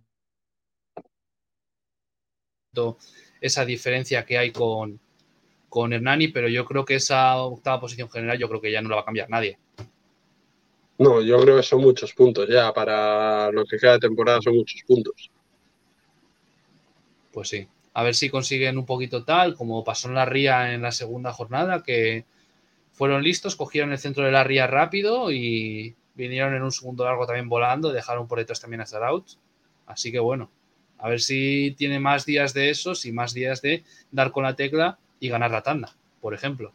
esa 3.40 3.64
diferencia 3.64 4.26
que 4.26 4.38
hay 4.38 4.52
con, 4.52 5.00
con 5.70 5.94
Hernani, 5.94 6.28
pero 6.28 6.50
yo 6.50 6.66
creo 6.66 6.84
que 6.84 6.96
esa 6.96 7.38
octava 7.38 7.80
posición 7.80 8.10
general 8.10 8.38
yo 8.38 8.50
creo 8.50 8.60
que 8.60 8.74
ya 8.74 8.82
no 8.82 8.90
la 8.90 8.98
va 8.98 9.02
a 9.04 9.06
cambiar 9.06 9.30
nadie. 9.30 9.58
No, 11.00 11.22
yo 11.22 11.40
creo 11.40 11.58
que 11.58 11.64
son 11.64 11.82
muchos 11.82 12.14
puntos 12.14 12.48
ya. 12.50 12.74
Para 12.74 13.52
lo 13.52 13.66
que 13.66 13.78
queda 13.78 13.94
de 13.94 14.00
temporada 14.00 14.42
son 14.42 14.56
muchos 14.56 14.82
puntos. 14.88 15.30
Pues 17.32 17.50
sí. 17.50 17.68
A 17.94 18.04
ver 18.04 18.16
si 18.16 18.30
consiguen 18.30 18.78
un 18.78 18.86
poquito 18.86 19.24
tal, 19.24 19.56
como 19.56 19.84
pasó 19.84 20.08
en 20.08 20.16
la 20.16 20.26
Ría 20.26 20.74
en 20.74 20.82
la 20.84 20.92
segunda 20.92 21.34
jornada, 21.34 21.82
que 21.84 22.26
fueron 22.94 23.24
listos, 23.24 23.56
cogieron 23.56 23.92
el 23.92 23.98
centro 23.98 24.24
de 24.24 24.32
la 24.32 24.44
Ría 24.44 24.68
rápido 24.68 25.32
y 25.32 25.96
vinieron 26.14 26.56
en 26.56 26.64
un 26.64 26.72
segundo 26.72 27.06
largo 27.06 27.26
también 27.26 27.50
volando, 27.50 27.92
dejaron 27.92 28.28
por 28.28 28.40
detrás 28.40 28.60
también 28.60 28.82
a 28.82 28.86
Zaraut. 28.86 29.26
Así 29.88 30.12
que 30.12 30.20
bueno, 30.20 30.52
a 30.98 31.10
ver 31.10 31.22
si 31.22 31.76
tiene 31.78 32.00
más 32.00 32.26
días 32.26 32.54
de 32.54 32.70
esos 32.70 33.06
y 33.06 33.12
más 33.12 33.34
días 33.34 33.62
de 33.62 33.84
dar 34.12 34.32
con 34.32 34.44
la 34.44 34.56
tecla 34.56 34.98
y 35.20 35.30
ganar 35.30 35.52
la 35.52 35.62
tanda, 35.62 35.96
por 36.22 36.34
ejemplo. 36.34 36.74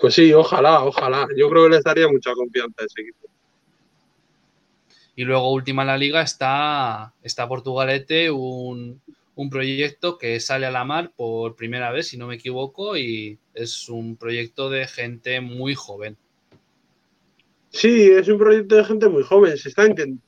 Pues 0.00 0.14
sí, 0.14 0.32
ojalá, 0.32 0.84
ojalá. 0.84 1.26
Yo 1.36 1.48
creo 1.48 1.64
que 1.64 1.76
les 1.76 1.84
daría 1.84 2.08
mucha 2.08 2.32
confianza 2.34 2.82
a 2.82 2.84
ese 2.84 3.00
equipo. 3.02 3.28
Y 5.16 5.24
luego, 5.24 5.52
última 5.52 5.82
en 5.82 5.88
la 5.88 5.96
liga, 5.96 6.22
está, 6.22 7.12
está 7.22 7.48
Portugalete, 7.48 8.30
un, 8.30 9.00
proyecto 9.50 10.18
que 10.18 10.40
sale 10.40 10.66
a 10.66 10.70
la 10.70 10.84
mar 10.84 11.12
por 11.14 11.54
primera 11.54 11.92
vez, 11.92 12.08
si 12.08 12.16
no 12.16 12.26
me 12.26 12.34
equivoco, 12.34 12.96
y 12.96 13.38
es 13.52 13.88
un 13.88 14.16
proyecto 14.16 14.70
de 14.70 14.86
gente 14.86 15.40
muy 15.40 15.74
joven. 15.74 16.16
Sí, 17.70 18.10
es 18.10 18.28
un 18.28 18.38
proyecto 18.38 18.76
de 18.76 18.84
gente 18.84 19.08
muy 19.08 19.22
joven. 19.22 19.56
Se 19.56 19.68
está 19.68 19.84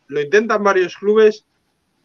lo 0.08 0.20
intentan 0.20 0.62
varios 0.62 0.96
clubes 0.96 1.44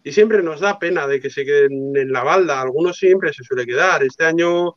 y 0.04 0.12
siempre 0.12 0.44
nos 0.44 0.60
da 0.60 0.80
pena 0.80 1.08
de 1.08 1.20
que 1.20 1.30
se 1.30 1.46
queden 1.46 1.96
en 1.96 2.12
la 2.12 2.24
balda. 2.24 2.62
Algunos 2.62 2.98
siempre 2.98 3.34
se 3.34 3.44
suele 3.44 3.66
quedar. 3.66 4.04
Este 4.04 4.26
año 4.26 4.76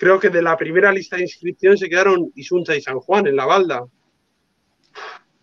creo 0.00 0.18
que 0.18 0.30
de 0.30 0.40
la 0.40 0.56
primera 0.56 0.90
lista 0.90 1.16
de 1.16 1.22
inscripción 1.22 1.76
se 1.76 1.86
quedaron 1.86 2.32
Isuncha 2.34 2.74
y 2.74 2.80
San 2.80 2.98
Juan 3.00 3.26
en 3.26 3.36
la 3.36 3.44
balda. 3.44 3.84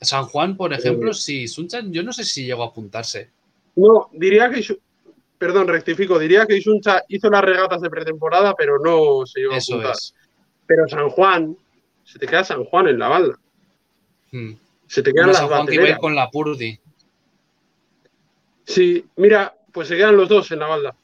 San 0.01 0.26
Juan, 0.26 0.58
por 0.58 0.74
ejemplo, 0.74 1.14
sí, 1.14 1.43
Isuncha, 1.43 1.82
yo 1.86 2.01
no 2.01 2.12
sé 2.12 2.26
si 2.26 2.43
llegó 2.43 2.64
a 2.64 2.68
apuntarse. 2.68 3.30
No, 3.76 4.10
diría 4.14 4.49
que, 4.49 4.66
perdón, 5.38 5.68
rectifico, 5.68 6.18
diría 6.18 6.47
que 6.47 6.58
Isuncha 6.58 7.03
hizo 7.08 7.30
las 7.30 7.43
regatas 7.43 7.82
de 7.82 7.89
pretemporada, 7.91 8.55
pero 8.55 8.80
no 8.80 9.28
se 9.28 9.41
llegó 9.41 9.53
a 9.53 9.58
apuntar. 9.58 9.95
Pero 10.66 10.88
San 10.88 11.10
Juan, 11.10 11.55
se 12.03 12.18
te 12.18 12.26
queda 12.26 12.43
San 12.43 12.64
Juan 12.64 12.88
en 12.88 12.97
la 12.97 13.10
balda. 13.10 13.39
Hmm. 14.32 14.53
Se 14.88 15.03
te 15.03 15.14
quedan 15.14 15.28
las 15.28 15.38
San 15.38 15.49
Juan 15.49 15.68
que 15.68 15.91
va 15.91 15.97
con 15.97 16.16
la 16.16 16.32
Purdi. 16.32 16.80
Sí, 18.66 19.05
mira, 19.18 19.55
pues 19.72 19.88
se 19.88 19.97
quedan 19.97 20.18
los 20.18 20.28
dos 20.28 20.51
en 20.51 20.60
la 20.60 20.68
balda. 20.68 20.95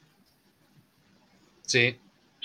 Sí. 1.62 1.96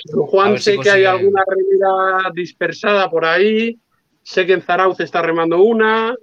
San 0.06 0.22
Juan 0.22 0.60
sé 0.60 0.78
que 0.78 0.90
hay 0.90 1.06
alguna 1.06 1.44
remera 1.48 2.32
dispersada 2.34 3.10
por 3.10 3.26
ahí. 3.26 3.80
Sé 4.24 4.46
que 4.46 4.54
en 4.54 4.62
Zarauz 4.62 5.00
está 5.00 5.22
remando 5.22 5.62
una. 5.62 6.16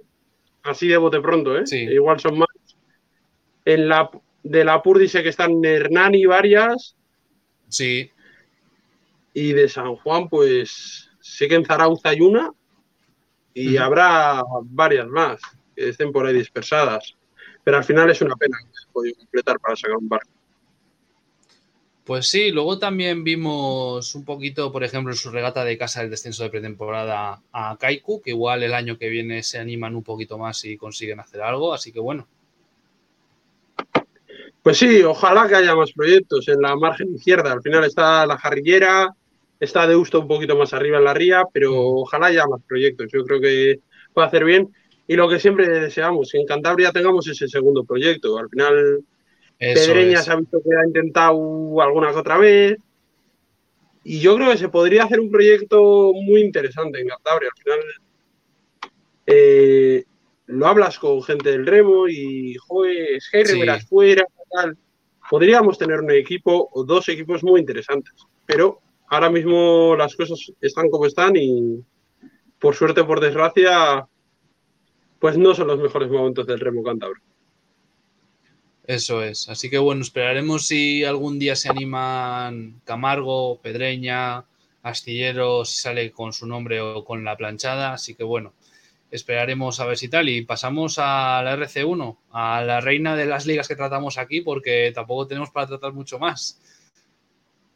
Así 0.63 0.87
de 0.87 0.97
bote 0.97 1.21
pronto, 1.21 1.57
¿eh? 1.57 1.65
Sí. 1.65 1.77
Igual 1.77 2.19
son 2.19 2.39
más. 2.39 2.47
En 3.65 3.89
la, 3.89 4.09
de 4.43 4.63
la 4.65 4.81
Purdi 4.81 5.07
sé 5.07 5.23
que 5.23 5.29
están 5.29 5.63
Hernani 5.63 6.25
varias. 6.25 6.95
Sí. 7.69 8.11
Y 9.33 9.53
de 9.53 9.69
San 9.69 9.95
Juan, 9.97 10.29
pues 10.29 11.09
sé 11.19 11.47
que 11.47 11.55
en 11.55 11.65
Zarauz 11.65 12.01
hay 12.03 12.21
una 12.21 12.51
y 13.53 13.77
habrá 13.77 14.43
varias 14.63 15.07
más 15.07 15.41
que 15.75 15.89
estén 15.89 16.11
por 16.11 16.25
ahí 16.25 16.33
dispersadas. 16.33 17.15
Pero 17.63 17.77
al 17.77 17.83
final 17.83 18.09
es 18.09 18.21
una 18.21 18.35
pena 18.35 18.57
que 18.59 18.65
no 18.65 18.69
haya 18.69 18.91
podido 18.93 19.17
completar 19.17 19.59
para 19.59 19.75
sacar 19.75 19.97
un 19.97 20.07
barco. 20.07 20.36
Pues 22.07 22.29
sí, 22.29 22.51
luego 22.51 22.79
también 22.79 23.25
vimos 23.25 24.15
un 24.15 24.23
poquito, 24.23 24.71
por 24.71 24.81
ejemplo, 24.81 25.11
en 25.11 25.17
su 25.17 25.29
regata 25.29 25.65
de 25.65 25.77
casa 25.77 25.99
del 25.99 26.09
descenso 26.09 26.43
de 26.43 26.49
pretemporada 26.49 27.41
a 27.51 27.75
Kaiku, 27.77 28.21
que 28.21 28.29
igual 28.29 28.63
el 28.63 28.73
año 28.73 28.97
que 28.97 29.09
viene 29.09 29.43
se 29.43 29.59
animan 29.59 29.93
un 29.93 30.03
poquito 30.03 30.37
más 30.37 30.63
y 30.63 30.77
consiguen 30.77 31.19
hacer 31.19 31.41
algo, 31.41 31.73
así 31.73 31.91
que 31.91 31.99
bueno. 31.99 32.25
Pues 34.63 34.77
sí, 34.77 35.03
ojalá 35.03 35.49
que 35.49 35.55
haya 35.55 35.75
más 35.75 35.91
proyectos 35.91 36.47
en 36.47 36.61
la 36.61 36.77
margen 36.77 37.13
izquierda. 37.13 37.51
Al 37.51 37.61
final 37.61 37.83
está 37.83 38.25
la 38.25 38.37
jarrillera, 38.37 39.13
está 39.59 39.85
Deusto 39.85 40.21
un 40.21 40.29
poquito 40.29 40.55
más 40.55 40.73
arriba 40.73 40.99
en 40.99 41.03
la 41.03 41.13
ría, 41.13 41.43
pero 41.51 41.75
ojalá 41.77 42.27
haya 42.27 42.47
más 42.47 42.61
proyectos. 42.65 43.07
Yo 43.11 43.25
creo 43.25 43.41
que 43.41 43.81
puede 44.13 44.27
hacer 44.27 44.45
bien. 44.45 44.73
Y 45.09 45.17
lo 45.17 45.27
que 45.27 45.41
siempre 45.41 45.67
deseamos, 45.67 46.31
que 46.31 46.37
en 46.37 46.45
Cantabria 46.45 46.93
tengamos 46.93 47.27
ese 47.27 47.49
segundo 47.49 47.83
proyecto. 47.83 48.37
Al 48.37 48.47
final 48.47 49.03
Pedreña 49.57 50.21
se 50.21 50.31
ha 50.31 50.35
visto 50.35 50.61
que 50.61 50.75
ha 50.75 50.85
intentado 50.85 51.81
alguna 51.81 52.11
que 52.11 52.17
otra 52.17 52.37
vez. 52.37 52.77
Y 54.03 54.19
yo 54.19 54.35
creo 54.35 54.51
que 54.51 54.57
se 54.57 54.69
podría 54.69 55.03
hacer 55.03 55.19
un 55.19 55.29
proyecto 55.29 56.13
muy 56.13 56.41
interesante 56.41 57.01
en 57.01 57.07
Cantabria. 57.07 57.49
Al 57.53 57.63
final 57.63 57.79
eh, 59.25 60.03
lo 60.45 60.67
hablas 60.67 60.97
con 60.99 61.21
gente 61.23 61.51
del 61.51 61.65
remo 61.65 62.07
y, 62.07 62.55
joder, 62.55 63.15
es 63.15 63.29
que 63.29 63.69
hay 63.69 63.81
fuera, 63.81 64.25
tal. 64.49 64.77
Podríamos 65.29 65.77
tener 65.77 65.99
un 65.99 66.11
equipo 66.11 66.69
o 66.71 66.83
dos 66.85 67.09
equipos 67.09 67.43
muy 67.43 67.59
interesantes. 67.59 68.13
Pero 68.45 68.79
ahora 69.09 69.29
mismo 69.29 69.95
las 69.97 70.15
cosas 70.15 70.39
están 70.61 70.89
como 70.89 71.05
están 71.05 71.35
y 71.35 71.83
por 72.59 72.75
suerte, 72.75 73.03
por 73.03 73.19
desgracia, 73.19 74.07
pues 75.19 75.37
no 75.37 75.53
son 75.53 75.67
los 75.67 75.79
mejores 75.79 76.09
momentos 76.09 76.47
del 76.47 76.59
remo 76.59 76.83
cántabro. 76.83 77.19
Eso 78.87 79.21
es. 79.21 79.49
Así 79.49 79.69
que 79.69 79.77
bueno, 79.77 80.01
esperaremos 80.01 80.65
si 80.65 81.03
algún 81.03 81.39
día 81.39 81.57
se 81.57 81.69
animan 81.69 82.79
Camargo, 82.85 83.59
Pedreña, 83.61 84.45
Astillero, 84.81 85.65
si 85.65 85.81
sale 85.81 86.11
con 86.13 86.31
su 86.31 86.47
nombre 86.47 86.79
o 86.79 87.03
con 87.03 87.25
la 87.25 87.35
planchada. 87.35 87.91
Así 87.91 88.15
que 88.15 88.23
bueno, 88.23 88.53
esperaremos 89.11 89.81
a 89.81 89.85
ver 89.85 89.97
si 89.97 90.07
tal. 90.07 90.29
Y 90.29 90.45
pasamos 90.45 90.99
a 90.99 91.41
la 91.43 91.57
RC1, 91.57 92.17
a 92.31 92.61
la 92.63 92.79
reina 92.79 93.17
de 93.17 93.25
las 93.25 93.45
ligas 93.45 93.67
que 93.67 93.75
tratamos 93.75 94.17
aquí, 94.17 94.39
porque 94.39 94.93
tampoco 94.95 95.27
tenemos 95.27 95.51
para 95.51 95.67
tratar 95.67 95.91
mucho 95.91 96.17
más. 96.17 96.57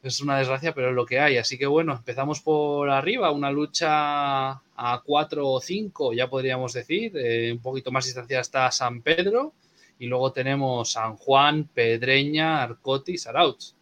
Es 0.03 0.21
una 0.21 0.37
desgracia, 0.37 0.73
pero 0.73 0.89
es 0.91 0.95
lo 0.95 1.05
que 1.05 1.19
hay. 1.19 1.35
Así 1.37 1.57
que 1.57 1.67
bueno, 1.67 1.91
empezamos 1.93 2.39
por 2.39 2.89
arriba, 2.89 3.31
una 3.31 3.51
lucha 3.51 4.51
a 4.51 5.01
4 5.05 5.45
o 5.45 5.59
5, 5.59 6.13
ya 6.13 6.29
podríamos 6.29 6.71
decir. 6.71 7.11
Eh, 7.17 7.51
un 7.51 7.59
poquito 7.59 7.91
más 7.91 8.05
distancia 8.05 8.39
está 8.39 8.71
San 8.71 9.01
Pedro 9.01 9.53
y 10.01 10.07
luego 10.07 10.33
tenemos 10.33 10.93
San 10.93 11.15
Juan, 11.15 11.69
Pedreña, 11.75 12.63
Arcoti 12.63 13.19
y. 13.19 13.75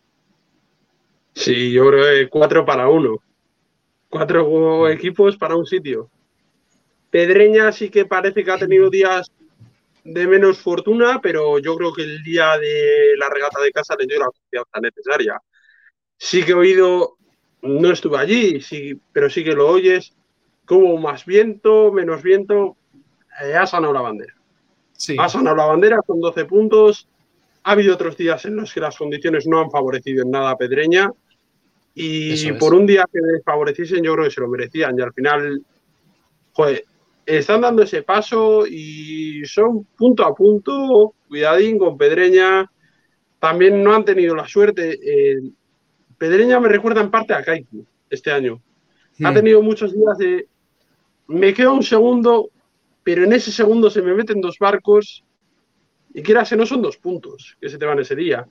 Sí, 1.33 1.71
yo 1.71 1.87
creo 1.87 2.03
que 2.03 2.29
cuatro 2.29 2.65
para 2.65 2.89
uno. 2.89 3.23
Cuatro 4.09 4.89
equipos 4.89 5.37
para 5.37 5.55
un 5.55 5.65
sitio. 5.65 6.09
Pedreña 7.09 7.71
sí 7.71 7.89
que 7.89 8.03
parece 8.03 8.43
que 8.43 8.51
ha 8.51 8.57
tenido 8.57 8.89
días 8.89 9.31
de 10.03 10.27
menos 10.27 10.59
fortuna, 10.59 11.21
pero 11.23 11.57
yo 11.57 11.77
creo 11.77 11.93
que 11.93 12.03
el 12.03 12.21
día 12.21 12.57
de 12.57 13.15
la 13.17 13.29
regata 13.29 13.61
de 13.61 13.71
casa 13.71 13.95
le 13.97 14.05
dio 14.05 14.19
la 14.19 14.25
confianza 14.25 14.79
necesaria. 14.81 15.41
Sí 16.17 16.43
que 16.43 16.51
he 16.51 16.55
oído, 16.55 17.15
no 17.61 17.91
estuve 17.93 18.17
allí, 18.17 18.59
sí, 18.59 18.99
pero 19.13 19.29
sí 19.29 19.41
que 19.41 19.53
lo 19.55 19.69
oyes, 19.69 20.13
como 20.65 20.97
más 20.97 21.25
viento, 21.25 21.93
menos 21.93 22.21
viento, 22.21 22.75
eh, 23.41 23.55
ha 23.55 23.65
sanado 23.65 23.93
la 23.93 24.01
bandera. 24.01 24.38
Sí. 24.99 25.15
Ha 25.17 25.29
sonado 25.29 25.55
la 25.55 25.65
bandera 25.65 26.01
con 26.05 26.19
12 26.19 26.43
puntos. 26.43 27.07
Ha 27.63 27.71
habido 27.71 27.93
otros 27.93 28.17
días 28.17 28.43
en 28.43 28.57
los 28.57 28.73
que 28.73 28.81
las 28.81 28.97
condiciones 28.97 29.47
no 29.47 29.61
han 29.61 29.71
favorecido 29.71 30.23
en 30.23 30.31
nada 30.31 30.51
a 30.51 30.57
Pedreña. 30.57 31.09
Y 31.95 32.51
por 32.53 32.73
un 32.73 32.85
día 32.85 33.05
que 33.11 33.19
desfavoreciesen, 33.19 34.03
yo 34.03 34.13
creo 34.13 34.25
que 34.25 34.31
se 34.31 34.41
lo 34.41 34.49
merecían. 34.49 34.97
Y 34.97 35.01
al 35.01 35.13
final, 35.13 35.63
joder, 36.51 36.83
están 37.25 37.61
dando 37.61 37.83
ese 37.83 38.03
paso 38.03 38.67
y 38.67 39.41
son 39.45 39.85
punto 39.97 40.25
a 40.25 40.35
punto. 40.35 41.13
Cuidadín 41.29 41.79
con 41.79 41.97
Pedreña. 41.97 42.69
También 43.39 43.81
no 43.81 43.95
han 43.95 44.03
tenido 44.03 44.35
la 44.35 44.47
suerte. 44.47 44.99
Pedreña 46.17 46.59
me 46.59 46.67
recuerda 46.67 46.99
en 46.99 47.09
parte 47.09 47.33
a 47.33 47.43
Kaiku 47.43 47.85
este 48.09 48.31
año. 48.31 48.61
Ha 49.23 49.31
hmm. 49.31 49.33
tenido 49.33 49.61
muchos 49.61 49.93
días 49.93 50.17
de. 50.17 50.47
Me 51.27 51.53
quedo 51.53 51.73
un 51.73 51.83
segundo, 51.83 52.49
pero 53.03 53.23
en 53.23 53.33
ese 53.33 53.51
segundo 53.51 53.89
se 53.89 54.01
me 54.01 54.13
meten 54.13 54.41
dos 54.41 54.57
barcos 54.59 55.23
y 56.13 56.21
quieras 56.21 56.49
que 56.49 56.55
no 56.55 56.65
son 56.65 56.81
dos 56.81 56.97
puntos 56.97 57.57
que 57.59 57.69
se 57.69 57.77
te 57.77 57.85
van 57.85 57.99
ese 57.99 58.15
día. 58.15 58.47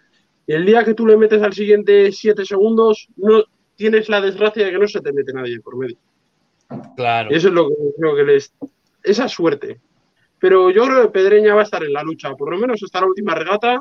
Y 0.46 0.52
el 0.52 0.64
día 0.64 0.84
que 0.84 0.94
tú 0.94 1.06
le 1.06 1.16
metes 1.16 1.42
al 1.42 1.52
siguiente 1.52 2.10
siete 2.12 2.44
segundos, 2.44 3.08
no 3.16 3.44
tienes 3.76 4.08
la 4.08 4.20
desgracia 4.20 4.64
de 4.64 4.72
que 4.72 4.78
no 4.78 4.88
se 4.88 5.00
te 5.00 5.12
mete 5.12 5.32
nadie 5.32 5.60
por 5.60 5.76
medio. 5.76 5.98
Claro. 6.96 7.30
Y 7.30 7.36
eso 7.36 7.48
es 7.48 7.54
lo 7.54 7.68
que 7.68 7.74
creo 7.98 8.16
que 8.16 8.24
les. 8.24 8.54
Esa 9.02 9.28
suerte. 9.28 9.80
Pero 10.38 10.70
yo 10.70 10.84
creo 10.84 11.02
que 11.02 11.08
Pedreña 11.08 11.54
va 11.54 11.62
a 11.62 11.64
estar 11.64 11.82
en 11.82 11.92
la 11.92 12.02
lucha, 12.02 12.34
por 12.34 12.50
lo 12.50 12.58
menos 12.58 12.82
hasta 12.82 13.00
la 13.00 13.06
última 13.06 13.34
regata. 13.34 13.80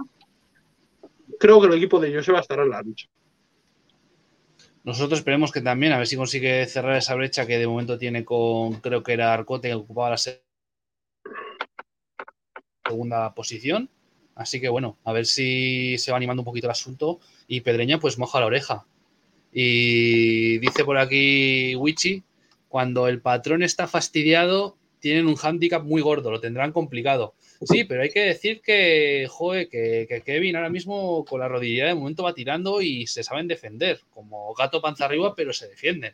Creo 1.39 1.61
que 1.61 1.67
el 1.67 1.73
equipo 1.75 1.99
de 1.99 2.13
Jose 2.13 2.31
va 2.31 2.39
a 2.39 2.41
estar 2.41 2.59
en 2.59 2.69
la 2.69 2.81
lucha. 2.81 3.07
Nosotros 4.83 5.19
esperemos 5.19 5.51
que 5.51 5.61
también, 5.61 5.91
a 5.91 5.97
ver 5.97 6.07
si 6.07 6.15
consigue 6.15 6.65
cerrar 6.65 6.95
esa 6.95 7.13
brecha 7.15 7.45
que 7.45 7.57
de 7.57 7.67
momento 7.67 7.97
tiene 7.97 8.23
con, 8.23 8.75
creo 8.75 9.03
que 9.03 9.13
era 9.13 9.33
Arcote, 9.33 9.67
que 9.67 9.73
ocupaba 9.73 10.11
la 10.11 10.17
segunda 12.87 13.33
posición. 13.33 13.89
Así 14.35 14.61
que 14.61 14.69
bueno, 14.69 14.97
a 15.03 15.13
ver 15.13 15.25
si 15.25 15.97
se 15.97 16.11
va 16.11 16.17
animando 16.17 16.41
un 16.41 16.45
poquito 16.45 16.67
el 16.67 16.71
asunto. 16.71 17.19
Y 17.47 17.61
Pedreña, 17.61 17.99
pues 17.99 18.17
moja 18.17 18.39
la 18.39 18.45
oreja. 18.45 18.85
Y 19.51 20.59
dice 20.59 20.85
por 20.85 20.97
aquí 20.97 21.75
Wichi, 21.75 22.23
cuando 22.67 23.07
el 23.07 23.21
patrón 23.21 23.63
está 23.63 23.87
fastidiado, 23.87 24.77
tienen 24.99 25.27
un 25.27 25.35
hándicap 25.35 25.83
muy 25.83 26.01
gordo, 26.01 26.31
lo 26.31 26.39
tendrán 26.39 26.71
complicado. 26.71 27.33
Sí, 27.61 27.83
pero 27.83 28.03
hay 28.03 28.09
que 28.09 28.21
decir 28.21 28.61
que, 28.61 29.27
joder, 29.29 29.67
que, 29.69 30.21
Kevin 30.25 30.55
ahora 30.55 30.69
mismo 30.69 31.25
con 31.25 31.39
la 31.39 31.47
rodilla 31.47 31.87
de 31.87 31.95
momento 31.95 32.23
va 32.23 32.33
tirando 32.33 32.81
y 32.81 33.07
se 33.07 33.23
saben 33.23 33.47
defender, 33.47 34.01
como 34.13 34.53
gato 34.53 34.81
panza 34.81 35.05
arriba, 35.05 35.33
pero 35.35 35.53
se 35.53 35.67
defienden. 35.67 36.13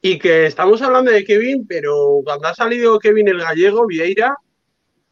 Y 0.00 0.18
que 0.18 0.46
estamos 0.46 0.80
hablando 0.82 1.10
de 1.10 1.24
Kevin, 1.24 1.66
pero 1.66 2.20
cuando 2.24 2.48
ha 2.48 2.54
salido 2.54 2.98
Kevin 2.98 3.28
el 3.28 3.38
gallego, 3.38 3.86
Vieira, 3.86 4.36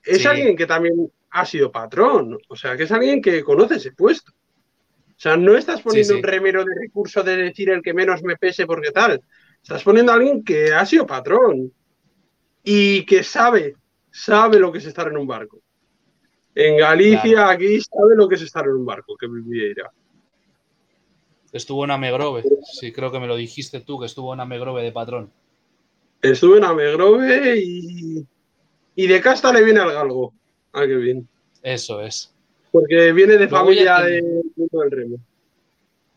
es 0.04 0.26
alguien 0.26 0.56
que 0.56 0.66
también 0.66 1.10
ha 1.30 1.44
sido 1.46 1.70
patrón, 1.70 2.38
o 2.48 2.56
sea, 2.56 2.76
que 2.76 2.84
es 2.84 2.92
alguien 2.92 3.22
que 3.22 3.42
conoce 3.42 3.76
ese 3.76 3.92
puesto. 3.92 4.32
O 4.32 5.22
sea, 5.22 5.36
no 5.36 5.56
estás 5.56 5.82
poniendo 5.82 6.14
un 6.14 6.22
remero 6.22 6.64
de 6.64 6.74
recurso 6.74 7.22
de 7.22 7.36
decir 7.36 7.70
el 7.70 7.82
que 7.82 7.92
menos 7.92 8.22
me 8.22 8.36
pese 8.36 8.66
porque 8.66 8.90
tal. 8.90 9.20
Estás 9.62 9.82
poniendo 9.82 10.12
a 10.12 10.14
alguien 10.14 10.42
que 10.42 10.72
ha 10.72 10.86
sido 10.86 11.06
patrón 11.06 11.70
y 12.64 13.04
que 13.04 13.22
sabe, 13.22 13.76
sabe 14.10 14.58
lo 14.58 14.72
que 14.72 14.78
es 14.78 14.86
estar 14.86 15.08
en 15.08 15.18
un 15.18 15.26
barco. 15.26 15.60
En 16.54 16.78
Galicia, 16.78 17.50
aquí, 17.50 17.80
sabe 17.80 18.16
lo 18.16 18.28
que 18.28 18.34
es 18.36 18.42
estar 18.42 18.64
en 18.64 18.72
un 18.72 18.86
barco, 18.86 19.16
que 19.16 19.28
viviera. 19.28 19.92
Estuvo 21.52 21.84
en 21.84 21.90
Amegrove, 21.90 22.42
sí, 22.64 22.92
creo 22.92 23.12
que 23.12 23.20
me 23.20 23.26
lo 23.26 23.36
dijiste 23.36 23.80
tú, 23.80 23.98
que 24.00 24.06
estuvo 24.06 24.32
en 24.32 24.40
Amegrove 24.40 24.82
de 24.82 24.92
patrón. 24.92 25.32
Estuve 26.22 26.58
en 26.58 26.64
Amegrove 26.64 27.58
y 27.58 28.26
y 29.02 29.06
de 29.06 29.22
casta 29.22 29.50
le 29.50 29.64
viene 29.64 29.80
al 29.80 29.92
galgo 29.92 30.34
Ah, 30.72 30.86
qué 30.86 30.94
bien. 30.94 31.26
Eso 31.62 32.02
es. 32.02 32.34
Porque 32.70 33.12
viene 33.12 33.38
de 33.38 33.48
familia 33.48 34.00
de 34.00 34.20
del 34.56 34.90
remo. 34.90 35.16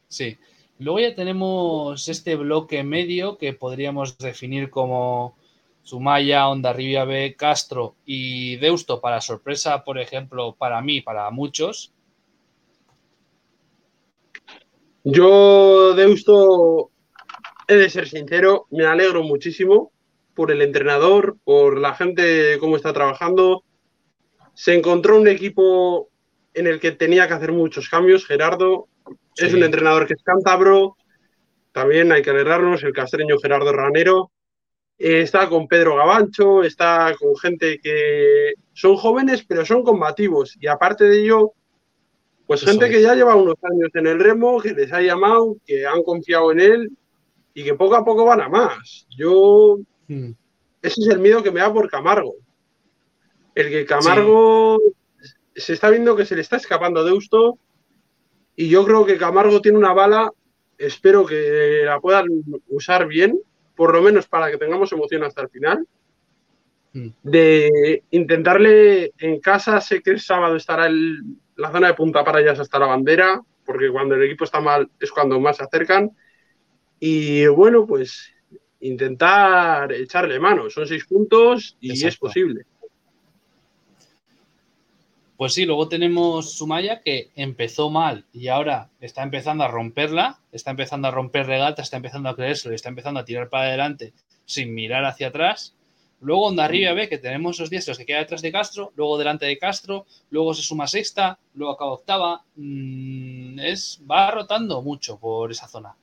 Sí. 0.10 0.38
Luego 0.80 1.00
ya 1.00 1.16
tenemos 1.16 2.08
este 2.10 2.36
bloque 2.36 2.84
medio 2.84 3.38
que 3.38 3.54
podríamos 3.54 4.18
definir 4.18 4.70
como 4.70 5.38
Sumaya, 5.82 6.46
Rivia 6.74 7.06
B, 7.06 7.36
Castro 7.38 7.96
y 8.06 8.58
Deusto 8.58 9.00
para 9.00 9.22
sorpresa, 9.22 9.84
por 9.86 9.98
ejemplo, 9.98 10.54
para 10.56 10.82
mí, 10.82 11.00
para 11.00 11.32
muchos. 11.32 11.94
Yo, 15.06 15.94
Deusto, 15.96 16.92
he 17.68 17.76
de 17.76 17.90
ser 17.90 18.10
sincero, 18.10 18.68
me 18.72 18.86
alegro 18.86 19.24
muchísimo 19.24 19.94
por 20.36 20.52
el 20.52 20.62
entrenador, 20.62 21.38
por 21.44 21.80
la 21.80 21.94
gente, 21.94 22.58
cómo 22.60 22.76
está 22.76 22.94
trabajando. 22.94 23.64
Se 24.54 24.74
encontró 24.74 25.20
un 25.20 25.28
equipo 25.28 26.10
en 26.54 26.68
el 26.68 26.80
que 26.80 26.92
tenía 26.92 27.28
que 27.28 27.34
hacer 27.34 27.52
muchos 27.52 27.90
cambios. 27.90 28.26
Gerardo 28.26 28.88
es 29.36 29.54
un 29.54 29.64
entrenador 29.64 30.08
que 30.08 30.14
es 30.14 30.24
cántabro. 30.24 30.96
También 31.72 32.12
hay 32.12 32.22
que 32.22 32.30
alegrarnos, 32.30 32.84
el 32.84 32.94
castreño 32.94 33.38
Gerardo 33.40 33.74
Ranero. 33.74 34.32
Eh, 34.98 35.22
está 35.22 35.50
con 35.50 35.68
Pedro 35.68 35.96
Gabancho, 35.96 36.64
está 36.64 37.16
con 37.20 37.36
gente 37.36 37.80
que 37.82 38.54
son 38.74 38.96
jóvenes, 38.96 39.44
pero 39.48 39.66
son 39.66 39.84
combativos. 39.84 40.56
Y 40.60 40.68
aparte 40.68 41.06
de 41.06 41.24
ello, 41.24 41.54
pues 42.46 42.64
gente 42.64 42.90
que 42.90 43.02
ya 43.02 43.16
lleva 43.16 43.36
unos 43.36 43.56
años 43.64 43.90
en 43.94 44.08
el 44.08 44.20
remo, 44.20 44.62
que 44.62 44.74
les 44.74 44.92
ha 44.94 45.02
llamado, 45.02 45.56
que 45.66 45.88
han 45.88 46.04
confiado 46.04 46.52
en 46.52 46.60
él 46.60 46.92
y 47.54 47.64
que 47.64 47.74
poco 47.74 47.96
a 47.96 48.06
poco 48.06 48.26
van 48.26 48.42
a 48.42 48.50
más. 48.50 49.08
Yo, 49.18 49.80
hmm. 50.08 50.32
ese 50.82 51.02
es 51.02 51.08
el 51.08 51.20
miedo 51.20 51.44
que 51.44 51.52
me 51.52 51.60
da 51.60 51.72
por 51.72 51.90
Camargo. 51.90 52.36
El 53.56 53.70
que 53.70 53.86
Camargo 53.86 54.80
se 55.56 55.74
está 55.74 55.90
viendo 55.90 56.16
que 56.16 56.26
se 56.26 56.36
le 56.36 56.42
está 56.42 56.58
escapando 56.58 57.04
de 57.04 57.12
Usto 57.12 57.60
y 58.56 58.70
yo 58.70 58.86
creo 58.86 59.06
que 59.06 59.18
Camargo 59.18 59.62
tiene 59.62 59.78
una 59.78 59.94
bala, 59.94 60.32
espero 60.78 61.26
que 61.26 61.84
la 61.86 62.00
puedan 62.00 62.28
usar 62.68 63.08
bien, 63.08 63.40
por 63.76 63.94
lo 63.94 64.02
menos 64.02 64.28
para 64.28 64.52
que 64.52 64.58
tengamos 64.58 64.92
emoción 64.92 65.24
hasta 65.24 65.42
el 65.42 65.50
final, 65.50 65.88
hmm. 66.94 67.08
de 67.24 68.04
intentarle 68.12 69.14
en 69.18 69.40
casa, 69.40 69.82
sé 69.82 70.02
que 70.02 70.12
el 70.12 70.20
sábado 70.20 70.56
estará 70.56 70.88
el, 70.88 71.20
la 71.56 71.72
zona 71.72 71.88
de 71.88 71.94
punta 71.94 72.24
para 72.24 72.42
ellas 72.42 72.60
hasta 72.60 72.80
la 72.80 72.88
bandera, 72.88 73.42
porque 73.66 73.90
cuando 73.92 74.16
el 74.16 74.24
equipo 74.24 74.44
está 74.44 74.60
mal 74.60 74.90
es 75.00 75.12
cuando 75.12 75.40
más 75.40 75.58
se 75.58 75.64
acercan. 75.64 76.12
Y 77.00 77.48
bueno, 77.48 77.86
pues 77.86 78.33
intentar 78.84 79.92
echarle 79.92 80.40
mano. 80.40 80.70
Son 80.70 80.88
seis 80.88 81.06
puntos 81.06 81.78
y 81.80 82.06
es 82.06 82.18
posible. 82.18 82.66
Pues 85.36 85.56
sí, 85.56 85.66
luego 85.66 85.90
tenemos 85.90 86.54
Sumaya 86.54 87.02
que 87.02 87.32
empezó 87.36 87.90
mal 87.90 88.26
y 88.32 88.48
ahora 88.48 88.90
está 89.02 89.24
empezando 89.24 89.64
a 89.64 89.68
romperla, 89.68 90.40
está 90.52 90.72
empezando 90.72 91.08
a 91.08 91.12
romper 91.12 91.48
regata, 91.48 91.82
está 91.82 91.98
empezando 91.98 92.30
a 92.30 92.36
creerse, 92.36 92.74
está 92.74 92.90
empezando 92.90 93.20
a 93.20 93.26
tirar 93.26 93.50
para 93.50 93.68
adelante 93.68 94.14
sin 94.46 94.74
mirar 94.74 95.04
hacia 95.06 95.30
atrás. 95.30 95.76
Luego 96.22 96.46
Ondarribia 96.46 96.94
ve 96.94 97.10
que 97.10 97.18
tenemos 97.18 97.58
esos 97.58 97.70
diestros 97.70 97.98
que 97.98 98.06
queda 98.06 98.20
detrás 98.20 98.42
de 98.42 98.52
Castro, 98.52 98.94
luego 98.96 99.18
delante 99.18 99.46
de 99.46 99.58
Castro, 99.58 100.06
luego 100.30 100.54
se 100.54 100.62
suma 100.62 100.88
sexta, 100.88 101.38
luego 101.56 101.74
acaba 101.74 101.92
octava. 101.92 102.46
Mm, 102.56 103.60
es, 103.60 104.02
va 104.10 104.32
rotando 104.32 104.82
mucho 104.82 105.20
por 105.20 105.52
esa 105.52 105.68
zona. 105.68 105.98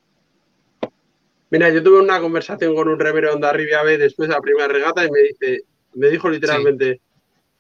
Mira, 1.50 1.68
yo 1.70 1.82
tuve 1.82 2.00
una 2.00 2.20
conversación 2.20 2.74
con 2.74 2.88
un 2.88 2.98
remero 2.98 3.28
de 3.28 3.34
Ondarribia 3.34 3.82
B 3.82 3.98
después 3.98 4.28
de 4.28 4.34
la 4.34 4.40
primera 4.40 4.68
regata 4.68 5.04
y 5.04 5.10
me 5.10 5.20
dice, 5.20 5.64
me 5.94 6.08
dijo 6.08 6.30
literalmente, 6.30 7.00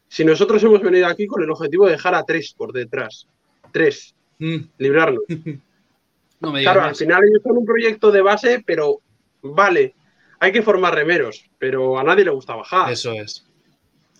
si 0.08 0.24
nosotros 0.24 0.62
hemos 0.62 0.80
venido 0.80 1.06
aquí 1.06 1.26
con 1.26 1.42
el 1.42 1.50
objetivo 1.50 1.86
de 1.86 1.92
dejar 1.92 2.14
a 2.14 2.24
tres 2.24 2.54
por 2.56 2.72
detrás, 2.72 3.26
tres, 3.72 4.14
mm. 4.38 4.58
librarnos. 4.78 5.24
claro, 6.40 6.82
al 6.82 6.94
final 6.94 7.22
ellos 7.24 7.42
son 7.42 7.58
un 7.58 7.66
proyecto 7.66 8.10
de 8.12 8.22
base, 8.22 8.62
pero 8.64 9.00
vale, 9.42 9.94
hay 10.38 10.52
que 10.52 10.62
formar 10.62 10.94
remeros, 10.94 11.44
pero 11.58 11.98
a 11.98 12.04
nadie 12.04 12.24
le 12.24 12.30
gusta 12.30 12.54
bajar. 12.54 12.92
Eso 12.92 13.12
es. 13.12 13.44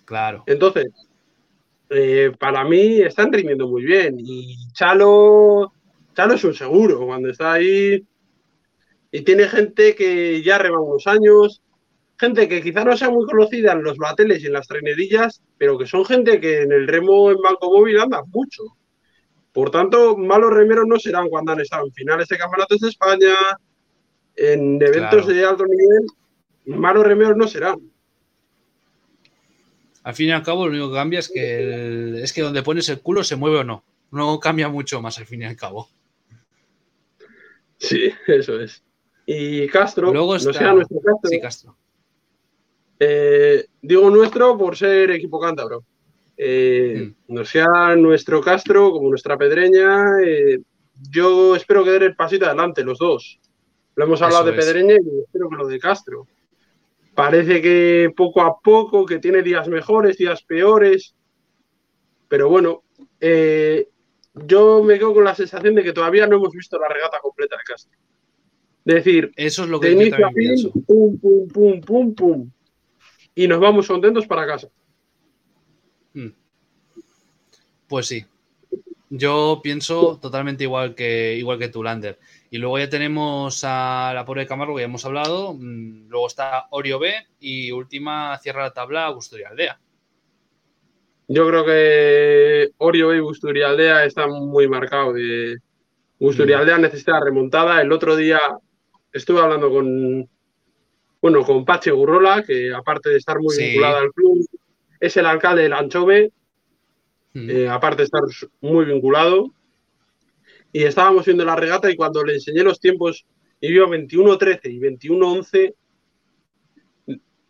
Claro. 0.05 0.43
Entonces, 0.47 0.89
eh, 1.89 2.33
para 2.39 2.65
mí 2.65 3.01
están 3.01 3.33
rindiendo 3.33 3.67
muy 3.69 3.83
bien. 3.83 4.17
Y 4.19 4.57
Chalo, 4.73 5.73
Chalo 6.15 6.35
es 6.35 6.45
un 6.45 6.55
seguro 6.55 7.07
cuando 7.07 7.31
está 7.31 7.55
ahí. 7.55 8.05
Y 9.13 9.23
tiene 9.23 9.49
gente 9.49 9.95
que 9.95 10.43
ya 10.43 10.59
rema 10.59 10.81
unos 10.81 11.07
años, 11.07 11.63
gente 12.19 12.49
que 12.49 12.63
quizá 12.63 12.85
no 12.85 12.97
sea 12.97 13.11
muy 13.11 13.27
conocida 13.27 13.73
en 13.73 13.83
los 13.83 13.97
bateles 13.97 14.43
y 14.43 14.47
en 14.47 14.53
las 14.53 14.69
trenerillas, 14.69 15.43
pero 15.59 15.79
que 15.79 15.87
son 15.87 16.05
gente 16.05 16.41
que 16.41 16.63
en 16.63 16.73
el 16.73 16.87
remo 16.87 17.31
en 17.31 17.39
Banco 17.39 17.71
Móvil 17.73 17.99
anda 17.99 18.23
mucho. 18.27 18.63
Por 19.53 19.71
tanto, 19.71 20.17
malos 20.17 20.53
remeros 20.53 20.87
no 20.87 20.99
serán 20.99 21.29
cuando 21.29 21.53
han 21.53 21.61
estado 21.61 21.87
en 21.87 21.93
finales 21.93 22.29
de 22.29 22.39
campeonatos 22.39 22.81
de 22.81 22.89
España, 22.89 23.35
en 24.37 24.81
eventos 24.81 25.27
de 25.27 25.45
alto 25.45 25.65
nivel, 25.67 26.07
malos 26.67 27.05
remeros 27.05 27.37
no 27.37 27.49
serán. 27.49 27.81
Al 30.03 30.15
fin 30.15 30.29
y 30.29 30.33
al 30.33 30.43
cabo, 30.43 30.67
lo 30.67 30.73
único 30.73 30.91
que 30.91 30.97
cambia 30.97 31.19
es 31.19 31.29
que, 31.29 32.23
es 32.23 32.33
que 32.33 32.43
donde 32.43 32.63
pones 32.63 32.89
el 32.89 33.01
culo 33.01 33.25
se 33.25 33.37
mueve 33.37 33.59
o 33.59 33.65
no. 33.65 33.85
No 34.13 34.41
cambia 34.41 34.69
mucho 34.69 35.01
más 35.03 35.19
al 35.19 35.27
fin 35.27 35.43
y 35.43 35.45
al 35.45 35.57
cabo. 35.57 35.89
Sí, 37.79 38.11
eso 38.27 38.61
es. 38.61 38.83
Y 39.33 39.69
Castro, 39.69 40.13
Luego 40.13 40.35
está... 40.35 40.49
no 40.49 40.59
sea 40.59 40.73
nuestro 40.73 40.99
Castro. 41.01 41.31
Sí, 41.31 41.41
Castro. 41.41 41.77
Eh, 42.99 43.65
digo 43.81 44.11
nuestro 44.11 44.59
por 44.59 44.77
ser 44.77 45.13
equipo 45.13 45.39
cántabro. 45.39 45.85
Eh, 46.37 47.13
mm. 47.29 47.35
No 47.35 47.45
sea 47.45 47.95
nuestro 47.97 48.41
Castro 48.41 48.91
como 48.91 49.09
nuestra 49.09 49.39
Pedreña. 49.39 50.21
Eh, 50.27 50.59
yo 51.09 51.55
espero 51.55 51.85
que 51.85 51.93
den 51.93 52.03
el 52.03 52.17
pasito 52.17 52.47
adelante 52.47 52.83
los 52.83 52.99
dos. 52.99 53.39
Lo 53.95 54.05
hemos 54.05 54.21
hablado 54.21 54.47
de 54.47 54.53
Pedreña 54.55 54.95
y 54.95 55.21
espero 55.21 55.49
que 55.49 55.57
lo 55.57 55.69
de 55.69 55.79
Castro. 55.79 56.27
Parece 57.15 57.63
que 57.63 58.13
poco 58.17 58.43
a 58.43 58.59
poco, 58.59 59.07
que 59.07 59.21
tiene 59.21 59.43
días 59.43 59.69
mejores, 59.69 60.19
días 60.19 60.43
peores. 60.43 61.15
Pero 62.27 62.49
bueno, 62.49 62.83
yo 64.35 64.83
me 64.83 64.99
quedo 64.99 65.15
con 65.15 65.23
la 65.23 65.37
sensación 65.37 65.77
de 65.77 65.85
que 65.85 65.93
todavía 65.93 66.27
no 66.27 66.35
hemos 66.35 66.53
visto 66.53 66.81
la 66.81 66.89
regata 66.89 67.21
completa 67.21 67.57
de 67.57 67.63
Castro. 67.63 67.97
Es 68.91 69.05
decir, 69.05 69.31
eso 69.37 69.63
es 69.63 69.69
lo 69.69 69.79
que 69.79 69.87
de 69.87 69.93
inicio 69.93 70.27
a 70.27 70.33
fin, 70.33 70.73
pum, 70.85 71.17
pum, 71.21 71.49
pum, 71.49 71.81
pum, 71.81 72.13
pum. 72.13 72.51
Y 73.37 73.47
nos 73.47 73.61
vamos 73.61 73.87
contentos 73.87 74.27
para 74.27 74.45
casa. 74.45 74.67
Hmm. 76.13 76.31
Pues 77.87 78.07
sí. 78.09 78.25
Yo 79.09 79.61
pienso 79.63 80.19
totalmente 80.21 80.65
igual 80.65 80.97
que, 80.97 81.37
igual 81.37 81.61
que 81.61 81.69
tú, 81.69 81.85
Lander. 81.85 82.19
Y 82.51 82.59
luego 82.59 82.81
ya 82.81 82.91
tenemos 82.91 83.63
a 83.63 84.11
la 84.13 84.25
pobre 84.25 84.45
Camargo, 84.45 84.75
que 84.75 84.81
ya 84.81 84.87
hemos 84.87 85.05
hablado. 85.05 85.55
Mm, 85.55 86.09
luego 86.09 86.27
está 86.27 86.67
Orio 86.71 86.99
B 86.99 87.13
y 87.39 87.71
última 87.71 88.37
cierra 88.39 88.65
la 88.65 88.73
tabla 88.73 89.09
Busturia 89.11 89.51
Aldea. 89.51 89.79
Yo 91.29 91.47
creo 91.47 91.65
que 91.65 92.73
Orio 92.79 93.07
B 93.07 93.19
y 93.19 93.21
Busturia 93.21 93.69
Aldea 93.69 94.05
están 94.05 94.31
muy 94.33 94.67
marcados. 94.67 95.15
De... 95.15 95.59
Busturia 96.19 96.57
mm. 96.57 96.61
Aldea 96.61 96.79
necesita 96.79 97.21
remontada. 97.21 97.81
El 97.81 97.93
otro 97.93 98.17
día 98.17 98.41
estuve 99.13 99.41
hablando 99.41 99.71
con, 99.71 100.29
bueno, 101.21 101.45
con 101.45 101.65
Pache 101.65 101.91
Gurrola, 101.91 102.43
que 102.43 102.73
aparte 102.73 103.11
de 103.11 103.17
estar 103.17 103.39
muy 103.39 103.57
vinculada 103.57 104.01
al 104.01 104.13
club, 104.13 104.47
es 104.99 105.17
el 105.17 105.27
alcalde 105.27 105.63
del 105.63 105.73
Anchove. 105.73 106.33
Mm. 107.33 107.51
Eh, 107.51 107.69
aparte 107.69 107.99
de 107.99 108.05
estar 108.05 108.23
muy 108.61 108.85
vinculado 108.85 109.53
y 110.73 110.85
estábamos 110.85 111.25
viendo 111.25 111.45
la 111.45 111.57
regata 111.57 111.91
y 111.91 111.97
cuando 111.97 112.25
le 112.25 112.35
enseñé 112.35 112.63
los 112.63 112.81
tiempos 112.81 113.25
y 113.61 113.71
vio 113.71 113.89
21-13 113.89 114.61
y 114.65 114.81
21-11, 114.81 115.75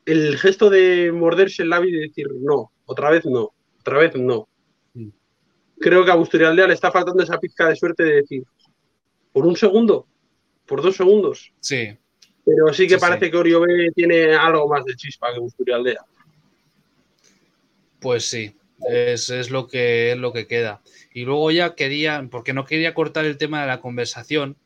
el 0.06 0.38
gesto 0.38 0.70
de 0.70 1.12
morderse 1.12 1.62
el 1.62 1.70
labio 1.70 1.96
y 1.96 2.08
decir 2.08 2.28
no, 2.40 2.72
otra 2.86 3.10
vez 3.10 3.24
no, 3.26 3.52
otra 3.80 3.98
vez 3.98 4.16
no. 4.16 4.48
Mm. 4.94 5.08
Creo 5.78 6.04
que 6.04 6.10
a 6.10 6.16
Busturialdea 6.16 6.66
le 6.66 6.74
está 6.74 6.90
faltando 6.90 7.22
esa 7.22 7.38
pizca 7.38 7.68
de 7.68 7.76
suerte 7.76 8.02
de 8.02 8.14
decir, 8.16 8.42
por 9.32 9.46
un 9.46 9.56
segundo, 9.56 10.06
por 10.70 10.82
dos 10.82 10.96
segundos. 10.96 11.52
Sí. 11.58 11.98
Pero 12.44 12.72
sí 12.72 12.86
que 12.86 12.96
parece 12.96 13.28
que 13.28 13.36
Orio 13.36 13.60
B 13.60 13.90
tiene 13.92 14.34
algo 14.34 14.68
más 14.68 14.84
de 14.84 14.94
chispa 14.94 15.34
que 15.34 15.40
Busturialdea. 15.40 16.04
Pues 17.98 18.30
sí, 18.30 18.54
es, 18.88 19.30
es, 19.30 19.50
lo 19.50 19.66
que, 19.66 20.12
es 20.12 20.16
lo 20.16 20.32
que 20.32 20.46
queda. 20.46 20.80
Y 21.12 21.24
luego 21.24 21.50
ya 21.50 21.74
quería, 21.74 22.24
porque 22.30 22.52
no 22.52 22.66
quería 22.66 22.94
cortar 22.94 23.24
el 23.24 23.36
tema 23.36 23.60
de 23.60 23.66
la 23.66 23.80
conversación, 23.80 24.56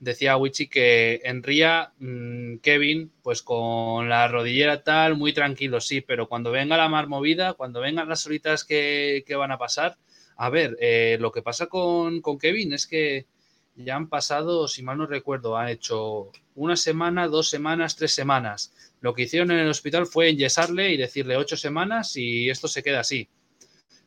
decía 0.00 0.38
Wichi 0.38 0.68
que 0.68 1.20
en 1.24 1.42
Ría, 1.42 1.92
mm, 1.98 2.56
Kevin, 2.56 3.12
pues 3.22 3.42
con 3.42 4.08
la 4.08 4.26
rodillera 4.28 4.82
tal, 4.82 5.18
muy 5.18 5.34
tranquilo, 5.34 5.82
sí, 5.82 6.00
pero 6.00 6.28
cuando 6.30 6.50
venga 6.50 6.78
la 6.78 6.88
mar 6.88 7.08
movida, 7.08 7.52
cuando 7.52 7.82
vengan 7.82 8.08
las 8.08 8.24
horitas 8.26 8.64
que, 8.64 9.22
van 9.36 9.52
a 9.52 9.58
pasar, 9.58 9.98
a 10.38 10.48
ver, 10.48 10.78
eh, 10.80 11.18
lo 11.20 11.30
que 11.30 11.42
pasa 11.42 11.66
con, 11.66 12.22
con, 12.22 12.38
Kevin 12.38 12.72
es 12.72 12.86
que 12.86 13.26
ya 13.74 13.96
han 13.96 14.08
pasado, 14.08 14.68
si 14.68 14.82
mal 14.82 14.98
no 14.98 15.06
recuerdo, 15.06 15.56
han 15.56 15.68
hecho 15.68 16.30
una 16.54 16.76
semana, 16.76 17.28
dos 17.28 17.48
semanas, 17.48 17.96
tres 17.96 18.14
semanas. 18.14 18.72
Lo 19.00 19.14
que 19.14 19.22
hicieron 19.22 19.50
en 19.50 19.58
el 19.58 19.68
hospital 19.70 20.06
fue 20.06 20.28
enyesarle 20.28 20.92
y 20.92 20.96
decirle 20.96 21.36
ocho 21.36 21.56
semanas 21.56 22.16
y 22.16 22.50
esto 22.50 22.68
se 22.68 22.82
queda 22.82 23.00
así 23.00 23.28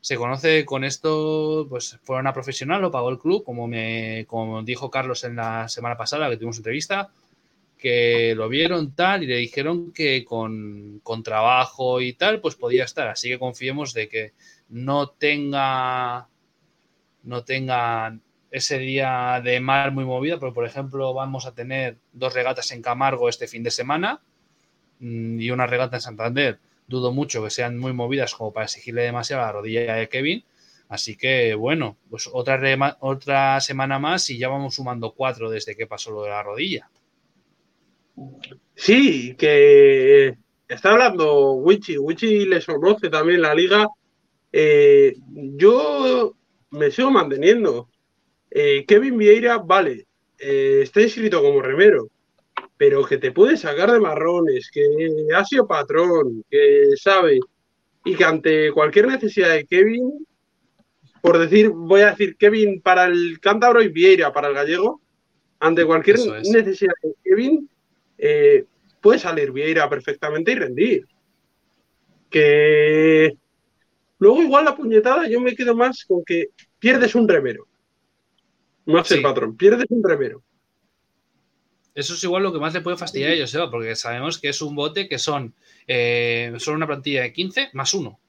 se 0.05 0.17
conoce 0.17 0.65
con 0.65 0.83
esto, 0.83 1.65
pues 1.67 1.97
fue 2.03 2.19
una 2.19 2.31
profesional, 2.31 2.79
lo 2.79 2.91
pagó 2.91 3.09
el 3.09 3.17
club, 3.17 3.43
como 3.43 3.67
me 3.67 4.23
como 4.27 4.61
dijo 4.61 4.91
Carlos 4.91 5.23
en 5.23 5.35
la 5.35 5.67
semana 5.67 5.97
pasada 5.97 6.29
que 6.29 6.37
tuvimos 6.37 6.57
entrevista, 6.57 7.09
que 7.75 8.35
lo 8.35 8.47
vieron 8.47 8.93
tal 8.93 9.23
y 9.23 9.25
le 9.25 9.37
dijeron 9.37 9.91
que 9.91 10.23
con, 10.23 11.01
trabajo 11.23 12.01
y 12.01 12.13
tal, 12.13 12.39
pues 12.39 12.53
podía 12.53 12.83
estar. 12.83 13.07
Así 13.07 13.29
que 13.29 13.39
confiemos 13.39 13.95
de 13.95 14.07
que 14.07 14.33
no 14.69 15.09
tenga 15.09 16.29
no 17.23 17.43
tenga 17.43 18.15
ese 18.55 18.79
día 18.79 19.41
de 19.43 19.59
mar 19.59 19.91
muy 19.91 20.05
movida, 20.05 20.39
pero 20.39 20.53
por 20.53 20.65
ejemplo 20.65 21.13
vamos 21.13 21.45
a 21.45 21.53
tener 21.53 21.97
dos 22.13 22.33
regatas 22.33 22.71
en 22.71 22.81
Camargo 22.81 23.27
este 23.27 23.49
fin 23.49 23.63
de 23.63 23.69
semana 23.69 24.21
mm, 24.99 25.41
y 25.41 25.51
una 25.51 25.67
regata 25.67 25.97
en 25.97 26.01
Santander, 26.01 26.59
dudo 26.87 27.11
mucho 27.11 27.43
que 27.43 27.49
sean 27.49 27.77
muy 27.77 27.91
movidas 27.91 28.33
como 28.33 28.53
para 28.53 28.63
exigirle 28.63 29.01
demasiado 29.01 29.43
a 29.43 29.47
la 29.47 29.51
rodilla 29.51 29.95
de 29.95 30.07
Kevin. 30.07 30.45
Así 30.87 31.17
que 31.17 31.53
bueno, 31.55 31.97
pues 32.09 32.29
otra, 32.31 32.97
otra 33.01 33.59
semana 33.59 33.99
más 33.99 34.29
y 34.29 34.37
ya 34.37 34.47
vamos 34.47 34.75
sumando 34.75 35.11
cuatro 35.11 35.49
desde 35.49 35.75
que 35.75 35.87
pasó 35.87 36.11
lo 36.11 36.23
de 36.23 36.29
la 36.29 36.41
rodilla. 36.41 36.89
Sí, 38.73 39.35
que 39.35 40.37
está 40.69 40.91
hablando 40.91 41.55
Wichi, 41.55 41.97
Wichi 41.97 42.45
les 42.45 42.65
conoce 42.65 43.09
también 43.09 43.41
la 43.41 43.53
liga. 43.53 43.89
Eh, 44.53 45.17
yo 45.27 46.35
me 46.69 46.89
sigo 46.89 47.11
manteniendo. 47.11 47.89
Eh, 48.57 48.85
Kevin 48.87 49.17
Vieira, 49.17 49.57
vale, 49.57 50.07
eh, 50.39 50.79
está 50.83 51.01
inscrito 51.01 51.41
como 51.41 51.61
remero, 51.61 52.07
pero 52.77 53.05
que 53.05 53.17
te 53.17 53.33
puede 53.33 53.57
sacar 53.57 53.91
de 53.91 53.99
marrones, 53.99 54.71
que 54.71 54.81
ha 55.35 55.43
sido 55.43 55.67
patrón, 55.67 56.41
que 56.49 56.91
sabe, 56.95 57.41
y 58.05 58.15
que 58.15 58.23
ante 58.23 58.71
cualquier 58.71 59.07
necesidad 59.07 59.49
de 59.49 59.65
Kevin, 59.65 60.25
por 61.19 61.37
decir, 61.37 61.67
voy 61.69 61.99
a 61.99 62.11
decir 62.11 62.37
Kevin 62.37 62.79
para 62.79 63.07
el 63.07 63.41
cántabro 63.41 63.81
y 63.81 63.89
Vieira 63.89 64.31
para 64.31 64.47
el 64.47 64.53
gallego, 64.53 65.01
ante 65.59 65.85
cualquier 65.85 66.19
necesidad 66.19 66.93
de 67.03 67.13
Kevin, 67.25 67.69
eh, 68.17 68.63
puede 69.01 69.19
salir 69.19 69.51
Vieira 69.51 69.89
perfectamente 69.89 70.53
y 70.53 70.55
rendir. 70.55 71.05
Que 72.29 73.35
luego 74.17 74.41
igual 74.41 74.63
la 74.63 74.77
puñetada 74.77 75.27
yo 75.27 75.41
me 75.41 75.57
quedo 75.57 75.75
más 75.75 76.05
con 76.05 76.23
que 76.23 76.51
pierdes 76.79 77.15
un 77.15 77.27
remero. 77.27 77.67
No 78.85 78.99
es 78.99 79.11
el 79.11 79.21
patrón, 79.21 79.57
pierdes 79.57 79.85
un 79.89 80.03
remero. 80.03 80.43
Eso 81.95 82.13
es 82.13 82.23
igual 82.23 82.43
lo 82.43 82.51
que 82.51 82.59
más 82.59 82.73
le 82.73 82.81
puede 82.81 82.97
fastidiar 82.97 83.31
a 83.31 83.33
ellos, 83.33 83.57
porque 83.71 83.95
sabemos 83.95 84.37
que 84.37 84.49
es 84.49 84.61
un 84.61 84.75
bote 84.75 85.07
que 85.07 85.17
son, 85.17 85.55
eh, 85.87 86.53
son 86.57 86.75
una 86.75 86.87
plantilla 86.87 87.21
de 87.21 87.31
15 87.31 87.69
más 87.73 87.93
1. 87.93 88.19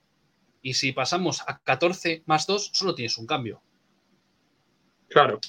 Y 0.62 0.74
si 0.74 0.93
pasamos 0.93 1.43
a 1.47 1.59
14 1.59 2.23
más 2.27 2.47
2, 2.47 2.70
solo 2.73 2.95
tienes 2.95 3.19
un 3.19 3.27
cambio. 3.27 3.61
Claro. 5.09 5.41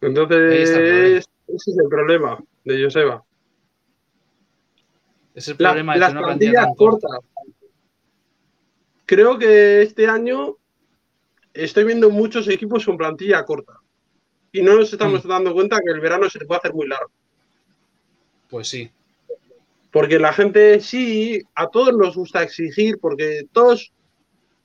Entonces, 0.00 0.68
ese 0.68 1.18
es 1.72 1.78
el 1.78 1.88
problema 1.88 2.38
de 2.64 2.84
Joseba. 2.84 3.24
Es 5.34 5.48
el 5.48 5.56
problema 5.56 5.98
de 5.98 6.10
una 6.12 6.22
plantilla 6.22 6.66
corta. 6.76 7.08
Creo 9.06 9.36
que 9.36 9.82
este 9.82 10.06
año 10.06 10.58
estoy 11.54 11.84
viendo 11.84 12.10
muchos 12.10 12.48
equipos 12.48 12.84
con 12.84 12.98
plantilla 12.98 13.44
corta 13.44 13.74
y 14.52 14.62
no 14.62 14.74
nos 14.74 14.92
estamos 14.92 15.24
mm. 15.24 15.28
dando 15.28 15.54
cuenta 15.54 15.80
que 15.84 15.92
el 15.92 16.00
verano 16.00 16.28
se 16.28 16.38
te 16.38 16.46
puede 16.46 16.58
hacer 16.58 16.74
muy 16.74 16.86
largo. 16.86 17.10
Pues 18.50 18.68
sí. 18.68 18.90
Porque 19.90 20.18
la 20.18 20.32
gente 20.32 20.80
sí, 20.80 21.40
a 21.54 21.68
todos 21.68 21.96
nos 21.96 22.16
gusta 22.16 22.42
exigir, 22.42 22.98
porque 23.00 23.46
todos, 23.52 23.92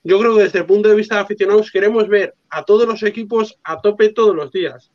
yo 0.04 0.20
creo 0.20 0.36
que 0.36 0.44
desde 0.44 0.60
el 0.60 0.66
punto 0.66 0.90
de 0.90 0.96
vista 0.96 1.16
de 1.16 1.22
aficionados 1.22 1.72
queremos 1.72 2.08
ver 2.08 2.34
a 2.50 2.64
todos 2.66 2.88
los 2.88 3.04
equipos 3.04 3.58
a 3.64 3.80
tope 3.80 4.10
todos 4.10 4.36
los 4.36 4.52
días. 4.52 4.92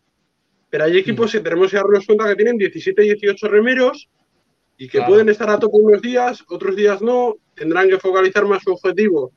Pero 0.70 0.84
hay 0.84 0.98
equipos 0.98 1.30
mm. 1.30 1.32
que 1.32 1.40
tenemos 1.40 1.70
que 1.70 1.76
darnos 1.76 2.06
cuenta 2.06 2.28
que 2.28 2.36
tienen 2.36 2.58
17, 2.58 3.02
18 3.02 3.48
remeros 3.48 4.08
y 4.76 4.88
que 4.88 5.02
pueden 5.02 5.28
estar 5.28 5.48
a 5.50 5.58
tope 5.58 5.76
unos 5.76 6.02
días, 6.02 6.44
otros 6.48 6.74
días 6.74 7.00
no, 7.00 7.36
tendrán 7.54 7.88
que 7.88 7.98
focalizar 7.98 8.44
más 8.44 8.62
su 8.62 8.72
objetivo 8.72 9.32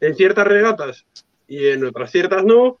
en 0.00 0.14
ciertas 0.14 0.46
regatas 0.46 1.06
y 1.46 1.68
en 1.68 1.84
otras 1.84 2.10
ciertas 2.10 2.44
no, 2.44 2.78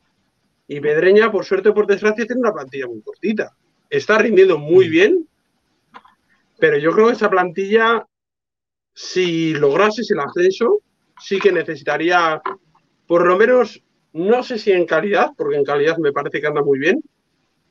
y 0.68 0.80
Pedreña, 0.80 1.30
por 1.30 1.44
suerte 1.44 1.68
o 1.68 1.74
por 1.74 1.86
desgracia, 1.86 2.26
tiene 2.26 2.40
una 2.40 2.52
plantilla 2.52 2.86
muy 2.86 3.02
cortita. 3.02 3.54
Está 3.90 4.18
rindiendo 4.18 4.58
muy 4.58 4.88
mm. 4.88 4.90
bien, 4.90 5.28
pero 6.58 6.78
yo 6.78 6.92
creo 6.92 7.08
que 7.08 7.12
esa 7.12 7.28
plantilla, 7.28 8.06
si 8.94 9.52
lograse 9.54 10.02
el 10.08 10.20
ascenso, 10.20 10.80
sí 11.20 11.38
que 11.38 11.52
necesitaría, 11.52 12.40
por 13.06 13.26
lo 13.26 13.36
menos, 13.36 13.82
no 14.12 14.42
sé 14.42 14.58
si 14.58 14.72
en 14.72 14.86
calidad, 14.86 15.32
porque 15.36 15.56
en 15.56 15.64
calidad 15.64 15.98
me 15.98 16.12
parece 16.12 16.40
que 16.40 16.46
anda 16.46 16.62
muy 16.62 16.78
bien, 16.78 17.02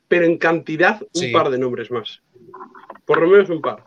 pero 0.06 0.24
en 0.24 0.38
cantidad 0.38 1.00
un 1.00 1.32
par 1.32 1.50
de 1.50 1.58
nombres 1.58 1.90
más. 1.90 2.20
Por 3.04 3.20
lo 3.20 3.28
menos 3.28 3.50
un 3.50 3.60
par. 3.60 3.84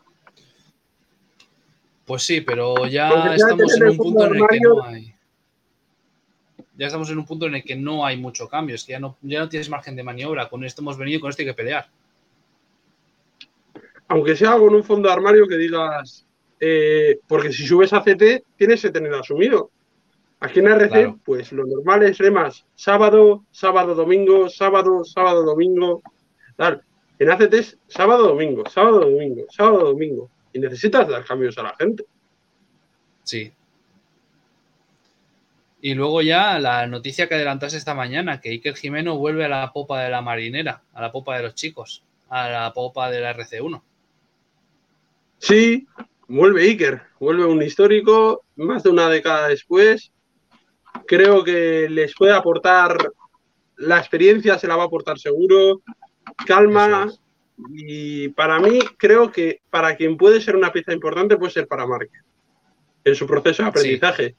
Pues 2.03 2.23
sí, 2.23 2.41
pero 2.41 2.85
ya 2.85 3.33
estamos 3.33 3.75
en 3.77 3.89
un 3.89 3.97
punto 3.97 4.25
en 4.25 4.35
el 4.35 4.47
que 4.47 4.59
no 4.59 4.83
hay 4.83 5.14
ya 6.77 6.87
estamos 6.87 7.09
en 7.09 7.17
un 7.17 7.25
punto 7.25 7.45
en 7.45 7.55
el 7.55 7.63
que 7.63 7.75
no 7.75 8.05
hay 8.05 8.17
mucho 8.17 8.47
cambio, 8.47 8.75
es 8.75 8.83
que 8.83 8.93
ya 8.93 8.99
no, 8.99 9.17
ya 9.21 9.39
no 9.39 9.49
tienes 9.49 9.69
margen 9.69 9.95
de 9.95 10.03
maniobra, 10.03 10.49
con 10.49 10.63
esto 10.63 10.81
hemos 10.81 10.97
venido 10.97 11.17
y 11.17 11.21
con 11.21 11.29
esto 11.29 11.41
hay 11.41 11.47
que 11.47 11.53
pelear. 11.53 11.87
Aunque 14.07 14.35
sea 14.35 14.57
con 14.57 14.73
un 14.73 14.83
fondo 14.83 15.07
de 15.07 15.13
armario 15.13 15.47
que 15.47 15.57
digas, 15.57 16.25
eh, 16.59 17.19
porque 17.27 17.51
si 17.51 17.65
subes 17.65 17.93
a 17.93 18.01
CT 18.01 18.43
tienes 18.55 18.81
que 18.81 18.91
tener 18.91 19.13
asumido. 19.13 19.71
Aquí 20.39 20.59
en 20.59 20.67
RC, 20.67 21.15
pues 21.23 21.51
lo 21.51 21.65
normal 21.65 22.03
es 22.03 22.17
remas 22.17 22.65
sábado, 22.75 23.45
sábado, 23.51 23.95
domingo, 23.95 24.49
sábado, 24.49 25.03
sábado, 25.03 25.43
domingo. 25.43 26.03
Tal. 26.55 26.83
En 27.17 27.31
ACT 27.31 27.53
es 27.53 27.77
sábado, 27.87 28.27
domingo, 28.27 28.63
sábado, 28.69 28.99
domingo, 28.99 29.45
sábado, 29.49 29.85
domingo. 29.85 30.29
Y 30.53 30.59
necesitas 30.59 31.07
dar 31.07 31.23
cambios 31.23 31.57
a 31.57 31.63
la 31.63 31.75
gente. 31.75 32.05
Sí, 33.23 33.51
y 35.85 35.93
luego 35.93 36.23
ya 36.23 36.57
la 36.57 36.87
noticia 36.87 37.29
que 37.29 37.35
adelantase 37.35 37.77
esta 37.77 37.93
mañana, 37.93 38.41
que 38.41 38.49
Iker 38.49 38.75
Jimeno 38.75 39.19
vuelve 39.19 39.45
a 39.45 39.49
la 39.49 39.71
popa 39.71 40.01
de 40.01 40.09
la 40.09 40.23
marinera, 40.23 40.81
a 40.91 40.99
la 40.99 41.11
popa 41.11 41.37
de 41.37 41.43
los 41.43 41.53
chicos, 41.53 42.03
a 42.27 42.49
la 42.49 42.73
popa 42.73 43.11
de 43.11 43.21
la 43.21 43.35
RC1. 43.37 43.83
Sí, 45.37 45.85
vuelve 46.27 46.63
Iker, 46.63 47.03
vuelve 47.19 47.45
un 47.45 47.61
histórico, 47.61 48.45
más 48.55 48.81
de 48.81 48.89
una 48.89 49.07
década 49.09 49.47
después. 49.47 50.11
Creo 51.05 51.43
que 51.43 51.87
les 51.87 52.15
puede 52.15 52.33
aportar, 52.33 52.97
la 53.75 53.99
experiencia 53.99 54.57
se 54.57 54.67
la 54.67 54.77
va 54.77 54.85
a 54.85 54.87
aportar 54.87 55.19
seguro, 55.19 55.83
calma. 56.47 57.13
Y 57.75 58.29
para 58.29 58.57
mí, 58.57 58.79
creo 58.97 59.31
que 59.31 59.61
para 59.69 59.95
quien 59.95 60.17
puede 60.17 60.41
ser 60.41 60.55
una 60.55 60.73
pieza 60.73 60.93
importante 60.93 61.37
puede 61.37 61.51
ser 61.51 61.67
para 61.67 61.85
Márquez 61.85 62.23
en 63.03 63.13
su 63.13 63.27
proceso 63.27 63.61
de 63.61 63.69
aprendizaje. 63.69 64.35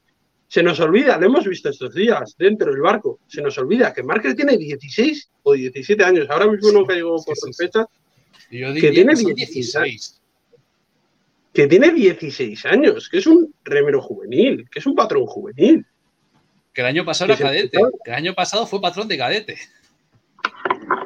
Se 0.49 0.63
nos 0.63 0.79
olvida, 0.79 1.19
lo 1.19 1.27
hemos 1.27 1.45
visto 1.45 1.69
estos 1.69 1.95
días 1.95 2.37
dentro 2.39 2.71
del 2.71 2.81
barco, 2.81 3.19
se 3.27 3.43
nos 3.43 3.59
olvida 3.59 3.93
que 3.93 4.03
Márquez 4.03 4.37
tiene 4.37 4.57
16 4.57 5.31
o 5.43 5.53
17 5.55 6.05
años. 6.05 6.31
Ahora 6.31 6.47
mismo 6.47 6.71
no 6.73 6.87
caigo 6.87 7.17
por 7.25 7.37
fecha. 7.55 7.87
que 8.49 8.91
tiene 8.93 9.15
16. 9.15 10.21
Que 11.53 11.67
tiene 11.67 11.91
16 11.91 12.67
años, 12.67 13.09
que 13.09 13.19
es 13.19 13.27
un 13.27 13.55
remero 13.65 14.01
juvenil, 14.01 14.69
que 14.71 14.79
es 14.79 14.87
un 14.87 14.95
patrón 14.95 15.27
juvenil. 15.27 15.85
Que 16.73 16.83
el 16.83 16.89
año 16.89 17.05
pasado 17.05 17.33
era 17.33 17.43
cadete, 17.43 17.79
que 18.05 18.11
el 18.11 18.17
año 18.17 18.35
pasado 18.35 18.67
fue 18.67 18.81
patrón 18.81 19.09
de 19.09 19.19
cadete. 19.19 19.59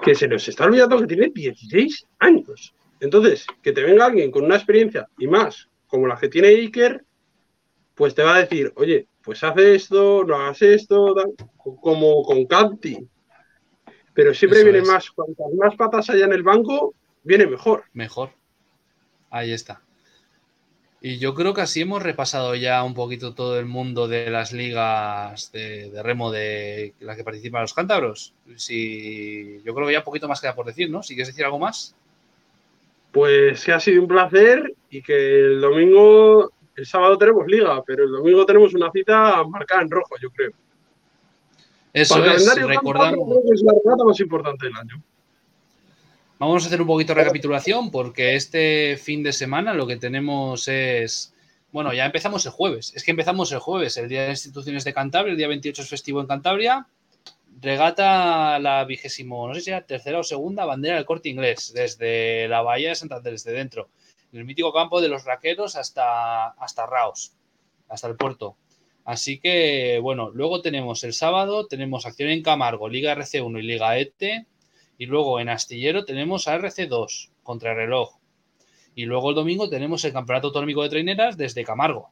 Que 0.02 0.14
se 0.14 0.26
nos 0.26 0.46
está 0.48 0.64
olvidando 0.64 0.98
que 1.00 1.06
tiene 1.06 1.30
16 1.32 2.06
años. 2.18 2.74
Entonces, 2.98 3.46
que 3.62 3.72
te 3.72 3.82
venga 3.82 4.06
alguien 4.06 4.30
con 4.30 4.44
una 4.44 4.56
experiencia 4.56 5.08
y 5.18 5.26
más, 5.26 5.68
como 5.86 6.06
la 6.06 6.18
que 6.18 6.28
tiene 6.28 6.48
Iker, 6.48 7.04
pues 7.94 8.14
te 8.14 8.22
va 8.22 8.36
a 8.36 8.40
decir, 8.40 8.72
oye, 8.76 9.06
pues 9.22 9.42
hace 9.44 9.74
esto, 9.74 10.24
no 10.24 10.36
hagas 10.36 10.62
esto, 10.62 11.14
como 11.56 12.22
con 12.22 12.46
Canti. 12.46 12.98
Pero 14.14 14.34
siempre 14.34 14.64
viene 14.64 14.82
más, 14.82 15.10
cuantas 15.10 15.46
más 15.56 15.76
patas 15.76 16.10
haya 16.10 16.24
en 16.24 16.32
el 16.32 16.42
banco, 16.42 16.94
viene 17.22 17.46
mejor. 17.46 17.84
Mejor. 17.92 18.30
Ahí 19.30 19.52
está. 19.52 19.82
Y 21.02 21.18
yo 21.18 21.34
creo 21.34 21.54
que 21.54 21.62
así 21.62 21.80
hemos 21.80 22.02
repasado 22.02 22.54
ya 22.54 22.82
un 22.84 22.92
poquito 22.92 23.34
todo 23.34 23.58
el 23.58 23.64
mundo 23.64 24.06
de 24.06 24.28
las 24.30 24.52
ligas 24.52 25.50
de, 25.50 25.90
remo 26.02 26.30
de 26.30 26.92
las 27.00 27.16
que 27.16 27.24
participan 27.24 27.62
los 27.62 27.72
cántabros. 27.72 28.34
Si, 28.56 29.62
yo 29.64 29.74
creo 29.74 29.86
que 29.86 29.94
ya 29.94 30.00
un 30.00 30.04
poquito 30.04 30.28
más 30.28 30.42
queda 30.42 30.54
por 30.54 30.66
decir, 30.66 30.90
¿no? 30.90 31.02
Si 31.02 31.14
quieres 31.14 31.28
decir 31.28 31.44
algo 31.44 31.58
más. 31.58 31.94
Pues 33.12 33.64
que 33.64 33.72
ha 33.72 33.80
sido 33.80 34.02
un 34.02 34.08
placer 34.08 34.74
y 34.90 35.02
que 35.02 35.40
el 35.40 35.60
domingo 35.60 36.52
el 36.80 36.86
sábado 36.86 37.18
tenemos 37.18 37.46
liga, 37.46 37.82
pero 37.86 38.04
el 38.04 38.10
domingo 38.10 38.46
tenemos 38.46 38.72
una 38.72 38.90
cita 38.90 39.44
marcada 39.44 39.82
en 39.82 39.90
rojo, 39.90 40.16
yo 40.20 40.30
creo. 40.30 40.52
Eso 41.92 42.24
es, 42.24 42.54
recordamos. 42.56 43.36
es 43.52 43.62
la 43.62 43.72
regata 43.72 44.04
más 44.04 44.18
importante 44.20 44.66
del 44.66 44.76
año. 44.76 45.02
Vamos 46.38 46.64
a 46.64 46.66
hacer 46.68 46.80
un 46.80 46.86
poquito 46.86 47.12
de 47.12 47.20
recapitulación 47.20 47.90
porque 47.90 48.34
este 48.34 48.96
fin 48.96 49.22
de 49.22 49.32
semana 49.32 49.74
lo 49.74 49.86
que 49.86 49.96
tenemos 49.96 50.68
es. 50.68 51.34
Bueno, 51.70 51.92
ya 51.92 52.06
empezamos 52.06 52.46
el 52.46 52.52
jueves. 52.52 52.94
Es 52.96 53.04
que 53.04 53.10
empezamos 53.10 53.52
el 53.52 53.58
jueves, 53.58 53.98
el 53.98 54.08
Día 54.08 54.22
de 54.22 54.30
Instituciones 54.30 54.84
de 54.84 54.94
Cantabria, 54.94 55.32
el 55.32 55.36
día 55.36 55.48
28 55.48 55.82
es 55.82 55.88
festivo 55.88 56.20
en 56.22 56.26
Cantabria. 56.28 56.86
Regata 57.60 58.58
la 58.58 58.84
vigésimo, 58.86 59.46
no 59.46 59.54
sé 59.54 59.60
si 59.60 59.70
era 59.70 59.82
tercera 59.82 60.18
o 60.18 60.24
segunda 60.24 60.64
bandera 60.64 60.96
del 60.96 61.04
corte 61.04 61.28
inglés, 61.28 61.72
desde 61.74 62.48
la 62.48 62.62
Bahía 62.62 62.88
de 62.88 62.94
Santander, 62.94 63.32
desde 63.32 63.52
dentro 63.52 63.90
el 64.32 64.44
mítico 64.44 64.72
campo 64.72 65.00
de 65.00 65.08
los 65.08 65.24
raqueros 65.24 65.76
hasta, 65.76 66.48
hasta 66.48 66.86
Raos, 66.86 67.32
hasta 67.88 68.08
el 68.08 68.16
puerto. 68.16 68.56
Así 69.04 69.40
que, 69.40 69.98
bueno, 70.00 70.30
luego 70.30 70.60
tenemos 70.60 71.02
el 71.04 71.12
sábado, 71.12 71.66
tenemos 71.66 72.06
acción 72.06 72.30
en 72.30 72.42
Camargo, 72.42 72.88
Liga 72.88 73.14
RC1 73.16 73.58
y 73.58 73.62
Liga 73.62 73.98
ET, 73.98 74.46
y 74.98 75.06
luego 75.06 75.40
en 75.40 75.48
Astillero 75.48 76.04
tenemos 76.04 76.46
a 76.46 76.58
RC2 76.58 77.30
contra 77.42 77.74
reloj. 77.74 78.18
Y 78.94 79.06
luego 79.06 79.30
el 79.30 79.36
domingo 79.36 79.68
tenemos 79.68 80.04
el 80.04 80.12
Campeonato 80.12 80.48
Autonómico 80.48 80.82
de 80.82 80.90
Traineras 80.90 81.36
desde 81.36 81.64
Camargo. 81.64 82.10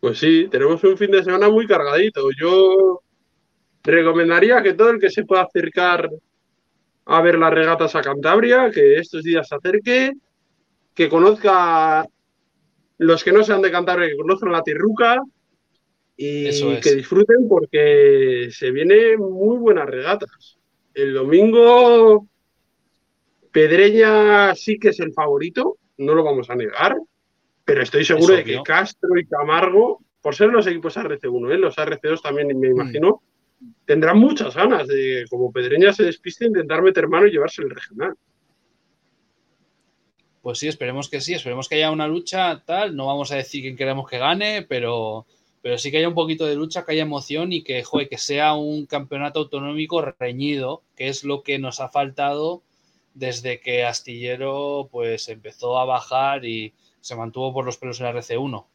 Pues 0.00 0.18
sí, 0.18 0.48
tenemos 0.50 0.84
un 0.84 0.96
fin 0.96 1.10
de 1.10 1.24
semana 1.24 1.48
muy 1.48 1.66
cargadito. 1.66 2.28
Yo 2.38 3.02
recomendaría 3.82 4.62
que 4.62 4.74
todo 4.74 4.90
el 4.90 5.00
que 5.00 5.10
se 5.10 5.24
pueda 5.24 5.42
acercar 5.42 6.10
a 7.06 7.20
ver 7.20 7.38
las 7.38 7.52
regatas 7.52 7.94
a 7.94 8.02
Cantabria, 8.02 8.70
que 8.70 8.96
estos 8.96 9.22
días 9.22 9.48
se 9.48 9.54
acerque, 9.54 10.12
que 10.94 11.08
conozca 11.08 12.06
los 12.98 13.24
que 13.24 13.32
no 13.32 13.42
sean 13.42 13.62
de 13.62 13.70
Cantabria, 13.70 14.08
que 14.08 14.16
conozcan 14.16 14.52
la 14.52 14.62
Tirruca 14.62 15.20
y 16.16 16.44
que 16.80 16.94
disfruten 16.94 17.48
porque 17.48 18.48
se 18.50 18.70
vienen 18.70 19.18
muy 19.18 19.58
buenas 19.58 19.86
regatas. 19.86 20.58
El 20.94 21.12
domingo 21.12 22.28
Pedreña 23.50 24.54
sí 24.54 24.78
que 24.78 24.90
es 24.90 25.00
el 25.00 25.12
favorito, 25.12 25.76
no 25.98 26.14
lo 26.14 26.24
vamos 26.24 26.50
a 26.50 26.54
negar, 26.54 26.96
pero 27.64 27.82
estoy 27.82 28.04
seguro 28.04 28.34
de 28.34 28.44
que 28.44 28.62
Castro 28.62 29.18
y 29.18 29.26
Camargo, 29.26 30.00
por 30.20 30.34
ser 30.34 30.48
los 30.48 30.66
equipos 30.66 30.96
RC1, 30.96 31.52
¿eh? 31.52 31.58
los 31.58 31.76
RC2 31.76 32.22
también 32.22 32.48
me 32.58 32.70
mm. 32.70 33.18
Tendrán 33.84 34.18
muchas 34.18 34.54
ganas 34.54 34.86
de, 34.86 35.24
como 35.30 35.52
Pedreña 35.52 35.92
se 35.92 36.04
despiste, 36.04 36.46
intentar 36.46 36.82
meter 36.82 37.08
mano 37.08 37.26
y 37.26 37.30
llevarse 37.30 37.62
el 37.62 37.70
regional. 37.70 38.14
Pues 40.42 40.58
sí, 40.58 40.68
esperemos 40.68 41.08
que 41.08 41.20
sí, 41.20 41.32
esperemos 41.34 41.68
que 41.68 41.76
haya 41.76 41.90
una 41.90 42.06
lucha 42.06 42.62
tal. 42.66 42.94
No 42.94 43.06
vamos 43.06 43.32
a 43.32 43.36
decir 43.36 43.62
quién 43.62 43.76
queremos 43.76 44.08
que 44.08 44.18
gane, 44.18 44.62
pero, 44.62 45.26
pero 45.62 45.78
sí 45.78 45.90
que 45.90 45.98
haya 45.98 46.08
un 46.08 46.14
poquito 46.14 46.44
de 46.44 46.54
lucha, 46.54 46.84
que 46.84 46.92
haya 46.92 47.02
emoción 47.02 47.52
y 47.52 47.62
que, 47.62 47.82
que 48.10 48.18
sea 48.18 48.54
un 48.54 48.84
campeonato 48.84 49.40
autonómico 49.40 50.02
reñido, 50.02 50.82
que 50.96 51.08
es 51.08 51.24
lo 51.24 51.42
que 51.42 51.58
nos 51.58 51.80
ha 51.80 51.88
faltado 51.88 52.62
desde 53.14 53.60
que 53.60 53.84
Astillero 53.84 54.88
pues 54.90 55.28
empezó 55.28 55.78
a 55.78 55.84
bajar 55.84 56.44
y 56.44 56.74
se 57.00 57.16
mantuvo 57.16 57.54
por 57.54 57.64
los 57.64 57.78
pelos 57.78 58.00
en 58.00 58.06
la 58.06 58.12
RC1. 58.12 58.66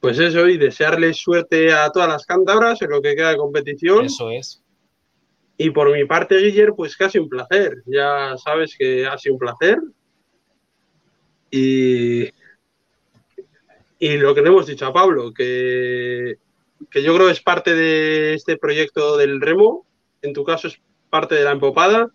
Pues 0.00 0.18
eso, 0.18 0.46
y 0.48 0.58
desearle 0.58 1.14
suerte 1.14 1.72
a 1.72 1.90
todas 1.90 2.08
las 2.08 2.26
cántabras 2.26 2.80
en 2.82 2.90
lo 2.90 3.02
que 3.02 3.16
queda 3.16 3.30
de 3.30 3.36
competición. 3.36 4.06
Eso 4.06 4.30
es. 4.30 4.62
Y 5.58 5.70
por 5.70 5.90
mi 5.92 6.04
parte, 6.04 6.38
Guiller, 6.38 6.74
pues 6.76 6.96
casi 6.96 7.18
un 7.18 7.28
placer. 7.28 7.82
Ya 7.86 8.36
sabes 8.36 8.76
que 8.78 9.06
ha 9.06 9.16
sido 9.16 9.34
un 9.34 9.40
placer. 9.40 9.78
Y, 11.50 12.24
y 13.98 14.18
lo 14.18 14.34
que 14.34 14.42
le 14.42 14.48
hemos 14.48 14.66
dicho 14.66 14.86
a 14.86 14.92
Pablo, 14.92 15.32
que, 15.32 16.36
que 16.90 17.02
yo 17.02 17.14
creo 17.14 17.30
es 17.30 17.40
parte 17.40 17.74
de 17.74 18.34
este 18.34 18.58
proyecto 18.58 19.16
del 19.16 19.40
remo. 19.40 19.86
En 20.22 20.34
tu 20.34 20.44
caso 20.44 20.68
es 20.68 20.80
parte 21.08 21.34
de 21.34 21.44
la 21.44 21.52
empopada, 21.52 22.10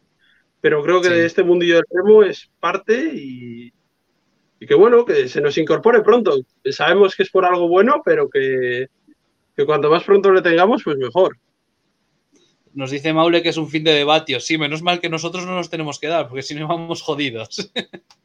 pero 0.60 0.84
creo 0.84 1.02
que 1.02 1.10
de 1.10 1.26
este 1.26 1.44
mundillo 1.44 1.76
del 1.76 1.86
remo 1.90 2.24
es 2.24 2.52
parte 2.60 3.12
y, 3.14 3.61
y, 4.62 4.68
que 4.68 4.76
bueno, 4.76 5.04
que 5.04 5.28
se 5.28 5.42
nos 5.42 5.58
incorpore 5.58 6.02
pronto. 6.02 6.38
Sabemos 6.70 7.16
que 7.16 7.24
es 7.24 7.30
por 7.32 7.46
algo 7.46 7.68
bueno, 7.68 8.02
pero 8.06 8.30
que, 8.30 8.88
que 9.56 9.66
cuanto 9.66 9.90
más 9.90 10.04
pronto 10.04 10.32
le 10.32 10.42
tengamos, 10.42 10.84
pues 10.84 10.98
mejor. 10.98 11.38
Nos 12.74 12.92
dice 12.92 13.12
Maule 13.12 13.42
que 13.42 13.50
es 13.50 13.58
un 13.58 13.68
fin 13.68 13.84
de 13.84 13.94
debatios. 13.94 14.46
Sí, 14.46 14.58
menos 14.58 14.82
mal 14.82 15.02
que 15.02 15.10
nosotros 15.10 15.46
no 15.46 15.56
nos 15.56 15.70
tenemos 15.70 16.00
que 16.00 16.08
dar, 16.08 16.28
porque 16.28 16.44
si 16.44 16.56
no 16.56 16.68
vamos 16.68 17.02
jodidos. 17.02 17.72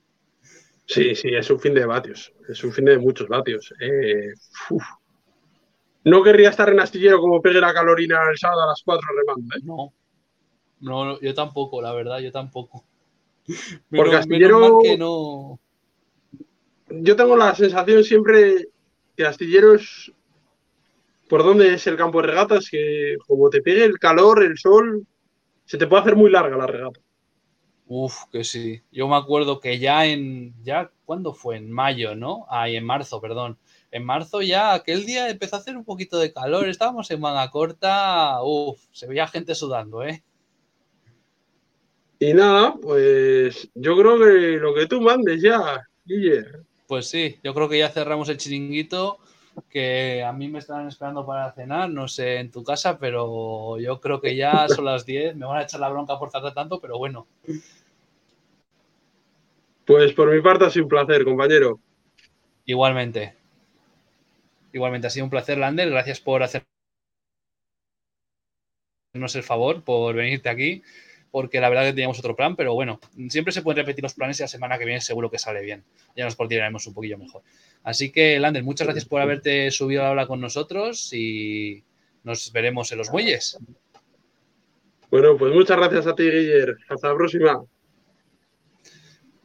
Sí, 0.88 1.16
sí, 1.16 1.30
es 1.34 1.50
un 1.50 1.58
fin 1.58 1.74
de 1.74 1.84
vatios. 1.84 2.32
Es 2.48 2.62
un 2.62 2.70
fin 2.70 2.84
de 2.84 2.96
muchos 2.96 3.26
vatios. 3.26 3.74
Eh, 3.80 4.32
no 6.04 6.22
querría 6.22 6.50
estar 6.50 6.68
en 6.68 6.78
astillero 6.78 7.20
como 7.20 7.42
pegue 7.42 7.60
la 7.60 7.74
calorina 7.74 8.20
el 8.30 8.38
sábado 8.38 8.62
a 8.62 8.66
las 8.68 8.82
4 8.84 9.08
remando. 9.16 9.56
¿eh? 9.56 9.60
No. 9.64 9.92
No, 10.78 11.20
yo 11.20 11.34
tampoco, 11.34 11.82
la 11.82 11.92
verdad, 11.92 12.20
yo 12.20 12.30
tampoco. 12.30 12.84
Porque 13.90 14.14
astillero. 14.14 14.78
que 14.80 14.96
no... 14.96 15.58
Yo 16.88 17.16
tengo 17.16 17.36
la 17.36 17.54
sensación 17.54 18.04
siempre 18.04 18.68
que 19.16 19.26
astillero 19.26 19.74
es 19.74 20.12
por 21.28 21.42
dónde 21.42 21.74
es 21.74 21.86
el 21.86 21.96
campo 21.96 22.20
de 22.20 22.28
regatas, 22.28 22.68
que 22.70 23.16
como 23.26 23.50
te 23.50 23.62
pegue 23.62 23.84
el 23.84 23.98
calor, 23.98 24.42
el 24.42 24.56
sol, 24.56 25.06
se 25.64 25.78
te 25.78 25.86
puede 25.86 26.02
hacer 26.02 26.16
muy 26.16 26.30
larga 26.30 26.56
la 26.56 26.66
regata. 26.66 27.00
Uf, 27.88 28.24
que 28.32 28.44
sí. 28.44 28.82
Yo 28.90 29.08
me 29.08 29.16
acuerdo 29.16 29.60
que 29.60 29.78
ya 29.78 30.06
en, 30.06 30.54
ya, 30.62 30.90
¿cuándo 31.04 31.32
fue? 31.34 31.56
En 31.56 31.70
mayo, 31.70 32.14
¿no? 32.14 32.46
Ay, 32.48 32.76
en 32.76 32.84
marzo, 32.84 33.20
perdón. 33.20 33.58
En 33.90 34.04
marzo 34.04 34.42
ya, 34.42 34.74
aquel 34.74 35.06
día 35.06 35.28
empezó 35.28 35.56
a 35.56 35.58
hacer 35.60 35.76
un 35.76 35.84
poquito 35.84 36.18
de 36.18 36.32
calor, 36.32 36.68
estábamos 36.68 37.10
en 37.10 37.20
manga 37.20 37.50
corta, 37.50 38.42
uf, 38.42 38.80
se 38.92 39.06
veía 39.06 39.28
gente 39.28 39.54
sudando, 39.54 40.02
¿eh? 40.02 40.22
Y 42.18 42.32
nada, 42.32 42.74
pues 42.80 43.68
yo 43.74 43.96
creo 43.96 44.18
que 44.18 44.56
lo 44.58 44.74
que 44.74 44.86
tú 44.86 45.00
mandes 45.00 45.42
ya, 45.42 45.86
Guiller. 46.04 46.64
Pues 46.86 47.08
sí, 47.08 47.38
yo 47.42 47.52
creo 47.52 47.68
que 47.68 47.78
ya 47.78 47.88
cerramos 47.88 48.28
el 48.28 48.36
chiringuito 48.36 49.18
que 49.70 50.22
a 50.22 50.32
mí 50.32 50.48
me 50.48 50.58
están 50.58 50.86
esperando 50.86 51.24
para 51.24 51.52
cenar, 51.52 51.88
no 51.90 52.08
sé 52.08 52.36
en 52.36 52.50
tu 52.50 52.62
casa, 52.62 52.98
pero 52.98 53.78
yo 53.80 54.00
creo 54.00 54.20
que 54.20 54.36
ya 54.36 54.68
son 54.68 54.84
las 54.84 55.06
10, 55.06 55.34
me 55.34 55.46
van 55.46 55.58
a 55.58 55.62
echar 55.62 55.80
la 55.80 55.88
bronca 55.88 56.18
por 56.18 56.30
tardar 56.30 56.54
tanto, 56.54 56.80
pero 56.80 56.98
bueno. 56.98 57.26
Pues 59.86 60.12
por 60.12 60.32
mi 60.32 60.42
parte 60.42 60.66
ha 60.66 60.70
sido 60.70 60.84
un 60.84 60.90
placer, 60.90 61.24
compañero. 61.24 61.80
Igualmente. 62.66 63.34
Igualmente 64.72 65.06
ha 65.06 65.10
sido 65.10 65.24
un 65.24 65.30
placer, 65.30 65.58
Lander. 65.58 65.88
Gracias 65.88 66.20
por 66.20 66.42
hacernos 66.42 66.66
el 69.34 69.42
favor, 69.42 69.82
por 69.82 70.14
venirte 70.14 70.48
aquí 70.48 70.82
porque 71.36 71.60
la 71.60 71.68
verdad 71.68 71.84
que 71.84 71.92
teníamos 71.92 72.18
otro 72.18 72.34
plan, 72.34 72.56
pero 72.56 72.72
bueno, 72.72 72.98
siempre 73.28 73.52
se 73.52 73.60
pueden 73.60 73.84
repetir 73.84 74.02
los 74.02 74.14
planes 74.14 74.40
y 74.40 74.42
la 74.42 74.48
semana 74.48 74.78
que 74.78 74.86
viene 74.86 75.02
seguro 75.02 75.30
que 75.30 75.38
sale 75.38 75.60
bien. 75.60 75.84
Ya 76.16 76.24
nos 76.24 76.34
coordinaremos 76.34 76.86
un 76.86 76.94
poquillo 76.94 77.18
mejor. 77.18 77.42
Así 77.82 78.10
que, 78.10 78.40
Lander, 78.40 78.62
muchas 78.62 78.86
gracias 78.86 79.04
por 79.04 79.20
haberte 79.20 79.70
subido 79.70 80.00
a 80.00 80.04
la 80.04 80.10
habla 80.12 80.26
con 80.26 80.40
nosotros 80.40 81.12
y 81.12 81.84
nos 82.24 82.50
veremos 82.52 82.90
en 82.90 82.96
los 82.96 83.10
muelles. 83.10 83.58
Bueno, 85.10 85.36
pues 85.36 85.52
muchas 85.52 85.76
gracias 85.76 86.06
a 86.06 86.14
ti, 86.14 86.22
Guiller. 86.22 86.78
Hasta 86.88 87.08
la 87.08 87.14
próxima. 87.14 87.62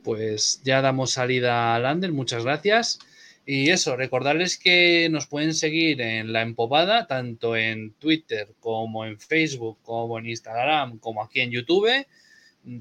Pues 0.02 0.62
ya 0.64 0.82
damos 0.82 1.12
salida 1.12 1.76
a 1.76 1.80
Lander, 1.80 2.14
muchas 2.14 2.46
gracias. 2.46 3.00
Y 3.46 3.70
eso, 3.72 3.96
recordarles 3.96 4.58
que 4.58 5.10
nos 5.10 5.26
pueden 5.26 5.56
seguir 5.56 6.00
en 6.02 6.32
La 6.32 6.44
Empopada, 6.44 7.08
tanto 7.08 7.56
en 7.56 7.94
Twitter 7.94 8.50
como 8.60 9.06
en 9.06 9.20
Facebook, 9.20 9.80
como 9.82 10.20
en 10.20 10.28
Instagram, 10.28 11.00
como 11.00 11.24
aquí 11.24 11.42
en 11.42 11.50
YouTube. 11.50 12.06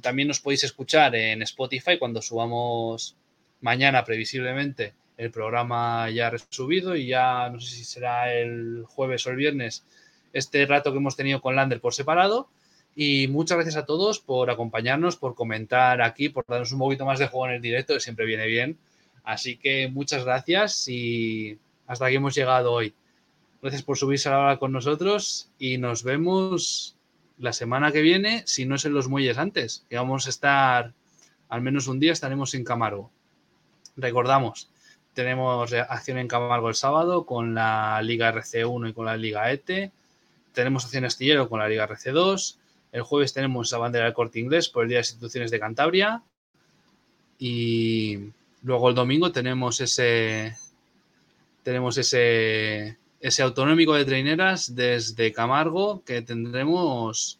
También 0.02 0.28
nos 0.28 0.40
podéis 0.40 0.64
escuchar 0.64 1.14
en 1.14 1.40
Spotify 1.42 1.98
cuando 1.98 2.20
subamos 2.20 3.16
mañana, 3.62 4.04
previsiblemente, 4.04 4.92
el 5.16 5.30
programa 5.30 6.10
ya 6.10 6.28
resubido 6.28 6.94
y 6.94 7.06
ya 7.06 7.48
no 7.48 7.58
sé 7.58 7.76
si 7.76 7.84
será 7.84 8.32
el 8.34 8.84
jueves 8.86 9.26
o 9.26 9.30
el 9.30 9.36
viernes 9.36 9.84
este 10.32 10.64
rato 10.66 10.92
que 10.92 10.98
hemos 10.98 11.16
tenido 11.16 11.40
con 11.40 11.56
Lander 11.56 11.80
por 11.80 11.94
separado. 11.94 12.50
Y 12.94 13.28
muchas 13.28 13.56
gracias 13.56 13.76
a 13.76 13.86
todos 13.86 14.20
por 14.20 14.50
acompañarnos, 14.50 15.16
por 15.16 15.34
comentar 15.34 16.02
aquí, 16.02 16.28
por 16.28 16.44
darnos 16.46 16.72
un 16.72 16.80
poquito 16.80 17.06
más 17.06 17.18
de 17.18 17.28
juego 17.28 17.46
en 17.48 17.54
el 17.54 17.62
directo, 17.62 17.94
que 17.94 18.00
siempre 18.00 18.26
viene 18.26 18.46
bien 18.46 18.78
Así 19.24 19.56
que 19.56 19.88
muchas 19.88 20.24
gracias 20.24 20.88
y 20.88 21.58
hasta 21.86 22.06
aquí 22.06 22.16
hemos 22.16 22.34
llegado 22.34 22.72
hoy. 22.72 22.94
Gracias 23.62 23.82
por 23.82 23.98
subirse 23.98 24.28
a 24.28 24.32
la 24.32 24.38
hora 24.38 24.56
con 24.58 24.72
nosotros 24.72 25.50
y 25.58 25.78
nos 25.78 26.02
vemos 26.02 26.96
la 27.38 27.52
semana 27.52 27.92
que 27.92 28.00
viene, 28.00 28.42
si 28.46 28.66
no 28.66 28.74
es 28.74 28.84
en 28.84 28.94
los 28.94 29.08
muelles 29.08 29.38
antes, 29.38 29.84
que 29.88 29.96
vamos 29.96 30.26
a 30.26 30.30
estar, 30.30 30.92
al 31.48 31.60
menos 31.62 31.88
un 31.88 32.00
día 32.00 32.12
estaremos 32.12 32.54
en 32.54 32.64
Camargo. 32.64 33.10
Recordamos, 33.96 34.70
tenemos 35.14 35.72
acción 35.72 36.18
en 36.18 36.28
Camargo 36.28 36.68
el 36.68 36.74
sábado 36.74 37.26
con 37.26 37.54
la 37.54 38.00
Liga 38.02 38.32
RC1 38.32 38.90
y 38.90 38.92
con 38.92 39.06
la 39.06 39.16
Liga 39.16 39.50
ETE. 39.50 39.90
Tenemos 40.52 40.84
acción 40.84 41.04
astillero 41.04 41.48
con 41.48 41.60
la 41.60 41.68
Liga 41.68 41.88
RC2. 41.88 42.56
El 42.92 43.02
jueves 43.02 43.32
tenemos 43.32 43.70
la 43.72 43.78
bandera 43.78 44.04
del 44.04 44.14
corte 44.14 44.38
inglés 44.38 44.68
por 44.68 44.84
el 44.84 44.88
Día 44.88 44.98
de 44.98 45.02
Instituciones 45.02 45.50
de 45.50 45.60
Cantabria. 45.60 46.22
Y 47.38 48.18
Luego 48.62 48.88
el 48.88 48.94
domingo 48.94 49.32
tenemos 49.32 49.80
ese 49.80 50.56
tenemos 51.62 51.98
ese 51.98 52.98
ese 53.20 53.42
autonómico 53.42 53.94
de 53.94 54.04
traineras 54.04 54.74
desde 54.74 55.32
Camargo 55.32 56.02
que 56.04 56.22
tendremos 56.22 57.38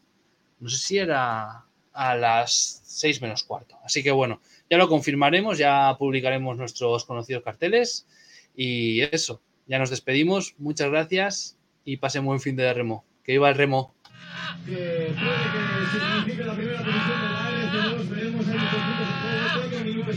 no 0.61 0.69
sé 0.69 0.77
si 0.77 0.99
era 0.99 1.65
a 1.93 2.15
las 2.15 2.83
seis 2.85 3.21
menos 3.21 3.43
cuarto. 3.45 3.77
Así 3.85 4.03
que 4.03 4.11
bueno, 4.11 4.41
ya 4.69 4.77
lo 4.79 4.89
confirmaremos, 4.89 5.59
ya 5.59 5.97
publicaremos 5.99 6.57
nuestros 6.57 7.05
conocidos 7.05 7.43
carteles 7.43 8.07
y 8.55 9.01
eso, 9.01 9.41
ya 9.67 9.79
nos 9.79 9.91
despedimos. 9.91 10.55
Muchas 10.59 10.91
gracias 10.91 11.57
y 11.85 11.97
pasen 11.97 12.25
buen 12.25 12.41
fin 12.41 12.57
de 12.57 12.73
remo. 12.73 13.05
Que 13.25 13.35
iba 13.35 13.49
el 13.49 13.55
remo. 13.55 13.95
Que 14.67 15.15
puede 15.15 15.37
que 19.71 19.85
minutos 19.85 20.17